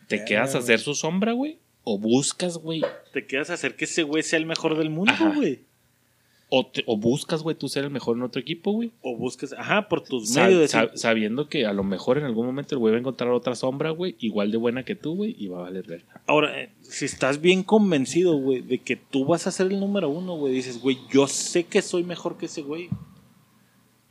¿Te 0.08 0.26
quedas 0.26 0.56
a 0.56 0.58
hacer 0.58 0.80
su 0.80 0.96
sombra, 0.96 1.34
güey? 1.34 1.60
¿O 1.84 1.98
buscas, 1.98 2.58
güey? 2.58 2.82
Te 3.14 3.26
quedas 3.26 3.50
a 3.50 3.54
hacer 3.54 3.76
que 3.76 3.86
ese 3.86 4.04
güey 4.04 4.24
sea 4.24 4.38
el 4.38 4.46
mejor 4.46 4.78
del 4.78 4.90
mundo, 4.90 5.14
güey. 5.36 5.62
O, 6.52 6.66
te- 6.66 6.84
o 6.88 6.98
buscas, 6.98 7.44
güey, 7.44 7.56
tú 7.56 7.70
ser 7.70 7.84
el 7.84 7.92
mejor 7.92 8.18
en 8.18 8.24
otro 8.24 8.42
equipo, 8.42 8.72
güey. 8.72 8.92
O 9.04 9.16
busques, 9.16 9.54
ajá, 9.54 9.88
por 9.88 10.04
tus 10.04 10.30
Sa- 10.30 10.48
medios. 10.48 10.72
sabiendo 10.96 11.48
que 11.48 11.68
a 11.68 11.74
lo 11.74 11.84
mejor 11.84 12.18
en 12.18 12.24
algún 12.26 12.48
momento 12.48 12.74
el 12.74 12.80
güey 12.80 12.92
va 12.92 12.98
a 12.98 13.00
encontrar 13.02 13.30
otra 13.32 13.54
sombra, 13.54 13.92
güey, 13.92 14.16
igual 14.20 14.50
de 14.52 14.58
buena 14.58 14.84
que 14.84 14.96
tú, 14.96 15.16
güey, 15.16 15.36
y 15.38 15.48
va 15.48 15.60
a 15.60 15.62
valer 15.62 15.86
verga. 15.86 16.22
Ahora, 16.26 16.60
eh, 16.60 16.72
si 16.82 17.06
estás 17.06 17.40
bien 17.40 17.62
convencido, 17.62 18.36
güey, 18.36 18.62
de 18.62 18.80
que 18.80 18.96
tú 18.96 19.26
vas 19.26 19.46
a 19.46 19.52
ser 19.52 19.68
el 19.68 19.80
número 19.80 20.10
uno, 20.10 20.36
güey, 20.38 20.52
dices, 20.54 20.82
güey, 20.82 20.98
yo 21.12 21.28
sé 21.28 21.66
que 21.66 21.84
soy 21.84 22.04
mejor 22.04 22.38
que 22.38 22.48
ese 22.48 22.64
güey. 22.64 22.90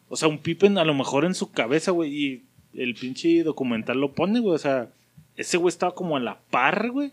O 0.08 0.14
sea, 0.16 0.28
un 0.28 0.38
Pippen 0.38 0.78
a 0.78 0.84
lo 0.84 0.94
mejor 0.94 1.24
en 1.24 1.34
su 1.34 1.50
cabeza, 1.50 1.90
güey, 1.90 2.14
y 2.24 2.42
el 2.74 2.94
pinche 2.94 3.42
documental 3.42 4.00
lo 4.00 4.12
pone, 4.12 4.38
güey. 4.38 4.54
O 4.54 4.58
sea, 4.58 4.90
ese 5.36 5.56
güey 5.56 5.70
estaba 5.70 5.92
como 5.94 6.16
a 6.16 6.20
la 6.20 6.38
par, 6.50 6.90
güey. 6.92 7.10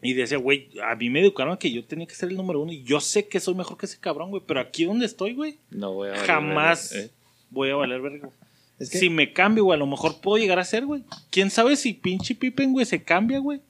Y 0.00 0.12
decía, 0.14 0.38
güey, 0.38 0.68
a 0.82 0.94
mí 0.94 1.10
me 1.10 1.20
educaron 1.20 1.56
que 1.56 1.72
yo 1.72 1.84
tenía 1.84 2.06
que 2.06 2.14
ser 2.14 2.28
el 2.28 2.36
número 2.36 2.60
uno 2.60 2.72
y 2.72 2.84
yo 2.84 3.00
sé 3.00 3.26
que 3.26 3.40
soy 3.40 3.54
mejor 3.54 3.76
que 3.76 3.86
ese 3.86 3.98
cabrón, 3.98 4.30
güey. 4.30 4.42
Pero 4.46 4.60
aquí 4.60 4.84
donde 4.84 5.06
estoy, 5.06 5.34
güey, 5.34 5.58
No 5.70 5.92
voy 5.94 6.08
a 6.08 6.12
valer 6.12 6.26
jamás 6.26 6.90
verga, 6.92 7.06
¿eh? 7.06 7.10
voy 7.50 7.70
a 7.70 7.76
valer 7.76 8.00
verga. 8.00 8.30
Es 8.78 8.90
que 8.90 8.98
Si 8.98 9.10
me 9.10 9.32
cambio, 9.32 9.64
güey, 9.64 9.76
a 9.76 9.78
lo 9.78 9.88
mejor 9.88 10.20
puedo 10.20 10.38
llegar 10.38 10.60
a 10.60 10.64
ser, 10.64 10.86
güey. 10.86 11.02
¿Quién 11.30 11.50
sabe 11.50 11.74
si 11.74 11.94
pinche 11.94 12.36
Pippen, 12.36 12.72
güey, 12.72 12.86
se 12.86 13.02
cambia, 13.02 13.40
güey? 13.40 13.60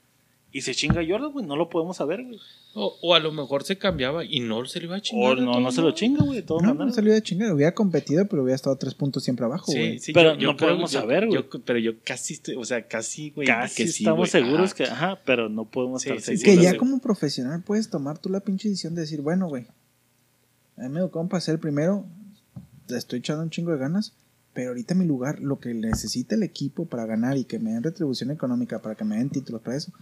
Y 0.52 0.60
se 0.60 0.74
chinga 0.74 1.02
Jordan, 1.06 1.32
güey. 1.32 1.46
No 1.46 1.56
lo 1.56 1.70
podemos 1.70 1.96
saber, 1.96 2.22
güey. 2.22 2.38
O, 2.80 2.96
o 3.02 3.14
a 3.14 3.18
lo 3.18 3.32
mejor 3.32 3.64
se 3.64 3.76
cambiaba 3.76 4.24
y 4.24 4.38
no 4.38 4.64
se 4.66 4.78
le 4.78 4.86
iba 4.86 4.94
a 4.94 4.98
O 4.98 5.02
chingar. 5.02 5.36
de 5.36 5.42
no, 5.42 5.58
no 5.58 5.72
se 5.72 5.80
lo 5.82 5.90
chinga, 5.90 6.22
güey. 6.24 6.36
De 6.36 6.42
todas 6.42 6.62
no, 6.62 6.68
no 6.68 6.74
maneras. 6.76 6.94
salió 6.94 7.12
de 7.12 7.20
chingar. 7.22 7.52
Hubiera 7.52 7.74
competido, 7.74 8.24
pero 8.28 8.42
hubiera 8.44 8.54
estado 8.54 8.76
tres 8.76 8.94
puntos 8.94 9.24
siempre 9.24 9.44
abajo, 9.46 9.72
güey. 9.72 9.94
Sí, 9.98 10.06
sí, 10.06 10.12
Pero 10.12 10.34
yo- 10.34 10.38
yo 10.38 10.46
no 10.52 10.56
creo- 10.56 10.68
podemos 10.70 10.92
yo- 10.92 11.00
saber, 11.00 11.26
güey. 11.26 11.42
yo- 11.42 11.60
Pero 11.64 11.78
yo 11.80 11.92
casi 12.04 12.34
estoy, 12.34 12.54
o 12.54 12.64
sea, 12.64 12.86
casi, 12.86 13.30
güey. 13.30 13.48
Casi 13.48 13.74
que 13.82 13.88
sí, 13.90 14.04
estamos 14.04 14.30
seguros 14.30 14.66
Ajá. 14.70 14.74
que, 14.76 14.84
ajá, 14.84 15.18
pero 15.26 15.48
no 15.48 15.64
podemos 15.64 16.02
Sí, 16.02 16.10
estar 16.10 16.22
seguros. 16.36 16.44
que 16.44 16.62
ya 16.62 16.76
como 16.76 17.00
profesional 17.00 17.62
puedes 17.64 17.90
tomar 17.90 18.18
tú 18.18 18.28
la 18.28 18.40
pinche 18.40 18.68
decisión 18.68 18.94
de 18.94 19.00
decir, 19.00 19.22
bueno, 19.22 19.48
güey, 19.48 19.66
a 20.76 20.82
mí 20.82 20.88
me 20.88 21.00
educaron 21.00 21.28
para 21.28 21.40
ser 21.40 21.54
el 21.54 21.60
primero, 21.60 22.06
le 22.88 22.96
estoy 22.96 23.18
echando 23.18 23.42
un 23.42 23.50
chingo 23.50 23.72
de 23.72 23.78
ganas, 23.78 24.14
pero 24.54 24.68
ahorita 24.68 24.94
mi 24.94 25.04
lugar, 25.04 25.40
lo 25.40 25.58
que 25.58 25.74
necesita 25.74 26.36
el 26.36 26.42
equipo 26.44 26.86
para 26.86 27.06
ganar 27.06 27.36
y 27.36 27.44
que 27.44 27.58
me 27.58 27.72
den 27.72 27.82
retribución 27.82 28.30
económica, 28.30 28.80
para 28.80 28.94
que 28.94 29.04
me 29.04 29.16
den 29.16 29.30
títulos 29.30 29.62
para 29.62 29.76
eso, 29.76 29.92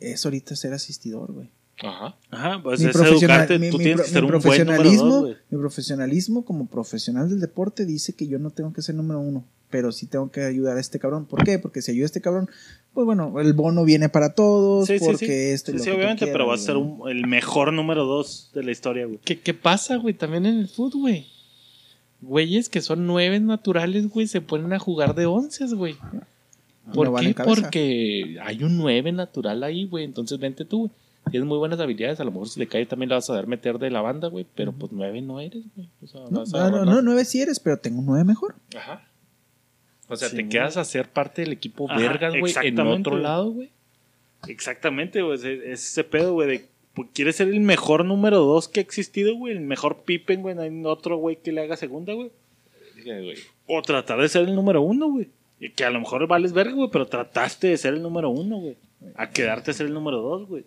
es 0.00 0.24
ahorita 0.26 0.54
ser 0.56 0.72
asistidor, 0.74 1.32
güey. 1.32 1.50
Ajá. 1.80 2.16
Ajá, 2.30 2.60
pues 2.62 2.80
mi, 2.80 2.86
es 2.86 2.92
profesional- 2.92 3.42
educarte. 3.42 3.58
mi- 3.58 3.70
Tú 3.70 3.78
mi 3.78 3.84
tienes 3.84 3.96
pro- 4.00 4.04
que 4.06 4.10
ser 4.12 4.24
un 4.24 4.30
buen 4.30 4.40
número 4.40 4.40
profesionalismo, 4.42 5.04
dos, 5.08 5.20
güey. 5.22 5.36
mi 5.50 5.58
profesionalismo 5.58 6.44
como 6.44 6.66
profesional 6.66 7.28
del 7.28 7.40
deporte 7.40 7.84
dice 7.86 8.14
que 8.14 8.26
yo 8.26 8.38
no 8.38 8.50
tengo 8.50 8.72
que 8.72 8.82
ser 8.82 8.94
número 8.96 9.20
uno, 9.20 9.44
pero 9.70 9.92
sí 9.92 10.06
tengo 10.06 10.30
que 10.30 10.40
ayudar 10.42 10.76
a 10.76 10.80
este 10.80 10.98
cabrón. 10.98 11.26
¿Por 11.26 11.44
qué? 11.44 11.58
Porque 11.58 11.80
si 11.82 11.92
ayuda 11.92 12.04
a 12.04 12.06
este 12.06 12.20
cabrón, 12.20 12.48
pues 12.94 13.04
bueno, 13.04 13.38
el 13.40 13.52
bono 13.52 13.84
viene 13.84 14.08
para 14.08 14.34
todos, 14.34 14.86
Sí, 14.88 14.98
sí, 14.98 15.04
porque 15.04 15.26
sí. 15.26 15.32
esto 15.32 15.72
Sí, 15.78 15.90
obviamente, 15.90 16.26
pero 16.26 16.46
va 16.48 16.54
a 16.54 16.58
ser 16.58 16.76
un- 16.76 17.08
el 17.08 17.26
mejor 17.26 17.72
número 17.72 18.04
dos 18.06 18.50
de 18.54 18.64
la 18.64 18.72
historia, 18.72 19.06
güey. 19.06 19.20
¿Qué, 19.24 19.38
¿Qué 19.40 19.54
pasa, 19.54 19.96
güey? 19.96 20.14
También 20.14 20.46
en 20.46 20.58
el 20.58 20.68
fútbol, 20.68 21.00
güey. 21.02 21.26
Güeyes 22.20 22.68
que 22.68 22.80
son 22.80 23.06
nueve 23.06 23.38
naturales, 23.38 24.08
güey, 24.08 24.26
se 24.26 24.40
ponen 24.40 24.72
a 24.72 24.78
jugar 24.80 25.14
de 25.14 25.26
once, 25.26 25.64
güey. 25.66 25.94
¿Por 26.92 27.06
No 27.06 27.12
van 27.12 27.32
qué? 27.34 27.34
Porque 27.44 28.36
hay 28.42 28.64
un 28.64 28.76
nueve 28.78 29.12
natural 29.12 29.62
ahí, 29.62 29.86
güey. 29.86 30.04
Entonces 30.04 30.38
vente 30.40 30.64
tú, 30.64 30.78
güey. 30.78 30.90
Tienes 31.30 31.46
muy 31.46 31.58
buenas 31.58 31.80
habilidades. 31.80 32.20
A 32.20 32.24
lo 32.24 32.30
mejor 32.30 32.48
si 32.48 32.60
le 32.60 32.66
cae 32.66 32.86
también 32.86 33.10
la 33.10 33.16
vas 33.16 33.30
a 33.30 33.34
dar 33.34 33.46
meter 33.46 33.78
de 33.78 33.90
la 33.90 34.00
banda, 34.00 34.28
güey. 34.28 34.46
Pero 34.54 34.72
pues 34.72 34.92
nueve 34.92 35.20
no 35.20 35.40
eres, 35.40 35.64
güey. 35.74 35.88
O 36.02 36.06
sea, 36.06 36.20
No, 36.30 36.40
vas 36.40 36.54
a 36.54 36.70
no, 36.70 36.84
no, 36.84 36.84
no, 36.84 37.02
nueve 37.02 37.24
sí 37.24 37.40
eres, 37.40 37.60
pero 37.60 37.78
tengo 37.78 38.00
un 38.00 38.06
nueve 38.06 38.24
mejor. 38.24 38.54
Ajá. 38.76 39.08
O 40.08 40.16
sea, 40.16 40.28
Sí, 40.28 40.36
te 40.36 40.48
quedas 40.48 40.76
a 40.76 40.84
ser 40.84 41.10
parte 41.10 41.42
del 41.42 41.52
equipo 41.52 41.90
Ajá, 41.90 42.00
vergas, 42.00 42.34
güey, 42.38 42.54
en 42.62 42.80
otro 42.80 43.18
lado, 43.18 43.50
güey. 43.50 43.70
Exactamente, 44.46 45.22
güey. 45.22 45.36
Es, 45.36 45.44
es 45.44 45.90
ese 45.90 46.04
pedo, 46.04 46.32
güey, 46.32 46.48
de 46.48 46.68
pues, 46.98 47.10
quieres 47.14 47.36
ser 47.36 47.46
el 47.46 47.60
mejor 47.60 48.04
número 48.04 48.38
dos 48.38 48.66
que 48.66 48.80
ha 48.80 48.82
existido, 48.82 49.36
güey. 49.36 49.54
El 49.54 49.60
mejor 49.60 50.02
Pippen, 50.02 50.42
güey. 50.42 50.56
No 50.56 50.62
hay 50.62 50.82
otro, 50.84 51.16
güey, 51.16 51.36
que 51.36 51.52
le 51.52 51.60
haga 51.60 51.76
segunda, 51.76 52.12
güey. 52.12 52.32
O 53.66 53.82
tratar 53.82 54.20
de 54.20 54.28
ser 54.28 54.48
el 54.48 54.54
número 54.56 54.82
uno, 54.82 55.08
güey. 55.08 55.28
Que 55.76 55.84
a 55.84 55.90
lo 55.90 56.00
mejor 56.00 56.26
vales 56.26 56.52
verga, 56.52 56.72
güey, 56.72 56.88
pero 56.90 57.06
trataste 57.06 57.68
de 57.68 57.76
ser 57.76 57.94
el 57.94 58.02
número 58.02 58.30
uno, 58.30 58.58
güey. 58.58 58.76
A 59.14 59.30
quedarte 59.30 59.70
a 59.70 59.74
ser 59.74 59.86
el 59.86 59.94
número 59.94 60.20
dos, 60.20 60.48
güey. 60.48 60.64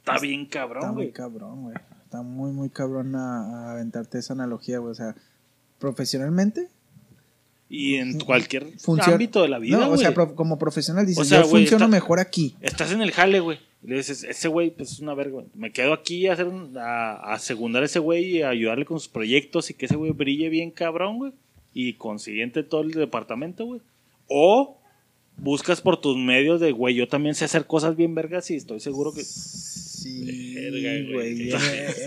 Está 0.00 0.18
bien 0.18 0.42
Está 0.42 0.60
cabrón, 0.60 0.86
muy 0.88 0.94
güey. 1.04 1.12
cabrón, 1.12 1.62
güey. 1.62 1.76
Está 2.04 2.22
muy, 2.22 2.50
muy 2.52 2.68
cabrón 2.70 3.14
a, 3.14 3.68
a 3.68 3.72
aventarte 3.72 4.18
esa 4.18 4.32
analogía, 4.32 4.78
güey. 4.78 4.90
O 4.90 4.94
sea, 4.94 5.14
profesionalmente 5.78 6.68
Y 7.68 7.96
en 7.96 8.18
cualquier 8.20 8.66
ámbito 9.02 9.42
de 9.42 9.48
la 9.48 9.58
vida, 9.58 9.78
No, 9.78 9.90
o 9.90 9.96
sea, 9.96 10.12
pro- 10.12 10.34
como 10.34 10.58
profesional 10.58 11.06
dices, 11.06 11.22
O 11.22 11.24
sea, 11.24 11.42
yo 11.42 11.48
funciono 11.48 11.84
está- 11.84 11.88
mejor 11.96 12.18
aquí. 12.20 12.56
Estás 12.60 12.90
en 12.92 13.00
el 13.02 13.12
jale, 13.12 13.40
güey. 13.40 13.58
Le 13.82 13.96
dices, 13.96 14.24
ese 14.24 14.48
güey, 14.48 14.70
pues 14.70 14.92
es 14.92 15.00
una 15.00 15.14
verga. 15.14 15.42
Me 15.54 15.72
quedo 15.72 15.94
aquí 15.94 16.26
a, 16.26 16.32
hacer 16.34 16.48
un- 16.48 16.76
a, 16.76 17.14
a 17.32 17.38
secundar 17.38 17.82
a 17.82 17.86
ese 17.86 17.98
güey 18.00 18.38
y 18.38 18.42
a 18.42 18.50
ayudarle 18.50 18.84
con 18.84 18.98
sus 18.98 19.08
proyectos 19.08 19.70
y 19.70 19.74
que 19.74 19.86
ese 19.86 19.96
güey 19.96 20.10
brille 20.10 20.48
bien 20.48 20.70
cabrón, 20.70 21.16
güey. 21.18 21.32
Y 21.72 21.92
consiguiente 21.94 22.62
todo 22.64 22.80
el 22.82 22.90
departamento, 22.90 23.64
güey. 23.64 23.80
O 24.26 24.79
buscas 25.42 25.80
por 25.80 26.00
tus 26.00 26.16
medios 26.16 26.60
de, 26.60 26.72
güey, 26.72 26.94
yo 26.94 27.08
también 27.08 27.34
sé 27.34 27.44
hacer 27.44 27.66
cosas 27.66 27.96
bien 27.96 28.14
vergas 28.14 28.50
y 28.50 28.56
estoy 28.56 28.80
seguro 28.80 29.12
que... 29.12 29.22
Sí, 29.24 30.54
Verga, 30.54 31.12
güey. 31.12 31.12
güey. 31.12 31.50
En, 31.50 31.56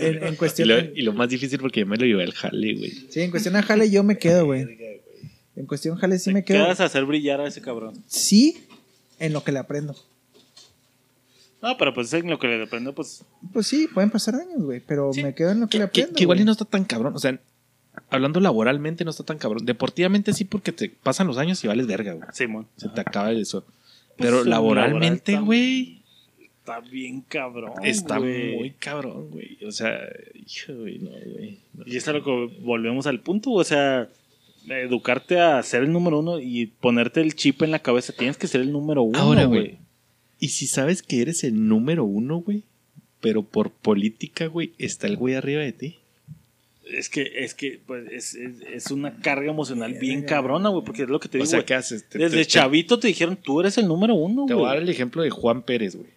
en- 0.16 0.24
en 0.24 0.34
Y 0.34 0.36
cuestión, 0.36 0.68
lo, 0.68 0.78
y 0.80 1.02
lo 1.02 1.12
más 1.12 1.28
difícil 1.28 1.58
porque 1.60 1.80
yo 1.80 1.86
me 1.86 1.96
lo 1.96 2.04
llevé 2.06 2.24
al 2.24 2.32
jale, 2.32 2.74
güey. 2.74 2.90
sí, 3.08 3.20
en 3.20 3.30
cuestión 3.30 3.54
a 3.56 3.62
Jale 3.62 3.88
yo 3.90 4.02
me 4.02 4.18
quedo, 4.18 4.46
güey. 4.46 4.62
En 5.56 5.66
cuestión 5.66 5.96
Jale 5.96 6.18
sí 6.18 6.32
me 6.32 6.42
te 6.42 6.46
quedo. 6.54 6.64
quedas 6.64 6.80
a 6.80 6.84
hacer 6.86 7.04
brillar 7.04 7.40
a 7.40 7.46
ese 7.46 7.60
cabrón. 7.60 7.94
Sí, 8.08 8.56
en 9.20 9.32
lo 9.32 9.44
que 9.44 9.52
le 9.52 9.60
aprendo. 9.60 9.94
No, 11.62 11.76
pero 11.78 11.94
pues 11.94 12.12
en 12.12 12.28
lo 12.28 12.38
que 12.38 12.48
le 12.48 12.58
depende, 12.58 12.92
pues... 12.92 13.24
Pues 13.52 13.66
sí, 13.66 13.88
pueden 13.92 14.10
pasar 14.10 14.34
años, 14.34 14.62
güey, 14.62 14.80
pero 14.86 15.12
Sí. 15.12 15.22
me 15.22 15.34
quedo 15.34 15.52
en 15.52 15.60
lo 15.60 15.68
que 15.68 15.78
le 15.78 15.84
Que, 15.90 16.00
aprendo. 16.02 16.16
que 16.16 16.22
igual 16.24 16.40
y 16.40 16.44
no 16.44 16.52
está 16.52 16.64
tan 16.66 16.84
cabrón. 16.84 17.14
O 17.14 17.18
sea, 17.18 17.38
hablando 18.10 18.40
laboralmente 18.40 19.04
no 19.04 19.10
está 19.10 19.24
tan 19.24 19.38
cabrón. 19.38 19.64
Deportivamente 19.66 20.32
sí 20.32 20.44
porque 20.44 20.72
te 20.72 20.88
pasan 20.88 21.26
los 21.26 21.38
años 21.38 21.62
y 21.64 21.68
vales 21.68 21.86
verga, 21.86 22.12
güey. 22.14 22.28
Simón. 22.32 22.66
Se 22.76 22.88
te 22.88 23.00
acaba 23.00 23.32
eso. 23.32 23.64
Pero 24.16 24.38
Pues, 24.38 24.46
laboralmente, 24.46 25.32
laboral 25.32 25.46
güey, 25.46 26.02
Está 26.38 26.80
bien 26.80 27.20
cabrón, 27.20 27.72
está 27.82 28.16
güey. 28.18 28.56
muy 28.56 28.70
cabrón, 28.70 29.30
güey. 29.30 29.58
O 29.66 29.70
sea, 29.72 29.98
hijo, 30.34 30.72
güey, 30.74 30.98
no, 30.98 31.10
güey. 31.10 31.58
no. 31.74 31.84
Y 31.86 31.96
es 31.96 32.06
lo 32.06 32.24
que 32.24 32.56
volvemos 32.62 33.06
al 33.06 33.20
punto, 33.20 33.50
o 33.50 33.64
sea, 33.64 34.08
educarte 34.66 35.38
a 35.40 35.62
ser 35.62 35.82
el 35.82 35.92
número 35.92 36.20
uno 36.20 36.40
y 36.40 36.66
ponerte 36.66 37.20
el 37.20 37.34
chip 37.34 37.60
en 37.62 37.70
la 37.70 37.80
cabeza, 37.80 38.14
tienes 38.16 38.38
que 38.38 38.46
ser 38.46 38.62
el 38.62 38.72
número 38.72 39.02
uno, 39.02 39.18
Ahora, 39.18 39.44
güey. 39.44 39.76
Y 40.40 40.48
si 40.48 40.66
sabes 40.66 41.02
que 41.02 41.20
eres 41.20 41.44
el 41.44 41.68
número 41.68 42.04
uno, 42.04 42.38
güey, 42.38 42.62
pero 43.20 43.42
por 43.42 43.70
política, 43.70 44.46
güey, 44.46 44.72
está 44.78 45.06
el 45.06 45.16
güey 45.18 45.34
arriba 45.34 45.60
de 45.60 45.72
ti. 45.72 45.98
Es 46.90 47.08
que, 47.08 47.22
es 47.36 47.54
que, 47.54 47.80
pues, 47.86 48.06
es, 48.12 48.34
es, 48.34 48.60
es 48.60 48.90
una 48.90 49.16
carga 49.20 49.50
emocional 49.50 49.94
bien 49.94 50.22
cabrona, 50.24 50.68
güey, 50.68 50.84
porque 50.84 51.02
es 51.04 51.08
lo 51.08 51.18
que 51.18 51.28
te 51.28 51.38
O 51.38 51.40
digo, 51.40 51.46
sea, 51.50 51.58
güey. 51.60 51.66
¿qué 51.66 51.74
haces? 51.74 52.08
Te- 52.08 52.18
Desde 52.18 52.36
te- 52.38 52.46
chavito 52.46 52.98
te 52.98 53.08
dijeron, 53.08 53.36
tú 53.36 53.60
eres 53.60 53.78
el 53.78 53.88
número 53.88 54.14
uno, 54.14 54.44
Te 54.46 54.54
voy 54.54 54.64
a 54.64 54.68
dar 54.68 54.76
güey. 54.76 54.84
el 54.84 54.90
ejemplo 54.90 55.22
de 55.22 55.30
Juan 55.30 55.62
Pérez, 55.62 55.96
güey. 55.96 56.10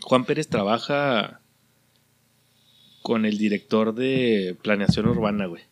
Juan 0.00 0.24
Pérez 0.24 0.48
trabaja 0.48 1.40
con 3.02 3.24
el 3.26 3.38
director 3.38 3.94
de 3.94 4.56
planeación 4.62 5.06
urbana, 5.08 5.46
güey. 5.46 5.62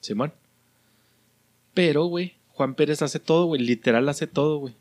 Simón. 0.00 0.32
Pero, 1.74 2.04
güey, 2.06 2.34
Juan 2.52 2.74
Pérez 2.74 3.02
hace 3.02 3.18
todo, 3.20 3.46
güey. 3.46 3.62
Literal 3.62 4.08
hace 4.08 4.26
todo, 4.26 4.58
güey. 4.58 4.74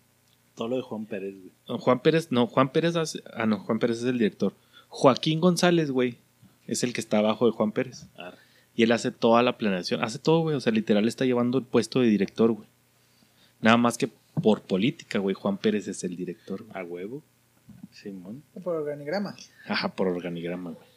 Todo 0.56 0.68
lo 0.70 0.76
de 0.78 0.82
Juan 0.82 1.06
Pérez, 1.06 1.36
güey. 1.36 1.80
Juan 1.80 2.00
Pérez, 2.02 2.28
no, 2.32 2.48
Juan 2.48 2.72
Pérez 2.72 2.96
hace. 2.96 3.22
Ah, 3.34 3.46
no, 3.46 3.60
Juan 3.60 3.80
Pérez 3.80 4.00
es 4.00 4.04
el 4.06 4.18
director. 4.18 4.54
Joaquín 4.90 5.40
González, 5.40 5.92
güey, 5.92 6.18
es 6.66 6.84
el 6.84 6.94
que 6.94 7.02
está 7.02 7.20
abajo 7.20 7.46
de 7.46 7.52
Juan 7.52 7.72
Pérez. 7.72 8.08
Arre. 8.18 8.38
Y 8.78 8.84
él 8.84 8.92
hace 8.94 9.12
toda 9.12 9.44
la 9.44 9.58
planeación. 9.58 10.02
Hace 10.04 10.20
todo, 10.20 10.40
güey. 10.42 10.56
O 10.56 10.62
sea, 10.62 10.72
literal 10.72 11.06
está 11.08 11.26
llevando 11.26 11.58
el 11.58 11.66
puesto 11.66 12.00
de 12.00 12.08
director, 12.08 12.52
güey. 12.54 12.70
Nada 13.60 13.76
más 13.76 13.98
que 13.98 14.08
por 14.42 14.62
política, 14.62 15.20
güey. 15.20 15.34
Juan 15.36 15.58
Pérez 15.58 15.88
es 15.90 16.04
el 16.06 16.16
director, 16.16 16.64
güey. 16.64 16.78
A 16.80 16.84
huevo. 16.86 17.24
Simón. 17.92 18.44
Por 18.64 18.76
organigrama. 18.76 19.36
Ajá, 19.68 19.94
por 19.94 20.08
organigrama, 20.08 20.72
güey. 20.72 20.88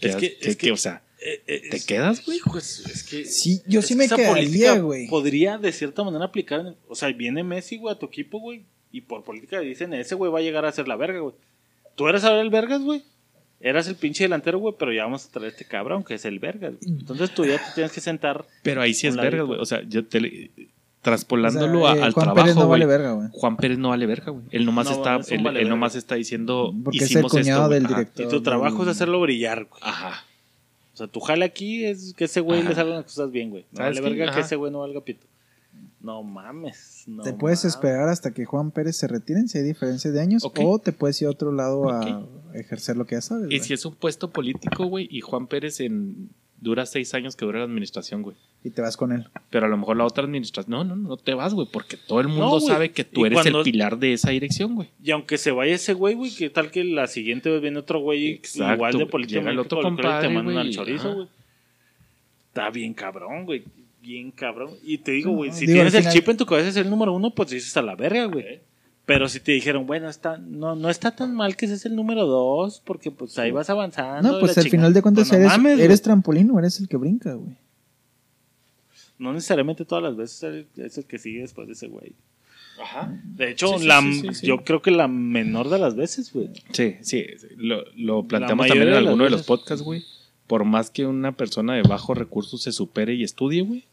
Es 0.00 0.16
que- 0.16 0.36
que- 0.36 0.48
es 0.50 0.56
que, 0.56 0.66
que- 0.66 0.72
o 0.72 0.76
sea, 0.76 1.02
Eh, 1.24 1.40
eh, 1.46 1.62
¿te 1.70 1.78
quedas, 1.86 2.26
güey? 2.26 2.38
Hijo, 2.38 2.58
es, 2.58 3.06
que... 3.08 3.24
Sí, 3.24 3.62
yo 3.68 3.80
sí 3.80 3.94
que 3.94 3.98
me 3.98 4.04
esa 4.06 4.16
quedaría, 4.16 4.76
güey. 4.80 5.06
Podría 5.06 5.56
de 5.56 5.70
cierta 5.70 6.02
manera 6.02 6.24
aplicar, 6.24 6.58
en- 6.66 6.76
o 6.88 6.96
sea, 6.96 7.12
viene 7.12 7.44
Messi, 7.44 7.76
güey, 7.78 7.94
a 7.94 7.98
tu 8.00 8.06
equipo, 8.06 8.40
güey, 8.40 8.64
y 8.90 9.02
por 9.02 9.22
política 9.22 9.60
dicen, 9.60 9.94
ese 9.94 10.16
güey 10.16 10.32
va 10.32 10.40
a 10.40 10.42
llegar 10.42 10.64
a 10.64 10.72
ser 10.72 10.88
la 10.88 10.96
verga, 10.96 11.20
güey. 11.20 11.36
Tú 11.94 12.08
eres 12.08 12.24
ahora 12.24 12.40
el 12.40 12.50
vergas, 12.50 12.80
güey. 12.82 13.04
Eras 13.64 13.86
el 13.86 13.94
pinche 13.94 14.24
delantero, 14.24 14.58
güey, 14.58 14.74
pero 14.78 14.92
ya 14.92 15.04
vamos 15.04 15.24
a 15.26 15.30
traer 15.30 15.46
a 15.46 15.50
este 15.50 15.64
cabrón 15.64 16.02
que 16.04 16.14
es 16.14 16.24
el 16.24 16.38
vergas. 16.40 16.74
güey. 16.80 16.98
Entonces 16.98 17.30
tú 17.32 17.44
ya 17.44 17.58
te 17.58 17.64
tienes 17.74 17.92
que 17.92 18.00
sentar. 18.00 18.44
Pero 18.62 18.82
ahí 18.82 18.92
sí 18.92 19.06
es 19.06 19.16
verga, 19.16 19.42
güey. 19.42 19.60
O 19.60 19.64
sea, 19.64 19.82
yo 19.88 20.04
te 20.04 20.20
le- 20.20 20.50
traspolándolo 21.00 21.82
O 21.82 21.86
sea, 21.92 21.96
eh, 22.00 22.02
al 22.04 22.12
Juan 22.12 22.24
trabajo, 22.26 22.44
Pérez 22.44 22.56
no 22.56 22.68
vale 22.68 22.86
verga, 22.86 23.12
güey. 23.12 23.28
Juan 23.32 23.56
Pérez 23.56 23.78
no 23.78 23.88
vale 23.90 24.06
verga, 24.06 24.30
güey. 24.30 24.44
Él 24.50 24.64
nomás 24.64 24.86
No, 24.86 24.92
está, 24.92 25.16
es 25.16 25.30
él, 25.32 25.42
vale 25.42 25.58
él 25.60 25.64
verga. 25.64 25.70
nomás 25.76 25.94
está 25.96 26.14
diciendo, 26.14 26.72
Porque 26.84 26.98
es 26.98 27.02
el 27.04 27.10
hicimos 27.10 27.32
cuñado 27.32 27.62
esto, 27.62 27.74
del 27.74 27.86
Ajá. 27.86 27.94
director. 27.96 28.26
Y 28.26 28.28
tu 28.28 28.42
trabajo 28.42 28.82
es 28.82 28.88
hacerlo 28.88 29.20
brillar, 29.20 29.64
güey. 29.64 29.80
Ajá. 29.82 30.24
O 30.94 30.96
sea, 30.96 31.06
tu 31.06 31.20
jale 31.20 31.44
aquí 31.44 31.84
es 31.84 32.14
que 32.14 32.24
ese 32.24 32.40
güey 32.40 32.62
le 32.62 32.74
salgan 32.74 32.96
las 32.96 33.04
cosas 33.06 33.30
bien, 33.32 33.50
güey. 33.50 33.64
No 33.72 33.78
¿Sabes 33.78 34.00
vale 34.00 34.14
verga 34.16 34.32
que 34.34 34.40
ese 34.40 34.56
güey 34.56 34.70
no 34.70 34.80
valga 34.80 35.00
pito. 35.00 35.26
No 36.02 36.22
mames. 36.22 37.04
No 37.06 37.22
Te 37.22 37.32
puedes 37.32 37.60
mames. 37.64 37.74
esperar 37.74 38.08
hasta 38.08 38.32
que 38.32 38.44
Juan 38.44 38.70
Pérez 38.72 38.96
se 38.96 39.06
retire 39.06 39.46
si 39.46 39.58
hay 39.58 39.64
diferencia 39.64 40.10
de 40.10 40.20
años 40.20 40.42
o 40.44 40.78
te 40.78 40.92
puedes 40.92 41.20
ir 41.22 41.28
a 41.28 41.30
otro 41.30 41.52
lado 41.52 41.88
a 41.90 42.26
ejercer 42.54 42.96
lo 42.96 43.06
que 43.06 43.14
ya 43.14 43.20
sabes. 43.20 43.50
Y 43.50 43.60
si 43.60 43.72
es 43.74 43.84
un 43.84 43.94
puesto 43.94 44.30
político, 44.30 44.86
güey, 44.86 45.06
y 45.10 45.20
Juan 45.20 45.46
Pérez 45.46 45.80
en 45.80 46.30
dura 46.60 46.86
seis 46.86 47.12
años 47.14 47.34
que 47.36 47.44
dura 47.44 47.58
la 47.58 47.64
administración, 47.64 48.22
güey. 48.22 48.36
Y 48.64 48.70
te 48.70 48.80
vas 48.82 48.96
con 48.96 49.10
él. 49.10 49.28
Pero 49.50 49.66
a 49.66 49.68
lo 49.68 49.76
mejor 49.76 49.96
la 49.96 50.04
otra 50.04 50.22
administración. 50.24 50.70
No, 50.70 50.84
no, 50.84 50.94
no 50.94 51.16
te 51.16 51.34
vas, 51.34 51.52
güey, 51.54 51.66
porque 51.72 51.96
todo 51.96 52.20
el 52.20 52.28
mundo 52.28 52.46
No, 52.54 52.60
sabe 52.60 52.92
que 52.92 53.02
tú 53.04 53.26
eres 53.26 53.36
cuando- 53.40 53.58
el 53.60 53.64
pilar 53.64 53.98
de 53.98 54.12
esa 54.12 54.30
dirección, 54.30 54.76
güey. 54.76 54.88
Y 55.02 55.10
aunque 55.10 55.38
se 55.38 55.50
vaya 55.50 55.74
ese 55.74 55.92
güey, 55.94 56.14
güey, 56.14 56.32
que 56.34 56.50
tal 56.50 56.70
que 56.70 56.84
la 56.84 57.08
siguiente 57.08 57.50
vez 57.50 57.60
viene 57.60 57.78
otro 57.80 57.98
güey 58.00 58.28
Exacto, 58.34 58.74
igual 58.74 58.92
de 58.98 59.06
políticamente 59.06 59.50
Llega 59.50 59.52
el 59.52 59.58
otro 59.66 59.78
correcto 59.82 60.00
y 60.00 60.04
compadre, 60.04 60.28
te 60.28 60.34
mandan 60.34 60.56
al 60.58 60.70
chorizo, 60.70 61.14
güey. 61.14 61.28
Está 62.48 62.70
bien 62.70 62.94
cabrón, 62.94 63.44
güey. 63.46 63.64
Bien 64.02 64.30
cabrón. 64.32 64.70
Y 64.82 64.98
te 64.98 65.12
digo, 65.12 65.30
No, 65.30 65.36
güey, 65.36 65.52
si 65.52 65.60
digo, 65.66 65.74
tienes 65.76 65.94
el 65.94 66.08
chip 66.12 66.28
en 66.28 66.36
tu 66.36 66.44
cabeza 66.44 66.68
es 66.68 66.76
el 66.76 66.90
número 66.90 67.12
uno, 67.14 67.32
pues 67.34 67.50
dices 67.50 67.74
a 67.76 67.82
la 67.82 67.94
verga, 67.94 68.24
güey. 68.26 68.60
Pero 69.06 69.28
si 69.28 69.40
te 69.40 69.52
dijeron, 69.52 69.86
bueno, 69.86 70.08
está, 70.08 70.38
no, 70.38 70.74
no 70.76 70.88
está 70.90 71.14
tan 71.14 71.34
mal 71.34 71.56
que 71.56 71.66
seas 71.66 71.84
el 71.86 71.94
número 71.96 72.26
dos, 72.26 72.80
porque 72.84 73.10
pues 73.10 73.38
ahí 73.38 73.50
vas 73.50 73.70
avanzando. 73.70 74.32
No, 74.32 74.40
pues 74.40 74.56
al 74.58 74.68
final 74.68 74.92
de 74.92 75.02
cuentas 75.02 75.28
Pues, 75.28 75.40
no 75.40 75.46
eres, 75.46 75.58
mames, 75.58 75.78
eres 75.80 76.02
trampolín 76.02 76.50
o 76.50 76.58
eres 76.58 76.78
el 76.80 76.88
que 76.88 76.96
brinca, 76.96 77.32
güey. 77.34 77.56
No 79.18 79.32
necesariamente 79.32 79.84
todas 79.84 80.02
las 80.02 80.16
veces 80.16 80.42
es 80.42 80.42
el, 80.42 81.00
es 81.00 81.04
que 81.06 81.18
sigue 81.18 81.40
después 81.42 81.66
de 81.68 81.74
ese 81.74 81.88
güey. 81.88 82.12
Ajá. 82.82 83.20
De 83.24 83.50
hecho, 83.50 83.68
Sí, 83.74 83.80
sí, 83.80 83.86
la, 83.86 84.00
sí, 84.00 84.12
sí, 84.20 84.34
sí. 84.34 84.46
yo 84.46 84.64
creo 84.64 84.82
que 84.82 84.90
la 84.90 85.06
menor 85.06 85.68
de 85.68 85.78
las 85.78 85.94
veces, 85.94 86.32
güey. 86.32 86.50
Sí, 86.72 86.96
sí. 87.02 87.24
Lo, 87.56 87.84
lo 87.96 88.24
planteamos 88.26 88.66
también 88.66 88.88
en 88.88 88.92
de 88.94 88.98
alguno 88.98 89.24
de 89.24 89.30
los 89.30 89.40
veces. 89.40 89.46
podcasts, 89.46 89.84
güey. 89.84 90.04
Por 90.46 90.64
más 90.64 90.90
que 90.90 91.06
una 91.06 91.32
persona 91.32 91.74
de 91.74 91.82
bajos 91.82 92.16
recursos 92.18 92.62
se 92.62 92.72
supere 92.72 93.14
y 93.14 93.22
estudie, 93.22 93.62
güey. 93.62 93.84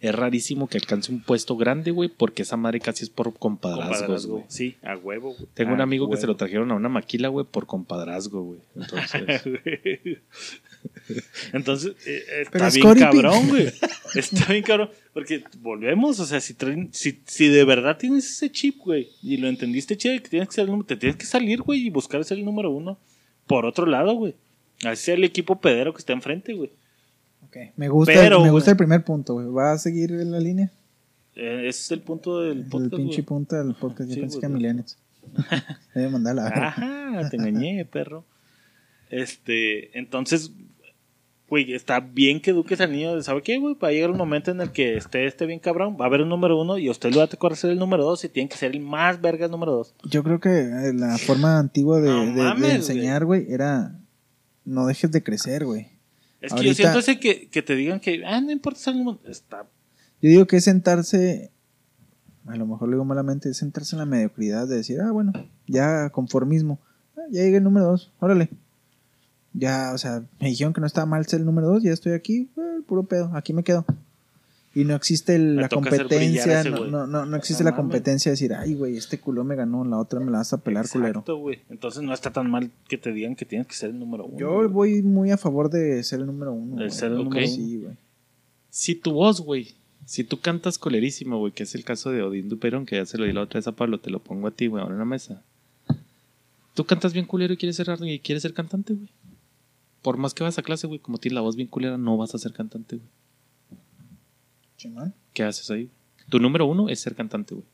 Es 0.00 0.14
rarísimo 0.14 0.68
que 0.68 0.78
alcance 0.78 1.10
un 1.10 1.20
puesto 1.20 1.56
grande, 1.56 1.90
güey, 1.90 2.08
porque 2.08 2.42
esa 2.42 2.56
madre 2.56 2.78
casi 2.78 3.02
es 3.02 3.10
por 3.10 3.34
compadrazgos, 3.34 3.96
Compadrazgo. 3.98 4.32
güey. 4.34 4.44
Sí, 4.48 4.76
a 4.82 4.96
huevo, 4.96 5.34
güey. 5.34 5.48
Tengo 5.54 5.72
un 5.74 5.80
amigo 5.80 6.08
que 6.08 6.16
se 6.16 6.26
lo 6.28 6.36
trajeron 6.36 6.70
a 6.70 6.74
una 6.76 6.88
maquila, 6.88 7.26
güey, 7.28 7.44
por 7.44 7.66
compadrazgo, 7.66 8.42
güey. 8.42 8.60
Entonces, 8.76 9.42
Entonces, 11.52 11.96
eh, 12.06 12.22
está 12.42 12.50
Pero 12.52 12.66
es 12.68 12.74
bien 12.74 12.94
cabrón, 12.98 13.48
güey. 13.48 13.72
Está 14.14 14.52
bien 14.52 14.62
cabrón. 14.62 14.90
Porque 15.12 15.42
volvemos, 15.60 16.20
o 16.20 16.26
sea, 16.26 16.40
si, 16.40 16.54
traen- 16.54 16.90
si, 16.92 17.20
si 17.26 17.48
de 17.48 17.64
verdad 17.64 17.96
tienes 17.98 18.30
ese 18.30 18.50
chip, 18.52 18.78
güey, 18.78 19.08
y 19.22 19.36
lo 19.38 19.48
entendiste 19.48 19.96
chido, 19.96 20.14
que 20.22 20.28
tienes 20.28 20.48
que 20.48 20.54
ser 20.54 20.64
el 20.64 20.70
número, 20.70 20.86
te 20.86 20.96
tienes 20.96 21.16
que 21.16 21.26
salir, 21.26 21.62
güey, 21.62 21.86
y 21.86 21.90
buscar 21.90 22.24
ser 22.24 22.38
el 22.38 22.44
número 22.44 22.70
uno 22.70 22.98
por 23.46 23.64
otro 23.66 23.86
lado, 23.86 24.12
güey. 24.14 24.34
Así 24.84 25.06
sea 25.06 25.14
el 25.14 25.24
equipo 25.24 25.60
pedero 25.60 25.92
que 25.92 25.98
está 25.98 26.12
enfrente, 26.12 26.52
güey. 26.52 26.70
Me 27.76 27.88
gusta, 27.88 28.12
Pero, 28.14 28.40
me 28.42 28.50
gusta 28.50 28.70
el 28.72 28.76
primer 28.76 29.04
punto, 29.04 29.34
güey. 29.34 29.46
¿Va 29.48 29.72
a 29.72 29.78
seguir 29.78 30.12
en 30.12 30.30
la 30.30 30.38
línea? 30.40 30.70
Eh, 31.34 31.68
ese 31.68 31.80
es 31.82 31.90
el 31.92 32.00
punto 32.02 32.40
del 32.40 32.58
El 32.58 32.66
podcast, 32.66 32.94
pinche 32.96 33.14
güey. 33.16 33.24
punto 33.26 33.56
del 33.56 33.74
podcast. 33.74 34.08
Yo 34.10 34.14
Sí, 34.14 34.20
pensé 34.20 34.40
que 34.40 34.46
a 34.46 34.48
Millennials. 34.48 34.98
Debe 35.94 36.08
mandar 36.10 36.34
la 36.36 36.44
verga. 36.44 36.68
Ajá, 36.68 37.28
te 37.30 37.36
engañé, 37.38 37.84
perro. 37.84 38.24
Este, 39.10 39.96
entonces, 39.98 40.52
güey, 41.48 41.72
está 41.72 42.00
bien 42.00 42.40
que 42.40 42.50
eduques 42.50 42.80
al 42.80 42.92
niño. 42.92 43.20
¿Sabe 43.22 43.42
qué, 43.42 43.58
güey? 43.58 43.74
Va 43.82 43.88
a 43.88 43.92
llegar 43.92 44.10
un 44.10 44.18
momento 44.18 44.50
en 44.50 44.60
el 44.60 44.70
que 44.70 44.96
esté, 44.96 45.26
esté 45.26 45.46
bien 45.46 45.60
cabrón. 45.60 45.96
Va 45.98 46.04
a 46.04 46.08
haber 46.08 46.20
un 46.22 46.28
número 46.28 46.60
uno 46.60 46.76
y 46.78 46.90
usted 46.90 47.10
le 47.10 47.18
va 47.18 47.24
a 47.24 47.28
tocar 47.28 47.56
ser 47.56 47.70
el 47.70 47.78
número 47.78 48.04
dos 48.04 48.24
y 48.24 48.28
tiene 48.28 48.48
que 48.48 48.56
ser 48.56 48.72
el 48.72 48.80
más 48.80 49.20
verga 49.20 49.46
el 49.46 49.50
número 49.50 49.72
dos. 49.72 49.94
Yo 50.04 50.22
creo 50.22 50.40
que 50.40 50.50
eh, 50.50 50.92
la 50.94 51.16
forma 51.18 51.58
antigua 51.58 52.00
de, 52.00 52.08
No 52.10 52.54
de- 52.54 52.66
de 52.68 52.74
enseñar, 52.74 53.24
güey, 53.24 53.46
era 53.50 53.98
no 54.64 54.86
dejes 54.86 55.10
de 55.10 55.22
crecer, 55.22 55.64
güey. 55.64 55.88
Es 56.40 56.52
que 56.52 56.64
yo 56.64 56.74
siento 56.74 56.98
ese 57.00 57.18
que, 57.18 57.48
que 57.48 57.62
te 57.62 57.74
digan 57.74 58.00
que, 58.00 58.24
ah, 58.24 58.40
no 58.40 58.52
importa 58.52 58.92
número. 58.92 59.20
Está. 59.24 59.66
Yo 60.20 60.30
digo 60.30 60.46
que 60.46 60.56
es 60.56 60.64
sentarse, 60.64 61.50
a 62.46 62.56
lo 62.56 62.66
mejor 62.66 62.88
lo 62.88 62.96
digo 62.96 63.04
malamente, 63.04 63.50
es 63.50 63.56
sentarse 63.56 63.96
en 63.96 64.00
la 64.00 64.06
mediocridad 64.06 64.68
de 64.68 64.76
decir, 64.76 65.00
ah, 65.00 65.10
bueno, 65.10 65.32
ya 65.66 66.10
conformismo. 66.10 66.80
Ah, 67.16 67.22
ya 67.30 67.42
llegué 67.42 67.58
el 67.58 67.64
número 67.64 67.86
dos, 67.86 68.12
órale. 68.18 68.50
Ya, 69.52 69.92
o 69.92 69.98
sea, 69.98 70.22
me 70.40 70.48
dijeron 70.48 70.72
que 70.72 70.80
no 70.80 70.86
estaba 70.86 71.06
mal 71.06 71.26
ser 71.26 71.40
el 71.40 71.46
número 71.46 71.68
dos, 71.68 71.82
ya 71.82 71.92
estoy 71.92 72.12
aquí, 72.12 72.50
eh, 72.56 72.82
puro 72.86 73.04
pedo, 73.04 73.30
aquí 73.34 73.52
me 73.52 73.64
quedo. 73.64 73.84
Y 74.74 74.84
no 74.84 74.94
existe 74.94 75.34
el- 75.34 75.56
la 75.56 75.68
competencia, 75.68 76.60
ese 76.60 76.70
no, 76.70 76.84
no, 76.86 77.06
no, 77.06 77.24
no 77.26 77.36
existe 77.36 77.64
la 77.64 77.74
competencia 77.74 78.30
de 78.30 78.34
decir, 78.34 78.52
ay, 78.54 78.74
güey, 78.74 78.96
este 78.96 79.18
culo 79.18 79.42
me 79.42 79.56
ganó, 79.56 79.84
la 79.84 79.98
otra 79.98 80.20
me 80.20 80.30
la 80.30 80.38
vas 80.38 80.52
a 80.52 80.58
pelar, 80.58 80.88
culero. 80.88 81.10
Exacto, 81.10 81.36
güey. 81.38 81.60
Entonces 81.70 82.02
no 82.02 82.12
está 82.12 82.32
tan 82.32 82.50
mal 82.50 82.70
que 82.88 82.98
te 82.98 83.12
digan 83.12 83.34
que 83.34 83.44
tienes 83.44 83.66
que 83.66 83.74
ser 83.74 83.90
el 83.90 83.98
número 83.98 84.26
uno. 84.26 84.38
Yo 84.38 84.68
voy 84.68 85.02
muy 85.02 85.30
a 85.30 85.36
favor 85.38 85.70
de 85.70 86.02
ser 86.04 86.20
el 86.20 86.26
número 86.26 86.52
uno. 86.52 86.76
De 86.76 86.82
güey. 86.84 86.90
ser 86.90 87.12
el 87.12 87.18
Ok. 87.18 87.24
número 87.24 87.46
uno. 87.46 87.54
Sí, 87.56 87.76
güey. 87.82 87.96
si 88.70 88.94
tu 88.94 89.12
voz, 89.12 89.40
güey, 89.40 89.74
si 90.04 90.22
tú 90.22 90.38
cantas 90.40 90.78
colerísimo, 90.78 91.38
güey, 91.38 91.52
que 91.52 91.64
es 91.64 91.74
el 91.74 91.82
caso 91.84 92.10
de 92.10 92.22
Odín 92.22 92.48
Duperón, 92.48 92.86
que 92.86 92.96
ya 92.96 93.06
se 93.06 93.18
lo 93.18 93.24
di 93.24 93.32
la 93.32 93.40
otra 93.42 93.58
vez 93.58 93.66
a 93.66 93.72
Pablo, 93.72 93.98
te 93.98 94.10
lo 94.10 94.20
pongo 94.20 94.46
a 94.48 94.50
ti, 94.52 94.66
güey, 94.68 94.82
ahora 94.82 94.94
en 94.94 94.98
la 95.00 95.04
mesa. 95.06 95.42
Tú 96.74 96.84
cantas 96.84 97.12
bien 97.12 97.24
culero 97.26 97.52
y 97.54 97.56
quieres 97.56 97.74
ser, 97.76 97.88
y 98.02 98.18
quieres 98.20 98.42
ser 98.42 98.54
cantante, 98.54 98.94
güey. 98.94 99.08
Por 100.02 100.16
más 100.16 100.32
que 100.34 100.44
vas 100.44 100.56
a 100.58 100.62
clase, 100.62 100.86
güey, 100.86 101.00
como 101.00 101.18
tienes 101.18 101.34
la 101.34 101.40
voz 101.40 101.56
bien 101.56 101.66
culera, 101.68 101.98
no 101.98 102.16
vas 102.16 102.34
a 102.34 102.38
ser 102.38 102.52
cantante, 102.52 102.96
güey. 102.96 103.08
¿Qué 105.32 105.42
haces 105.42 105.70
ahí? 105.70 105.90
Tu 106.28 106.38
número 106.38 106.66
uno 106.66 106.88
es 106.88 107.00
ser 107.00 107.14
cantante, 107.14 107.54
güey. 107.54 107.66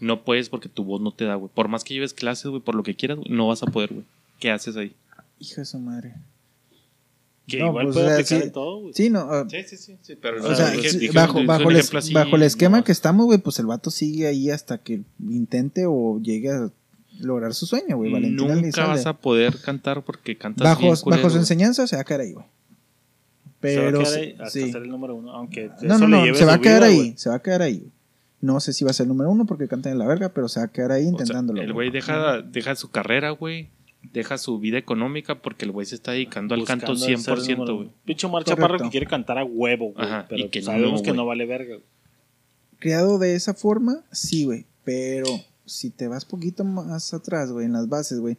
No 0.00 0.24
puedes 0.24 0.48
porque 0.48 0.68
tu 0.68 0.84
voz 0.84 1.00
no 1.00 1.12
te 1.12 1.24
da, 1.24 1.34
güey. 1.34 1.50
Por 1.52 1.68
más 1.68 1.84
que 1.84 1.94
lleves 1.94 2.14
clases, 2.14 2.46
güey, 2.46 2.62
por 2.62 2.74
lo 2.74 2.82
que 2.82 2.94
quieras, 2.94 3.18
güey, 3.18 3.30
no 3.30 3.48
vas 3.48 3.62
a 3.62 3.66
poder, 3.66 3.92
güey. 3.92 4.04
¿Qué 4.38 4.50
haces 4.50 4.76
ahí? 4.76 4.94
Hijo 5.40 5.60
de 5.60 5.64
su 5.64 5.78
madre. 5.78 6.14
Que 7.46 7.58
No, 7.58 7.68
igual 7.68 7.86
pues, 7.86 7.96
puede 7.96 8.06
o 8.06 8.10
sea, 8.10 8.18
aplicar 8.18 8.38
sí. 8.40 8.46
en 8.46 8.52
todo, 8.52 8.80
güey. 8.80 8.94
Sí, 8.94 9.10
no, 9.10 9.20
ah, 9.20 9.46
Sí, 9.48 9.62
sí, 9.66 9.76
sí, 9.76 9.96
sí, 10.02 10.16
pero 10.20 10.44
O 10.44 10.54
sea, 10.54 10.68
sí, 10.74 11.08
bajo, 11.08 11.44
bajo, 11.44 11.68
bajo 12.12 12.36
el 12.36 12.42
esquema 12.42 12.84
que 12.84 12.92
estamos, 12.92 13.26
güey, 13.26 13.38
pues 13.38 13.58
el 13.58 13.66
vato 13.66 13.90
sigue 13.90 14.26
ahí 14.26 14.50
hasta 14.50 14.78
que 14.78 15.00
intente 15.28 15.84
o 15.86 16.20
llegue 16.20 16.50
a 16.50 16.70
lograr 17.20 17.54
su 17.54 17.66
sueño, 17.66 17.96
güey. 17.96 18.12
Nunca 18.30 18.86
vas 18.86 19.06
a 19.06 19.14
poder 19.14 19.58
cantar 19.60 20.04
porque 20.04 20.36
cantas 20.36 20.64
bajo, 20.64 20.80
bien 20.80 20.92
bajo 20.92 21.02
culero, 21.04 21.22
su 21.22 21.28
güey. 21.30 21.40
enseñanza 21.40 21.86
se 21.86 21.96
va 21.96 22.02
a 22.02 22.04
quedar 22.04 22.20
ahí, 22.20 22.32
güey. 22.32 22.46
Pero 23.60 24.04
se 24.04 24.10
va 24.10 24.18
a 24.18 24.18
quedar 24.18 24.18
ahí 24.18 24.30
sí, 24.30 24.36
hasta 24.38 24.50
sí. 24.50 24.72
ser 24.72 24.82
el 24.82 24.88
número 24.88 25.14
uno, 25.16 25.32
aunque 25.32 25.68
No, 25.82 25.94
eso 25.94 25.98
no, 25.98 26.06
le 26.06 26.16
no, 26.16 26.24
lleve 26.24 26.38
se 26.38 26.44
va 26.44 26.54
a 26.54 26.60
quedar 26.60 26.82
vida, 26.82 27.02
ahí, 27.02 27.14
se 27.16 27.28
va 27.28 27.36
a 27.36 27.42
quedar 27.42 27.62
ahí. 27.62 27.90
No 28.40 28.60
sé 28.60 28.72
si 28.72 28.84
va 28.84 28.90
a 28.90 28.94
ser 28.94 29.04
el 29.04 29.08
número 29.08 29.30
uno 29.30 29.46
porque 29.46 29.66
canta 29.66 29.90
en 29.90 29.98
la 29.98 30.06
verga, 30.06 30.28
pero 30.28 30.48
se 30.48 30.60
va 30.60 30.66
a 30.66 30.72
quedar 30.72 30.92
ahí 30.92 31.02
O 31.02 31.04
sea, 31.04 31.10
intentándolo. 31.10 31.60
el 31.60 31.72
güey 31.72 31.90
deja, 31.90 32.40
deja 32.42 32.76
su 32.76 32.90
carrera, 32.90 33.30
güey. 33.30 33.70
Deja 34.12 34.38
su 34.38 34.60
vida 34.60 34.78
económica 34.78 35.42
porque 35.42 35.64
el 35.64 35.72
güey 35.72 35.84
se 35.84 35.96
está 35.96 36.12
dedicando 36.12 36.54
al 36.54 36.64
canto 36.64 36.92
Buscando 36.92 37.12
el 37.12 37.18
ser 37.20 37.34
el 37.34 37.56
100%, 37.56 37.58
número 37.58 37.76
güey. 37.76 37.88
Omar 37.88 38.44
Correcto. 38.44 38.44
Chaparro 38.44 38.78
que 38.78 38.90
quiere 38.90 39.06
cantar 39.06 39.38
a 39.38 39.44
huevo, 39.44 39.92
güey. 39.92 40.08
Pero 40.28 40.44
y 40.46 40.48
que 40.50 40.62
sabemos 40.62 41.00
no, 41.00 41.04
que 41.04 41.12
no 41.12 41.26
vale 41.26 41.46
verga. 41.46 41.74
güey. 41.74 41.86
Creado 42.78 43.18
de 43.18 43.34
esa 43.34 43.54
forma, 43.54 44.04
sí, 44.12 44.44
güey. 44.44 44.66
Pero 44.84 45.26
si 45.66 45.90
te 45.90 46.06
vas 46.06 46.24
poquito 46.24 46.64
más 46.64 47.12
atrás, 47.12 47.50
güey, 47.50 47.66
en 47.66 47.72
las 47.72 47.88
bases, 47.88 48.20
güey, 48.20 48.36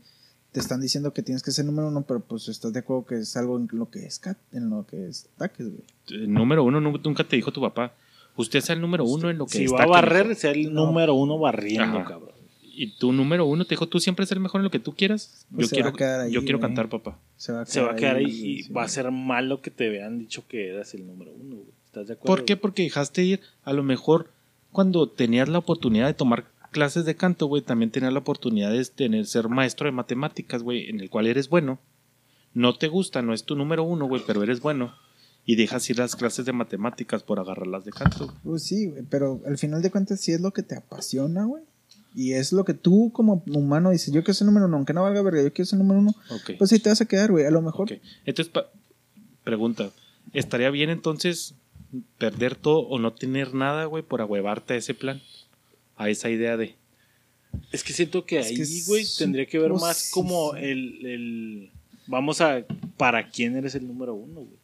te 0.52 0.60
están 0.60 0.82
diciendo 0.82 1.14
que 1.14 1.22
tienes 1.22 1.44
que 1.44 1.52
ser 1.52 1.66
número 1.66 1.88
uno, 1.90 2.02
pero 2.08 2.20
pues 2.22 2.48
estás 2.48 2.74
de 2.74 2.80
acuerdo 2.80 3.06
que 3.06 3.16
es 3.20 3.38
algo 3.38 3.58
en 3.58 3.68
lo 3.72 3.90
que 3.90 4.06
es 4.06 4.18
cat, 4.20 4.38
en 4.52 4.70
lo 4.70 4.86
que 4.88 5.08
es 5.08 5.30
taques, 5.38 5.68
güey. 5.70 5.84
El 6.10 6.34
número 6.34 6.64
uno 6.64 6.82
nu- 6.82 7.00
nunca 7.04 7.24
te 7.24 7.36
dijo 7.36 7.52
tu 7.52 7.62
papá. 7.62 7.94
Usted 8.36 8.60
es 8.60 8.70
el 8.70 8.80
número 8.82 9.04
uno 9.06 9.30
en 9.30 9.38
lo 9.38 9.46
que 9.46 9.58
Si 9.60 9.68
va 9.68 9.84
a 9.84 9.86
barrer, 9.88 10.34
sea 10.36 10.52
el 10.52 10.74
No. 10.74 10.86
número 10.88 11.14
uno 11.14 11.38
barriendo, 11.38 12.00
Ajá. 12.00 12.08
cabrón. 12.08 12.32
Y 12.64 12.96
tu 12.98 13.12
número 13.12 13.46
uno 13.46 13.66
te 13.66 13.72
dijo, 13.76 13.88
tú 13.90 14.00
siempre 14.00 14.26
el 14.30 14.40
mejor 14.40 14.60
en 14.62 14.64
lo 14.64 14.72
que 14.72 14.80
tú 14.80 14.96
quieras. 14.96 15.46
Pues 15.54 15.64
yo 15.66 15.68
se 15.70 15.76
quiero, 15.76 15.90
va 15.90 15.96
a 15.96 15.98
quedar 15.98 16.20
ahí, 16.22 16.32
yo 16.32 16.42
quiero 16.44 16.60
cantar, 16.62 16.88
papá. 16.88 17.20
Se 17.36 17.52
va 17.52 17.62
a 17.62 17.66
Se 17.66 17.82
va 17.82 17.92
a 17.92 17.96
quedar 17.96 18.16
ahí 18.16 18.26
y 18.26 18.64
sí, 18.64 18.72
va 18.72 18.84
a 18.84 18.88
ser 18.88 19.12
malo 19.12 19.62
que 19.62 19.70
te 19.70 19.90
vean 19.90 20.18
dicho 20.18 20.46
que 20.48 20.70
eras 20.70 20.94
el 20.94 21.06
número 21.06 21.32
uno, 21.34 21.58
güey. 21.58 21.68
¿Estás 21.86 22.08
de 22.08 22.14
acuerdo? 22.14 22.36
¿Por 22.36 22.46
qué? 22.46 22.56
Porque 22.56 22.84
dejaste 22.84 23.24
ir. 23.24 23.42
A 23.64 23.74
lo 23.74 23.84
mejor 23.84 24.32
cuando 24.72 25.10
tenías 25.10 25.50
la 25.50 25.58
oportunidad 25.58 26.08
de 26.08 26.14
tomar 26.14 26.46
clases 26.72 27.06
de 27.06 27.16
canto, 27.16 27.48
güey, 27.48 27.62
también 27.62 27.92
tenías 27.92 28.14
la 28.14 28.20
oportunidad 28.20 28.72
de 28.72 28.84
tener, 28.86 29.26
ser 29.26 29.50
maestro 29.50 29.86
de 29.86 29.92
matemáticas, 29.92 30.64
güey, 30.64 30.90
en 30.90 31.00
el 31.00 31.10
cual 31.10 31.28
eres 31.28 31.50
bueno. 31.50 31.80
No 32.54 32.76
te 32.78 32.88
gusta, 32.88 33.22
no 33.22 33.34
es 33.34 33.44
tu 33.44 33.56
número 33.56 33.84
uno, 33.84 34.08
güey, 34.08 34.22
pero 34.26 34.42
eres 34.44 34.60
bueno. 34.62 34.94
Y 35.46 35.56
dejas 35.56 35.90
ir 35.90 35.98
las 35.98 36.16
clases 36.16 36.46
de 36.46 36.54
matemáticas 36.54 37.24
por 37.24 37.40
agarrarlas 37.40 37.86
de 37.86 37.92
canto. 37.92 38.34
Pues 38.44 38.64
sí, 38.64 38.88
güey, 38.88 39.04
pero 39.10 39.42
al 39.48 39.58
final 39.58 39.82
de 39.82 39.90
cuentas 39.92 40.20
sí 40.20 40.32
es 40.32 40.42
lo 40.42 40.52
que 40.52 40.64
te 40.64 40.76
apasiona, 40.76 41.46
güey. 41.46 41.64
Y 42.16 42.34
es 42.34 42.52
lo 42.54 42.66
que 42.66 42.74
tú 42.74 43.12
como 43.14 43.44
humano 43.48 43.92
dices, 43.92 44.14
yo 44.14 44.24
quiero 44.24 44.34
ser 44.34 44.46
número 44.48 44.66
uno, 44.66 44.78
aunque 44.78 44.94
no 44.94 45.04
valga 45.04 45.22
verga, 45.22 45.44
yo 45.44 45.54
quiero 45.54 45.68
ser 45.68 45.78
número 45.80 46.00
uno, 46.00 46.12
Ok. 46.32 46.52
pues 46.58 46.72
ahí 46.72 46.80
te 46.80 46.90
vas 46.90 47.02
a 47.02 47.06
quedar, 47.06 47.32
güey. 47.32 47.46
A 47.46 47.52
lo 47.52 47.62
mejor 47.62 47.92
ok. 47.92 48.00
Entonces, 48.26 48.52
pregunta, 49.44 49.92
¿estaría 50.34 50.70
bien 50.72 50.90
entonces 50.90 51.56
perder 52.18 52.56
todo 52.56 52.80
o 52.82 53.00
no 53.00 53.14
tener 53.14 53.54
nada, 53.54 53.86
güey, 53.86 54.04
por 54.04 54.22
ahuevarte 54.22 54.74
a 54.74 54.78
ese 54.78 54.94
plan? 54.94 55.22
A 56.00 56.10
esa 56.10 56.30
idea 56.30 56.58
de... 56.58 56.76
Es 57.72 57.84
que 57.84 57.94
siento 57.94 58.26
que 58.26 58.40
Es 58.40 58.48
ahí, 58.48 58.84
güey, 58.88 59.06
tendría 59.18 59.46
que 59.46 59.60
ver 59.60 59.72
más 59.74 60.10
como 60.12 60.56
el, 60.56 61.06
el... 61.06 61.72
Vamos 62.08 62.42
a... 62.42 62.64
¿Para 62.98 63.30
quién 63.30 63.56
eres 63.56 63.76
el 63.76 63.86
número 63.88 64.14
uno, 64.16 64.42
güey? 64.42 64.58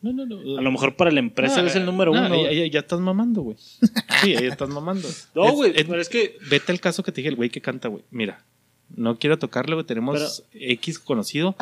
No, 0.00 0.12
no, 0.12 0.26
no. 0.26 0.58
A 0.58 0.62
lo 0.62 0.70
mejor 0.70 0.94
para 0.94 1.10
la 1.10 1.18
empresa 1.20 1.60
eres 1.60 1.74
el 1.74 1.84
número 1.84 2.12
no, 2.14 2.24
uno. 2.26 2.44
Ya, 2.44 2.52
ya- 2.52 2.66
ya 2.66 2.80
estás 2.80 3.00
mamando, 3.00 3.42
güey. 3.42 3.56
Sí, 4.22 4.32
ya 4.34 4.40
estás 4.40 4.68
mamando. 4.68 5.08
No, 5.34 5.52
güey, 5.52 5.72
es- 5.74 5.84
pero 5.86 6.00
es 6.00 6.08
que... 6.08 6.36
Vete 6.50 6.70
al 6.70 6.80
caso 6.80 7.02
que 7.02 7.10
te 7.12 7.20
dije, 7.20 7.30
el 7.30 7.36
güey 7.36 7.50
que 7.50 7.60
canta, 7.60 7.88
güey. 7.88 8.04
Mira, 8.10 8.44
no 8.94 9.18
quiero 9.18 9.38
tocarle, 9.38 9.74
güey. 9.74 9.86
Tenemos 9.86 10.44
X 10.52 10.98
conocido. 11.00 11.56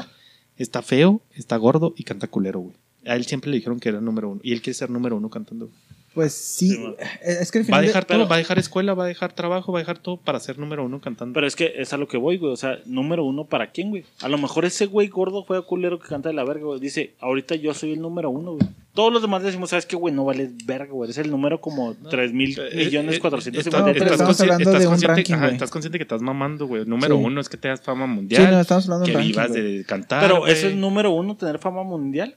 Está 0.59 0.83
feo, 0.83 1.20
está 1.35 1.57
gordo 1.57 1.95
y 1.97 2.03
canta 2.05 2.27
culero, 2.28 2.61
güey. 2.61 2.77
A 3.07 3.15
él 3.15 3.24
siempre 3.27 3.51
le 3.51 3.59
dijeron 3.59 3.78
que 3.78 3.89
era 3.91 3.99
el 3.99 4.05
número 4.05 4.31
uno. 4.31 4.41
Y 4.43 4.53
él 4.53 4.61
quiere 4.62 4.74
ser 4.74 4.91
número 4.91 5.16
uno 5.16 5.28
cantando. 5.31 5.66
güey. 5.66 5.78
Pues 6.17 6.33
sí, 6.33 6.71
Sí, 6.71 6.85
eh, 6.99 7.37
es 7.43 7.53
que 7.53 7.59
al 7.59 7.63
Va 7.63 7.65
a 7.65 7.67
final 7.67 7.81
de- 7.83 7.87
dejar 7.89 8.05
todo, 8.07 8.19
pero- 8.19 8.29
va 8.29 8.35
a 8.35 8.39
dejar 8.39 8.59
escuela, 8.59 8.95
va 8.95 9.05
a 9.05 9.07
dejar 9.07 9.35
trabajo, 9.35 9.71
va 9.71 9.79
a 9.79 9.83
dejar 9.83 9.99
todo 9.99 10.17
para 10.17 10.41
ser 10.41 10.59
número 10.59 10.83
uno 10.85 11.01
cantando. 11.01 11.35
Pero 11.35 11.47
es 11.47 11.55
que 11.55 11.75
es 11.77 11.93
a 11.93 11.99
lo 11.99 12.09
que 12.09 12.17
voy, 12.17 12.39
güey. 12.39 12.53
O 12.53 12.57
sea, 12.57 12.79
número 12.87 13.23
uno 13.25 13.45
para 13.45 13.71
quién, 13.71 13.91
güey. 13.91 14.05
A 14.23 14.29
lo 14.29 14.39
mejor 14.39 14.65
ese 14.65 14.87
güey 14.87 15.09
gordo 15.09 15.45
fue 15.45 15.65
culero 15.65 15.99
que 16.01 16.09
canta 16.09 16.31
de 16.31 16.35
la 16.35 16.43
verga, 16.45 16.65
güey. 16.65 16.81
Dice, 16.81 17.15
ahorita 17.21 17.55
yo 17.55 17.75
soy 17.75 17.93
el 17.93 18.01
número 18.01 18.31
uno, 18.31 18.53
güey. 18.55 18.67
Todos 18.95 19.13
los 19.13 19.21
demás 19.21 19.43
decimos, 19.43 19.69
¿sabes 19.69 19.85
qué, 19.85 19.95
güey? 19.95 20.15
No 20.15 20.25
vales 20.25 20.53
verga, 20.65 20.91
güey. 20.91 21.11
Es 21.11 21.19
el 21.19 21.31
número 21.31 21.61
como 21.61 21.95
3 22.11 22.33
mil 22.33 22.59
Eh, 22.59 22.87
millones 22.87 23.17
eh, 23.17 23.21
450 23.21 23.79
No, 23.79 23.93
pero 23.93 24.11
estamos 24.13 24.39
consci- 24.39 24.43
hablando 24.45 24.71
de 24.71 24.77
un 24.79 24.85
consciente, 24.87 25.15
ranking, 25.17 25.35
ajá, 25.35 25.43
güey. 25.45 25.53
estás 25.55 25.71
consciente 25.71 25.99
que 25.99 26.03
estás 26.05 26.23
mamando, 26.23 26.67
güey. 26.67 26.87
Número 26.87 27.17
Sí. 27.19 27.23
uno 27.23 27.41
es 27.43 27.49
que 27.51 27.59
te 27.59 27.69
das 27.69 27.83
fama 27.83 28.07
Sí, 28.07 28.13
mundial. 28.13 28.51
no, 28.51 28.59
estamos 28.61 28.85
hablando 28.87 29.05
de 29.05 29.11
que 29.13 29.17
un 29.19 29.23
ranking, 29.23 29.33
vivas 29.35 29.49
güey. 29.51 29.77
de 29.79 29.85
cantar. 29.85 30.23
Pero 30.23 30.39
güey. 30.41 30.53
eso 30.55 30.67
es 30.69 30.75
número 30.77 31.11
uno, 31.11 31.37
tener 31.37 31.59
fama 31.59 31.83
mundial. 31.83 32.37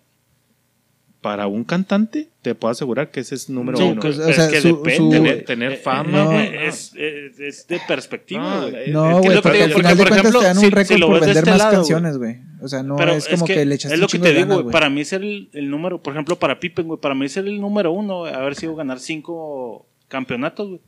Para 1.21 1.47
un 1.47 1.65
cantante, 1.65 2.29
te 2.41 2.55
puedo 2.55 2.71
asegurar 2.71 3.11
que 3.11 3.19
ese 3.19 3.35
es 3.35 3.49
número 3.49 3.77
Sí, 3.77 3.83
uno. 3.83 3.99
Pero 4.01 4.13
o 4.13 4.33
sea, 4.33 4.45
es 4.45 4.51
que 4.51 4.61
su- 4.61 4.77
depende, 4.77 4.95
su-. 4.95 5.09
Tener- 5.09 5.43
tener 5.45 5.71
Eh, 5.73 5.75
fama, 5.77 6.23
güey. 6.25 6.55
Es, 6.65 6.93
es- 6.95 7.39
es 7.41 7.67
de 7.67 7.81
perspectiva, 7.85 8.41
No, 8.41 8.69
güey. 8.71 8.91
No, 8.91 9.09
es 9.09 9.15
que 9.15 9.19
güey, 9.27 9.35
lo 9.35 9.41
que 9.41 9.41
porque 9.41 9.57
digo, 9.57 9.65
al 9.65 9.73
final 9.73 9.97
de 9.97 10.03
por 10.03 10.07
cuentas 10.07 10.17
ejemplo, 10.19 10.39
te 10.39 10.45
dan 10.45 10.57
un 10.57 10.63
si- 10.63 10.69
récord 10.69 10.95
si 10.97 11.01
por 11.01 11.13
vender 11.19 11.37
este 11.37 11.49
más 11.51 11.59
lado, 11.59 11.71
canciones, 11.73 12.17
güey. 12.17 12.37
O 12.61 12.67
sea, 12.69 12.83
no 12.83 12.95
Pero 12.95 13.11
es 13.11 13.27
como 13.27 13.45
que, 13.45 13.65
le 13.65 13.75
echaste 13.75 13.95
es 13.95 13.99
lo 14.01 14.07
que 14.07 14.19
te 14.19 14.29
digo, 14.33 14.39
ganas, 14.47 14.61
güey. 14.61 14.71
Para 14.71 14.89
mí 14.89 15.03
ser 15.03 15.21
el, 15.23 15.49
el 15.51 15.69
número, 15.69 16.01
por 16.01 16.13
ejemplo, 16.13 16.37
para 16.39 16.57
Pippen, 16.61 16.87
güey, 16.87 16.99
para 17.01 17.15
mí 17.15 17.27
ser 17.27 17.47
el 17.47 17.59
número 17.59 17.91
uno, 17.91 18.23
haber 18.25 18.55
sido 18.55 18.75
ganar 18.75 18.99
cinco 18.99 19.87
campeonatos, 20.07 20.67
güey. 20.69 20.81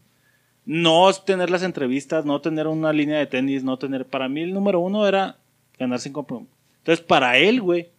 No 0.65 1.11
tener 1.25 1.49
las 1.49 1.63
entrevistas, 1.63 2.23
no 2.23 2.39
tener 2.39 2.67
una 2.67 2.93
línea 2.93 3.17
de 3.19 3.25
tenis, 3.25 3.63
no 3.65 3.77
tener. 3.77 4.05
Para 4.05 4.29
mí 4.29 4.43
el 4.43 4.53
número 4.53 4.79
uno 4.79 5.05
era 5.07 5.37
ganar 5.77 5.99
cinco. 5.99 6.25
Entonces, 6.77 7.03
para 7.05 7.37
él, 7.37 7.61
güey, 7.61 7.89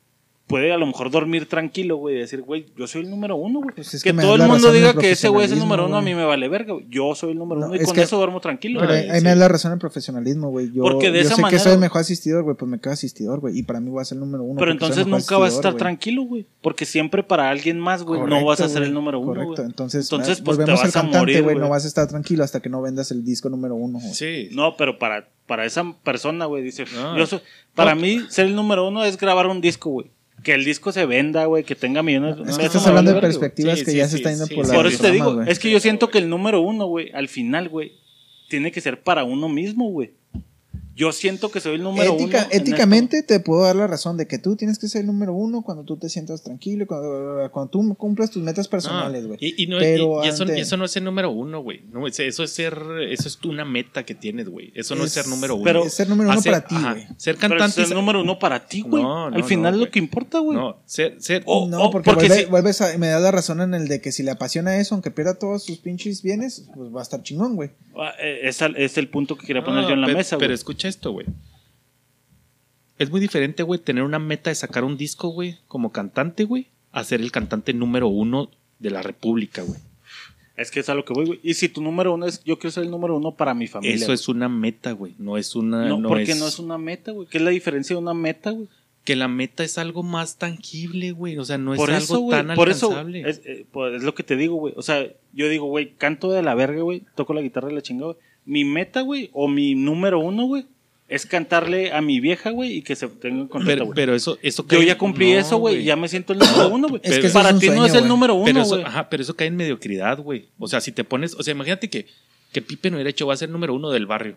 puede 0.47 0.73
a 0.73 0.77
lo 0.77 0.87
mejor 0.87 1.11
dormir 1.11 1.49
tranquilo, 1.49 1.97
güey, 1.97 2.17
y 2.17 2.19
decir, 2.19 2.43
güey, 2.43 2.67
yo 2.77 2.87
soy 2.87 3.03
el 3.03 3.11
número 3.11 3.37
uno, 3.37 3.61
güey. 3.61 3.75
Pues 3.75 3.95
es 3.95 4.03
que, 4.03 4.13
todo 4.13 4.35
el 4.35 4.43
mundo 4.43 4.71
diga 4.71 4.93
que 4.93 5.13
ese 5.13 5.29
güey 5.29 5.47
es 5.47 5.53
el 5.53 5.59
número 5.61 5.87
uno, 5.87 5.97
a 5.97 6.03
mí 6.03 6.15
me 6.15 6.25
vale 6.25 6.47
verga, 6.49 6.75
güey. 6.75 6.87
Yo 6.91 7.15
soy 7.15 7.31
el 7.33 7.39
número 7.39 7.61
No, 7.61 7.67
uno 7.69 7.77
y 7.77 7.79
es 7.79 7.87
con 7.87 7.95
que- 7.95 8.03
eso 8.03 8.19
duermo 8.19 8.41
tranquilo. 8.41 8.81
Pero 8.81 8.93
güey. 8.93 9.05
ahí 9.05 9.11
ahí 9.11 9.19
sí. 9.21 9.25
me 9.25 9.31
da 9.31 9.37
la 9.37 9.49
razón 9.49 9.73
el 9.73 9.79
profesionalismo, 9.79 10.51
güey. 10.51 10.71
Yo, 10.73 10.83
Porque 10.83 11.11
de 11.11 11.21
yo 11.21 11.27
esa 11.27 11.37
sé 11.37 11.43
manera- 11.43 11.59
que 11.59 11.63
soy 11.65 11.73
el 11.73 11.79
mejor 11.79 12.01
asistidor, 12.03 12.43
güey, 12.43 12.57
pues 12.57 12.71
me 12.71 12.79
quedo 12.81 12.93
asistidor, 12.93 13.41
güey. 13.41 13.59
Y 13.59 13.63
para 13.63 13.81
mí 13.81 13.89
voy 13.89 14.03
a 14.03 14.05
ser 14.05 14.17
el 14.17 14.21
número 14.21 14.43
uno. 14.43 14.59
Pero 14.59 14.73
entonces 14.73 15.07
nunca 15.07 15.39
vas 15.39 15.53
a 15.55 15.57
estar 15.57 15.75
tranquilo, 15.75 16.23
güey. 16.25 16.45
Porque 16.61 16.85
siempre 16.85 17.23
para 17.23 17.49
alguien 17.49 17.81
más, 17.81 18.03
güey, 18.03 18.21
no 18.21 18.45
vas 18.45 18.61
a 18.61 18.69
ser 18.69 18.83
el 18.83 18.93
número 18.93 19.21
uno, 19.21 19.29
Correcto, 19.33 19.55
güey. 19.57 19.67
entonces, 19.67 20.05
Entonces, 20.11 20.41
pues, 20.43 20.59
te 20.59 20.65
vas 20.71 20.83
al 20.83 20.89
a 20.91 20.93
cantante, 20.93 21.19
morir, 21.19 21.43
güey. 21.43 21.55
güey. 21.55 21.65
No 21.65 21.71
vas 21.71 21.85
a 21.85 21.89
estar 21.89 22.07
tranquilo 22.09 22.45
hasta 22.45 22.61
que 22.61 22.69
no 22.69 22.83
vendas 22.83 23.11
el 23.11 23.25
disco 23.25 23.49
número 23.49 23.75
uno. 23.75 23.99
güey. 24.01 24.13
Sí. 24.13 24.49
No, 24.53 24.77
pero 24.77 24.99
para, 24.99 25.29
para 25.47 25.65
esa 25.65 25.85
persona, 26.05 26.45
güey, 26.47 26.63
dice, 26.63 26.85
yo 27.17 27.27
soy- 27.27 27.41
para 27.75 27.95
mí 27.95 28.21
ser 28.29 28.47
el 28.47 28.55
número 28.55 28.87
uno 28.87 29.03
es 29.05 29.17
grabar 29.17 29.47
un 29.47 29.61
disco, 29.61 29.91
güey. 29.91 30.11
Que 30.43 30.55
el 30.55 30.65
disco 30.65 30.91
se 30.93 31.07
venda, 31.07 31.45
güey, 31.47 31.65
que 31.65 31.75
tenga 31.77 32.03
millones. 32.03 32.37
Es 32.39 32.57
que 32.57 32.63
me 32.63 32.67
estás 32.67 32.87
hablando 32.87 33.15
de 33.15 33.21
perspectivas 33.21 33.79
Sí, 33.79 33.85
que 33.85 33.91
sí, 33.93 33.97
ya 33.99 34.05
sí, 34.07 34.11
se 34.13 34.17
está 34.17 34.31
yendo 34.31 34.49
por 34.49 34.67
la 34.67 34.75
Por 34.75 34.87
eso 34.87 35.03
te 35.03 35.11
digo, 35.11 35.35
güey. 35.35 35.49
es 35.51 35.59
que 35.59 35.71
yo 35.71 35.79
siento 35.81 36.11
que 36.11 36.19
el 36.19 36.29
número 36.29 36.61
uno, 36.61 36.87
güey, 36.87 37.11
al 37.13 37.29
final, 37.29 37.69
güey, 37.69 37.93
tiene 38.49 38.73
que 38.73 38.81
ser 38.81 39.03
para 39.03 39.25
uno 39.25 39.49
mismo, 39.49 39.89
güey. 39.91 40.13
Yo 40.95 41.11
siento 41.13 41.51
que 41.51 41.61
soy 41.61 41.77
el 41.77 41.83
número 41.83 42.13
Ética- 42.15 42.39
uno. 42.45 42.49
en 42.51 42.61
éticamente 42.61 43.23
te 43.23 43.41
puedo 43.41 43.63
dar 43.63 43.75
la 43.77 43.87
razón 43.87 44.17
de 44.17 44.27
que 44.27 44.39
tú 44.39 44.57
tienes 44.57 44.79
que 44.79 44.89
ser 44.89 45.01
el 45.01 45.07
número 45.07 45.33
uno 45.33 45.63
cuando 45.63 45.85
tú 45.85 45.97
te 45.97 46.09
sientas 46.09 46.43
tranquilo, 46.43 46.87
cuando, 46.87 47.49
cuando 47.51 47.71
tú 47.71 47.95
cumplas 47.97 48.31
tus 48.31 48.43
metas 48.43 48.69
personales, 48.69 49.27
güey. 49.27 49.39
Y, 49.41 49.63
y 49.63 49.67
no, 49.69 49.79
Pero 49.79 50.23
y- 50.23 50.27
y 50.27 50.29
eso, 50.29 50.43
ante- 50.43 50.59
y 50.59 50.61
eso 50.61 50.77
no 50.77 50.85
es 50.85 50.91
ser 50.91 51.03
número 51.03 51.31
uno, 51.31 51.63
güey. 51.63 51.81
No, 51.91 52.07
es- 52.07 52.21
eso 52.21 52.43
es 52.45 52.51
ser, 52.53 52.79
eso 53.09 53.27
es 53.29 53.39
una 53.45 53.65
meta 53.65 54.05
que 54.05 54.15
tienes, 54.15 54.49
güey. 54.49 54.71
Eso 54.75 54.95
no 54.95 55.05
es, 55.05 55.17
Es- 55.17 55.25
ser 55.25 55.29
número 55.29 55.55
uno. 55.55 55.65
pero- 55.65 55.85
es 55.85 55.95
ser 55.95 56.09
número 56.09 56.29
uno 56.31 56.39
Hacer- 56.39 56.53
para 56.53 56.67
ti, 56.67 56.75
güey. 56.77 57.07
Ser 57.17 57.37
Pero 57.37 57.49
cantante 57.49 57.83
es 57.83 57.89
el 57.91 57.97
número 57.97 58.21
uno 58.21 58.39
para 58.39 58.67
ti, 58.67 58.83
güey. 58.83 59.03
No, 59.03 59.31
no, 59.31 59.37
al 59.37 59.45
final 59.45 59.75
es 59.75 59.79
lo 59.79 59.85
güey. 59.87 59.93
que 59.93 59.99
importa, 59.99 60.41
güey. 60.41 60.59
No, 60.59 60.77
ser, 60.85 61.21
ser, 61.23 61.45
porque, 61.45 62.11
porque 62.11 62.27
vuelve- 62.29 62.45
si- 62.45 62.51
vuelves 62.51 62.81
a, 62.83 62.99
me 62.99 63.09
da 63.09 63.19
la 63.19 63.31
razón 63.31 63.61
en 63.63 63.75
el 63.75 63.89
de 63.89 64.01
que 64.01 64.13
si 64.13 64.23
le 64.23 64.31
apasiona 64.31 64.77
eso, 64.77 64.95
aunque 64.95 65.11
pierda 65.11 65.39
todos 65.39 65.65
sus 65.65 65.79
pinches 65.79 66.23
bienes, 66.23 66.67
pues 66.75 66.95
va 66.95 67.01
a 67.01 67.03
estar 67.03 67.23
chingón, 67.23 67.57
güey. 67.57 67.71
Ah, 67.97 68.13
eh, 68.23 68.41
Es, 68.45 68.61
es 68.77 68.99
el 68.99 69.09
punto 69.09 69.37
que 69.37 69.47
quería 69.47 69.61
No, 69.63 69.67
poner 69.67 69.85
yo 69.85 69.91
en 69.91 70.01
la 70.01 70.07
pero, 70.07 70.19
mesa, 70.19 70.37
Pero 70.39 70.49
güey. 70.49 70.55
Escucha 70.83 70.89
esto, 70.89 71.13
güey. 71.13 71.27
Es 72.99 73.11
muy 73.11 73.21
diferente, 73.21 73.63
güey, 73.63 73.81
tener 73.81 74.05
una 74.05 74.19
meta 74.19 74.51
de 74.51 74.55
sacar 74.55 74.85
un 74.85 74.97
disco, 74.97 75.29
güey, 75.29 75.59
como 75.67 75.91
cantante, 75.91 76.45
güey, 76.45 76.69
a 76.93 77.03
ser 77.05 77.21
el 77.21 77.33
cantante 77.33 77.73
número 77.73 78.09
uno 78.09 78.49
de 78.79 78.91
la 78.91 79.03
República, 79.03 79.63
güey. 79.63 79.81
Es 80.57 80.71
que 80.71 80.81
es 80.81 80.89
a 80.89 80.95
lo 80.95 81.05
que 81.05 81.15
voy, 81.15 81.27
güey. 81.27 81.41
Y 81.43 81.55
si 81.55 81.69
tu 81.69 81.83
número 81.83 82.15
uno 82.15 82.27
es, 82.27 82.45
yo 82.45 82.59
quiero 82.59 82.71
ser 82.73 82.85
el 82.85 82.91
número 82.91 83.17
uno 83.17 83.35
para 83.35 83.55
mi 83.55 83.67
familia. 83.67 83.97
Eso 83.97 84.07
güey. 84.07 84.15
es 84.15 84.29
una 84.29 84.49
meta, 84.49 84.93
güey. 84.93 85.15
No 85.19 85.39
es 85.39 85.57
una. 85.57 85.89
No, 85.89 85.99
No, 85.99 86.09
porque 86.09 86.33
es, 86.33 86.39
no 86.39 86.47
es 86.47 86.59
una 86.59 86.79
meta, 86.79 87.11
güey. 87.11 87.27
¿Qué 87.27 87.39
es 87.39 87.45
la 87.45 87.51
diferencia 87.51 87.97
de 87.97 88.03
una 88.03 88.13
meta, 88.15 88.51
güey? 88.51 88.69
Que 89.05 89.17
la 89.17 89.29
meta 89.29 89.65
es 89.65 89.79
algo 89.79 90.03
más 90.03 90.37
tangible, 90.37 91.11
güey. 91.13 91.39
O 91.39 91.45
sea, 91.45 91.57
no 91.59 91.75
por 91.75 91.91
es 91.91 92.05
eso, 92.05 92.15
algo 92.15 92.27
güey. 92.27 92.47
tan 92.47 92.55
Por 92.55 92.69
eso, 92.69 92.89
alcanzable. 92.89 93.29
es, 93.29 93.41
eh, 93.45 93.67
pues, 93.73 93.95
es 93.95 94.03
lo 94.03 94.15
que 94.15 94.23
te 94.23 94.37
digo, 94.37 94.57
güey. 94.57 94.75
O 94.77 94.83
sea, 94.83 95.05
yo 95.33 95.49
digo, 95.49 95.67
güey, 95.67 95.95
canto 95.95 96.31
de 96.31 96.43
la 96.43 96.55
verga, 96.55 96.83
güey. 96.83 97.03
Toco 97.17 97.33
la 97.33 97.41
guitarra 97.41 97.69
de 97.69 97.75
la 97.75 97.83
chingada, 97.83 98.13
güey. 98.13 98.19
Mi 98.45 98.65
meta, 98.65 99.03
güey, 99.03 99.31
o 99.33 99.49
mi 99.49 99.75
número 99.75 100.19
uno, 100.19 100.45
güey, 100.47 100.67
es 101.09 101.27
cantarle 101.27 101.93
a 101.93 102.01
mi 102.01 102.21
vieja, 102.21 102.51
güey, 102.51 102.79
y 102.79 102.83
que 102.83 102.97
se 102.97 103.07
tenga 103.09 103.47
contenta, 103.49 103.67
pero, 103.75 103.85
güey. 103.87 103.95
pero 103.95 104.15
eso, 104.15 104.39
eso 104.43 104.63
Yo 104.67 104.79
cae- 104.79 104.87
ya 104.87 104.99
cumplí 104.99 105.33
no, 105.33 105.39
eso, 105.39 105.59
güey, 105.59 105.85
ya 105.85 105.95
me 105.95 106.09
siento 106.09 106.33
el 106.33 106.39
número 106.41 106.69
uno, 106.69 106.89
güey. 106.89 107.01
Es 107.05 107.19
que 107.19 107.29
para 107.29 107.57
ti 107.59 107.69
no 107.69 107.85
es 107.85 107.95
el 107.95 108.09
número 108.09 108.35
Pero 108.45 108.51
uno, 108.59 108.63
eso, 108.63 108.75
güey. 108.77 108.85
ajá, 108.85 109.09
pero 109.09 109.23
eso 109.23 109.37
cae 109.37 109.49
en 109.49 109.57
mediocridad, 109.57 110.19
güey. 110.19 110.49
O 110.59 110.69
sea, 110.69 110.81
si 110.81 110.91
te 110.93 111.05
pones, 111.05 111.35
o 111.35 111.43
sea, 111.43 111.53
imagínate 111.53 111.91
que, 111.91 112.07
que 112.53 112.63
Pipe 112.63 112.91
no 112.91 112.97
hubiera 112.97 113.11
hecho, 113.11 113.27
va 113.27 113.35
a 113.35 113.37
ser 113.37 113.51
número 113.51 113.75
uno 113.75 113.91
del 113.91 114.07
barrio. 114.07 114.37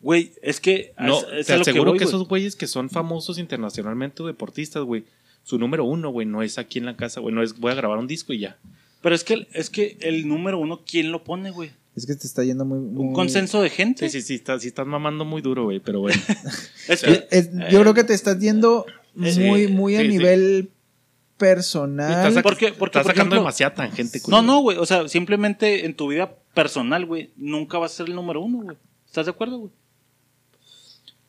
Güey, 0.00 0.32
es 0.42 0.60
que 0.60 0.92
No, 0.98 1.18
es, 1.18 1.24
es 1.40 1.46
te 1.46 1.54
que 1.54 1.60
aseguro 1.60 1.90
voy, 1.92 1.98
que, 1.98 2.04
güey. 2.04 2.14
esos 2.14 2.28
güeyes 2.28 2.56
que 2.56 2.66
son 2.66 2.90
famosos 2.90 3.38
internacionalmente 3.38 4.22
o 4.22 4.26
deportistas, 4.26 4.82
güey, 4.82 5.04
su 5.42 5.58
número 5.58 5.84
uno, 5.84 6.10
güey, 6.10 6.26
no 6.26 6.42
es 6.42 6.58
aquí 6.58 6.78
en 6.78 6.86
la 6.86 6.96
casa, 6.96 7.20
güey, 7.20 7.34
no 7.34 7.42
es 7.42 7.58
voy 7.58 7.72
a 7.72 7.74
grabar 7.76 7.98
un 7.98 8.06
disco 8.06 8.32
y 8.32 8.40
ya. 8.40 8.56
Pero 9.02 9.14
es 9.14 9.24
que, 9.24 9.46
es 9.52 9.70
que 9.70 9.96
el 10.00 10.26
número 10.26 10.58
uno, 10.58 10.82
¿quién 10.86 11.12
lo 11.12 11.22
pone, 11.22 11.50
güey? 11.50 11.70
Es 11.96 12.04
que 12.06 12.14
te 12.14 12.26
está 12.26 12.44
yendo 12.44 12.64
muy. 12.64 12.78
muy- 12.78 13.06
Un 13.06 13.12
consenso 13.14 13.62
de 13.62 13.70
gente. 13.70 14.08
Sí, 14.08 14.20
sí, 14.20 14.26
sí, 14.26 14.34
estás, 14.34 14.60
sí 14.62 14.68
estás 14.68 14.86
mamando 14.86 15.24
muy 15.24 15.40
duro, 15.42 15.64
güey, 15.64 15.80
pero 15.80 16.00
bueno. 16.00 16.20
Es 16.88 17.02
Es- 17.02 17.02
que, 17.02 17.26
es- 17.30 17.50
yo 17.70 17.80
creo 17.80 17.94
que 17.94 18.04
te 18.04 18.12
estás 18.14 18.38
yendo 18.38 18.84
muy, 19.14 19.66
muy 19.68 19.96
a 19.96 20.00
sí, 20.00 20.04
sí. 20.06 20.12
nivel 20.12 20.70
personal. 21.38 22.28
estás 22.28 22.42
porque- 22.42 22.72
porque, 22.72 22.98
estás 22.98 23.02
por 23.04 23.12
sacando 23.12 23.34
ejemplo- 23.34 23.40
demasiada 23.40 23.74
tangente, 23.74 24.20
no, 24.28 24.42
no, 24.42 24.60
güey. 24.60 24.78
O 24.78 24.86
sea, 24.86 25.08
simplemente 25.08 25.84
en 25.86 25.94
tu 25.94 26.08
vida 26.08 26.34
personal, 26.54 27.04
güey, 27.06 27.30
nunca 27.36 27.78
vas 27.78 27.92
a 27.92 27.96
ser 27.96 28.08
el 28.08 28.14
número 28.14 28.40
uno, 28.42 28.62
güey. 28.62 28.76
¿Estás 29.06 29.26
de 29.26 29.30
acuerdo, 29.30 29.58
güey? 29.58 29.72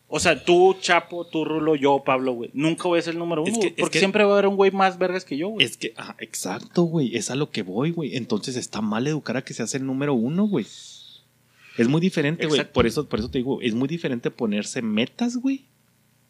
O 0.09 0.19
sea, 0.21 0.41
tú, 0.45 0.75
Chapo, 0.79 1.25
tú, 1.27 1.43
Rulo, 1.43 1.75
yo, 1.75 2.01
Pablo, 2.05 2.31
güey. 2.34 2.49
Nunca 2.53 2.84
voy 2.88 2.99
a 2.99 3.01
ser 3.01 3.13
el 3.13 3.19
número 3.19 3.41
uno, 3.41 3.51
Es 3.51 3.57
que- 3.57 3.59
güey, 3.59 3.73
es 3.75 3.79
porque 3.81 3.93
que- 3.93 3.99
siempre 3.99 4.23
va 4.23 4.29
a 4.29 4.34
haber 4.34 4.47
un 4.47 4.55
güey 4.55 4.71
más 4.71 4.97
vergas 4.97 5.25
que 5.25 5.35
yo, 5.38 5.49
güey. 5.49 5.65
Es 5.65 5.75
que, 5.75 5.93
ah, 5.97 6.15
exacto, 6.19 6.84
güey, 6.84 7.15
es 7.17 7.29
a 7.29 7.35
lo 7.35 7.51
que 7.51 7.61
voy, 7.63 7.91
güey. 7.91 8.15
Entonces 8.15 8.55
está 8.55 8.79
mal 8.81 9.05
educar 9.05 9.35
a 9.35 9.43
que 9.43 9.53
seas 9.53 9.75
el 9.75 9.85
número 9.85 10.13
uno, 10.13 10.47
güey. 10.47 10.65
Es 11.77 11.88
muy 11.88 11.99
diferente, 12.01 12.47
güey. 12.47 12.63
Por 12.71 12.88
eso, 12.88 13.07
por 13.07 13.19
eso 13.19 13.29
te 13.29 13.38
digo, 13.39 13.61
es 13.61 13.73
muy 13.75 13.88
diferente 13.88 14.31
ponerse 14.31 14.81
metas, 14.81 15.38
güey, 15.38 15.65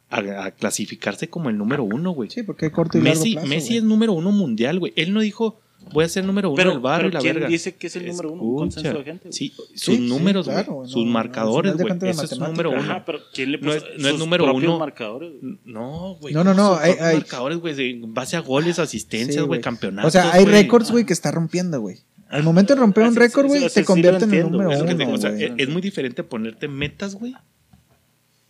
a, 0.09 0.45
a 0.45 0.51
clasificarse 0.51 1.29
como 1.29 1.49
el 1.49 1.57
número 1.57 1.83
uno, 1.83 2.11
güey. 2.11 2.29
Sí, 2.29 2.43
porque 2.43 2.65
hay 2.65 2.71
corto 2.71 2.97
y 2.97 3.01
largo 3.01 3.19
Messi, 3.19 3.33
plazo. 3.33 3.47
Messi 3.47 3.77
es 3.77 3.83
número 3.83 4.13
uno 4.13 4.31
mundial, 4.31 4.79
güey. 4.79 4.91
Él 4.95 5.13
no 5.13 5.21
dijo, 5.21 5.59
voy 5.93 6.03
a 6.05 6.09
ser 6.09 6.25
número 6.25 6.49
uno 6.49 6.55
Pero, 6.57 6.71
del 6.71 6.79
barrio 6.79 7.09
pero 7.09 7.09
y 7.09 7.13
la 7.13 7.19
¿quién 7.21 7.33
verga. 7.35 7.47
dice 7.49 7.75
que 7.75 7.87
es 7.87 7.95
el 7.95 8.07
número 8.07 8.31
uno? 8.33 8.41
Un 8.43 8.57
consenso 8.57 8.97
de 8.97 9.03
gente. 9.03 9.31
Sí, 9.31 9.53
sus 9.55 9.67
Sí, 9.75 9.95
sí, 9.95 9.99
números, 9.99 10.45
claro, 10.47 10.81
no, 10.83 10.87
sus 10.87 11.05
marcadores, 11.05 11.75
güey. 11.77 11.93
Eso 12.09 12.23
es 12.25 12.39
número 12.39 12.71
uno. 12.71 12.79
Ajá, 12.81 13.03
pero 13.05 13.19
¿quién 13.33 13.51
le 13.53 13.57
No 13.59 13.73
es- 13.73 13.83
no 13.97 14.05
es 14.07 14.11
sus 14.11 14.19
número 14.19 14.53
uno. 14.53 14.79
marcadores? 14.79 15.31
No, 15.65 16.15
güey. 16.19 16.33
No, 16.33 16.43
no, 16.43 16.51
¿cómo 16.55 16.63
no, 16.69 16.75
hay- 16.77 16.93
hay- 16.99 17.15
marcadores, 17.15 17.57
güey, 17.59 17.91
en 17.91 18.13
base 18.13 18.35
a 18.35 18.41
goles, 18.41 18.79
asistencias, 18.79 19.35
Sí, 19.43 19.47
güey, 19.47 19.61
campeonatos. 19.61 20.09
O 20.09 20.11
sea, 20.11 20.31
hay 20.33 20.45
récords, 20.45 20.91
güey, 20.91 21.05
que 21.05 21.13
está 21.13 21.31
rompiendo, 21.31 21.79
güey. 21.79 21.97
Al 22.29 22.43
momento 22.43 22.73
de 22.75 22.81
romper 22.81 23.05
un 23.07 23.15
récord, 23.15 23.47
güey, 23.47 23.61
te 23.61 23.69
sí 23.69 23.83
convierte 23.83 24.25
en 24.25 24.33
el 24.33 24.51
número 24.51 24.69
uno. 24.69 25.13
o 25.13 25.17
sea, 25.17 25.29
es, 25.31 25.51
es 25.57 25.69
muy 25.69 25.81
diferente 25.81 26.23
ponerte 26.23 26.67
metas, 26.67 27.15
güey. 27.15 27.33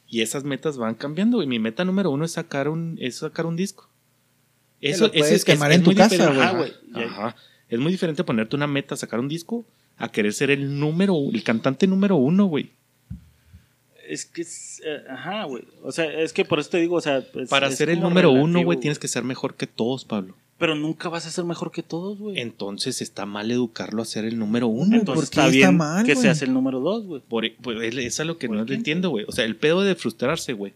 Y 0.08 0.22
esas 0.22 0.44
metas 0.46 0.78
van 0.78 0.96
cambiando, 0.96 1.38
güey. 1.38 1.48
Mi 1.48 1.60
meta 1.60 1.84
número 1.86 2.10
uno 2.10 2.26
es 2.26 2.32
sacar 2.32 2.70
un, 2.70 2.98
es 3.00 3.18
sacar 3.18 3.46
un 3.46 3.56
disco. 3.56 3.90
Eso, 4.82 5.12
eso 5.14 5.34
es, 5.34 5.44
quemar 5.46 5.72
es- 5.72 5.76
en 5.78 5.82
es 5.82 5.84
tu 5.86 5.90
muy 5.92 5.96
casa, 5.96 6.16
diferente. 6.30 6.56
güey. 6.92 7.06
Ajá. 7.06 7.36
Es 7.70 7.80
muy 7.80 7.92
diferente 7.92 8.24
ponerte 8.24 8.56
una 8.56 8.68
meta, 8.68 8.96
sacar 8.96 9.20
un 9.20 9.28
disco, 9.28 9.66
a 9.98 10.10
querer 10.12 10.34
ser 10.34 10.52
el 10.52 10.80
número, 10.80 11.16
el 11.34 11.44
cantante 11.44 11.88
número 11.88 12.16
uno, 12.16 12.46
güey. 12.46 12.70
Es 14.08 14.26
que, 14.26 14.42
es, 14.44 14.82
eh, 14.86 15.04
ajá, 15.10 15.44
güey. 15.46 15.64
O 15.84 15.92
sea, 15.92 16.06
es 16.22 16.32
que 16.32 16.46
por 16.46 16.60
eso 16.60 16.70
te 16.70 16.78
digo, 16.78 16.96
o 16.96 17.02
sea. 17.02 17.22
pues, 17.34 17.50
Para 17.50 17.68
es 17.68 17.76
ser 17.76 17.90
el 17.90 18.00
número 18.00 18.32
uno, 18.32 18.64
güey, 18.64 18.80
tienes 18.80 19.00
que 19.00 19.08
ser 19.10 19.24
mejor 19.24 19.56
que 19.56 19.68
todos, 19.68 20.06
Pablo. 20.06 20.36
Pero 20.58 20.74
nunca 20.76 21.10
vas 21.10 21.28
a 21.28 21.30
ser 21.30 21.44
mejor 21.44 21.72
que 21.72 21.84
todos, 21.84 22.18
güey. 22.18 22.40
Entonces 22.40 23.02
está 23.02 23.26
mal 23.26 23.52
educarlo 23.52 24.02
a 24.02 24.06
ser 24.06 24.26
el 24.26 24.40
número 24.40 24.68
uno. 24.68 24.96
Entonces, 24.96 25.26
Entonces 25.26 25.30
¿por 25.30 25.30
qué 25.30 25.40
está 25.42 25.46
está 25.48 25.68
bien 25.68 25.78
mal, 25.78 26.06
que 26.06 26.14
güey? 26.14 26.24
seas 26.24 26.42
el 26.42 26.54
número 26.54 26.80
dos, 26.80 27.06
güey. 27.06 27.22
Por, 27.28 27.54
por- 27.58 27.84
es- 27.84 27.96
eso 27.98 28.24
es 28.24 28.28
lo 28.28 28.38
que 28.38 28.48
¿Por 28.48 28.56
no 28.58 28.64
le 28.64 28.76
entiendo, 28.76 29.10
güey. 29.10 29.26
O 29.28 29.32
sea, 29.34 29.44
el 29.46 29.56
pedo 29.56 29.82
de 29.84 29.94
frustrarse, 29.96 30.54
güey. 30.54 30.74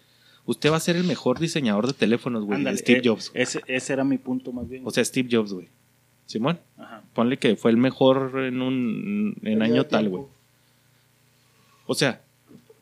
Usted 0.51 0.69
va 0.71 0.75
a 0.77 0.79
ser 0.81 0.95
el 0.97 1.03
mejor 1.05 1.39
diseñador 1.39 1.87
de 1.87 1.93
teléfonos, 1.93 2.43
güey. 2.43 2.57
Ándale, 2.57 2.77
Steve 2.77 2.99
eh, 2.99 3.01
Jobs. 3.05 3.31
Ese, 3.33 3.61
ese 3.67 3.93
era 3.93 4.03
mi 4.03 4.17
punto 4.17 4.51
más 4.51 4.67
bien. 4.67 4.83
O 4.85 4.91
sea, 4.91 5.03
Steve 5.05 5.29
Jobs, 5.31 5.53
güey. 5.53 5.69
Simón, 6.25 6.59
Ajá. 6.77 7.01
ponle 7.13 7.37
que 7.37 7.55
fue 7.55 7.71
el 7.71 7.77
mejor 7.77 8.31
en 8.43 8.61
un 8.61 9.35
en 9.43 9.61
año 9.61 9.85
tal, 9.85 10.09
güey. 10.09 10.23
O 11.87 11.93
sea, 11.95 12.21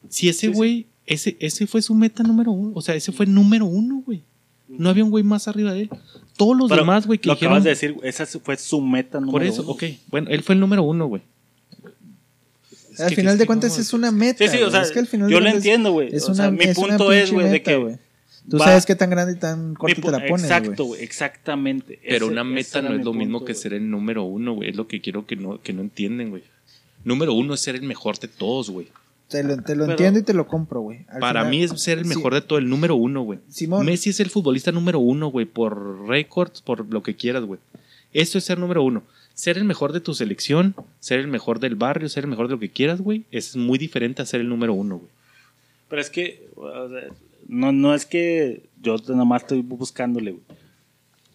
si 0.09 0.29
ese 0.29 0.39
Sí, 0.47 0.47
sí. 0.47 0.53
güey, 0.53 0.85
ese, 1.05 1.37
ese 1.39 1.67
fue 1.67 1.81
su 1.81 1.93
meta 1.95 2.23
número 2.23 2.51
uno. 2.51 2.71
O 2.75 2.81
sea, 2.81 2.95
ese 2.95 3.11
fue 3.11 3.25
el 3.25 3.33
número 3.33 3.65
uno, 3.65 4.01
güey. 4.05 4.23
No 4.67 4.89
había 4.89 5.03
un 5.03 5.09
güey 5.09 5.23
más 5.23 5.47
arriba 5.47 5.73
de 5.73 5.81
él. 5.83 5.89
Todos 6.37 6.55
los 6.57 6.69
Pero 6.69 6.81
demás, 6.81 7.07
güey, 7.07 7.17
que 7.19 7.27
lo 7.27 7.33
dijeron. 7.33 7.53
acabas 7.53 7.63
de 7.63 7.69
decir, 7.71 7.95
esa 8.03 8.25
fue 8.25 8.55
su 8.57 8.81
meta 8.81 9.19
número 9.19 9.31
por 9.31 9.43
eso, 9.43 9.63
uno. 9.63 9.71
ok. 9.71 9.83
Bueno, 10.09 10.27
él 10.29 10.43
fue 10.43 10.53
el 10.55 10.61
número 10.61 10.83
uno, 10.83 11.07
güey. 11.07 11.21
Es 12.99 13.05
al 13.05 13.09
que- 13.09 13.15
final 13.15 13.38
de 13.38 13.45
cuentas 13.45 13.77
es 13.80 13.93
una 13.93 14.11
meta. 14.11 14.45
Sí, 14.45 14.49
sí, 14.51 14.57
o 14.57 14.59
güey. 14.61 14.71
sea, 14.71 14.81
es 14.81 14.91
que 14.91 14.99
al 14.99 15.07
final 15.07 15.30
yo 15.30 15.39
lo 15.39 15.49
entiendo, 15.49 15.91
güey. 15.91 16.09
Es 16.13 16.23
O 16.23 16.27
una, 16.27 16.35
sea, 16.35 16.51
mi 16.51 16.63
es 16.63 16.77
una 16.77 16.88
punto 16.97 17.11
es, 17.11 17.21
pinche 17.23 17.34
güey, 17.34 17.45
de 17.47 17.51
meta, 17.51 17.71
que 17.71 17.77
güey. 17.77 17.95
Tú 18.49 18.57
va- 18.57 18.65
sabes 18.65 18.85
qué 18.85 18.95
tan 18.95 19.09
grande 19.09 19.34
y 19.34 19.35
tan 19.35 19.76
corto 19.76 20.01
te 20.01 20.11
la 20.11 20.26
pones, 20.26 20.43
Exacto, 20.45 20.85
güey. 20.85 21.03
exactamente. 21.03 21.99
Pero 22.07 22.26
Ese- 22.26 22.34
una 22.34 22.43
meta 22.43 22.81
no 22.81 22.93
es 22.93 23.03
lo 23.05 23.13
mismo 23.13 23.45
que 23.45 23.53
ser 23.53 23.73
el 23.73 23.89
número 23.89 24.23
uno, 24.23 24.53
güey. 24.55 24.69
Es 24.69 24.76
lo 24.76 24.88
que 24.88 25.01
quiero 25.01 25.26
que 25.27 25.35
no, 25.35 25.61
que 25.61 25.71
no 25.73 25.81
entienden, 25.81 26.30
güey. 26.31 26.43
Número 27.03 27.34
uno 27.34 27.53
es 27.53 27.61
ser 27.61 27.76
el 27.76 27.84
mejor 27.84 28.17
de 28.19 28.27
todos, 28.27 28.69
güey. 28.69 28.88
Te 29.30 29.43
lo, 29.43 29.55
te 29.61 29.76
lo 29.76 29.84
Pero- 29.84 29.91
entiendo 29.91 30.19
y 30.19 30.23
te 30.23 30.34
lo 30.34 30.47
compro, 30.47 30.81
güey. 30.81 31.05
Para 31.19 31.41
final- 31.41 31.49
mí 31.51 31.63
es 31.63 31.71
ser 31.81 31.99
el 31.99 32.05
sí, 32.05 32.09
mejor 32.15 32.34
de 32.34 32.41
todo, 32.41 32.57
el 32.57 32.67
número 32.67 32.95
uno, 32.95 33.21
güey. 33.21 33.39
Messi 33.84 34.09
es 34.09 34.19
el 34.19 34.31
futbolista 34.31 34.71
número 34.71 34.97
uno, 34.99 35.27
güey, 35.27 35.45
por 35.45 36.07
récords, 36.07 36.61
por 36.63 36.91
lo 36.91 37.03
que 37.03 37.15
quieras, 37.15 37.43
güey. 37.43 37.59
Eso 38.11 38.39
es 38.39 38.43
ser 38.45 38.57
número 38.57 38.81
uno. 38.84 39.03
Ser 39.40 39.57
el 39.57 39.64
mejor 39.64 39.94
de 39.94 40.02
tu 40.02 40.14
selección, 40.14 40.76
ser 40.99 41.22
el 41.22 41.30
mejor 41.30 41.61
del 41.61 41.76
barrio, 41.76 42.10
ser 42.10 42.26
el 42.26 42.30
mejor 42.30 42.49
de 42.49 42.56
lo 42.56 42.60
que 42.60 42.72
quieras, 42.72 42.99
güey, 42.99 43.24
es 43.32 43.56
muy 43.56 43.80
diferente 43.80 44.22
a 44.22 44.26
ser 44.26 44.41
el 44.41 44.49
número 44.49 44.74
uno, 44.74 44.98
güey. 44.98 45.10
Pero 45.88 46.02
es 46.02 46.10
que, 46.10 46.49
o 46.57 46.90
sea, 46.90 47.07
no, 47.48 47.72
no 47.72 47.95
es 47.95 48.06
que 48.06 48.64
yo 48.82 48.98
nada 49.07 49.24
más 49.24 49.44
estoy 49.44 49.61
buscándole, 49.61 50.32
güey. 50.32 50.44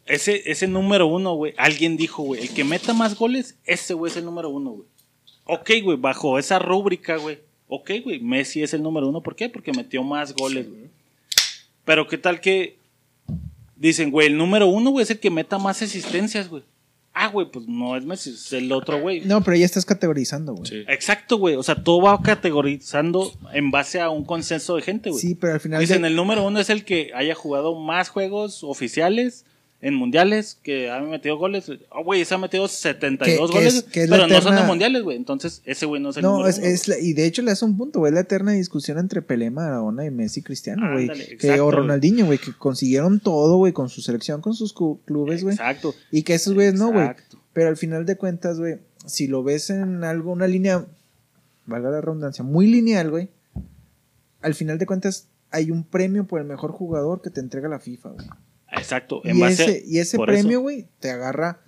Ese, 0.05 0.43
ese 0.51 0.69
número 0.69 1.07
uno, 1.07 1.33
güey, 1.33 1.55
alguien 1.57 1.97
dijo, 1.97 2.23
güey, 2.23 2.43
el 2.43 2.51
que 2.51 2.63
meta 2.63 2.93
más 2.93 3.17
goles, 3.17 3.57
ese 3.65 3.95
güey 3.95 4.13
es 4.13 4.19
el 4.19 4.27
número 4.27 4.51
uno, 4.51 4.73
güey. 4.73 4.89
Ok, 5.47 5.71
güey, 5.83 5.97
bajo 5.97 6.39
esa 6.39 6.59
rúbrica, 6.59 7.17
güey. 7.17 7.39
Ok, 7.69 7.91
güey, 8.05 8.21
Messi 8.21 8.63
es 8.63 8.75
el 8.75 8.83
número 8.83 9.09
uno. 9.09 9.23
¿Por 9.23 9.35
qué? 9.35 9.49
Porque 9.49 9.73
metió 9.73 10.03
más 10.03 10.35
goles, 10.35 10.69
güey. 10.69 10.91
Pero 11.87 12.07
qué 12.07 12.19
tal 12.19 12.43
que 12.43 12.77
dicen, 13.77 14.11
güey, 14.11 14.27
el 14.27 14.37
número 14.37 14.67
uno, 14.67 14.91
güey, 14.91 15.05
es 15.05 15.11
el 15.11 15.21
que 15.21 15.31
meta 15.31 15.57
más 15.57 15.81
asistencias, 15.81 16.51
güey. 16.51 16.65
Ah, 17.17 17.29
güey, 17.29 17.49
pues 17.49 17.67
no 17.69 17.97
es 17.97 18.05
Messi, 18.05 18.31
es 18.31 18.53
el 18.53 18.73
otro, 18.73 19.01
güey. 19.01 19.21
No, 19.21 19.41
pero 19.45 19.57
ya 19.57 19.65
estás 19.65 19.85
categorizando, 19.85 20.53
güey. 20.55 20.67
Sí, 20.69 20.85
Exacto, 20.89 21.39
güey. 21.39 21.55
O 21.55 21.63
sea, 21.63 21.77
todo 21.85 22.03
va 22.03 22.21
categorizando 22.21 23.33
en 23.53 23.71
base 23.71 24.01
a 24.01 24.11
un 24.11 24.25
consenso 24.25 24.77
de 24.77 24.83
gente, 24.83 25.11
güey. 25.11 25.35
pero 25.37 25.53
al 25.55 25.61
final. 25.61 25.81
Dicen, 25.81 26.03
de- 26.03 26.09
el 26.09 26.17
número 26.17 26.45
uno 26.45 26.59
es 26.61 26.71
el 26.71 26.85
que 26.85 27.13
haya 27.15 27.35
jugado 27.35 27.75
más 27.79 28.09
juegos 28.09 28.65
oficiales 28.65 29.45
en 29.85 29.95
mundiales, 29.95 30.57
que 30.63 30.91
ha 30.91 30.99
metido 31.01 31.37
goles. 31.37 31.71
Ah, 31.93 32.01
güey, 32.03 32.23
ese 32.23 32.35
ha 32.35 32.39
metido 32.39 32.67
72 32.69 33.51
Que- 33.51 33.57
goles, 33.57 33.83
que 33.85 34.05
es 34.05 34.11
pero 34.11 34.27
no 34.27 34.41
son 34.41 34.57
de 34.57 34.63
mundiales, 34.63 35.03
güey. 35.03 35.17
Entonces, 35.19 35.61
ese 35.67 35.85
güey 35.85 36.01
no 36.01 36.09
es 36.09 36.17
el 36.17 36.23
No, 36.23 36.47
es, 36.47 36.57
uno. 36.57 36.67
es 36.67 36.89
la- 36.89 36.99
y 36.99 37.13
de 37.13 37.27
hecho 37.27 37.43
le 37.43 37.51
hace 37.51 37.67
un 37.67 37.77
punto, 37.77 37.99
güey. 37.99 38.09
Es 38.11 38.15
la 38.15 38.21
eterna 38.21 38.53
discusión 38.53 38.99
entre 38.99 39.21
Pelé, 39.21 39.51
Maradona 39.51 40.07
y 40.07 40.11
Messi 40.11 40.41
Cristiano, 40.43 40.91
güey. 40.93 41.11
O. 41.61 41.71
Ronaldinho, 41.71 42.25
güey, 42.25 42.39
que 42.39 42.53
consiguieron 42.55 43.21
todo, 43.21 43.59
güey, 43.59 43.75
con 43.75 43.91
su 43.91 44.01
selección, 44.01 44.41
con 44.41 44.55
sus 44.55 44.73
clubes, 44.73 45.43
güey. 45.43 45.55
Exacto. 45.55 45.95
Y 46.11 46.23
que 46.23 46.33
esos 46.35 46.55
güeyes 46.55 46.75
no, 46.75 46.91
güey. 46.91 47.05
Exacto. 47.05 47.39
Pero 47.53 47.69
al 47.69 47.77
final 47.77 48.07
de 48.07 48.17
cuentas, 48.17 48.59
güey, 48.59 48.79
si 49.05 49.27
lo 49.27 49.43
ves 49.43 49.69
en 49.69 50.03
algo, 50.03 50.33
una 50.33 50.47
línea, 50.47 50.87
valga 51.67 51.91
la 51.91 52.01
redundancia, 52.01 52.43
muy 52.43 52.67
lineal, 52.69 53.11
güey, 53.11 53.29
al 54.41 54.55
final 54.55 54.79
de 54.79 54.87
cuentas 54.87 55.27
hay 55.51 55.71
un 55.71 55.85
premio 55.85 56.25
por 56.27 56.41
el 56.41 56.47
mejor 56.47 56.73
jugador 56.73 57.21
que 57.23 57.29
te 57.31 57.41
entrega 57.41 57.69
la 57.69 57.79
FIFA, 57.81 58.09
güey. 58.11 58.27
Exacto. 58.77 59.21
En 59.25 59.37
Y 59.37 59.41
base, 59.41 59.65
ese, 59.65 59.83
y 59.87 59.99
ese 59.99 60.19
premio, 60.19 60.61
güey, 60.61 60.87
te 61.01 61.11
agarra 61.11 61.61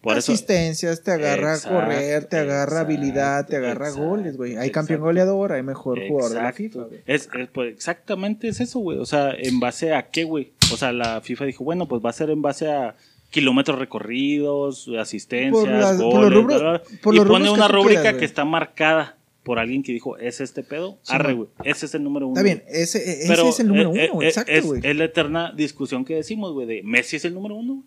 por 0.00 0.16
eso- 0.16 0.32
asistencias, 0.32 1.02
te 1.02 1.10
agarra 1.12 1.54
Exacto, 1.54 1.76
correr, 1.78 2.24
te 2.24 2.36
agarra 2.38 2.62
exacto, 2.62 2.78
habilidad, 2.94 3.46
te 3.46 3.56
agarra 3.56 3.88
exacto, 3.88 4.08
goles, 4.08 4.36
güey. 4.36 4.56
Hay 4.56 4.70
campeón 4.70 5.00
goleador, 5.00 5.52
hay 5.52 5.62
mejor 5.62 5.98
jugador 6.08 6.32
de 6.36 6.42
la. 6.42 6.52
FIFA. 6.52 6.80
Es, 7.06 7.28
es, 7.38 7.48
pues, 7.52 7.74
exactamente 7.74 8.48
es 8.48 8.60
eso, 8.60 8.78
güey. 8.80 8.98
O 8.98 9.04
sea, 9.06 9.32
¿en 9.36 9.60
base 9.60 9.94
a 9.94 10.08
qué, 10.08 10.24
güey? 10.24 10.52
O 10.72 10.76
sea, 10.76 10.92
la 10.92 11.20
FIFA 11.20 11.44
dijo, 11.46 11.64
bueno, 11.64 11.86
pues 11.86 12.02
va 12.04 12.10
a 12.10 12.14
ser 12.14 12.30
en 12.30 12.40
base 12.42 12.70
a 12.70 12.94
kilómetros 13.30 13.78
recorridos, 13.78 14.88
asistencias, 14.98 15.52
Por 15.52 15.68
las- 15.68 15.96
por 16.00 16.12
goles, 16.12 16.30
los 16.30 16.32
rubros- 16.44 16.60
bla, 16.60 16.70
bla, 16.70 16.78
bla. 16.88 16.98
por 17.02 17.14
y 17.14 17.18
los 17.18 17.26
pone 17.28 17.50
una 17.50 17.68
rúbrica 17.68 18.16
que 18.16 18.24
está 18.24 18.44
marcada 18.44 19.18
por 19.42 19.58
alguien 19.58 19.82
que 19.82 19.92
dijo, 19.92 20.16
es 20.18 20.40
este 20.40 20.62
pedo, 20.62 20.98
Sí, 21.02 21.14
arre, 21.14 21.32
güey. 21.32 21.48
Ese 21.64 21.86
es 21.86 21.94
el 21.94 22.02
número 22.04 22.26
uno. 22.28 22.34
Está 22.38 22.42
bien, 22.44 22.62
ese, 22.68 22.98
ese 22.98 23.28
Pero, 23.28 23.48
es 23.48 23.58
el 23.60 23.68
número 23.68 23.94
eh, 23.94 24.04
uno, 24.06 24.14
güey. 24.14 24.26
eh, 24.26 24.28
Exacto, 24.30 24.52
es, 24.52 24.64
güey. 24.66 24.80
es 24.84 24.96
la 24.96 25.04
eterna 25.04 25.52
discusión 25.56 26.04
que 26.04 26.14
decimos, 26.14 26.52
güey, 26.52 26.66
de 26.66 26.82
Messi 26.82 27.16
es 27.16 27.24
el 27.24 27.34
número 27.34 27.56
uno. 27.56 27.82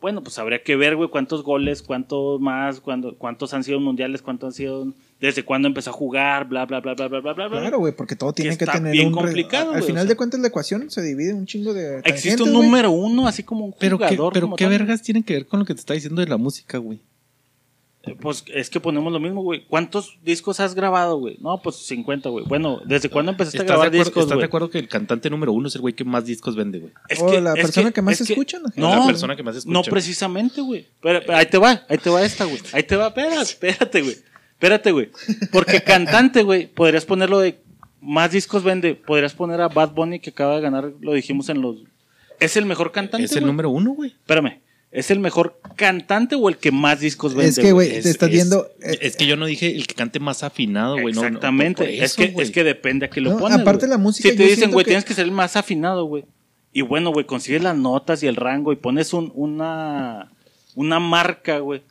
Bueno, 0.00 0.22
pues 0.22 0.38
habría 0.38 0.62
que 0.62 0.76
ver, 0.76 0.96
güey, 0.96 1.08
cuántos 1.08 1.42
goles, 1.42 1.80
cuántos 1.82 2.38
más, 2.38 2.80
cuándo- 2.80 3.16
cuántos 3.16 3.54
han 3.54 3.64
sido 3.64 3.80
mundiales, 3.80 4.20
cuántos 4.20 4.48
han 4.48 4.52
sido, 4.52 4.92
desde 5.18 5.44
cuándo 5.44 5.66
empezó 5.66 5.88
a 5.90 5.92
jugar, 5.94 6.46
bla, 6.46 6.66
bla, 6.66 6.80
bla, 6.80 6.94
bla, 6.94 7.08
bla, 7.08 7.20
bla, 7.20 7.32
bla. 7.48 7.60
Claro, 7.60 7.78
güey, 7.78 7.94
porque 7.96 8.14
todo 8.14 8.34
tiene 8.34 8.50
que, 8.58 8.64
está 8.64 8.74
tener 8.74 8.92
bien 8.92 9.08
un 9.08 9.14
re- 9.14 9.20
complicado, 9.22 9.68
Al 9.70 9.76
güey, 9.78 9.82
final 9.86 10.02
o 10.02 10.04
sea. 10.04 10.08
de 10.10 10.16
cuentas 10.16 10.40
la 10.40 10.48
ecuación 10.48 10.90
se 10.90 11.00
divide 11.00 11.30
en 11.30 11.36
un 11.36 11.46
chingo 11.46 11.72
de 11.72 12.00
Existe 12.04 12.42
un 12.42 12.52
número 12.52 12.90
uno, 12.90 13.26
así 13.26 13.44
como 13.44 13.64
un 13.64 13.74
Pero 13.80 13.96
qué, 13.96 14.08
jugador. 14.08 14.32
pero 14.34 14.46
como 14.46 14.56
qué 14.56 14.66
vergas 14.66 15.00
tienen 15.00 15.22
que 15.22 15.34
ver 15.34 15.46
con 15.46 15.60
lo 15.60 15.64
que 15.64 15.72
te 15.72 15.80
está 15.80 15.94
diciendo 15.94 16.20
de 16.20 16.28
la 16.28 16.36
música, 16.36 16.76
güey. 16.76 17.00
Pues 18.20 18.44
es 18.48 18.70
que 18.70 18.80
ponemos 18.80 19.12
lo 19.12 19.20
mismo, 19.20 19.42
güey. 19.42 19.64
¿Cuántos 19.66 20.18
discos 20.22 20.60
has 20.60 20.74
grabado, 20.74 21.18
güey? 21.18 21.38
No, 21.40 21.60
pues 21.62 21.76
50, 21.76 22.28
güey. 22.28 22.44
Bueno, 22.46 22.80
¿desde 22.84 23.08
cuándo 23.08 23.32
empezaste 23.32 23.58
a 23.58 23.62
¿Estás, 23.62 23.66
de 23.66 23.72
grabar 23.72 23.88
acuerdo, 23.88 24.04
discos, 24.04 24.22
estás 24.24 24.38
de 24.38 24.44
acuerdo 24.44 24.70
que 24.70 24.78
el 24.78 24.88
cantante 24.88 25.30
número 25.30 25.52
uno 25.52 25.68
es 25.68 25.74
el 25.74 25.80
güey 25.80 25.94
que 25.94 26.04
más 26.04 26.26
discos 26.26 26.56
vende, 26.56 26.80
güey? 26.80 26.92
Es 27.08 27.20
O 27.20 27.40
la 27.40 27.54
es 27.54 27.62
persona 27.62 27.90
que, 27.92 28.02
más 28.02 28.20
es 28.20 28.30
escucha, 28.30 28.58
¿no? 28.58 28.68
No, 28.76 29.00
la 29.00 29.06
persona 29.06 29.36
que 29.36 29.42
más 29.42 29.56
escucha. 29.56 29.72
No 29.72 29.82
precisamente, 29.82 30.60
güey. 30.60 30.86
Pero, 31.00 31.20
pero 31.24 31.38
ahí 31.38 31.46
te 31.46 31.58
va, 31.58 31.82
ahí 31.88 31.98
te 31.98 32.10
va 32.10 32.22
esta, 32.22 32.44
güey. 32.44 32.60
Ahí 32.72 32.82
te 32.82 32.96
va, 32.96 33.08
espérate, 33.08 33.42
espérate, 33.42 34.02
güey. 34.02 34.16
Espérate, 34.52 34.92
güey. 34.92 35.10
Porque 35.52 35.82
cantante, 35.82 36.42
güey, 36.42 36.66
podrías 36.66 37.04
ponerlo 37.04 37.38
de 37.38 37.60
más 38.00 38.30
discos 38.30 38.62
vende. 38.62 38.94
Podrías 38.94 39.34
poner 39.34 39.60
a 39.60 39.68
Bad 39.68 39.92
Bunny 39.92 40.20
que 40.20 40.30
acaba 40.30 40.56
de 40.56 40.60
ganar, 40.60 40.92
lo 41.00 41.12
dijimos 41.12 41.48
en 41.48 41.60
los. 41.60 41.78
Es 42.40 42.56
el 42.56 42.66
mejor 42.66 42.92
cantante. 42.92 43.24
Es 43.24 43.32
el 43.32 43.40
güey. 43.40 43.46
número 43.46 43.70
uno, 43.70 43.92
güey. 43.92 44.10
Espérame. 44.10 44.60
¿Es 44.94 45.10
el 45.10 45.18
mejor 45.18 45.60
cantante 45.74 46.36
o 46.36 46.48
el 46.48 46.56
que 46.56 46.70
más 46.70 47.00
discos 47.00 47.34
vende? 47.34 47.50
Es 47.50 47.58
que, 47.58 47.72
güey, 47.72 47.90
Es- 47.96 48.04
te 48.04 48.10
estás 48.10 48.28
es- 48.28 48.34
viendo. 48.34 48.68
eh, 48.80 48.96
Es 49.00 49.16
que 49.16 49.26
yo 49.26 49.36
no 49.36 49.44
dije 49.44 49.74
el 49.74 49.86
que 49.88 49.94
cante 49.94 50.20
más 50.20 50.42
afinado, 50.44 50.92
güey. 51.00 51.12
no, 51.12 51.22
no, 51.22 51.26
Exactamente. 51.26 51.94
eso, 51.96 52.04
es, 52.04 52.14
que, 52.32 52.42
es 52.42 52.50
que 52.52 52.62
depende 52.64 53.06
a 53.06 53.10
qué 53.10 53.20
lo 53.20 53.30
No, 53.32 53.38
pones. 53.38 53.58
aparte 53.58 53.88
la 53.88 53.98
música, 53.98 54.28
Si 54.30 54.36
te 54.36 54.44
dicen, 54.44 54.70
güey, 54.70 54.84
que- 54.84 54.90
tienes 54.90 55.04
que 55.04 55.12
ser 55.14 55.24
el 55.24 55.32
más 55.32 55.56
afinado, 55.56 56.04
güey. 56.04 56.24
Y 56.72 56.82
bueno, 56.82 57.10
güey, 57.12 57.26
consigues 57.26 57.62
las 57.62 57.76
notas 57.76 58.22
y 58.22 58.28
el 58.28 58.36
rango 58.36 58.72
y 58.72 58.76
pones 58.76 59.12
un, 59.12 59.32
una, 59.34 60.30
una 60.76 61.00
marca, 61.00 61.58
güey. 61.58 61.82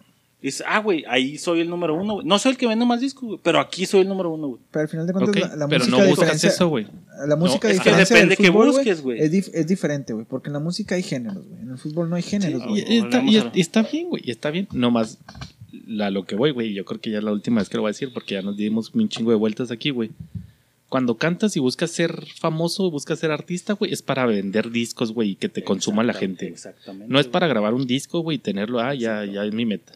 Dices, 0.43 0.63
ah, 0.67 0.79
güey, 0.79 1.03
ahí 1.07 1.37
soy 1.37 1.61
el 1.61 1.69
número 1.69 1.95
uno, 1.95 2.15
güey. 2.15 2.25
No 2.27 2.37
soy 2.37 2.51
el 2.51 2.57
que 2.57 2.67
vende 2.67 2.85
más 2.85 2.99
discos, 2.99 3.23
güey, 3.23 3.39
pero 3.41 3.59
aquí 3.61 3.85
soy 3.85 4.01
el 4.01 4.09
número 4.09 4.29
uno, 4.29 4.49
güey. 4.49 4.61
pero 4.71 4.83
al 4.83 4.89
final 4.89 5.07
de 5.07 5.13
cuentas, 5.13 5.35
la, 5.51 5.55
la 5.55 5.67
pero 5.69 5.79
música 5.85 5.97
no 5.97 6.03
a 6.03 6.07
buscas 6.09 6.43
eso, 6.43 6.67
güey. 6.67 6.87
La 7.27 7.35
música 7.37 7.67
No, 7.69 7.73
es 7.73 7.79
que 7.79 7.91
depende 7.95 8.35
que 8.37 8.49
busques, 8.49 9.01
güey. 9.01 9.19
Es, 9.21 9.31
dif- 9.31 9.51
es 9.53 9.65
diferente, 9.67 10.11
güey, 10.13 10.25
porque 10.25 10.49
en 10.49 10.53
la 10.53 10.59
música 10.59 10.95
hay 10.95 11.01
géneros, 11.03 11.47
güey. 11.47 11.61
En 11.61 11.69
el 11.71 11.77
fútbol 11.77 12.09
no 12.09 12.17
hay 12.17 12.23
géneros, 12.23 12.61
güey. 12.67 12.83
y 12.87 12.97
está, 12.97 13.19
volvemos 13.19 13.33
y- 13.33 13.37
a- 13.37 13.51
y 13.53 13.61
está 13.61 13.81
bien, 13.83 14.09
güey. 14.09 14.21
Y 14.25 14.31
está 14.31 14.51
bien. 14.51 14.67
Nomás 14.73 15.17
la, 15.87 16.11
lo 16.11 16.25
que 16.25 16.35
voy, 16.35 16.51
güey. 16.51 16.73
Yo 16.73 16.83
creo 16.83 16.99
que 16.99 17.09
ya 17.09 17.19
es 17.19 17.23
la 17.23 17.31
última 17.31 17.61
vez 17.61 17.69
que 17.69 17.77
lo 17.77 17.81
voy 17.83 17.89
a 17.89 17.93
decir 17.93 18.11
porque 18.13 18.33
ya 18.35 18.41
nos 18.41 18.57
dimos 18.57 18.91
un 18.93 19.07
chingo 19.07 19.31
de 19.31 19.37
vueltas 19.37 19.71
aquí, 19.71 19.91
güey. 19.91 20.11
Cuando 20.89 21.15
cantas 21.17 21.55
y 21.55 21.59
buscas 21.59 21.89
ser 21.89 22.23
famoso, 22.39 22.91
buscas 22.91 23.17
ser 23.17 23.31
artista, 23.31 23.73
güey, 23.73 23.91
es 23.93 24.01
para 24.03 24.25
vender 24.27 24.69
discos, 24.69 25.11
güey, 25.13 25.31
y 25.31 25.35
que 25.35 25.49
te 25.49 25.63
consuma 25.63 26.03
la 26.03 26.13
gente. 26.13 26.47
Exactamente. 26.47 27.11
No 27.11 27.19
es 27.19 27.27
para 27.27 27.47
grabar 27.47 27.73
un 27.73 27.87
disco, 27.87 28.19
güey, 28.19 28.35
y 28.35 28.39
tenerlo, 28.39 28.79
ah, 28.79 28.93
ya, 28.93 29.25
ya 29.25 29.43
es 29.43 29.53
mi 29.53 29.65
meta. 29.65 29.93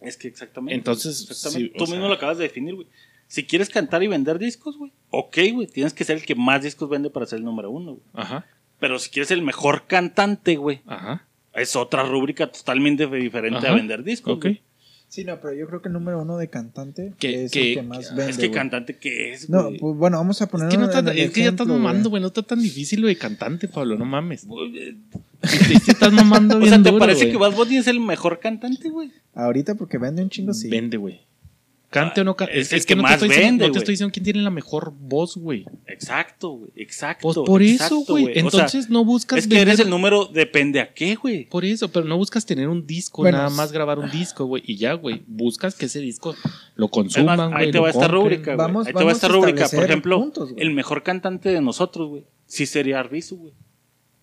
Es 0.00 0.16
que 0.16 0.28
exactamente. 0.28 0.74
Entonces, 0.74 1.22
Exactamente. 1.30 1.72
sí, 1.72 1.78
Tú 1.78 1.86
sea- 1.86 1.94
mismo 1.94 2.08
lo 2.08 2.14
acabas 2.14 2.38
de 2.38 2.44
definir, 2.44 2.74
güey. 2.74 2.86
Si 3.28 3.44
quieres 3.44 3.68
cantar 3.70 4.02
y 4.02 4.06
vender 4.06 4.38
discos, 4.38 4.76
güey. 4.78 4.92
Ok, 5.10 5.38
güey. 5.52 5.66
Tienes 5.66 5.92
que 5.94 6.04
ser 6.04 6.16
el 6.18 6.24
que 6.24 6.34
más 6.36 6.62
discos 6.62 6.88
vende 6.88 7.10
para 7.10 7.26
ser 7.26 7.38
el 7.40 7.44
número 7.44 7.70
uno, 7.70 7.92
güey. 7.92 8.02
Ajá, 8.14 8.46
Pero 8.78 8.98
si 8.98 9.10
quieres 9.10 9.30
el 9.30 9.42
mejor 9.42 9.86
cantante, 9.86 10.56
güey. 10.56 10.80
ajá. 10.86 11.26
Es 11.54 11.74
otra 11.74 12.02
rúbrica 12.02 12.46
totalmente 12.52 13.06
diferente 13.06 13.58
Ajá. 13.60 13.70
a 13.72 13.74
vender 13.74 14.04
discos. 14.04 14.34
Ok. 14.36 14.42
güey. 14.42 14.62
Sí, 15.08 15.24
no, 15.24 15.40
pero 15.40 15.54
yo 15.54 15.66
creo 15.68 15.80
que 15.80 15.88
el 15.88 15.94
número 15.94 16.20
uno 16.20 16.36
de 16.36 16.48
cantante 16.48 17.12
Que- 17.18 17.44
es 17.44 17.52
que- 17.52 17.68
el 17.70 17.74
que 17.78 17.82
más 17.82 18.08
que- 18.08 18.14
vende. 18.16 18.30
Es 18.32 18.38
que 18.38 18.50
cantante 18.50 18.96
que 18.98 19.32
es, 19.32 19.48
No, 19.48 19.70
pues 19.78 19.96
bueno, 19.96 20.18
vamos 20.18 20.42
a 20.42 20.48
poner 20.48 20.66
Es 20.68 20.74
que, 20.74 20.78
no 20.78 20.86
está- 20.86 20.98
en 20.98 21.08
el 21.08 21.18
es 21.18 21.30
que 21.30 21.40
ya 21.42 21.48
estás 21.50 21.66
ejemplo, 21.66 21.74
mamando, 21.78 22.10
güey. 22.10 22.20
No 22.20 22.26
está 22.28 22.42
tan 22.42 22.60
difícil 22.60 23.00
lo 23.00 23.06
de 23.08 23.16
cantante, 23.16 23.68
Pablo. 23.68 23.96
No 23.96 24.04
mames. 24.04 24.46
Güey, 24.46 24.96
Sí, 25.44 25.58
sí 25.78 25.90
estás 25.92 26.12
mamando 26.12 26.58
O 26.60 26.66
sea, 26.66 26.82
¿te 26.82 26.90
duro, 26.90 26.98
parece 26.98 27.30
que 27.30 27.36
Bad 27.36 27.54
Bunny 27.54 27.76
es 27.76 27.86
el 27.86 28.00
mejor 28.00 28.40
cantante, 28.40 28.90
güey? 28.90 29.12
Ahorita 29.34 29.74
porque 29.76 29.96
vende 29.98 30.22
un 30.22 30.28
chingo, 30.30 30.52
sí. 30.52 30.68
Vende, 30.68 30.96
güey. 30.96 31.20
Cante 32.00 32.20
o 32.20 32.24
no 32.24 32.36
cante. 32.36 32.58
Es 32.58 32.72
Es, 32.72 32.84
que 32.84 32.94
que 32.94 32.96
no, 32.96 33.02
más 33.02 33.12
te 33.12 33.26
estoy, 33.26 33.28
diciendo, 33.30 33.66
no 33.66 33.72
te 33.72 33.78
estoy 33.78 33.92
diciendo 33.92 34.12
quién 34.12 34.24
tiene 34.24 34.42
la 34.42 34.50
mejor 34.50 34.92
voz, 34.98 35.36
güey. 35.36 35.64
Exacto, 35.86 36.50
güey. 36.50 36.70
Exacto. 36.76 37.22
Pues 37.22 37.36
por 37.46 37.62
eso, 37.62 38.04
güey. 38.06 38.24
O 38.24 38.32
sea, 38.32 38.40
Entonces 38.42 38.90
no 38.90 39.04
buscas 39.04 39.40
es 39.40 39.48
que 39.48 39.60
eres 39.60 39.80
el 39.80 39.90
número, 39.90 40.26
depende 40.26 40.80
a 40.80 40.92
qué, 40.92 41.14
güey. 41.14 41.48
Por 41.48 41.64
eso, 41.64 41.90
pero 41.90 42.06
no 42.06 42.16
buscas 42.16 42.44
tener 42.46 42.68
un 42.68 42.86
disco, 42.86 43.22
Bueno, 43.22 43.38
nada 43.38 43.50
más 43.50 43.72
grabar 43.72 43.98
un 43.98 44.10
disco, 44.10 44.44
güey. 44.44 44.62
Y 44.66 44.76
ya, 44.76 44.94
güey. 44.94 45.22
Buscas 45.26 45.74
que 45.74 45.86
ese 45.86 46.00
disco 46.00 46.34
lo 46.74 46.88
consuman, 46.88 47.36
más, 47.36 47.50
güey. 47.50 47.64
ahí 47.66 47.70
te 47.72 47.78
va 47.78 47.90
esta 47.90 48.08
rúbrica, 48.08 48.54
güey. 48.54 48.56
Vamos- 48.56 48.86
Ahí 48.86 48.92
te 48.92 49.04
va 49.04 49.12
esta 49.12 49.26
a 49.26 49.30
rúbrica. 49.30 49.68
Por 49.68 49.84
ejemplo, 49.84 50.18
puntos, 50.18 50.54
el 50.56 50.72
mejor 50.72 51.02
cantante 51.02 51.48
de 51.48 51.60
nosotros, 51.60 52.08
güey. 52.08 52.24
Sí 52.46 52.66
sería 52.66 53.00
Arbizu, 53.00 53.36
güey. 53.36 53.52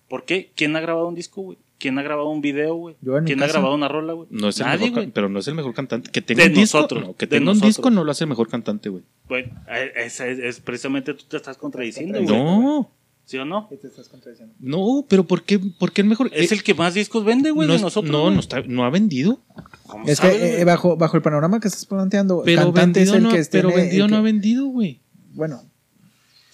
¿Por 0.08 0.24
qué? 0.24 0.52
¿Quién 0.54 0.76
ha 0.76 0.80
grabado 0.80 1.08
un 1.08 1.14
disco, 1.14 1.42
güey? 1.42 1.58
¿Quién 1.78 1.98
ha 1.98 2.02
grabado 2.02 2.28
un 2.30 2.40
video, 2.40 2.74
güey? 2.76 2.96
Yo 3.02 3.16
en 3.18 3.24
mi 3.24 3.28
¿Quién 3.28 3.42
ha 3.42 3.46
grabado 3.46 3.74
una 3.74 3.88
rola, 3.88 4.12
güey? 4.14 4.28
No 4.30 4.48
es 4.48 4.58
el 4.60 4.66
Nadie, 4.66 4.90
mejor, 4.90 5.12
pero 5.12 5.28
no 5.28 5.38
es 5.40 5.48
el 5.48 5.54
mejor 5.54 5.74
cantante. 5.74 6.10
Que 6.10 6.22
tenga 6.22 6.42
De 6.44 6.48
un 6.50 6.54
disco, 6.54 6.78
nosotros, 6.78 7.02
no, 7.04 7.16
que 7.16 7.26
tenga 7.26 7.40
un 7.42 7.44
nosotros. 7.46 7.68
disco 7.68 7.90
no 7.90 8.04
lo 8.04 8.10
hace 8.10 8.24
el 8.24 8.30
mejor 8.30 8.48
cantante, 8.48 8.88
güey. 8.88 9.02
Bueno, 9.28 9.52
esa 9.96 10.26
es, 10.28 10.38
es 10.38 10.60
precisamente 10.60 11.12
tú 11.14 11.24
te 11.28 11.36
estás 11.36 11.56
contradiciendo, 11.58 12.22
güey. 12.22 12.26
No, 12.36 12.90
¿Sí 13.26 13.38
o 13.38 13.44
no? 13.46 13.68
¿Qué 13.70 13.76
te 13.78 13.86
estás 13.88 14.08
contradiciendo? 14.08 14.54
No, 14.60 15.04
pero 15.08 15.24
¿por 15.24 15.42
qué, 15.44 15.58
por 15.58 15.92
qué 15.92 16.02
el 16.02 16.08
mejor? 16.08 16.30
Es 16.32 16.52
Eh, 16.52 16.54
el 16.56 16.62
que 16.62 16.74
más 16.74 16.92
discos 16.94 17.24
vende, 17.24 17.50
güey, 17.50 17.66
no, 17.66 17.74
de 17.74 17.80
nosotros. 17.80 18.12
no, 18.12 18.30
no, 18.30 18.38
está, 18.40 18.62
no 18.66 18.84
ha 18.84 18.90
vendido. 18.90 19.40
¿Cómo 19.86 20.04
Es 20.06 20.18
sabes, 20.18 20.36
que 20.36 20.60
eh, 20.60 20.64
bajo, 20.64 20.96
bajo 20.96 21.16
el 21.16 21.22
panorama 21.22 21.58
que 21.58 21.68
estás 21.68 21.86
planteando, 21.86 22.42
Pero 22.44 22.64
cantante 22.72 23.00
vendido, 23.00 23.14
es 23.14 23.18
el 23.18 23.22
no, 23.24 23.30
que 23.30 23.42
pero 23.50 23.68
vendido 23.72 24.04
el 24.04 24.10
no 24.10 24.16
ha 24.18 24.20
vendido, 24.20 24.66
güey. 24.66 25.00
Bueno, 25.32 25.62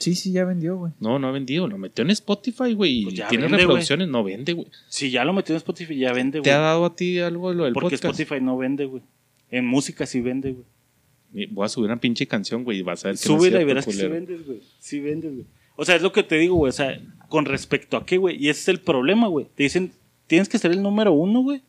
sí, 0.01 0.15
sí, 0.17 0.33
ya 0.33 0.45
vendió, 0.45 0.77
güey. 0.77 0.93
No, 0.99 1.19
no 1.19 1.29
ha 1.29 1.31
vendido. 1.31 1.69
Lo 1.69 1.79
metió 1.79 2.03
en 2.03 2.11
Spotify, 2.11 2.73
güey. 2.75 3.05
Pues 3.05 3.15
y 3.15 3.19
ya 3.19 3.29
tiene 3.29 3.45
vende, 3.45 3.59
reproducciones. 3.59 4.09
No 4.09 4.25
vende, 4.25 4.55
güey. 4.55 4.67
Si 4.89 5.11
ya 5.11 5.25
lo 5.25 5.33
metió 5.33 5.55
en 5.55 5.59
Spotify, 5.59 5.97
ya 5.97 6.13
vende, 6.13 6.41
¿Te 6.41 6.51
güey. 6.51 6.53
ha 6.53 6.59
dado 6.59 6.85
a 6.85 6.97
ti 6.97 7.21
algo 7.21 7.53
lo 7.53 7.65
del 7.65 7.73
Porque 7.73 7.97
podcast? 7.97 8.05
Spotify 8.19 8.43
no 8.43 8.57
vende, 8.59 8.87
güey. 8.87 9.03
En 9.51 9.67
música 9.67 10.07
sí 10.07 10.21
vende, 10.21 10.53
güey. 10.53 11.47
Voy 11.51 11.65
a 11.65 11.69
subir 11.69 11.87
una 11.91 12.01
pinche 12.01 12.27
canción, 12.27 12.65
güey. 12.65 12.79
y 12.79 12.83
Vas 12.83 13.05
a 13.05 13.09
ver 13.09 13.17
que 13.19 13.29
no 13.29 13.37
Súbela 13.37 13.61
y 13.61 13.65
verás 13.65 13.87
que 13.87 13.93
sí 13.93 14.07
vendes, 14.09 14.45
güey. 14.45 14.61
Sí 14.81 15.01
vendes, 15.01 15.33
güey. 15.33 15.47
O 15.77 15.85
sea, 15.85 15.95
es 15.97 16.03
lo 16.03 16.13
que 16.13 16.23
te 16.25 16.37
digo, 16.37 16.57
güey. 16.57 16.71
O 16.71 16.73
sea, 16.73 17.01
con 17.29 17.45
respecto 17.45 17.97
a 17.97 18.05
qué, 18.05 18.19
güey. 18.19 18.37
Y 18.43 18.49
ese 18.49 18.61
es 18.63 18.69
el 18.69 18.81
problema, 18.81 19.29
güey. 19.29 19.47
Te 19.55 19.63
dicen, 19.63 19.93
tienes 20.27 20.49
que 20.49 20.59
ser 20.59 20.73
el 20.73 20.83
número 20.83 21.13
uno, 21.13 21.41
güey. 21.43 21.63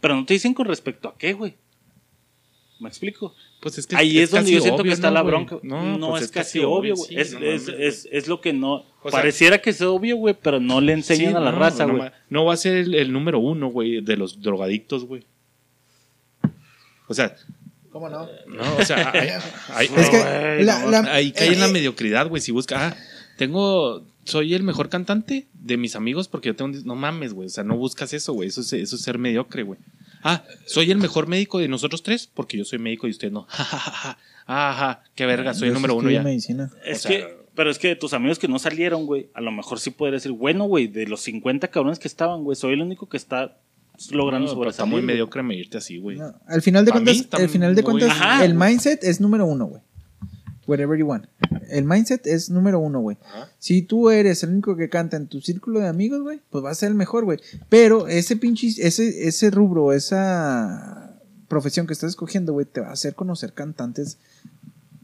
Pero 0.00 0.14
no 0.14 0.26
te 0.26 0.34
dicen 0.34 0.52
con 0.54 0.66
respecto 0.66 1.08
a 1.08 1.16
qué, 1.16 1.32
güey. 1.32 1.54
¿Me 2.78 2.88
explico? 2.90 3.34
Pues 3.60 3.78
es 3.78 3.86
que 3.86 3.96
Ahí 3.96 4.18
es, 4.18 4.30
donde 4.30 4.44
casi 4.44 4.54
yo 4.54 4.60
siento 4.60 4.82
obvio, 4.82 4.90
que 4.90 4.94
está 4.94 5.08
¿no, 5.08 5.14
la 5.14 5.22
bronca. 5.22 5.58
No, 5.62 5.96
No, 5.98 6.10
pues 6.10 6.24
es, 6.24 6.30
casi 6.30 6.58
obvio, 6.60 6.94
güey. 6.94 7.08
sí, 7.08 7.14
es, 7.18 7.32
no 7.32 7.40
es, 7.40 7.68
es, 7.68 8.08
es 8.12 8.28
lo 8.28 8.40
que 8.42 8.52
no. 8.52 8.74
O 9.02 9.10
sea- 9.10 9.12
pareciera 9.12 9.58
que 9.62 9.70
es 9.70 9.80
obvio, 9.80 10.16
güey, 10.16 10.36
pero 10.40 10.60
no 10.60 10.80
le 10.82 10.92
enseñan 10.92 11.30
Sí, 11.30 11.36
a 11.36 11.40
la 11.40 11.52
no, 11.52 11.58
raza, 11.58 11.86
no, 11.86 11.96
güey. 11.96 12.10
No 12.28 12.44
va 12.44 12.52
a 12.54 12.56
ser 12.58 12.76
el, 12.76 12.94
el 12.94 13.12
número 13.12 13.38
uno, 13.38 13.68
güey, 13.68 14.02
de 14.02 14.16
los 14.18 14.42
drogadictos, 14.42 15.06
güey. 15.06 15.24
O 17.08 17.14
sea, 17.14 17.34
¿Cómo 17.90 18.08
no? 18.10 18.28
no, 18.46 18.76
o 18.76 18.84
sea, 18.84 19.10
hay- 19.14 19.30
hay- 19.70 19.86
Es 19.96 20.10
que 20.10 20.18
güey, 20.18 20.64
la, 20.64 20.80
no, 20.80 20.90
la- 20.90 21.14
ahí 21.14 21.32
cae 21.32 21.52
en 21.52 21.60
la 21.60 21.68
mediocridad, 21.68 22.28
güey. 22.28 22.42
Si 22.42 22.52
busca, 22.52 22.88
ah, 22.88 22.96
tengo, 23.38 24.04
soy 24.24 24.54
el 24.54 24.62
mejor 24.64 24.88
cantante 24.90 25.46
de 25.54 25.76
mis 25.78 25.96
amigos 25.96 26.28
porque 26.28 26.48
yo 26.48 26.56
tengo, 26.56 26.76
no 26.84 26.94
mames, 26.94 27.32
güey. 27.32 27.46
O 27.46 27.50
sea, 27.50 27.64
no 27.64 27.76
buscas 27.76 28.12
eso, 28.12 28.32
güey. 28.34 28.48
Eso 28.48 28.60
es, 28.60 28.72
eso 28.74 28.96
es 28.96 29.02
ser 29.02 29.18
mediocre, 29.18 29.62
güey. 29.62 29.78
Ah, 30.26 30.44
soy 30.66 30.90
el 30.90 30.98
mejor 30.98 31.26
médico 31.28 31.58
de 31.58 31.68
nosotros 31.68 32.02
tres 32.02 32.26
porque 32.32 32.56
yo 32.58 32.64
soy 32.64 32.78
médico 32.78 33.06
y 33.06 33.10
usted 33.10 33.30
no. 33.30 33.46
Ja. 33.48 34.18
Ajá, 34.48 35.02
qué 35.14 35.26
verga, 35.26 35.54
soy 35.54 35.68
el 35.68 35.74
número 35.74 35.94
uno 35.96 36.08
ya. 36.10 36.22
medicina. 36.22 36.70
Es 36.84 36.98
O 37.04 37.08
sea- 37.08 37.10
que, 37.10 37.36
pero 37.54 37.70
es 37.70 37.78
que 37.78 37.88
de 37.88 37.96
tus 37.96 38.12
amigos 38.12 38.38
que 38.38 38.46
no 38.48 38.58
salieron, 38.58 39.06
güey, 39.06 39.28
a 39.34 39.40
lo 39.40 39.50
mejor 39.50 39.80
sí 39.80 39.90
podría 39.90 40.14
decir, 40.16 40.30
bueno, 40.32 40.64
güey, 40.64 40.86
de 40.86 41.06
los 41.06 41.20
50 41.22 41.68
cabrones 41.68 41.98
que 41.98 42.06
estaban, 42.06 42.44
güey, 42.44 42.54
soy 42.54 42.74
el 42.74 42.82
único 42.82 43.08
que 43.08 43.16
está 43.16 43.56
logrando 44.10 44.54
No, 44.54 44.68
está 44.68 44.84
muy 44.84 45.02
mediocre 45.02 45.42
medirte 45.42 45.78
así, 45.78 45.98
güey. 45.98 46.18
No, 46.18 46.34
al 46.46 46.62
final 46.62 46.84
de 46.84 46.92
cuentas, 46.92 47.26
al 47.32 47.48
final 47.48 47.74
de 47.74 47.82
cuentas, 47.82 48.10
Ajá, 48.10 48.44
el 48.44 48.54
mindset 48.54 49.02
es 49.04 49.20
número 49.20 49.46
uno, 49.46 49.66
güey. 49.66 49.82
Whatever 50.66 50.98
you 50.98 51.06
want. 51.06 51.26
El 51.70 51.84
mindset 51.84 52.26
es 52.26 52.50
número 52.50 52.78
uno, 52.78 53.00
güey. 53.00 53.18
Ajá. 53.24 53.50
Si 53.58 53.82
tú 53.82 54.10
eres 54.10 54.42
el 54.42 54.50
único 54.50 54.76
que 54.76 54.88
canta 54.88 55.16
en 55.16 55.26
tu 55.26 55.40
círculo 55.40 55.80
de 55.80 55.88
amigos, 55.88 56.22
güey, 56.22 56.40
pues 56.50 56.62
vas 56.62 56.72
a 56.72 56.80
ser 56.80 56.88
el 56.90 56.94
mejor, 56.94 57.24
güey. 57.24 57.38
Pero 57.68 58.08
ese 58.08 58.36
pinche, 58.36 58.68
ese, 58.78 59.28
ese 59.28 59.50
rubro, 59.50 59.92
esa 59.92 61.20
profesión 61.48 61.86
que 61.86 61.92
estás 61.92 62.10
escogiendo, 62.10 62.52
güey, 62.52 62.66
te 62.66 62.80
va 62.80 62.88
a 62.88 62.92
hacer 62.92 63.14
conocer 63.14 63.52
cantantes 63.52 64.18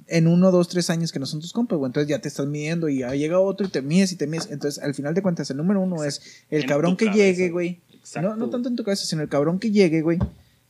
en 0.09 0.26
uno, 0.26 0.51
dos, 0.51 0.68
tres 0.68 0.90
años 0.90 1.10
que 1.10 1.18
no 1.18 1.26
son 1.26 1.40
tus 1.40 1.52
compas, 1.52 1.78
güey. 1.78 1.89
Entonces 1.89 2.09
ya 2.09 2.20
te 2.20 2.28
estás 2.28 2.47
midiendo 2.47 2.89
y 2.89 2.98
ya 2.98 3.14
llega 3.14 3.40
otro 3.40 3.66
y 3.66 3.70
te 3.70 3.82
mides 3.82 4.12
y 4.12 4.16
te 4.16 4.26
mides. 4.26 4.48
Entonces, 4.51 4.82
al 4.82 4.94
final 4.94 5.14
de 5.14 5.22
cuentas, 5.22 5.51
el 5.51 5.56
número 5.56 5.80
uno 5.80 6.05
es 6.05 6.20
el 6.51 6.62
En 6.62 6.68
cabrón 6.68 6.97
que 6.97 7.06
cabeza, 7.06 7.24
llegue, 7.24 7.51
güey. 7.51 7.80
Exacto, 7.93 8.28
No, 8.28 8.36
no 8.36 8.51
tanto 8.51 8.68
en 8.68 8.76
tu 8.76 8.84
cabeza, 8.84 9.06
sino 9.06 9.22
el 9.22 9.28
cabrón 9.28 9.59
que 9.59 9.70
llegue, 9.70 10.02
güey. 10.02 10.18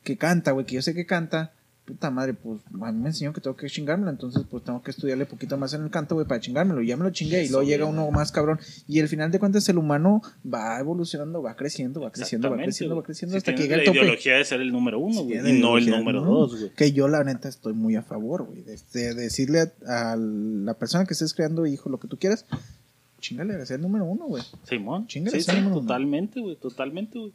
Que 0.05 0.17
canta, 0.17 0.53
güey, 0.53 0.67
que 0.67 0.77
yo 0.77 0.83
sé 0.83 0.95
que 0.95 1.07
canta. 1.07 1.53
Puta 1.85 2.13
madre, 2.13 2.33
pues 2.35 2.61
a 2.81 2.93
mí 2.93 2.99
me 3.01 3.09
enseñó 3.09 3.33
que 3.33 3.41
tengo 3.41 3.57
que 3.57 3.67
chingármelo. 3.67 4.09
Entonces, 4.11 4.45
pues 4.49 4.63
tengo 4.63 4.81
que 4.83 4.93
estudiarle 4.93 5.27
poquito 5.27 5.57
más 5.59 5.75
en 5.75 5.83
el 5.83 5.91
canto, 5.91 6.15
güey, 6.15 6.27
para 6.29 6.41
chingármelo. 6.41 6.81
Y 6.81 6.87
ya 6.87 6.97
me 6.97 7.03
lo 7.03 7.11
chingué. 7.11 7.45
Y 7.45 7.49
luego 7.49 7.65
llega 7.65 7.85
uno 7.87 8.09
más 8.13 8.31
cabrón. 8.31 8.61
Y 8.87 9.01
al 9.01 9.09
final 9.09 9.33
de 9.33 9.41
cuentas, 9.41 9.69
el 9.69 9.79
humano 9.79 10.23
va 10.47 10.79
evolucionando, 10.79 11.43
va 11.43 11.57
creciendo, 11.57 12.01
va 12.01 12.13
creciendo, 12.13 12.51
va 12.51 12.57
creciendo, 12.57 12.95
va 12.97 13.03
creciendo 13.03 13.33
Si 13.33 13.39
hasta 13.39 13.55
que 13.57 13.63
llega 13.63 13.75
el 13.75 13.81
la 13.81 13.87
tope. 13.87 13.99
ideología 13.99 14.37
de 14.37 14.45
ser 14.45 14.61
el 14.61 14.71
número 14.71 15.01
uno, 15.01 15.23
güey, 15.25 15.39
y 15.39 15.61
no 15.61 15.77
el 15.77 15.91
número 15.91 16.21
¿no? 16.21 16.31
dos, 16.31 16.57
güey. 16.57 16.71
Que 16.71 16.93
yo, 16.93 17.09
la 17.09 17.25
neta, 17.25 17.49
estoy 17.49 17.73
muy 17.73 17.97
a 17.97 18.03
favor, 18.03 18.45
güey. 18.45 18.63
De, 18.63 18.77
de 18.93 19.15
decirle 19.15 19.73
a, 19.87 20.13
a 20.13 20.17
la 20.17 20.75
persona 20.75 21.05
que 21.05 21.15
estés 21.15 21.35
creando, 21.35 21.67
hijo, 21.67 21.91
lo 21.91 21.99
que 21.99 22.07
tú 22.07 22.17
quieras, 22.17 22.47
chingale, 23.21 23.55
a 23.55 23.67
ser 23.67 23.77
el 23.77 23.83
número 23.83 24.05
uno, 24.05 24.27
güey. 24.27 24.43
Simón. 24.69 25.09
Chingale, 25.09 25.41
Sí, 25.41 25.51
sí, 25.51 25.57
número 25.61 25.81
totalmente, 25.81 26.41
güey, 26.41 26.55
totalmente, 26.57 27.19
güey. 27.19 27.33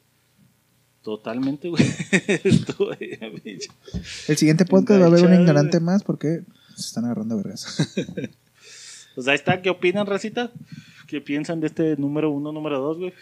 Totalmente, 1.07 1.69
güey. 1.69 1.81
El 4.27 4.37
siguiente 4.37 4.65
podcast 4.65 4.99
va 4.99 5.05
a 5.05 5.07
haber 5.07 5.23
un 5.23 5.35
ignorante 5.35 5.79
más 5.79 6.03
porque 6.03 6.41
se 6.75 6.81
están 6.81 7.05
agarrando 7.05 7.35
a 7.35 7.37
vergas. 7.37 7.95
Pues 9.15 9.27
ahí 9.29 9.35
está, 9.35 9.61
¿qué 9.61 9.69
opinan, 9.69 10.05
Racita? 10.05 10.51
¿Qué 11.07 11.21
piensan 11.21 11.61
de 11.61 11.67
este 11.67 11.95
número 11.95 12.29
uno, 12.29 12.51
número 12.51 12.79
dos, 12.79 12.97
güey? 12.99 13.13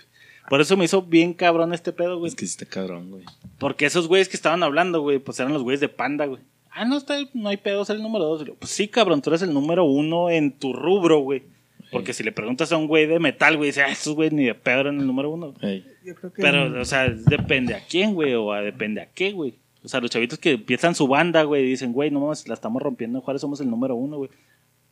Por 0.49 0.59
eso 0.59 0.75
me 0.75 0.85
hizo 0.85 1.03
bien 1.03 1.33
cabrón 1.33 1.73
este 1.73 1.93
pedo, 1.93 2.17
güey. 2.17 2.29
Es 2.29 2.35
que 2.35 2.47
sí 2.47 2.51
está 2.51 2.65
cabrón, 2.65 3.11
güey. 3.11 3.23
Porque 3.59 3.85
esos 3.85 4.07
güeyes 4.07 4.27
que 4.29 4.35
estaban 4.35 4.63
hablando, 4.63 5.01
güey, 5.01 5.19
pues 5.19 5.39
eran 5.39 5.53
los 5.53 5.61
güeyes 5.61 5.79
de 5.79 5.87
Panda, 5.87 6.25
güey. 6.25 6.41
Ah, 6.71 6.85
no, 6.85 6.97
está, 6.97 7.17
no 7.35 7.49
hay 7.49 7.57
pedo 7.57 7.85
ser 7.85 7.97
el 7.97 8.01
número 8.01 8.25
dos. 8.25 8.43
Pues 8.59 8.71
sí, 8.71 8.87
cabrón, 8.87 9.21
tú 9.21 9.29
eres 9.29 9.43
el 9.43 9.53
número 9.53 9.85
uno 9.85 10.31
en 10.31 10.51
tu 10.51 10.73
rubro, 10.73 11.19
güey. 11.19 11.43
Porque 11.91 12.13
si 12.13 12.23
le 12.23 12.31
preguntas 12.31 12.71
a 12.71 12.77
un 12.77 12.87
güey 12.87 13.05
de 13.07 13.19
metal, 13.19 13.57
güey, 13.57 13.69
dice, 13.69 13.81
ah, 13.83 13.89
esos 13.91 14.15
güeyes 14.15 14.33
ni 14.33 14.45
de 14.45 14.55
pedo 14.55 14.81
eran 14.81 14.99
el 14.99 15.07
número 15.07 15.29
uno. 15.31 15.53
Ey. 15.61 15.85
Yo 16.05 16.15
creo 16.15 16.33
que 16.33 16.41
Pero, 16.41 16.81
o 16.81 16.85
sea, 16.85 17.09
depende 17.09 17.73
a 17.73 17.79
quién, 17.85 18.13
güey, 18.13 18.33
o 18.33 18.51
a 18.51 18.61
depende 18.61 19.01
a 19.01 19.05
qué, 19.07 19.31
güey. 19.31 19.53
O 19.83 19.87
sea, 19.87 20.01
los 20.01 20.09
chavitos 20.11 20.39
que 20.39 20.51
empiezan 20.53 20.95
su 20.95 21.07
banda, 21.07 21.43
güey, 21.43 21.63
y 21.63 21.67
dicen, 21.67 21.93
güey, 21.93 22.09
no 22.11 22.19
mames, 22.21 22.47
la 22.47 22.55
estamos 22.55 22.81
rompiendo 22.81 23.19
en 23.19 23.23
Juárez, 23.23 23.41
somos 23.41 23.61
el 23.61 23.69
número 23.69 23.95
uno, 23.95 24.17
güey. 24.17 24.29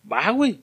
Va, 0.09 0.29
güey. 0.31 0.59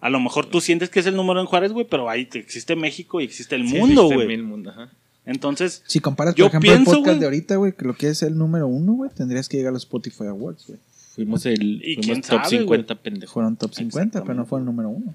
A 0.00 0.10
lo 0.10 0.20
mejor 0.20 0.46
tú 0.46 0.60
sientes 0.60 0.90
que 0.90 1.00
es 1.00 1.06
el 1.06 1.16
número 1.16 1.40
en 1.40 1.46
Juárez, 1.46 1.72
güey, 1.72 1.86
pero 1.88 2.08
ahí 2.10 2.26
te- 2.26 2.38
existe 2.38 2.76
México 2.76 3.20
y 3.20 3.24
existe 3.24 3.54
el 3.56 3.66
Sí, 3.66 3.78
mundo, 3.78 4.02
existe 4.02 4.14
güey. 4.14 4.28
mil 4.28 4.42
mundo, 4.44 4.70
ajá. 4.70 4.90
Entonces, 5.24 5.82
Si 5.86 5.98
comparas, 6.00 6.34
por 6.34 6.38
Yo 6.38 6.46
ejemplo, 6.46 6.70
pienso, 6.70 6.90
el 6.92 6.98
podcast 6.98 7.18
de 7.18 7.24
ahorita, 7.24 7.56
güey, 7.56 7.72
que 7.72 7.84
lo 7.84 7.94
que 7.94 8.08
es 8.08 8.22
el 8.22 8.36
número 8.36 8.68
uno, 8.68 8.92
güey, 8.92 9.10
tendrías 9.10 9.48
que 9.48 9.56
llegar 9.56 9.70
a 9.70 9.72
los 9.72 9.82
Spotify 9.82 10.24
Awards, 10.26 10.66
güey. 10.68 10.78
Fuimos 11.14 11.46
el 11.46 11.80
¿Y 11.82 11.94
fuimos 11.94 12.06
quién 12.06 12.20
top 12.20 12.44
sabe, 12.44 12.58
50, 12.58 12.94
pendejo. 12.96 13.32
Fueron 13.32 13.56
top 13.56 13.72
50, 13.74 14.22
pero 14.22 14.34
no 14.34 14.44
fue 14.44 14.58
el 14.60 14.66
número 14.66 14.90
uno. 14.90 15.14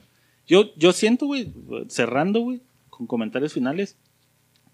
Yo, 0.51 0.75
yo 0.75 0.91
siento, 0.91 1.27
güey, 1.27 1.53
cerrando, 1.87 2.41
güey, 2.41 2.59
con 2.89 3.07
comentarios 3.07 3.53
finales, 3.53 3.95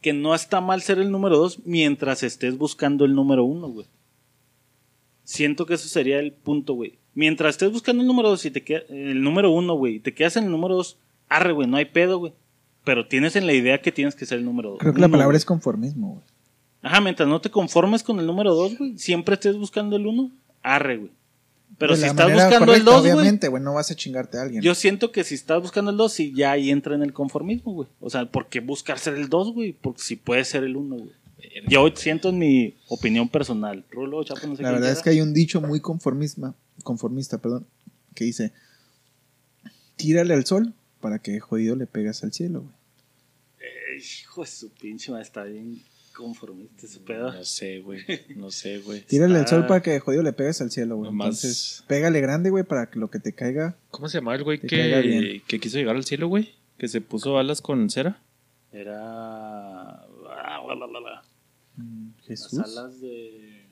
que 0.01 0.11
no 0.11 0.33
está 0.33 0.59
mal 0.59 0.81
ser 0.81 0.97
el 0.97 1.11
número 1.11 1.37
dos 1.37 1.59
mientras 1.65 2.23
estés 2.23 2.57
buscando 2.57 3.05
el 3.05 3.13
número 3.13 3.43
uno, 3.43 3.67
güey. 3.67 3.85
Siento 5.23 5.67
que 5.67 5.75
eso 5.75 5.87
sería 5.87 6.17
el 6.17 6.33
punto, 6.33 6.73
güey. 6.73 6.97
Mientras 7.13 7.51
estés 7.51 7.71
buscando 7.71 8.01
el 8.01 8.07
número 8.07 8.29
dos 8.29 8.43
y 8.45 8.49
te 8.49 8.63
queda, 8.63 8.81
el 8.89 9.21
número 9.21 9.51
uno, 9.51 9.75
güey, 9.75 9.97
y 9.97 9.99
te 9.99 10.15
quedas 10.15 10.35
en 10.37 10.45
el 10.45 10.51
número 10.51 10.73
dos, 10.73 10.97
arre, 11.29 11.51
güey, 11.51 11.67
no 11.67 11.77
hay 11.77 11.85
pedo, 11.85 12.17
güey. 12.17 12.33
Pero 12.83 13.07
tienes 13.07 13.35
en 13.35 13.45
la 13.45 13.53
idea 13.53 13.79
que 13.79 13.91
tienes 13.91 14.15
que 14.15 14.25
ser 14.25 14.39
el 14.39 14.45
número 14.45 14.71
dos. 14.71 14.79
Creo 14.79 14.95
que 14.95 15.01
la 15.01 15.09
palabra 15.09 15.37
es 15.37 15.45
conformismo, 15.45 16.13
güey. 16.13 16.23
Ajá, 16.81 17.01
mientras 17.01 17.29
no 17.29 17.39
te 17.39 17.51
conformes 17.51 18.01
con 18.01 18.19
el 18.19 18.25
número 18.25 18.55
dos, 18.55 18.75
güey, 18.79 18.97
siempre 18.97 19.35
estés 19.35 19.55
buscando 19.55 19.95
el 19.95 20.07
uno, 20.07 20.31
arre, 20.63 20.97
güey. 20.97 21.11
Pero 21.77 21.95
De 21.95 22.01
si 22.01 22.07
estás 22.07 22.31
buscando 22.31 22.55
el 22.73 22.83
correcta, 22.83 22.91
dos, 22.91 23.01
güey, 23.01 23.13
Obviamente, 23.13 23.47
güey, 23.49 23.61
no 23.61 23.73
vas 23.73 23.91
a 23.91 23.95
chingarte 23.95 24.37
a 24.37 24.41
alguien. 24.41 24.63
yo 24.63 24.73
siento 24.73 25.11
que 25.11 25.23
si 25.23 25.35
estás 25.35 25.61
buscando 25.61 25.91
el 25.91 25.97
2, 25.97 26.11
sí, 26.11 26.33
ya 26.35 26.51
ahí 26.51 26.71
entra 26.71 26.95
en 26.95 27.03
el 27.03 27.13
conformismo, 27.13 27.73
güey. 27.73 27.87
O 27.99 28.09
sea, 28.09 28.25
¿por 28.25 28.47
qué 28.47 28.61
buscar 28.61 28.97
ser 28.97 29.13
el 29.13 29.29
2, 29.29 29.53
güey? 29.53 29.73
Porque 29.73 30.01
si 30.01 30.15
puede 30.15 30.43
ser 30.43 30.63
el 30.63 30.75
1, 30.75 30.95
güey. 30.95 31.11
Yo 31.67 31.87
siento 31.95 32.29
en 32.29 32.39
mi 32.39 32.75
opinión 32.87 33.29
personal. 33.29 33.85
Rulo, 33.91 34.23
Chapo, 34.23 34.47
no 34.47 34.55
sé 34.55 34.63
la 34.63 34.71
verdad 34.71 34.91
es 34.91 35.01
que 35.01 35.11
hay 35.11 35.21
un 35.21 35.33
dicho 35.33 35.61
muy 35.61 35.79
conformista, 35.79 36.53
conformista, 36.83 37.37
perdón, 37.37 37.67
que 38.15 38.25
dice, 38.25 38.53
tírale 39.95 40.33
al 40.33 40.45
sol 40.45 40.73
para 40.99 41.19
que 41.19 41.39
jodido 41.39 41.75
le 41.75 41.85
pegas 41.85 42.23
al 42.23 42.33
cielo, 42.33 42.61
güey. 42.61 42.73
Ey, 43.59 44.03
Hijo 44.21 44.41
de 44.41 44.47
su 44.47 44.69
pinche 44.69 45.11
madre, 45.11 45.23
está 45.23 45.43
bien 45.43 45.81
conformista 46.17 46.85
ese 46.85 46.99
pedo. 46.99 47.31
No 47.31 47.43
sé, 47.43 47.79
güey. 47.79 48.01
No 48.35 48.49
sé, 48.51 48.79
güey. 48.79 49.01
Tírale 49.07 49.35
al 49.35 49.41
Está- 49.45 49.57
sol 49.57 49.67
para 49.67 49.81
que 49.81 49.99
jodido 49.99 50.23
le 50.23 50.33
pegues 50.33 50.59
al 50.61 50.71
cielo, 50.71 50.97
güey. 50.97 51.11
Nomás- 51.11 51.27
Entonces, 51.43 51.83
pégale 51.87 52.19
grande, 52.21 52.49
güey, 52.49 52.63
para 52.63 52.89
que 52.89 52.97
lo 52.99 53.09
que 53.09 53.19
te 53.19 53.33
caiga... 53.33 53.77
¿Cómo 53.91 54.09
se 54.09 54.17
llamaba 54.17 54.35
el 54.37 54.43
güey 54.43 54.59
Que 54.59 54.67
caiga 54.67 55.01
que, 55.01 55.07
bien. 55.07 55.41
que 55.47 55.59
quiso 55.59 55.77
llegar 55.77 55.95
al 55.95 56.03
cielo, 56.05 56.27
güey? 56.27 56.53
Que 56.77 56.87
se 56.87 57.01
puso 57.01 57.37
alas 57.37 57.61
con 57.61 57.89
cera. 57.89 58.19
Era. 58.73 58.97
ah, 58.99 60.61
bla, 60.65 60.75
bla, 60.75 60.87
bla. 60.99 61.23
mm, 61.77 62.09
Las 62.17 62.27
Jesús. 62.27 62.59
alas 62.59 62.99
de. 62.99 63.65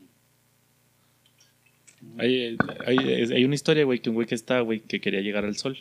Hay, 2.18 2.58
hay, 2.86 2.98
hay 3.34 3.46
una 3.46 3.56
historia, 3.56 3.84
güey, 3.84 4.00
que 4.00 4.10
un 4.10 4.16
güey 4.16 4.28
que 4.28 4.36
está, 4.36 4.60
güey, 4.62 4.80
que 4.80 5.02
quería 5.02 5.22
llegar 5.22 5.44
al 5.46 5.58
sol. 5.58 5.78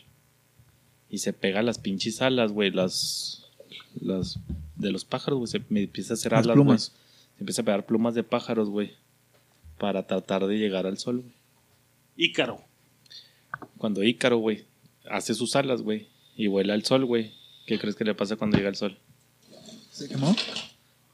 Y 1.10 1.18
se 1.18 1.32
pega 1.32 1.62
las 1.62 1.78
pinches 1.78 2.22
alas, 2.22 2.50
güey, 2.52 2.70
las, 2.70 3.44
las 4.00 4.38
de 4.84 4.92
los 4.92 5.04
pájaros, 5.04 5.38
güey. 5.38 5.48
Se 5.48 5.60
me 5.68 5.82
empieza 5.82 6.12
a 6.12 6.14
hacer 6.14 6.32
Las 6.32 6.44
alas, 6.44 6.56
güey. 6.56 6.64
plumas. 6.64 6.92
Se 7.36 7.40
empieza 7.40 7.62
a 7.62 7.64
pegar 7.64 7.86
plumas 7.86 8.14
de 8.14 8.22
pájaros, 8.22 8.68
güey. 8.70 8.92
Para 9.78 10.06
tratar 10.06 10.46
de 10.46 10.56
llegar 10.56 10.86
al 10.86 10.98
sol, 10.98 11.20
güey. 11.20 11.34
Ícaro. 12.16 12.62
Cuando 13.78 14.02
Ícaro, 14.04 14.38
güey, 14.38 14.64
hace 15.10 15.34
sus 15.34 15.56
alas, 15.56 15.82
güey, 15.82 16.08
y 16.36 16.46
vuela 16.46 16.74
al 16.74 16.84
sol, 16.84 17.04
güey. 17.04 17.32
¿Qué 17.66 17.78
crees 17.78 17.96
que 17.96 18.04
le 18.04 18.14
pasa 18.14 18.36
cuando 18.36 18.56
llega 18.56 18.68
al 18.68 18.76
sol? 18.76 18.96
¿Se 19.90 20.08
quemó? 20.08 20.34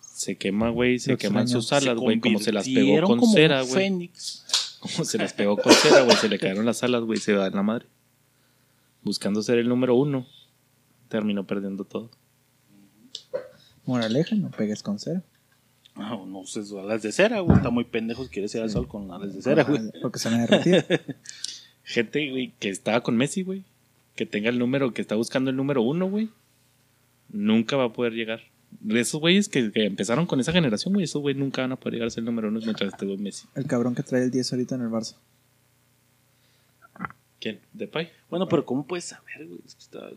Se 0.00 0.36
quema, 0.36 0.68
güey, 0.70 0.98
se 0.98 1.16
queman 1.16 1.48
sus 1.48 1.72
alas, 1.72 1.96
güey, 1.96 2.20
como 2.20 2.38
se 2.38 2.52
las 2.52 2.68
pegó 2.68 3.06
con 3.06 3.18
como 3.20 3.32
cera, 3.32 3.62
güey. 3.62 3.72
Fénix. 3.74 4.76
Como 4.80 5.04
se 5.04 5.16
las 5.18 5.32
pegó 5.32 5.56
con 5.56 5.72
cera, 5.72 6.02
güey. 6.02 6.16
Se 6.16 6.28
le 6.28 6.38
cayeron 6.38 6.66
las 6.66 6.82
alas, 6.82 7.02
güey. 7.02 7.18
Se 7.18 7.32
va 7.34 7.46
en 7.46 7.54
la 7.54 7.62
madre. 7.62 7.86
Buscando 9.02 9.42
ser 9.42 9.58
el 9.58 9.68
número 9.68 9.94
uno. 9.94 10.26
terminó 11.08 11.46
perdiendo 11.46 11.84
todo. 11.84 12.10
Moraleja, 13.90 14.36
no 14.36 14.50
pegues 14.50 14.82
con 14.84 15.00
cero. 15.00 15.22
No, 15.96 16.24
no 16.24 16.38
uses 16.38 16.72
alas 16.72 17.02
de 17.02 17.10
cera, 17.10 17.40
güey. 17.40 17.56
Está 17.56 17.70
muy 17.70 17.84
pendejo 17.84 18.22
si 18.22 18.30
quieres 18.30 18.54
ir 18.54 18.62
al 18.62 18.70
sol 18.70 18.86
con 18.86 19.10
alas 19.10 19.34
de 19.34 19.42
cera, 19.42 19.64
güey. 19.64 19.80
Porque 20.00 20.20
se 20.20 20.30
van 20.30 20.40
a 20.40 20.46
derretir. 20.46 20.84
Gente, 21.82 22.30
güey, 22.30 22.52
que 22.60 22.68
estaba 22.68 23.00
con 23.02 23.16
Messi, 23.16 23.42
güey. 23.42 23.64
Que 24.14 24.26
tenga 24.26 24.48
el 24.48 24.60
número, 24.60 24.94
que 24.94 25.02
está 25.02 25.16
buscando 25.16 25.50
el 25.50 25.56
número 25.56 25.82
uno, 25.82 26.08
güey. 26.08 26.30
Nunca 27.30 27.76
va 27.76 27.86
a 27.86 27.92
poder 27.92 28.12
llegar. 28.12 28.40
De 28.70 29.00
esos 29.00 29.20
güeyes 29.20 29.48
que, 29.48 29.72
que 29.72 29.84
empezaron 29.84 30.26
con 30.26 30.38
esa 30.38 30.52
generación, 30.52 30.94
güey, 30.94 31.04
esos 31.04 31.20
güeyes 31.20 31.40
nunca 31.40 31.62
van 31.62 31.72
a 31.72 31.76
poder 31.76 31.94
llegar 31.94 32.06
a 32.06 32.10
ser 32.10 32.20
el 32.20 32.26
número 32.26 32.48
uno 32.48 32.60
mientras 32.60 32.92
esté 32.92 33.06
con 33.08 33.20
Messi. 33.20 33.48
El 33.56 33.66
cabrón 33.66 33.96
que 33.96 34.04
trae 34.04 34.22
el 34.22 34.30
10 34.30 34.52
ahorita 34.52 34.76
en 34.76 34.82
el 34.82 34.88
Barça. 34.88 35.16
¿Quién? 37.40 37.58
¿Depay? 37.72 38.10
Bueno, 38.28 38.48
pero 38.48 38.64
¿cómo 38.64 38.86
puedes 38.86 39.06
saber, 39.06 39.46
güey? 39.46 39.60
Es 39.66 39.74
que 39.74 39.82
está... 39.82 40.10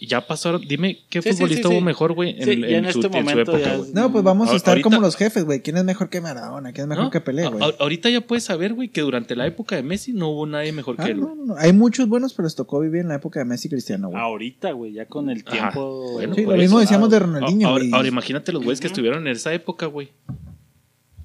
Ya 0.00 0.26
pasaron, 0.26 0.60
dime, 0.68 0.98
¿qué 1.08 1.22
Sí, 1.22 1.30
futbolista 1.32 1.62
sí, 1.62 1.68
sí. 1.68 1.74
hubo 1.74 1.80
mejor, 1.80 2.12
güey, 2.12 2.30
en, 2.38 2.64
en 2.64 2.84
en 2.84 2.92
su, 2.92 2.98
este 3.00 3.06
en 3.06 3.12
su 3.12 3.18
momento 3.30 3.52
época, 3.56 3.58
ya 3.70 3.76
güey? 3.76 3.88
es- 3.88 3.94
No, 3.94 4.12
pues 4.12 4.22
vamos 4.24 4.48
a 4.48 4.52
A- 4.52 4.56
estar 4.56 4.72
ahorita- 4.72 4.82
como 4.90 5.00
los 5.00 5.16
jefes, 5.16 5.44
güey. 5.44 5.62
¿Quién 5.62 5.78
es 5.78 5.84
mejor 5.84 6.10
que 6.10 6.20
Maradona? 6.20 6.72
¿Quién 6.72 6.82
es 6.84 6.88
mejor 6.88 7.04
¿No? 7.04 7.10
que 7.10 7.20
Pelé, 7.22 7.46
güey? 7.48 7.62
Ahorita 7.78 8.10
ya 8.10 8.20
puedes 8.20 8.44
saber, 8.44 8.74
güey, 8.74 8.88
que 8.88 9.00
durante 9.00 9.34
la 9.34 9.46
época 9.46 9.76
de 9.76 9.82
Messi 9.82 10.12
no 10.12 10.28
hubo 10.28 10.46
nadie 10.46 10.72
mejor 10.72 10.96
Ah, 10.98 11.04
que 11.04 11.12
él. 11.12 11.20
no, 11.20 11.34
no, 11.34 11.44
no. 11.46 11.56
Hay 11.56 11.72
muchos 11.72 12.06
buenos, 12.08 12.34
pero 12.34 12.44
les 12.44 12.54
tocó 12.54 12.80
vivir 12.80 13.00
en 13.00 13.08
la 13.08 13.14
época 13.14 13.38
de 13.40 13.46
Messi 13.46 13.68
y 13.68 13.70
Cristiano, 13.70 14.08
güey. 14.10 14.20
Ahorita, 14.20 14.72
güey, 14.72 14.92
ya 14.92 15.06
con 15.06 15.30
el 15.30 15.42
tiempo... 15.44 16.12
Bueno, 16.12 16.34
sí, 16.34 16.42
lo 16.42 16.56
mismo 16.56 16.80
decíamos 16.80 17.08
de 17.08 17.16
Ah, 17.16 17.20
Ronaldinho, 17.20 17.68
ahora, 17.68 17.84
güey. 17.84 17.94
ahora 17.94 18.08
imagínate 18.08 18.52
los 18.52 18.62
güeyes 18.62 18.80
que 18.80 18.88
estuvieron 18.88 19.26
en 19.26 19.32
esa 19.32 19.54
época, 19.54 19.86
güey. 19.86 20.10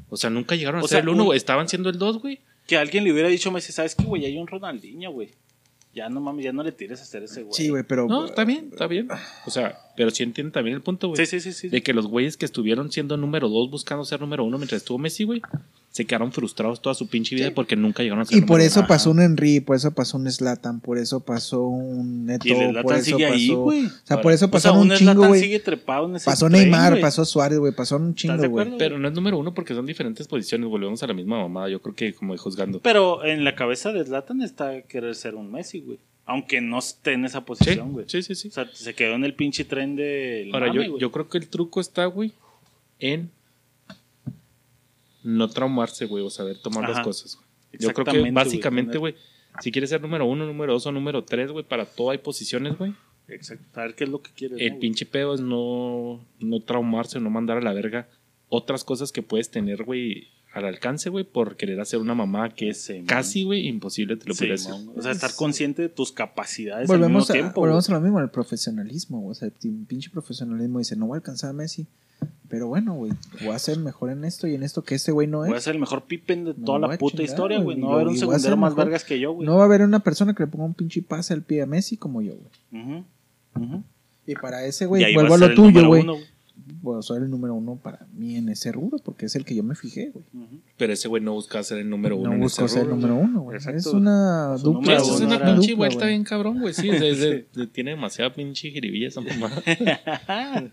O 0.09 0.15
sea, 0.15 0.29
nunca 0.29 0.55
llegaron 0.55 0.79
a 0.79 0.83
O 0.83 0.87
ser 0.87 0.97
sea, 0.97 0.99
el 1.01 1.09
uno, 1.09 1.25
güey. 1.25 1.37
Estaban 1.37 1.67
siendo 1.67 1.89
el 1.89 1.97
dos, 1.97 2.19
güey. 2.21 2.39
Que 2.65 2.77
alguien 2.77 3.03
le 3.03 3.11
hubiera 3.11 3.27
dicho 3.29 3.49
a 3.49 3.51
Messi, 3.51 3.73
¿sabes 3.73 3.93
qué, 3.95 4.05
güey? 4.05 4.25
Hay 4.25 4.37
un 4.37 4.47
Ronaldinho, 4.47 5.11
güey. 5.11 5.31
Ya 5.99 6.07
no 6.07 6.21
mames, 6.21 6.45
ya 6.45 6.53
no 6.53 6.63
le 6.63 6.71
tires 6.71 7.01
a 7.01 7.03
hacer 7.03 7.23
ese, 7.23 7.43
güey. 7.43 7.53
Sí, 7.53 7.67
güey, 7.67 7.83
pero... 7.83 8.07
No, 8.07 8.23
está 8.23 8.45
bien, 8.45 8.69
está 8.71 8.87
bien. 8.87 9.09
O 9.45 9.51
sea, 9.51 9.77
pero 9.97 10.11
sí 10.11 10.23
entienden 10.23 10.53
también 10.53 10.77
el 10.77 10.81
punto, 10.81 11.09
güey. 11.09 11.17
Sí, 11.17 11.25
sí, 11.25 11.41
sí, 11.41 11.51
sí. 11.51 11.67
De 11.67 11.83
que 11.83 11.93
los 11.93 12.07
güeyes 12.07 12.37
que 12.37 12.45
estuvieron 12.45 12.89
siendo 12.89 13.17
número 13.17 13.49
dos 13.49 13.69
buscando 13.69 14.05
ser 14.05 14.21
número 14.21 14.45
uno 14.45 14.57
mientras 14.57 14.81
estuvo 14.81 14.97
Messi, 14.97 15.25
güey, 15.25 15.41
se 15.91 16.05
quedaron 16.05 16.31
frustrados 16.31 16.81
toda 16.81 16.93
su 16.93 17.07
pinche 17.07 17.35
vida 17.35 17.51
porque 17.53 17.75
nunca 17.75 18.03
llegaron 18.03 18.21
a 18.21 18.25
ser 18.25 18.37
Y 18.37 18.41
por 18.41 18.61
eso 18.61 18.85
pasó 18.85 19.09
un 19.09 19.21
Henry, 19.21 19.59
por 19.59 19.75
eso 19.75 19.91
pasó 19.91 20.17
un 20.17 20.31
Slatan, 20.31 20.81
por 20.81 20.99
eso 20.99 21.19
pasó 21.19 21.63
un 21.63 22.27
Neto, 22.27 22.47
Y 22.47 22.51
el 22.51 22.81
por 22.81 22.93
eso 22.93 23.05
sigue 23.05 23.25
pasó... 23.25 23.33
ahí, 23.33 23.49
güey. 23.49 23.85
O 23.85 23.91
sea, 24.03 24.21
por 24.21 24.31
eso 24.31 24.45
O 24.45 24.47
sea, 24.47 24.51
pasaron 24.51 24.79
un 24.79 24.91
un 24.91 24.97
chingo, 24.97 25.27
güey. 25.27 25.61
Pasó 26.23 26.47
tren, 26.47 26.61
Neymar, 26.61 26.99
pasó 27.01 27.25
Suárez, 27.25 27.57
güey, 27.57 27.73
pasó 27.73 27.95
un 27.97 28.13
chingo, 28.13 28.37
de 28.37 28.47
güey. 28.47 28.77
Pero 28.77 28.99
no 28.99 29.07
es 29.07 29.13
número 29.13 29.37
uno 29.39 29.53
porque 29.53 29.73
son 29.73 29.85
diferentes 29.85 30.27
posiciones. 30.27 30.69
Volvemos 30.69 31.01
a 31.01 31.07
la 31.07 31.13
misma 31.13 31.39
mamada. 31.39 31.69
Yo 31.69 31.81
creo 31.81 31.95
que 31.95 32.13
como 32.13 32.37
juzgando. 32.37 32.79
Pero 32.81 33.25
en 33.25 33.43
la 33.43 33.55
cabeza 33.55 33.91
de 33.91 34.05
Zlatan 34.05 34.41
está 34.41 34.83
querer 34.83 35.15
ser 35.15 35.35
un 35.35 35.51
Messi, 35.51 35.79
güey. 35.79 35.97
Aunque 36.25 36.61
no 36.61 36.77
esté 36.77 37.13
en 37.13 37.25
esa 37.25 37.43
posición, 37.43 37.93
güey. 37.93 38.05
sí, 38.07 38.21
sí, 38.21 38.35
sí. 38.35 38.49
O 38.49 38.51
sea, 38.51 38.69
se 38.71 38.93
quedó 38.93 39.15
en 39.15 39.25
el 39.25 39.33
pinche 39.33 39.65
tren 39.65 39.95
del 39.95 40.53
Ahora, 40.53 40.67
mame, 40.67 40.85
yo, 40.85 40.99
yo 40.99 41.11
creo 41.11 41.27
que 41.27 41.39
el 41.39 41.47
truco 41.47 41.81
está, 41.81 42.05
güey, 42.05 42.33
en 42.99 43.31
no 45.23 45.47
traumarse, 45.49 46.05
güey, 46.05 46.23
o 46.23 46.29
saber 46.29 46.57
tomar 46.61 46.89
las 46.89 47.01
cosas, 47.01 47.35
güey. 47.35 47.47
Yo 47.81 47.93
creo 47.93 48.05
que 48.05 48.31
básicamente, 48.31 48.97
güey. 48.97 49.15
si 49.61 49.71
quieres 49.71 49.89
ser 49.89 50.01
número 50.01 50.25
uno, 50.25 50.45
número 50.45 50.73
dos 50.73 50.85
o 50.87 50.91
número 50.91 51.23
tres, 51.23 51.51
güey, 51.51 51.65
para 51.65 51.85
todo 51.85 52.09
hay 52.11 52.17
posiciones, 52.19 52.77
güey. 52.77 52.93
Exacto. 53.27 53.63
Saber 53.75 53.93
qué 53.95 54.05
es 54.05 54.09
lo 54.09 54.21
que 54.21 54.31
quieres. 54.31 54.57
El 54.59 54.73
¿no, 54.73 54.79
pinche 54.79 55.05
pedo 55.05 55.35
es 55.35 55.41
no, 55.41 56.25
no 56.39 56.59
traumarse, 56.61 57.19
no 57.19 57.29
mandar 57.29 57.57
a 57.57 57.61
la 57.61 57.73
verga 57.73 58.07
otras 58.47 58.83
cosas 58.83 59.11
que 59.11 59.21
puedes 59.21 59.51
tener, 59.51 59.83
güey, 59.83 60.29
al 60.51 60.65
alcance, 60.65 61.11
güey, 61.11 61.23
por 61.25 61.55
querer 61.55 61.79
hacer 61.79 61.99
una 61.99 62.15
mamá 62.15 62.49
que 62.55 62.69
es 62.69 62.81
Sí, 62.85 63.03
casi, 63.05 63.43
güey, 63.43 63.67
imposible 63.67 64.15
te 64.17 64.25
lo 64.27 64.33
Sí, 64.33 64.39
pudiera 64.39 64.53
decir. 64.53 64.71
mon. 64.71 64.97
O 64.97 65.01
sea, 65.03 65.11
estar 65.11 65.35
consciente 65.35 65.83
de 65.83 65.89
tus 65.89 66.11
capacidades 66.11 66.87
Volvemos, 66.87 67.29
al 67.29 67.35
a, 67.35 67.39
tiempo. 67.39 67.61
volvemos 67.61 67.87
a 67.87 67.93
lo 67.93 68.01
mismo, 68.01 68.17
al 68.17 68.31
profesionalismo. 68.31 69.27
O 69.27 69.33
sea, 69.35 69.47
el 69.49 69.53
pin- 69.53 69.85
pinche 69.85 70.09
profesionalismo 70.09 70.79
dice, 70.79 70.95
no 70.95 71.05
voy 71.05 71.17
a 71.17 71.19
alcanzar 71.19 71.51
a 71.51 71.53
Messi. 71.53 71.85
Pero 72.47 72.67
bueno, 72.67 72.95
güey, 72.95 73.11
voy 73.43 73.53
a 73.53 73.59
ser 73.59 73.77
mejor 73.77 74.09
en 74.09 74.25
esto 74.25 74.47
y 74.47 74.55
en 74.55 74.63
esto 74.63 74.81
que 74.83 74.95
este 74.95 75.11
güey 75.11 75.27
no 75.27 75.39
Voy 75.39 75.53
a 75.53 75.57
es. 75.57 75.63
ser 75.63 75.75
el 75.75 75.79
mejor 75.79 76.05
Pippen 76.05 76.45
de 76.45 76.53
toda 76.55 76.79
voy 76.79 76.87
la 76.89 76.95
a 76.95 76.97
puta 76.97 77.17
chingar, 77.17 77.29
historia, 77.29 77.59
güey. 77.59 77.77
No 77.77 77.87
va 77.89 77.91
a 77.93 77.95
haber 77.97 78.07
un 78.07 78.13
voy 78.13 78.17
a 78.17 78.19
ser 78.19 78.27
segundero 78.29 78.57
más 78.57 78.71
mejor. 78.71 78.85
vergas 78.85 79.03
que 79.03 79.19
yo, 79.19 79.33
güey. 79.33 79.45
No 79.45 79.55
va 79.57 79.61
a 79.61 79.65
haber 79.65 79.81
una 79.83 79.99
persona 79.99 80.33
que 80.33 80.43
le 80.43 80.47
ponga 80.47 80.65
un 80.65 80.73
pinche 80.73 81.01
pase 81.03 81.33
al 81.33 81.43
pie 81.43 81.61
a 81.61 81.65
Messi 81.67 81.97
como 81.97 82.21
yo, 82.23 82.33
güey. 82.71 82.83
Ujú. 83.55 83.83
Y 84.25 84.33
para 84.35 84.65
ese, 84.65 84.85
güey, 84.87 85.13
vuelvo 85.13 85.33
a 85.33 85.35
a 85.35 85.39
lo 85.39 85.45
ser 85.45 85.51
el 85.51 85.55
tuyo, 85.55 85.67
número 85.69 85.87
güey. 85.89 86.01
uno, 86.01 86.15
Bueno, 86.81 87.01
soy 87.03 87.17
el 87.19 87.29
número 87.29 87.53
uno 87.53 87.75
para 87.75 88.07
mí 88.13 88.35
en 88.35 88.49
ese 88.49 88.71
rubro 88.71 88.97
porque 88.97 89.25
es 89.27 89.35
el 89.35 89.45
que 89.45 89.53
yo 89.55 89.61
me 89.63 89.75
fijé, 89.75 90.09
güey. 90.11 90.25
Pero 90.77 90.93
ese 90.93 91.07
güey 91.07 91.21
no 91.21 91.33
busca 91.33 91.61
ser 91.61 91.77
el 91.77 91.89
número 91.89 92.17
uno 92.17 92.29
No 92.31 92.35
en 92.35 92.43
ese 92.43 92.67
ser 92.67 92.83
el 92.83 92.89
número 92.89 93.15
uno, 93.15 93.41
güey. 93.41 93.57
Es 93.57 93.85
una 93.87 94.55
dupla. 94.57 94.95
Eso 94.95 95.15
es 95.15 95.21
una 95.21 95.43
pinche 95.45 95.75
vuelta 95.75 96.07
bien 96.07 96.23
cabrón, 96.23 96.59
güey. 96.61 96.73
Sí, 96.73 96.89
tiene 97.73 97.91
demasiada 97.91 98.33
pinche 98.33 98.71
jiribilla 98.71 99.07
esa 99.09 99.21
mamada. 99.21 99.61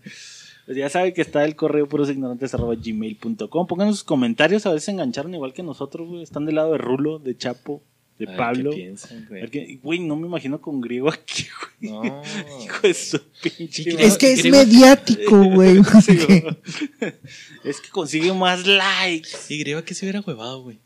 Pues 0.67 0.77
ya 0.77 0.87
saben 0.89 1.13
que 1.13 1.21
está 1.21 1.43
el 1.45 1.55
correo 1.55 1.87
purosignorantes.gmail.com. 1.87 3.67
Pongan 3.67 3.89
sus 3.89 4.03
comentarios 4.03 4.65
a 4.65 4.71
ver 4.71 4.79
si 4.81 4.85
se 4.87 4.91
engancharon 4.91 5.33
igual 5.33 5.53
que 5.53 5.63
nosotros, 5.63 6.07
güey. 6.09 6.21
Están 6.23 6.45
del 6.45 6.55
lado 6.55 6.73
de 6.73 6.77
Rulo, 6.77 7.19
de 7.19 7.37
Chapo, 7.37 7.81
de 8.19 8.25
A 8.25 8.29
ver 8.29 8.37
Pablo. 8.37 8.71
¿Qué 8.71 8.75
piensan, 8.77 9.23
A 9.23 9.27
güey? 9.29 9.41
ver 9.41 9.77
Güey, 9.81 9.99
no 9.99 10.15
me 10.17 10.27
imagino 10.27 10.59
con 10.61 10.81
griego 10.81 11.09
aquí, 11.09 11.45
güey. 11.79 11.91
No. 11.93 12.21
Hijo 12.65 12.81
de 12.87 12.93
su 12.93 13.19
pinche. 13.41 13.95
Es 14.05 14.17
que 14.17 14.33
es 14.33 14.43
Griego- 14.43 14.57
mediático, 14.57 15.43
güey. 15.53 15.81
Sí, 16.03 16.17
es 17.63 17.79
que 17.81 17.89
consigue 17.89 18.33
más 18.33 18.67
likes. 18.67 19.29
Y 19.49 19.63
creo 19.63 19.83
que 19.85 19.93
se 19.93 20.05
hubiera 20.05 20.19
huevado, 20.21 20.63
güey. 20.63 20.79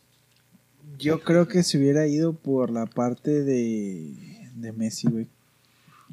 Yo 0.99 1.21
creo 1.21 1.47
que 1.47 1.63
se 1.63 1.79
hubiera 1.79 2.05
ido 2.07 2.33
por 2.33 2.69
la 2.69 2.85
parte 2.85 3.41
de, 3.43 4.13
de 4.55 4.71
Messi, 4.73 5.07
güey. 5.09 5.25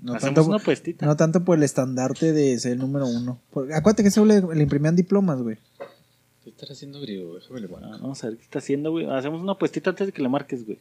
No 0.02 0.14
Hacemos 0.14 0.34
tanto, 0.34 0.50
una 0.50 0.58
puestita. 0.58 1.06
no 1.06 1.16
tanto 1.16 1.44
por 1.44 1.56
el 1.58 1.64
estandarte 1.64 2.32
de 2.32 2.58
ser 2.58 2.72
el 2.72 2.78
número 2.78 3.06
uno. 3.06 3.38
Porque, 3.50 3.74
acuérdate 3.74 4.02
que 4.02 4.08
eso 4.10 4.24
le, 4.24 4.40
le 4.40 4.62
imprimían 4.62 4.94
diplomas, 4.96 5.42
güey. 5.42 5.58
¿Qué 6.44 6.50
estará 6.50 6.72
haciendo 6.72 7.00
griego? 7.00 7.34
Déjame 7.34 7.60
le 7.60 7.66
Ah, 7.74 7.98
vamos 8.00 8.22
a 8.24 8.28
ver 8.28 8.36
qué 8.38 8.42
está 8.44 8.58
haciendo, 8.60 8.90
güey. 8.90 9.06
Hacemos 9.10 9.42
una 9.42 9.56
puestita 9.56 9.90
antes 9.90 10.06
de 10.06 10.12
que 10.12 10.22
le 10.22 10.28
marques, 10.28 10.64
güey. 10.64 10.78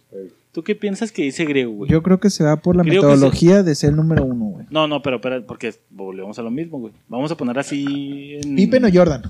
¿Tú 0.53 0.64
qué 0.64 0.76
piensas 0.76 1.11
que 1.11 1.23
dice 1.23 1.44
griego, 1.45 1.73
güey? 1.73 1.91
Yo 1.91 2.02
creo 2.03 2.19
que 2.19 2.30
se 2.30 2.44
va 2.44 2.56
por 2.57 2.76
la 2.76 2.84
Creo 2.84 3.02
metodología 3.02 3.64
de 3.64 3.76
ser 3.76 3.89
el 3.89 3.95
número 3.98 4.23
uno, 4.23 4.45
güey. 4.45 4.65
No, 4.69 4.88
no, 4.88 5.02
pero 5.02 5.18
espera, 5.18 5.41
porque 5.45 5.73
volvemos 5.89 6.39
a 6.39 6.41
lo 6.41 6.52
mismo, 6.52 6.80
güey. 6.80 6.94
Vamos 7.10 7.31
a 7.31 7.35
poner 7.38 7.60
así. 7.60 8.35
En... 8.44 8.56
Pippen 8.56 8.85
o 8.85 8.89
Jordan. 8.94 9.23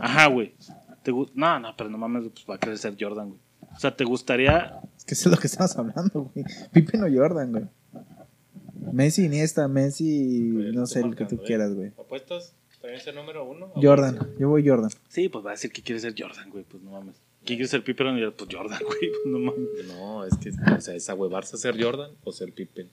Ajá, 0.00 0.28
güey. 0.28 0.54
¿Te 1.02 1.12
gu- 1.12 1.30
No, 1.34 1.60
no, 1.60 1.74
pero 1.76 1.90
no 1.90 1.98
mames, 1.98 2.24
pues 2.32 2.44
va 2.48 2.54
a 2.54 2.58
querer 2.58 2.78
ser 2.78 2.96
Jordan, 2.98 3.28
güey. 3.30 3.40
O 3.76 3.78
sea, 3.78 3.94
¿te 3.94 4.04
gustaría 4.04 4.80
Es 4.96 5.04
que 5.04 5.12
eso 5.14 5.28
es 5.28 5.34
lo 5.34 5.38
que 5.40 5.46
estamos 5.48 5.76
hablando, 5.76 6.30
güey. 6.34 6.46
Pippen 6.72 7.02
o 7.04 7.06
Jordan, 7.14 7.52
güey. 7.52 7.64
Messi, 8.92 9.24
Iniesta, 9.24 9.68
Messi, 9.68 10.40
no 10.72 10.86
sé, 10.86 11.00
el 11.00 11.16
que 11.16 11.24
tú 11.24 11.36
¿eh? 11.36 11.42
quieras, 11.46 11.74
güey. 11.74 11.92
¿Apuestas? 11.98 12.54
¿También 12.80 13.00
es 13.00 13.06
el 13.06 13.14
número 13.14 13.44
uno? 13.44 13.72
Jordan, 13.74 14.34
yo 14.38 14.48
voy 14.48 14.66
Jordan. 14.66 14.90
Sí, 15.08 15.28
pues 15.28 15.44
va 15.44 15.50
a 15.50 15.52
decir 15.54 15.72
que 15.72 15.82
quiere 15.82 16.00
ser 16.00 16.14
Jordan, 16.16 16.50
güey. 16.50 16.64
Pues 16.64 16.82
no 16.82 16.92
mames. 16.92 17.16
¿Quién 17.44 17.58
quiere 17.58 17.68
ser 17.68 17.82
Pippen? 17.82 18.32
Pues 18.36 18.48
Jordan, 18.52 18.80
güey. 18.84 19.10
Pues 19.10 19.26
no 19.26 19.38
mames. 19.38 19.86
No, 19.88 20.24
es 20.24 20.36
que, 20.36 20.50
o 20.50 20.80
sea, 20.80 20.94
es 20.94 21.08
ahuevarse 21.08 21.56
a 21.56 21.58
ser 21.58 21.82
Jordan 21.82 22.12
o 22.24 22.32
ser 22.32 22.52
Pippen. 22.52 22.90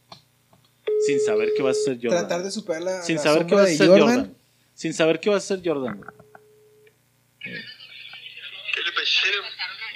Sin 1.05 1.19
saber 1.19 1.49
que 1.55 1.63
vas 1.63 1.77
a 1.77 1.81
ser 1.81 1.95
Jordan. 2.01 2.19
Tratar 2.19 2.43
de 2.43 2.51
superar 2.51 2.81
la, 2.81 3.01
Sin 3.03 3.17
la 3.17 3.21
saber 3.21 3.45
que 3.45 3.55
vas 3.55 3.69
a 3.69 3.73
ser 3.73 3.87
Jordan. 3.87 4.07
Jordan. 4.07 4.37
Sin 4.73 4.93
saber 4.93 5.19
que 5.19 5.29
vas 5.29 5.43
a 5.43 5.47
ser 5.55 5.61
Jordan, 5.63 5.97
güey. 5.97 6.09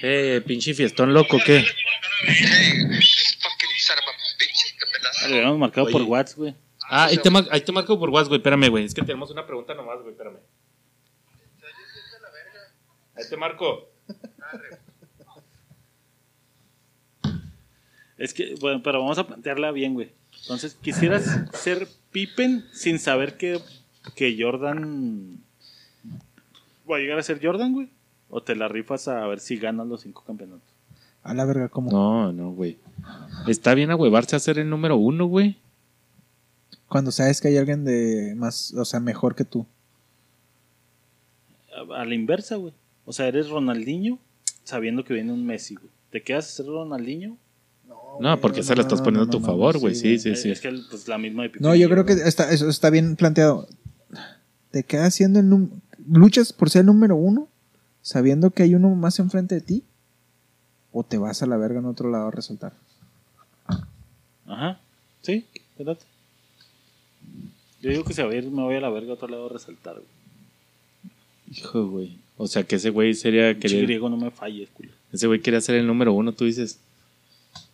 Eh, 0.01 0.41
pinche 0.45 0.73
fiestón 0.73 1.13
loco, 1.13 1.39
¿qué? 1.43 1.63
Ah, 2.27 2.76
habíamos 5.35 5.57
marcado 5.59 5.87
Oye. 5.87 5.93
por 5.93 6.01
WhatsApp, 6.03 6.37
güey. 6.37 6.55
Ah, 6.89 7.05
ahí 7.05 7.17
te, 7.17 7.29
mar- 7.29 7.47
ahí 7.51 7.61
te 7.61 7.71
marco 7.71 7.97
por 7.99 8.09
WhatsApp, 8.09 8.29
güey. 8.29 8.39
Espérame, 8.39 8.69
güey. 8.69 8.85
Es 8.85 8.93
que 8.93 9.01
tenemos 9.01 9.29
una 9.31 9.45
pregunta 9.45 9.73
nomás, 9.73 9.99
güey. 9.99 10.11
Espérame. 10.11 10.37
Ahí 13.15 13.23
te 13.29 13.37
marco. 13.37 13.89
Es 18.17 18.33
que, 18.33 18.55
bueno, 18.59 18.81
pero 18.83 18.99
vamos 18.99 19.17
a 19.17 19.27
plantearla 19.27 19.71
bien, 19.71 19.93
güey. 19.93 20.11
Entonces, 20.41 20.75
¿quisieras 20.75 21.41
ser 21.53 21.87
Pippen 22.11 22.65
sin 22.71 22.99
saber 22.99 23.37
que, 23.37 23.59
que 24.15 24.35
Jordan 24.39 25.43
va 26.89 26.97
a 26.97 26.99
llegar 26.99 27.19
a 27.19 27.23
ser 27.23 27.39
Jordan, 27.43 27.73
güey? 27.73 27.89
¿O 28.29 28.41
te 28.41 28.55
la 28.55 28.67
rifas 28.67 29.07
a 29.07 29.25
ver 29.27 29.39
si 29.39 29.57
ganas 29.57 29.87
los 29.87 30.01
cinco 30.01 30.23
campeonatos? 30.25 30.66
A 31.27 31.33
la 31.33 31.45
verga, 31.45 31.67
¿cómo? 31.69 31.91
No, 31.91 32.31
no, 32.31 32.51
güey. 32.51 32.77
Está 33.47 33.73
bien 33.73 33.91
ahuevarse 33.91 34.35
a 34.35 34.39
ser 34.39 34.59
el 34.59 34.69
número 34.69 34.97
uno, 34.97 35.25
güey. 35.27 35.57
Cuando 36.87 37.11
sabes 37.11 37.41
que 37.41 37.49
hay 37.49 37.57
alguien 37.57 37.83
de 37.83 38.33
más, 38.37 38.73
o 38.73 38.85
sea, 38.85 38.99
mejor 38.99 39.35
que 39.35 39.43
tú. 39.43 39.65
A, 41.91 42.01
a 42.01 42.05
la 42.05 42.15
inversa, 42.15 42.55
güey. 42.55 42.73
O 43.05 43.13
sea, 43.13 43.27
eres 43.27 43.49
Ronaldinho 43.49 44.19
sabiendo 44.63 45.03
que 45.03 45.13
viene 45.13 45.31
un 45.33 45.45
Messi, 45.45 45.75
güey. 45.75 45.89
¿Te 46.11 46.23
quedas 46.23 46.45
a 46.45 46.49
ser 46.49 46.65
Ronaldinho? 46.67 47.37
No, 48.19 48.39
porque 48.41 48.61
esa 48.61 48.73
la 48.75 48.81
estás 48.81 49.01
poniendo 49.01 49.27
a 49.27 49.29
tu 49.29 49.39
favor, 49.39 49.77
güey. 49.79 49.93
Sí, 49.93 50.17
sí, 50.17 50.29
Eh, 50.29 50.35
sí. 50.35 50.49
Es 50.49 50.61
que 50.61 50.69
pues, 50.89 51.07
la 51.07 51.17
misma 51.17 51.43
de 51.43 51.51
No, 51.59 51.75
yo 51.75 51.89
creo 51.89 52.05
que 52.05 52.13
está, 52.13 52.51
eso 52.51 52.67
está 52.69 52.89
bien 52.89 53.15
planteado. 53.15 53.67
Te 54.71 54.83
quedas 54.83 55.13
siendo 55.13 55.39
el 55.39 55.49
número. 55.49 55.73
Luchas 56.09 56.53
por 56.53 56.69
ser 56.69 56.81
el 56.81 56.85
número 56.87 57.15
uno, 57.15 57.47
sabiendo 58.01 58.51
que 58.51 58.63
hay 58.63 58.75
uno 58.75 58.89
más 58.95 59.19
enfrente 59.19 59.55
de 59.55 59.61
ti, 59.61 59.83
o 60.99 61.03
te 61.03 61.19
vas 61.19 61.43
a 61.43 61.45
la 61.45 61.57
verga 61.57 61.77
en 61.79 61.85
otro 61.85 62.09
lado 62.09 62.27
a 62.27 62.31
resaltar. 62.31 62.73
Ajá. 64.47 64.79
Sí, 65.21 65.45
espérate. 65.53 66.03
Yo 67.81 67.91
digo 67.91 68.03
que 68.03 68.13
se 68.13 68.23
va 68.23 68.31
a 68.31 68.35
ir, 68.35 68.49
me 68.49 68.63
voy 68.63 68.75
a 68.77 68.81
la 68.81 68.89
verga 68.89 69.11
a 69.11 69.13
otro 69.13 69.27
lado 69.27 69.45
a 69.45 69.49
resaltar, 69.49 69.93
güey. 69.93 70.07
Hijo, 71.51 71.87
güey. 71.87 72.17
O 72.37 72.47
sea, 72.47 72.63
que 72.63 72.77
ese 72.77 72.89
güey 72.89 73.13
sería. 73.13 73.51
Pinche 73.53 73.67
Quería, 73.67 73.83
griego 73.83 74.09
no 74.09 74.17
me 74.17 74.31
falles, 74.31 74.69
culo. 74.73 74.89
ese 75.13 75.27
güey 75.27 75.39
quería 75.39 75.61
ser 75.61 75.75
el 75.75 75.85
número 75.85 76.13
uno, 76.13 76.31
tú 76.33 76.45
dices. 76.45 76.79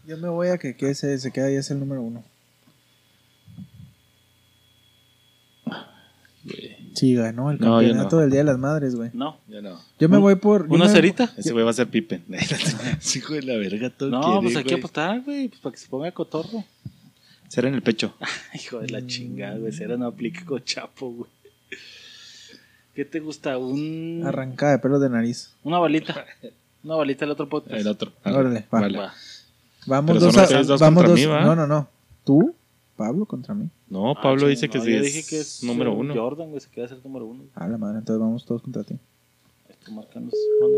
Yo 0.06 0.18
me 0.18 0.28
voy 0.28 0.50
a 0.50 0.58
que, 0.58 0.76
que 0.76 0.90
ese 0.90 1.18
se 1.18 1.32
queda 1.32 1.50
y 1.50 1.56
es 1.56 1.72
el 1.72 1.80
número 1.80 2.02
uno. 2.02 2.26
Güey. 6.44 6.73
Sí, 6.94 7.16
ganó 7.16 7.52
el 7.52 7.60
No, 7.60 7.82
yo 7.82 7.88
campeonato 7.90 8.16
no. 8.18 8.22
del 8.22 8.32
Día 8.32 8.40
de 8.40 8.44
las 8.46 8.58
Madres, 8.58 8.96
güey. 8.96 9.10
No. 9.14 9.38
Ya 9.48 9.62
no. 9.62 9.80
Yo 10.00 10.10
me 10.10 10.18
¿Un- 10.18 10.24
voy 10.24 10.36
por. 10.36 10.68
yo 10.68 10.74
¿Una 10.76 10.86
me- 10.86 10.92
cerita? 10.92 11.32
Ese 11.38 11.52
güey 11.52 11.64
va 11.66 11.72
a 11.72 11.74
ser 11.74 11.88
Pippen. 11.88 12.24
Hijo 13.16 13.34
de 13.34 13.42
la 13.44 13.58
verga, 13.58 13.90
todo 13.90 14.10
No, 14.10 14.22
quiere, 14.22 14.42
pues 14.42 14.64
güey. 14.66 14.80
apostar, 14.80 15.22
güey, 15.22 15.48
pues 15.50 15.62
para 15.62 15.74
que 15.74 15.80
se 15.80 15.88
ponga 15.88 16.12
cotorro. 16.12 16.64
Ser 17.48 17.66
en 17.66 17.76
el 17.76 17.82
pecho. 17.84 18.14
Hijo 18.54 18.80
de 18.80 18.90
la 18.90 19.06
chingada, 19.06 19.58
güey. 19.58 19.72
Será 19.72 19.98
no 19.98 20.08
aplica 20.08 20.44
con 20.46 20.64
Chapo, 20.64 21.12
güey. 21.12 21.30
¿Qué 22.96 23.06
te 23.06 23.20
gusta? 23.20 23.58
Un... 23.58 24.22
Arrancada 24.26 24.74
de 24.74 24.80
pelo 24.80 25.00
de 25.00 25.10
nariz. 25.10 25.52
Una 25.64 25.80
balita. 25.80 26.26
Una 26.84 26.96
balita 26.96 27.26
el 27.26 27.32
otro 27.32 27.50
podcast. 27.50 27.76
El 27.80 27.88
otro. 27.88 28.12
Órale, 28.24 28.66
va. 28.72 28.82
Vale. 28.82 28.98
Va. 29.00 29.14
Vamos 29.88 30.12
Pero 30.12 30.26
dos 30.26 30.34
son 30.34 30.42
a. 30.42 30.44
ustedes 30.46 30.68
dos 30.68 30.80
vamos 30.80 31.04
contra 31.04 31.10
dos. 31.12 31.20
mí, 31.20 31.26
¿va? 31.26 31.44
no, 31.44 31.56
no, 31.56 31.66
no. 31.68 31.88
¿Tú? 32.24 32.54
Pablo 32.96 33.26
contra 33.26 33.54
mí. 33.54 33.70
No, 33.90 34.12
Ah, 34.12 34.22
Pablo 34.22 34.48
dice 34.48 34.70
que 34.70 34.78
no, 34.78 34.84
sí 34.84 34.92
yo 34.92 34.98
es, 34.98 35.04
dije 35.04 35.24
que 35.28 35.40
es 35.40 35.64
número 35.64 35.92
eh, 35.92 35.96
uno. 35.96 36.14
Jordan, 36.14 36.50
güey, 36.50 36.62
se 36.62 36.70
queda 36.70 36.88
ser 36.88 37.04
número 37.04 37.26
uno. 37.26 37.44
A 37.56 37.68
la 37.68 37.78
madre, 37.78 38.00
entonces 38.00 38.20
vamos 38.20 38.46
todos 38.46 38.62
contra 38.62 38.84
ti. 38.84 38.98
Esto 39.70 39.92
pone. 40.60 40.78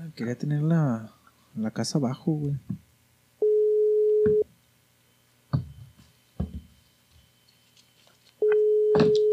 Ay, 0.00 0.10
quería 0.14 0.36
tener 0.36 0.62
la, 0.62 1.12
la 1.56 1.70
casa 1.70 1.98
abajo, 1.98 2.32
güey. 2.32 2.54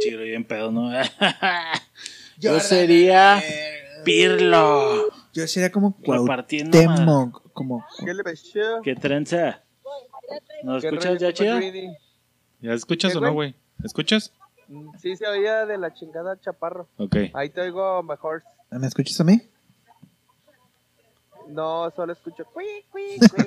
Chido, 0.01 0.23
bien 0.23 0.43
pedo, 0.45 0.71
¿no? 0.71 0.91
Yo 2.37 2.59
sería 2.59 3.41
Pirlo. 4.05 5.09
Yo 5.33 5.47
sería 5.47 5.71
como 5.71 5.95
Cuauhtémoc. 5.97 7.51
Como. 7.53 7.85
¿Qué 8.03 8.13
le 8.13 8.23
pasó? 8.23 8.81
¿Qué 8.83 8.95
trenza? 8.95 9.61
¿Nos 10.63 10.81
¿Qué 10.81 10.87
escuchas 10.89 11.19
ya, 11.19 11.33
chida? 11.33 11.55
Greedy? 11.57 11.89
¿Ya 12.61 12.73
escuchas 12.73 13.11
¿Qué, 13.13 13.17
o 13.17 13.21
no, 13.21 13.33
güey? 13.33 13.55
¿Escuchas? 13.83 14.33
Mm, 14.67 14.89
Sí, 14.99 15.15
se 15.15 15.27
oía 15.27 15.65
de 15.65 15.77
la 15.77 15.93
chingada 15.93 16.39
chaparro. 16.39 16.87
Ok. 16.97 17.15
Ahí 17.33 17.49
te 17.49 17.61
oigo 17.61 18.03
mejor. 18.03 18.43
¿Me 18.71 18.85
escuchas 18.87 19.19
a 19.21 19.23
mí? 19.23 19.41
No, 21.47 21.89
solo 21.95 22.13
escucho. 22.13 22.45
cui, 22.53 22.65
cui, 22.91 23.17
cui. 23.17 23.45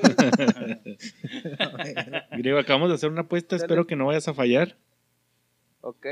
Griego, 2.39 2.59
acabamos 2.59 2.89
de 2.89 2.97
hacer 2.97 3.11
una 3.11 3.21
apuesta. 3.23 3.55
Dale. 3.57 3.65
Espero 3.65 3.87
que 3.87 3.95
no 3.95 4.07
vayas 4.07 4.27
a 4.29 4.35
fallar. 4.35 4.77
ok. 5.83 6.07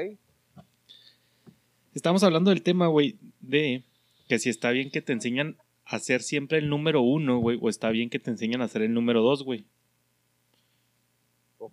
Estamos 1.92 2.22
hablando 2.22 2.50
del 2.50 2.62
tema, 2.62 2.86
güey, 2.86 3.18
de 3.40 3.82
que 4.28 4.38
si 4.38 4.48
está 4.48 4.70
bien 4.70 4.92
que 4.92 5.02
te 5.02 5.12
enseñan 5.12 5.56
a 5.84 5.98
ser 5.98 6.22
siempre 6.22 6.58
el 6.58 6.68
número 6.68 7.02
uno, 7.02 7.38
güey, 7.40 7.58
o 7.60 7.68
está 7.68 7.90
bien 7.90 8.10
que 8.10 8.20
te 8.20 8.30
enseñan 8.30 8.62
a 8.62 8.68
ser 8.68 8.82
el 8.82 8.94
número 8.94 9.22
dos, 9.22 9.42
güey. 9.42 9.64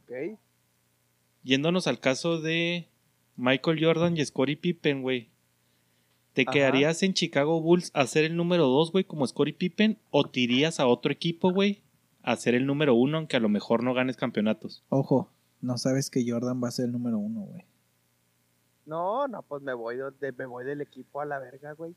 Ok. 0.04 0.40
Yéndonos 1.44 1.88
al 1.88 2.00
caso 2.00 2.42
de 2.42 2.88
Michael 3.36 3.84
Jordan 3.84 4.18
y 4.18 4.26
Scottie 4.26 4.58
Pippen, 4.58 5.02
güey. 5.02 5.30
¿Te 6.34 6.44
Ajá. 6.44 6.52
quedarías 6.52 7.02
en 7.04 7.14
Chicago 7.14 7.62
Bulls 7.62 7.92
a 7.94 8.06
ser 8.06 8.26
el 8.26 8.36
número 8.36 8.68
dos, 8.68 8.92
güey, 8.92 9.04
como 9.06 9.26
Scottie 9.26 9.54
Pippen? 9.54 9.98
¿O 10.12 10.30
te 10.30 10.42
irías 10.42 10.80
a 10.80 10.88
otro 10.88 11.12
equipo, 11.12 11.52
güey, 11.52 11.82
a 12.22 12.36
ser 12.36 12.54
el 12.54 12.66
número 12.66 12.94
uno, 12.94 13.18
aunque 13.18 13.38
a 13.38 13.40
lo 13.40 13.50
mejor 13.50 13.84
no 13.84 13.94
ganes 13.94 14.18
campeonatos? 14.18 14.84
Ojo, 14.90 15.32
no 15.62 15.78
sabes 15.78 16.10
que 16.10 16.24
Jordan 16.30 16.62
va 16.64 16.68
a 16.68 16.72
ser 16.72 16.86
el 16.86 16.92
número 16.92 17.18
uno, 17.18 17.42
güey. 17.42 17.64
No, 18.86 19.28
no, 19.28 19.42
pues 19.42 19.62
me 19.64 19.74
voy, 19.74 19.98
de, 19.98 20.32
me 20.32 20.46
voy 20.46 20.64
del 20.64 20.82
equipo 20.82 21.22
a 21.22 21.26
la 21.26 21.40
verga, 21.40 21.74
güey. 21.74 21.96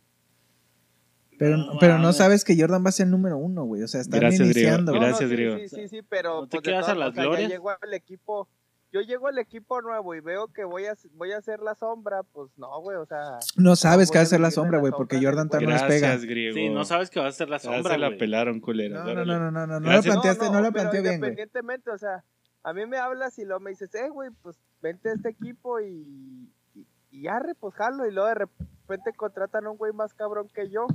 Pero 1.40 1.56
No 1.56 1.78
pero 1.80 1.98
no 1.98 2.12
sabes 2.12 2.44
que 2.44 2.54
Jordan 2.54 2.84
va 2.84 2.90
a 2.90 2.92
ser 2.92 3.06
el 3.06 3.12
número 3.12 3.38
uno, 3.38 3.64
güey. 3.64 3.82
O 3.82 3.88
sea, 3.88 4.02
están 4.02 4.20
Gracias, 4.20 4.46
Griego. 4.46 4.58
iniciando. 4.60 4.92
No, 4.92 4.98
güey. 4.98 5.08
Gracias, 5.08 5.30
no, 5.30 5.36
sí, 5.36 5.42
Griego. 5.42 5.58
Sí, 5.58 5.68
sí, 5.68 5.88
sí, 5.88 6.02
pero 6.06 6.42
¿No 6.42 6.48
te 6.48 6.58
pues, 6.58 6.64
de 6.64 6.70
quedas 6.70 6.88
a 6.90 6.94
las 6.94 7.14
glorias? 7.14 7.48
Ya 7.48 7.48
llego 7.48 7.70
al 7.70 7.94
equipo. 7.94 8.46
Yo 8.92 9.00
llego 9.00 9.26
al 9.26 9.38
equipo 9.38 9.80
nuevo 9.80 10.14
y 10.14 10.20
veo 10.20 10.48
que 10.48 10.64
voy 10.64 10.84
a 10.84 10.92
voy 11.12 11.32
a 11.32 11.38
hacer 11.38 11.60
la 11.60 11.74
sombra, 11.76 12.24
pues 12.24 12.50
no, 12.58 12.68
güey, 12.82 12.98
o 12.98 13.06
sea, 13.06 13.38
No 13.56 13.74
sabes 13.74 14.08
No 14.08 14.12
que 14.12 14.18
va 14.18 14.22
a 14.22 14.26
ser 14.26 14.40
la 14.40 14.50
sombra, 14.50 14.80
güey, 14.80 14.92
porque 14.94 15.18
Jordan 15.22 15.48
también 15.48 15.70
nos 15.70 15.82
pega. 15.84 16.08
Gracias, 16.08 16.24
Griego. 16.26 16.54
Sí, 16.54 16.68
no 16.68 16.84
sabes 16.84 17.08
que 17.08 17.20
va 17.20 17.28
a 17.28 17.32
ser 17.32 17.48
la 17.48 17.56
Ya 17.56 17.72
sombra, 17.72 17.94
se 17.94 17.98
la 17.98 18.18
pelaron, 18.18 18.60
culera. 18.60 19.02
No, 19.02 19.14
no, 19.14 19.24
no, 19.24 19.38
no, 19.38 19.50
no, 19.50 19.66
no, 19.66 19.80
no 19.80 19.92
lo 19.92 20.02
planteaste, 20.02 20.50
no, 20.50 20.60
lo 20.60 20.72
planteé 20.72 21.00
bien. 21.00 21.14
Independientemente, 21.14 21.90
o 21.90 21.96
sea, 21.96 22.22
a 22.64 22.72
mí 22.74 22.84
me 22.84 22.98
hablas 22.98 23.38
y 23.38 23.46
luego 23.46 23.60
me 23.60 23.70
dices, 23.70 23.94
eh, 23.94 24.10
güey, 24.10 24.28
pues 24.42 24.58
vente 24.82 25.08
a 25.08 25.14
este 25.14 25.30
equipo 25.30 25.80
y, 25.80 26.50
y, 26.74 26.86
y 27.12 27.28
arre, 27.28 27.54
pues 27.54 27.74
jalo, 27.76 28.06
y 28.06 28.12
luego 28.12 28.28
de 28.28 28.34
repente 28.34 29.12
contratan 29.16 29.64
a 29.66 29.70
un 29.70 29.78
güey 29.78 29.94
más 29.94 30.12
cabrón 30.12 30.48
que 30.52 30.68
yo. 30.68 30.86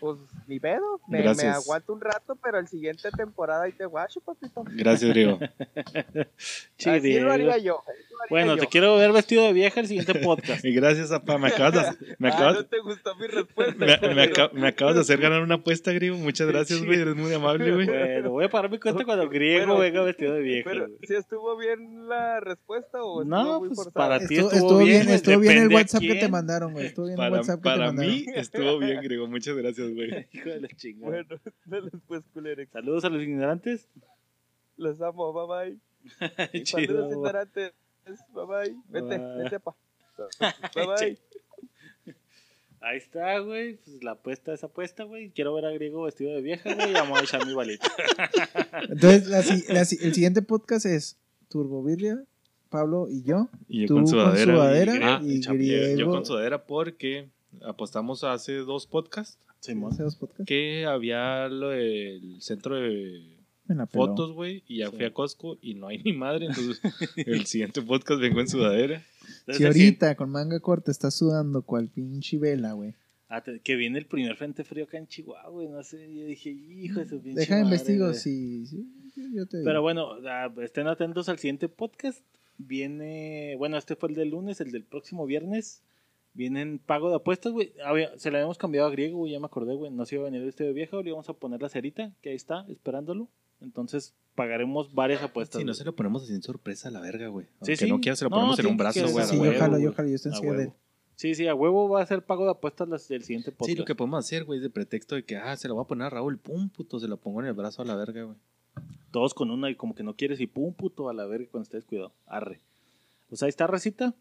Pues 0.00 0.18
ni 0.48 0.58
pedo, 0.58 1.00
me, 1.06 1.22
me 1.22 1.42
aguanto 1.48 1.92
un 1.92 2.00
rato, 2.00 2.36
pero 2.42 2.58
el 2.58 2.66
siguiente 2.66 3.10
temporada 3.10 3.64
ahí 3.64 3.72
te 3.72 3.84
guacho, 3.84 4.20
papito. 4.20 4.64
Gracias, 4.74 5.10
Griego. 5.10 5.38
Así 6.84 7.20
lo 7.20 7.30
haría 7.32 7.58
yo. 7.58 7.82
así 7.86 8.02
lo 8.10 8.22
haría 8.22 8.26
Bueno, 8.30 8.54
yo. 8.56 8.62
te 8.62 8.66
quiero 8.66 8.96
ver 8.96 9.12
vestido 9.12 9.44
de 9.44 9.52
vieja 9.52 9.80
el 9.80 9.86
siguiente 9.86 10.14
podcast. 10.24 10.64
Y 10.64 10.72
gracias, 10.72 11.12
apa. 11.12 11.38
Me 11.38 11.48
acabas 11.48 11.74
de, 11.98 12.06
me 12.18 12.28
Ah, 12.30 12.34
acabas, 12.34 12.54
no 12.54 12.66
te 12.66 12.78
gustó 12.80 13.14
mi 13.16 13.26
respuesta. 13.26 13.84
me, 13.84 14.14
me 14.14 14.30
me 14.52 14.68
acabas 14.68 14.94
de 14.96 15.00
hacer 15.02 15.20
ganar 15.20 15.42
una 15.42 15.56
apuesta, 15.56 15.92
Griego. 15.92 16.16
Muchas 16.16 16.48
gracias, 16.48 16.84
güey. 16.84 17.00
Eres 17.00 17.14
muy 17.14 17.32
amable, 17.32 17.72
güey. 17.74 17.86
Bueno, 17.86 18.30
voy 18.30 18.44
a 18.44 18.48
parar 18.48 18.70
mi 18.70 18.78
cuenta 18.80 19.04
cuando 19.04 19.28
griego 19.28 19.66
Bueno, 19.66 19.80
venga 19.80 20.02
vestido 20.02 20.34
de 20.34 20.40
vieja. 20.40 20.68
Pero. 20.70 20.86
¿sí 21.02 21.14
estuvo 21.14 21.56
bien 21.56 22.08
la 22.08 22.40
respuesta 22.40 23.02
o 23.02 23.22
estuvo 23.22 23.24
No, 23.24 23.60
muy 23.60 23.68
pues 23.68 23.76
forzada? 23.84 24.08
para 24.08 24.26
ti 24.26 24.36
Estuvo, 24.36 24.50
estuvo, 24.52 24.78
bien, 24.78 25.08
estuvo 25.10 25.38
bien 25.38 25.58
el 25.58 25.68
WhatsApp 25.74 26.00
que 26.00 26.14
te 26.16 26.28
mandaron, 26.28 26.72
güey. 26.72 26.86
Estuvo 26.86 27.06
bien 27.06 27.18
el 27.18 27.24
Para, 27.24 27.36
WhatsApp 27.36 27.56
que 27.56 27.62
te 27.62 27.64
para 27.76 27.86
mandaron. 27.86 28.10
mí 28.12 28.24
estuvo 28.34 28.78
bien, 28.78 29.00
Griego. 29.02 29.26
Muchas 29.28 29.56
gracias, 29.56 29.71
güey. 29.78 30.26
Hijo 30.32 30.48
de 30.50 30.60
la 30.60 30.68
chingada. 30.68 31.24
Bueno, 31.24 31.40
dale 31.66 31.90
pues, 32.06 32.22
culerex. 32.32 32.70
Saludos 32.72 33.04
a 33.04 33.08
los 33.08 33.22
ignorantes. 33.22 33.88
Los 34.76 35.00
amo, 35.00 35.32
bye 35.32 35.78
bye. 36.50 36.62
Chido, 36.64 36.86
Saludos 36.86 37.12
ignorantes. 37.12 37.72
Bye 38.34 38.46
bye. 38.46 38.76
Vete, 38.88 39.18
Bye. 39.18 39.44
vete, 39.44 39.60
pa. 39.60 39.74
Bye 40.74 40.86
bye. 40.86 41.18
Ahí 42.80 42.98
está, 42.98 43.38
güey. 43.38 43.76
Pues 43.76 44.02
la 44.02 44.12
apuesta 44.12 44.52
es 44.52 44.64
apuesta, 44.64 45.04
güey. 45.04 45.30
Quiero 45.30 45.54
ver 45.54 45.66
a 45.66 45.70
griego 45.70 46.02
vestido 46.02 46.32
de 46.34 46.42
vieja, 46.42 46.74
güey. 46.74 46.90
y 46.90 46.94
Vamos 46.94 47.20
a 47.20 47.22
echar 47.22 47.46
mi 47.46 47.54
balita. 47.54 47.88
Entonces, 48.88 49.28
la 49.28 49.40
la 49.74 49.80
el 49.82 49.86
siguiente 50.14 50.42
podcast 50.42 50.86
es 50.86 51.16
Turbo 51.48 51.84
Birria, 51.84 52.24
Pablo 52.70 53.06
y 53.08 53.22
yo. 53.22 53.48
Y 53.68 53.82
yo 53.82 53.86
Tú 53.86 53.94
con 53.94 54.02
con 54.04 54.10
sudadera. 54.10 54.52
sudadera 54.54 54.94
y, 54.96 55.00
ah, 55.04 55.20
y 55.22 55.38
griego. 55.58 56.00
yo 56.00 56.10
con 56.10 56.26
sudadera 56.26 56.64
porque 56.66 57.28
apostamos 57.64 58.24
hace 58.24 58.54
dos 58.56 58.88
podcasts 58.88 59.38
Simón. 59.62 59.92
Hace 59.92 60.02
dos 60.02 60.16
podcasts. 60.16 60.44
que 60.46 60.84
había 60.86 61.48
lo 61.48 61.70
del 61.70 62.40
centro 62.40 62.76
de 62.76 63.38
fotos, 63.90 64.32
güey, 64.32 64.62
y 64.68 64.78
ya 64.78 64.90
Sí. 64.90 64.96
fui 64.96 65.04
a 65.06 65.14
Costco 65.14 65.58
y 65.62 65.74
no 65.74 65.86
hay 65.88 65.98
ni 66.04 66.12
madre, 66.12 66.46
entonces 66.46 66.80
el 67.16 67.46
siguiente 67.46 67.80
podcast 67.80 68.20
vengo 68.20 68.40
en 68.40 68.48
sudadera. 68.48 69.02
Si 69.48 69.64
ahorita 69.64 70.14
con 70.16 70.30
manga 70.30 70.58
corta 70.60 70.90
estás 70.90 71.14
sudando 71.14 71.62
cual 71.62 71.88
pinche 71.88 72.38
vela, 72.38 72.72
güey. 72.72 72.94
Ah, 73.28 73.42
que 73.64 73.76
viene 73.76 73.98
el 73.98 74.04
primer 74.06 74.36
frente 74.36 74.62
frío 74.62 74.84
acá 74.84 74.98
en 74.98 75.06
Chihuahua, 75.06 75.48
güey. 75.48 75.68
No 75.68 75.82
sé. 75.82 76.12
Yo 76.14 76.26
dije, 76.26 76.50
hijo 76.50 77.00
de 77.00 77.08
su 77.08 77.22
pinche 77.22 77.40
Deja 77.40 77.54
madre, 77.54 77.64
investigo 77.64 78.12
si- 78.12 78.66
yo 79.32 79.46
te 79.46 79.56
digo. 79.58 79.64
Pero 79.66 79.80
bueno, 79.80 80.08
ah, 80.28 80.52
estén 80.62 80.86
atentos 80.86 81.30
al 81.30 81.38
siguiente 81.38 81.68
podcast. 81.70 82.22
Viene, 82.58 83.54
bueno, 83.56 83.78
este 83.78 83.96
fue 83.96 84.10
el 84.10 84.14
del 84.16 84.28
lunes, 84.30 84.60
el 84.60 84.70
del 84.70 84.84
próximo 84.84 85.24
viernes. 85.24 85.82
Vienen 86.34 86.78
pago 86.78 87.10
de 87.10 87.16
apuestas, 87.16 87.52
güey. 87.52 87.72
Se 88.16 88.30
la 88.30 88.38
habíamos 88.38 88.56
cambiado 88.58 88.88
a 88.88 88.90
griego, 88.90 89.18
güey, 89.18 89.32
ya 89.32 89.40
me 89.40 89.46
acordé, 89.46 89.74
güey. 89.74 89.90
No 89.90 90.06
se 90.06 90.14
iba 90.14 90.26
a 90.26 90.30
venir 90.30 90.46
este 90.48 90.64
de 90.64 90.72
viejo, 90.72 91.02
le 91.02 91.10
íbamos 91.10 91.28
a 91.28 91.34
poner 91.34 91.60
la 91.60 91.68
cerita, 91.68 92.12
que 92.22 92.30
ahí 92.30 92.36
está, 92.36 92.64
esperándolo. 92.68 93.28
Entonces 93.60 94.14
pagaremos 94.34 94.94
varias 94.94 95.22
apuestas. 95.22 95.58
Si 95.60 95.64
no 95.64 95.70
güey. 95.72 95.78
se 95.78 95.84
lo 95.84 95.94
ponemos 95.94 96.24
así 96.24 96.34
en 96.34 96.42
sorpresa 96.42 96.88
a 96.88 96.90
la 96.90 97.00
verga, 97.00 97.28
güey. 97.28 97.46
Sí, 97.46 97.52
Aunque 97.60 97.76
sí. 97.76 97.88
no 97.88 98.00
quiera, 98.00 98.16
se 98.16 98.24
lo 98.24 98.30
No, 98.30 98.36
ponemos 98.36 98.58
en 98.58 98.66
un 98.66 98.76
brazo, 98.76 99.08
güey. 99.08 99.26
sí, 99.26 99.36
yo 99.36 99.52
jalo, 99.58 99.78
yo 99.78 99.92
jalo, 99.92 100.08
yo 100.08 100.14
estoy 100.16 100.32
A 100.32 100.34
encima 100.34 100.52
de. 100.54 100.72
Sí, 101.14 101.34
sí, 101.34 101.46
a 101.46 101.54
huevo 101.54 101.88
va 101.88 102.02
a 102.02 102.06
ser 102.06 102.24
pago 102.24 102.44
de 102.44 102.50
apuestas 102.52 102.88
las 102.88 103.06
del 103.06 103.22
siguiente 103.22 103.52
podcast. 103.52 103.70
Sí, 103.70 103.76
lo 103.76 103.84
que 103.84 103.94
podemos 103.94 104.18
hacer, 104.24 104.44
güey, 104.44 104.58
es 104.58 104.62
de 104.62 104.70
pretexto 104.70 105.14
de 105.14 105.24
que, 105.24 105.36
ah, 105.36 105.56
se 105.56 105.68
lo 105.68 105.76
va 105.76 105.82
a 105.82 105.86
poner 105.86 106.06
a 106.06 106.10
Raúl, 106.10 106.38
pum, 106.38 106.70
puto, 106.70 106.98
se 106.98 107.06
lo 107.06 107.18
pongo 107.18 107.40
en 107.40 107.46
el 107.48 107.52
brazo 107.52 107.82
a 107.82 107.84
la 107.84 107.94
verga, 107.94 108.24
güey. 108.24 108.36
Todos 109.12 109.34
con 109.34 109.50
una 109.50 109.70
y 109.70 109.76
como 109.76 109.94
que 109.94 110.02
no 110.02 110.16
quieres 110.16 110.40
y 110.40 110.46
pum, 110.46 110.72
puto, 110.72 111.08
a 111.10 111.14
la 111.14 111.26
verga 111.26 111.46
cuando 111.50 111.64
estés 111.64 111.84
cuidado. 111.84 112.12
Arre. 112.26 112.60
Pues 113.28 113.42
ahí 113.42 113.50
está, 113.50 113.66
recita. 113.66 114.14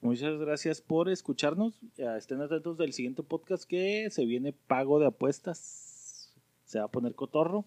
Muchas 0.00 0.38
gracias 0.38 0.80
por 0.80 1.08
escucharnos. 1.08 1.80
Estén 1.96 2.40
atentos 2.40 2.78
del 2.78 2.92
siguiente 2.92 3.24
podcast 3.24 3.64
que 3.64 4.08
se 4.10 4.24
viene 4.26 4.52
pago 4.52 5.00
de 5.00 5.06
apuestas. 5.06 6.32
Se 6.64 6.78
va 6.78 6.84
a 6.84 6.90
poner 6.90 7.16
cotorro. 7.16 7.64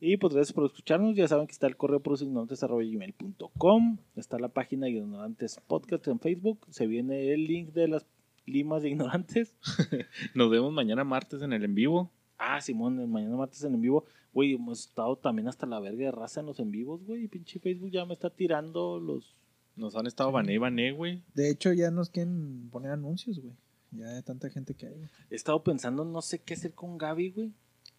Y 0.00 0.16
pues 0.16 0.32
gracias 0.32 0.54
por 0.54 0.64
escucharnos. 0.64 1.14
Ya 1.14 1.28
saben 1.28 1.46
que 1.46 1.52
está 1.52 1.66
el 1.66 1.76
correo 1.76 2.00
gmail.com 2.00 3.98
Está 4.16 4.38
la 4.38 4.48
página 4.48 4.86
de 4.86 4.92
Ignorantes 4.92 5.60
Podcast 5.66 6.08
en 6.08 6.20
Facebook. 6.20 6.66
Se 6.70 6.86
viene 6.86 7.34
el 7.34 7.44
link 7.44 7.74
de 7.74 7.86
las 7.86 8.06
limas 8.46 8.82
de 8.82 8.88
ignorantes. 8.88 9.54
Nos 10.34 10.50
vemos 10.50 10.72
mañana 10.72 11.04
martes 11.04 11.42
en 11.42 11.52
el 11.52 11.64
en 11.64 11.74
vivo. 11.74 12.10
Ah, 12.38 12.62
Simón, 12.62 12.98
el 12.98 13.08
mañana 13.08 13.36
martes 13.36 13.62
en 13.62 13.74
en 13.74 13.82
vivo. 13.82 14.06
Güey, 14.32 14.54
hemos 14.54 14.88
estado 14.88 15.16
también 15.16 15.48
hasta 15.48 15.66
la 15.66 15.80
verga 15.80 16.06
de 16.06 16.12
raza 16.12 16.40
en 16.40 16.46
los 16.46 16.58
en 16.60 16.70
vivos, 16.70 17.04
güey. 17.04 17.28
Pinche 17.28 17.60
Facebook 17.60 17.90
ya 17.90 18.06
me 18.06 18.14
está 18.14 18.30
tirando 18.30 18.98
los 18.98 19.36
Nos 19.76 19.96
han 19.96 20.06
estado 20.06 20.30
bané 20.32 20.54
y 20.54 20.58
bané, 20.58 20.92
güey. 20.92 21.22
De 21.34 21.50
hecho, 21.50 21.72
ya 21.72 21.90
nos 21.90 22.10
quieren 22.10 22.68
poner 22.70 22.90
anuncios, 22.92 23.40
güey. 23.40 23.54
Ya 23.92 24.08
de 24.08 24.22
tanta 24.22 24.48
gente 24.50 24.74
que 24.74 24.86
hay. 24.86 24.94
güey. 24.94 25.08
He 25.30 25.34
estado 25.34 25.62
pensando, 25.62 26.04
no 26.04 26.22
sé 26.22 26.38
qué 26.40 26.54
hacer 26.54 26.72
con 26.72 26.98
Gaby, 26.98 27.30
güey. 27.30 27.52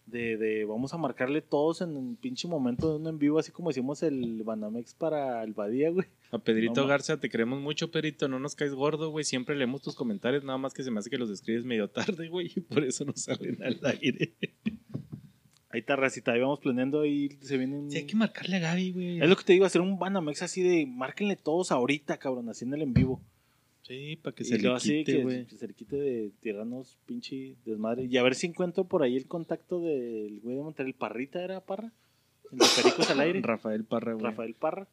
De, 0.06 0.36
de 0.36 0.66
vamos 0.66 0.92
a 0.92 0.98
marcarle 0.98 1.40
todos 1.40 1.80
en 1.80 1.96
un 1.96 2.16
pinche 2.16 2.46
momento 2.46 2.90
de 2.90 2.96
un 3.00 3.06
en 3.06 3.18
vivo, 3.18 3.38
así 3.38 3.50
como 3.52 3.70
hicimos 3.70 4.02
el 4.02 4.42
Banamex 4.42 4.92
para 4.94 5.42
el 5.42 5.54
Badía, 5.54 5.88
güey. 5.90 6.06
A 6.30 6.38
Pedrito 6.38 6.82
No, 6.82 6.86
Garza, 6.86 7.18
te 7.18 7.30
queremos 7.30 7.60
mucho, 7.60 7.90
Pedrito. 7.90 8.28
No 8.28 8.38
nos 8.38 8.54
caes 8.54 8.74
gordo, 8.74 9.10
güey. 9.10 9.24
Siempre 9.24 9.56
leemos 9.56 9.80
tus 9.80 9.94
comentarios, 9.94 10.44
nada 10.44 10.58
más 10.58 10.74
que 10.74 10.82
se 10.82 10.90
me 10.90 10.98
hace 10.98 11.08
que 11.08 11.16
los 11.16 11.30
escribes 11.30 11.64
medio 11.64 11.88
tarde, 11.90 12.28
güey. 12.28 12.52
Y 12.54 12.60
por 12.60 12.84
eso 12.84 13.04
no 13.06 13.14
salen 13.16 13.62
al 13.62 13.80
aire. 13.84 14.34
Ahí 15.74 15.80
está, 15.80 15.96
racita, 15.96 16.30
ahí 16.30 16.40
vamos 16.40 16.60
planeando 16.60 17.04
y 17.04 17.36
se 17.40 17.58
vienen... 17.58 17.90
Sí, 17.90 17.98
hay 17.98 18.06
que 18.06 18.14
marcarle 18.14 18.58
a 18.58 18.60
Gaby, 18.60 18.92
güey. 18.92 19.20
Es 19.20 19.28
lo 19.28 19.34
que 19.34 19.42
te 19.42 19.54
digo, 19.54 19.64
hacer 19.64 19.80
un 19.80 19.98
Banamex 19.98 20.42
así 20.42 20.62
de, 20.62 20.86
márquenle 20.86 21.34
todos 21.34 21.72
ahorita, 21.72 22.16
cabrón, 22.18 22.48
así 22.48 22.64
en 22.64 22.74
el 22.74 22.82
en 22.82 22.94
vivo. 22.94 23.20
Sí, 23.82 24.16
para 24.22 24.36
que 24.36 24.44
se 24.44 24.56
le 24.56 24.72
quite, 24.76 25.02
que, 25.02 25.22
güey. 25.24 25.46
que 25.46 25.56
se 25.56 25.66
le 25.66 25.74
quite 25.74 25.96
de 25.96 26.30
tirarnos 26.40 26.96
pinche 27.06 27.56
desmadre. 27.66 28.04
Y 28.04 28.16
a 28.18 28.22
ver 28.22 28.36
si 28.36 28.46
encuentro 28.46 28.84
por 28.84 29.02
ahí 29.02 29.16
el 29.16 29.26
contacto 29.26 29.80
del 29.80 30.38
güey 30.44 30.54
de 30.54 30.62
Monterrey, 30.62 30.92
el 30.92 30.96
Parrita 30.96 31.42
era 31.42 31.60
Parra, 31.60 31.90
el 32.52 32.58
de 32.58 32.66
Pericos 32.76 33.10
al 33.10 33.18
aire. 33.18 33.40
Rafael 33.42 33.82
Parra, 33.82 34.12
güey. 34.12 34.24
Rafael 34.24 34.54
Parra. 34.54 34.86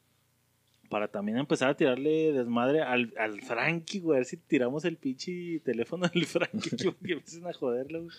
Para 0.90 1.10
también 1.10 1.38
empezar 1.38 1.70
a 1.70 1.78
tirarle 1.78 2.34
desmadre 2.34 2.82
al, 2.82 3.14
al 3.20 3.40
Frankie, 3.44 4.00
güey. 4.00 4.16
A 4.16 4.20
ver 4.22 4.26
si 4.26 4.38
tiramos 4.38 4.84
el 4.84 4.98
pinche 4.98 5.60
teléfono 5.60 6.08
del 6.08 6.26
Frankie, 6.26 6.70
que, 6.76 6.92
que 7.06 7.14
empiecen 7.14 7.46
a 7.46 7.54
joderlo, 7.54 8.06
güey. 8.06 8.16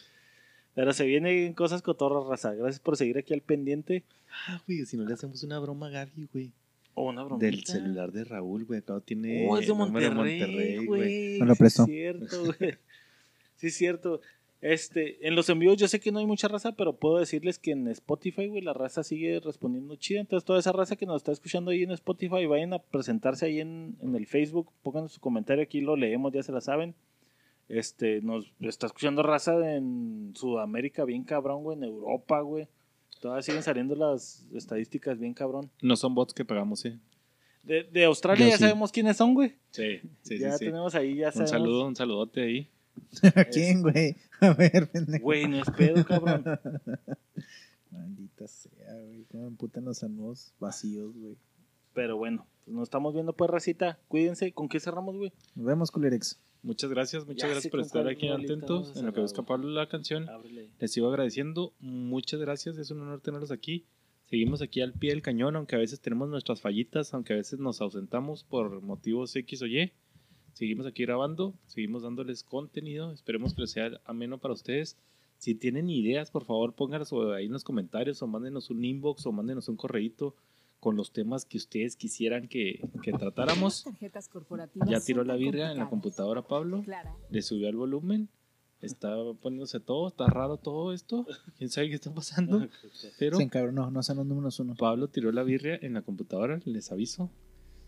Pero 0.75 0.93
se 0.93 1.05
vienen 1.05 1.53
cosas 1.53 1.83
cotorras, 1.83 2.27
raza. 2.27 2.55
Gracias 2.55 2.81
por 2.81 2.97
seguir 2.97 3.19
aquí 3.19 3.35
al 3.35 3.43
pendiente. 3.43 4.05
Ah, 4.49 4.63
güey, 4.67 4.85
si 4.87 4.97
no 4.97 5.05
le 5.05 5.15
hacemos 5.15 5.43
una 5.43 5.59
broma 5.59 5.89
a 5.89 5.91
Gaby, 5.91 6.29
güey. 6.33 6.51
O 6.95 7.09
una 7.09 7.23
bromita. 7.23 7.47
Del 7.47 7.65
celular 7.65 8.13
de 8.13 8.25
Raúl, 8.25 8.65
güey. 8.65 8.81
Acá 8.81 9.01
tiene. 9.01 9.47
Oh, 9.49 9.59
es 9.59 9.67
de 9.67 9.75
número 9.75 10.13
Monterrey, 10.15 10.87
güey. 10.87 11.39
Me 11.41 11.47
lo 11.47 11.55
Sí 11.55 11.59
prestó. 11.59 11.83
es 11.83 11.89
cierto, 11.89 12.45
güey. 12.45 12.75
Sí, 13.57 13.67
es 13.69 13.77
cierto. 13.77 14.21
Este, 14.63 15.27
en 15.27 15.35
los 15.35 15.49
envíos 15.49 15.77
yo 15.77 15.89
sé 15.89 15.99
que 15.99 16.13
no 16.13 16.21
hay 16.21 16.27
mucha 16.27 16.47
raza, 16.47 16.73
pero 16.73 16.95
puedo 16.95 17.19
decirles 17.19 17.59
que 17.59 17.73
en 17.73 17.89
Spotify, 17.89 18.47
güey, 18.47 18.63
la 18.63 18.73
raza 18.73 19.03
sigue 19.03 19.41
respondiendo 19.41 19.97
chida. 19.97 20.21
Entonces, 20.21 20.45
toda 20.47 20.61
esa 20.61 20.71
raza 20.71 20.97
que 20.97 21.05
nos 21.05 21.17
está 21.17 21.33
escuchando 21.33 21.73
ahí 21.73 21.83
en 21.83 21.91
Spotify, 21.91 22.47
vayan 22.47 22.73
a 22.73 22.79
presentarse 22.79 23.47
ahí 23.47 23.61
en, 23.61 23.97
en 24.01 24.15
el 24.15 24.27
Facebook, 24.27 24.71
pongan 24.83 25.09
su 25.09 25.21
comentario 25.21 25.65
aquí, 25.65 25.81
lo 25.81 25.97
leemos, 25.97 26.33
ya 26.33 26.43
se 26.45 26.53
la 26.53 26.61
saben. 26.61 26.95
Este, 27.69 28.21
nos 28.21 28.53
está 28.61 28.87
escuchando 28.87 29.23
raza 29.23 29.75
en 29.77 30.33
Sudamérica 30.35 31.05
bien 31.05 31.25
cabrón, 31.25 31.63
güey, 31.63 31.79
en 31.79 31.85
Europa, 31.85 32.41
güey. 32.41 32.69
Todavía 33.21 33.43
siguen 33.43 33.63
saliendo 33.63 33.95
las 33.95 34.47
estadísticas 34.53 35.19
bien 35.19 35.33
cabrón. 35.33 35.71
No 35.81 35.97
son 35.97 36.15
bots 36.15 36.35
que 36.35 36.45
pagamos, 36.45 36.85
eh. 36.85 36.99
De, 37.63 37.85
de 37.85 38.05
Australia 38.05 38.45
Yo 38.47 38.51
ya 38.51 38.57
sí. 38.57 38.63
sabemos 38.65 38.91
quiénes 38.91 39.17
son, 39.17 39.35
güey. 39.35 39.55
Sí, 39.71 40.01
sí, 40.23 40.39
ya 40.39 40.53
sí. 40.53 40.59
sí. 40.59 40.65
tenemos 40.67 40.95
ahí, 40.97 41.15
ya 41.15 41.29
Un 41.29 41.33
sabemos. 41.33 41.51
saludo, 41.51 41.87
un 41.87 41.97
saludote 41.97 42.43
ahí. 42.43 42.69
¿A 43.37 43.45
quién, 43.45 43.83
güey? 43.83 44.17
A 44.41 44.53
ver, 44.53 44.91
pendejo. 44.91 45.23
Güey, 45.23 45.47
no 45.47 45.63
es 45.63 45.71
pedo, 45.71 46.05
cabrón. 46.05 46.45
Maldita 47.91 48.49
sea, 48.49 48.95
güey. 49.07 49.25
Cómo 49.31 49.47
emputan 49.47 49.85
los 49.85 49.99
saludos 49.99 50.53
vacíos, 50.59 51.15
güey. 51.17 51.37
Pero 51.95 52.17
bueno, 52.17 52.47
pues 52.65 52.75
nos 52.75 52.85
estamos 52.85 53.15
viendo 53.15 53.33
pues, 53.35 53.51
racita. 53.51 53.99
Cuídense. 54.09 54.53
¿Con 54.53 54.69
qué 54.69 54.81
cerramos, 54.81 55.17
güey? 55.17 55.33
Nos 55.55 55.67
vemos, 55.67 55.91
culerex. 55.91 56.41
Muchas 56.63 56.91
gracias, 56.91 57.27
muchas 57.27 57.43
Ya 57.43 57.49
gracias 57.49 57.71
por 57.71 57.81
estar 57.81 58.07
aquí 58.07 58.29
atentos 58.29 58.97
en 58.97 59.07
lo 59.07 59.13
que 59.13 59.21
busca. 59.21 59.43
Pablo 59.43 59.69
la 59.69 59.89
canción. 59.89 60.29
Ábrele. 60.29 60.71
Les 60.79 60.93
sigo 60.93 61.09
agradeciendo, 61.09 61.75
muchas 61.81 62.39
gracias, 62.39 62.79
es 62.79 62.91
un 62.93 63.01
honor 63.01 63.21
tenerlos 63.21 63.51
aquí. 63.51 63.85
Seguimos 64.27 64.63
aquí 64.63 64.81
al 64.81 64.93
pie 64.93 65.11
del 65.11 65.23
cañón, 65.23 65.57
aunque 65.57 65.75
a 65.75 65.79
veces 65.79 66.01
tenemos 66.01 66.29
nuestras 66.29 66.61
fallitas, 66.61 67.13
aunque 67.15 67.33
a 67.33 67.37
veces 67.37 67.59
nos 67.59 67.81
ausentamos 67.81 68.45
por 68.45 68.81
motivos 68.81 69.35
X 69.35 69.63
o 69.63 69.67
Y. 69.67 69.93
Seguimos 70.53 70.87
aquí 70.87 71.05
grabando, 71.05 71.55
seguimos 71.67 72.03
dándoles 72.03 72.45
contenido, 72.45 73.13
esperemos 73.13 73.55
que 73.55 73.63
les 73.63 73.73
sea 73.73 74.01
ameno 74.05 74.39
para 74.39 74.55
ustedes. 74.55 74.97
Si 75.39 75.57
tienen 75.57 75.91
ideas, 75.91 76.31
por 76.31 76.45
favor, 76.45 76.75
pónganlas 76.75 77.13
ahí 77.35 77.47
en 77.47 77.53
los 77.53 77.65
comentarios 77.65 78.23
o 78.23 78.29
mándenos 78.29 78.71
un 78.71 78.85
inbox 78.85 79.27
o 79.27 79.33
mándenos 79.33 79.69
un 79.69 79.77
correíto 79.77 80.37
con 80.83 80.97
los 80.97 81.13
temas 81.13 81.45
que 81.45 81.59
ustedes 81.59 81.95
quisieran 81.95 82.49
que, 82.49 82.81
que 83.05 83.13
tratáramos. 83.13 83.85
Tarjetas 83.85 84.29
corporativas 84.29 84.91
Ya 84.91 84.99
tiró 84.99 85.23
la 85.23 85.37
birria 85.37 85.71
en 85.71 85.79
la 85.79 85.89
computadora, 85.89 86.43
Pablo 86.43 86.83
Clara, 86.83 87.15
le 87.31 87.41
subió 87.41 87.69
el 87.69 87.77
volumen, 87.77 88.29
está 88.81 89.15
poniéndose 89.41 89.79
todo, 89.79 90.09
está 90.09 90.27
raro 90.27 90.57
todo 90.57 90.93
esto, 90.93 91.25
quién 91.57 91.71
sabe 91.71 91.89
qué 91.89 91.95
está 91.95 92.13
pasando, 92.13 92.67
pero 93.21 93.37
Se 93.37 93.45
encabronó, 93.45 93.93
no 93.93 94.03
son 94.03 94.17
los 94.17 94.27
números 94.27 94.59
uno. 94.59 94.75
Pablo 94.75 95.07
tiró 95.07 95.31
la 95.31 95.45
birria 95.45 95.79
en 95.81 95.95
la 95.95 96.03
computadora, 96.03 96.59
les 96.65 96.91
aviso. 96.91 97.31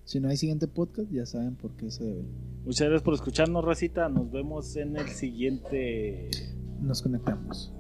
Si 0.05 0.21
no 0.21 0.29
hay 0.29 0.37
siguiente 0.37 0.69
podcast, 0.69 1.11
ya 1.11 1.27
saben 1.27 1.57
por 1.57 1.75
qué 1.75 1.91
se 1.91 2.05
debe. 2.05 2.29
Muchas 2.65 2.87
gracias 2.87 3.03
por 3.03 3.15
escucharnos, 3.15 3.65
racita. 3.65 4.09
Nos 4.09 4.31
vemos 4.31 4.77
en 4.77 4.97
el 4.99 5.09
siguiente. 5.09 6.31
Nos 6.81 7.03
conectamos. 7.03 7.73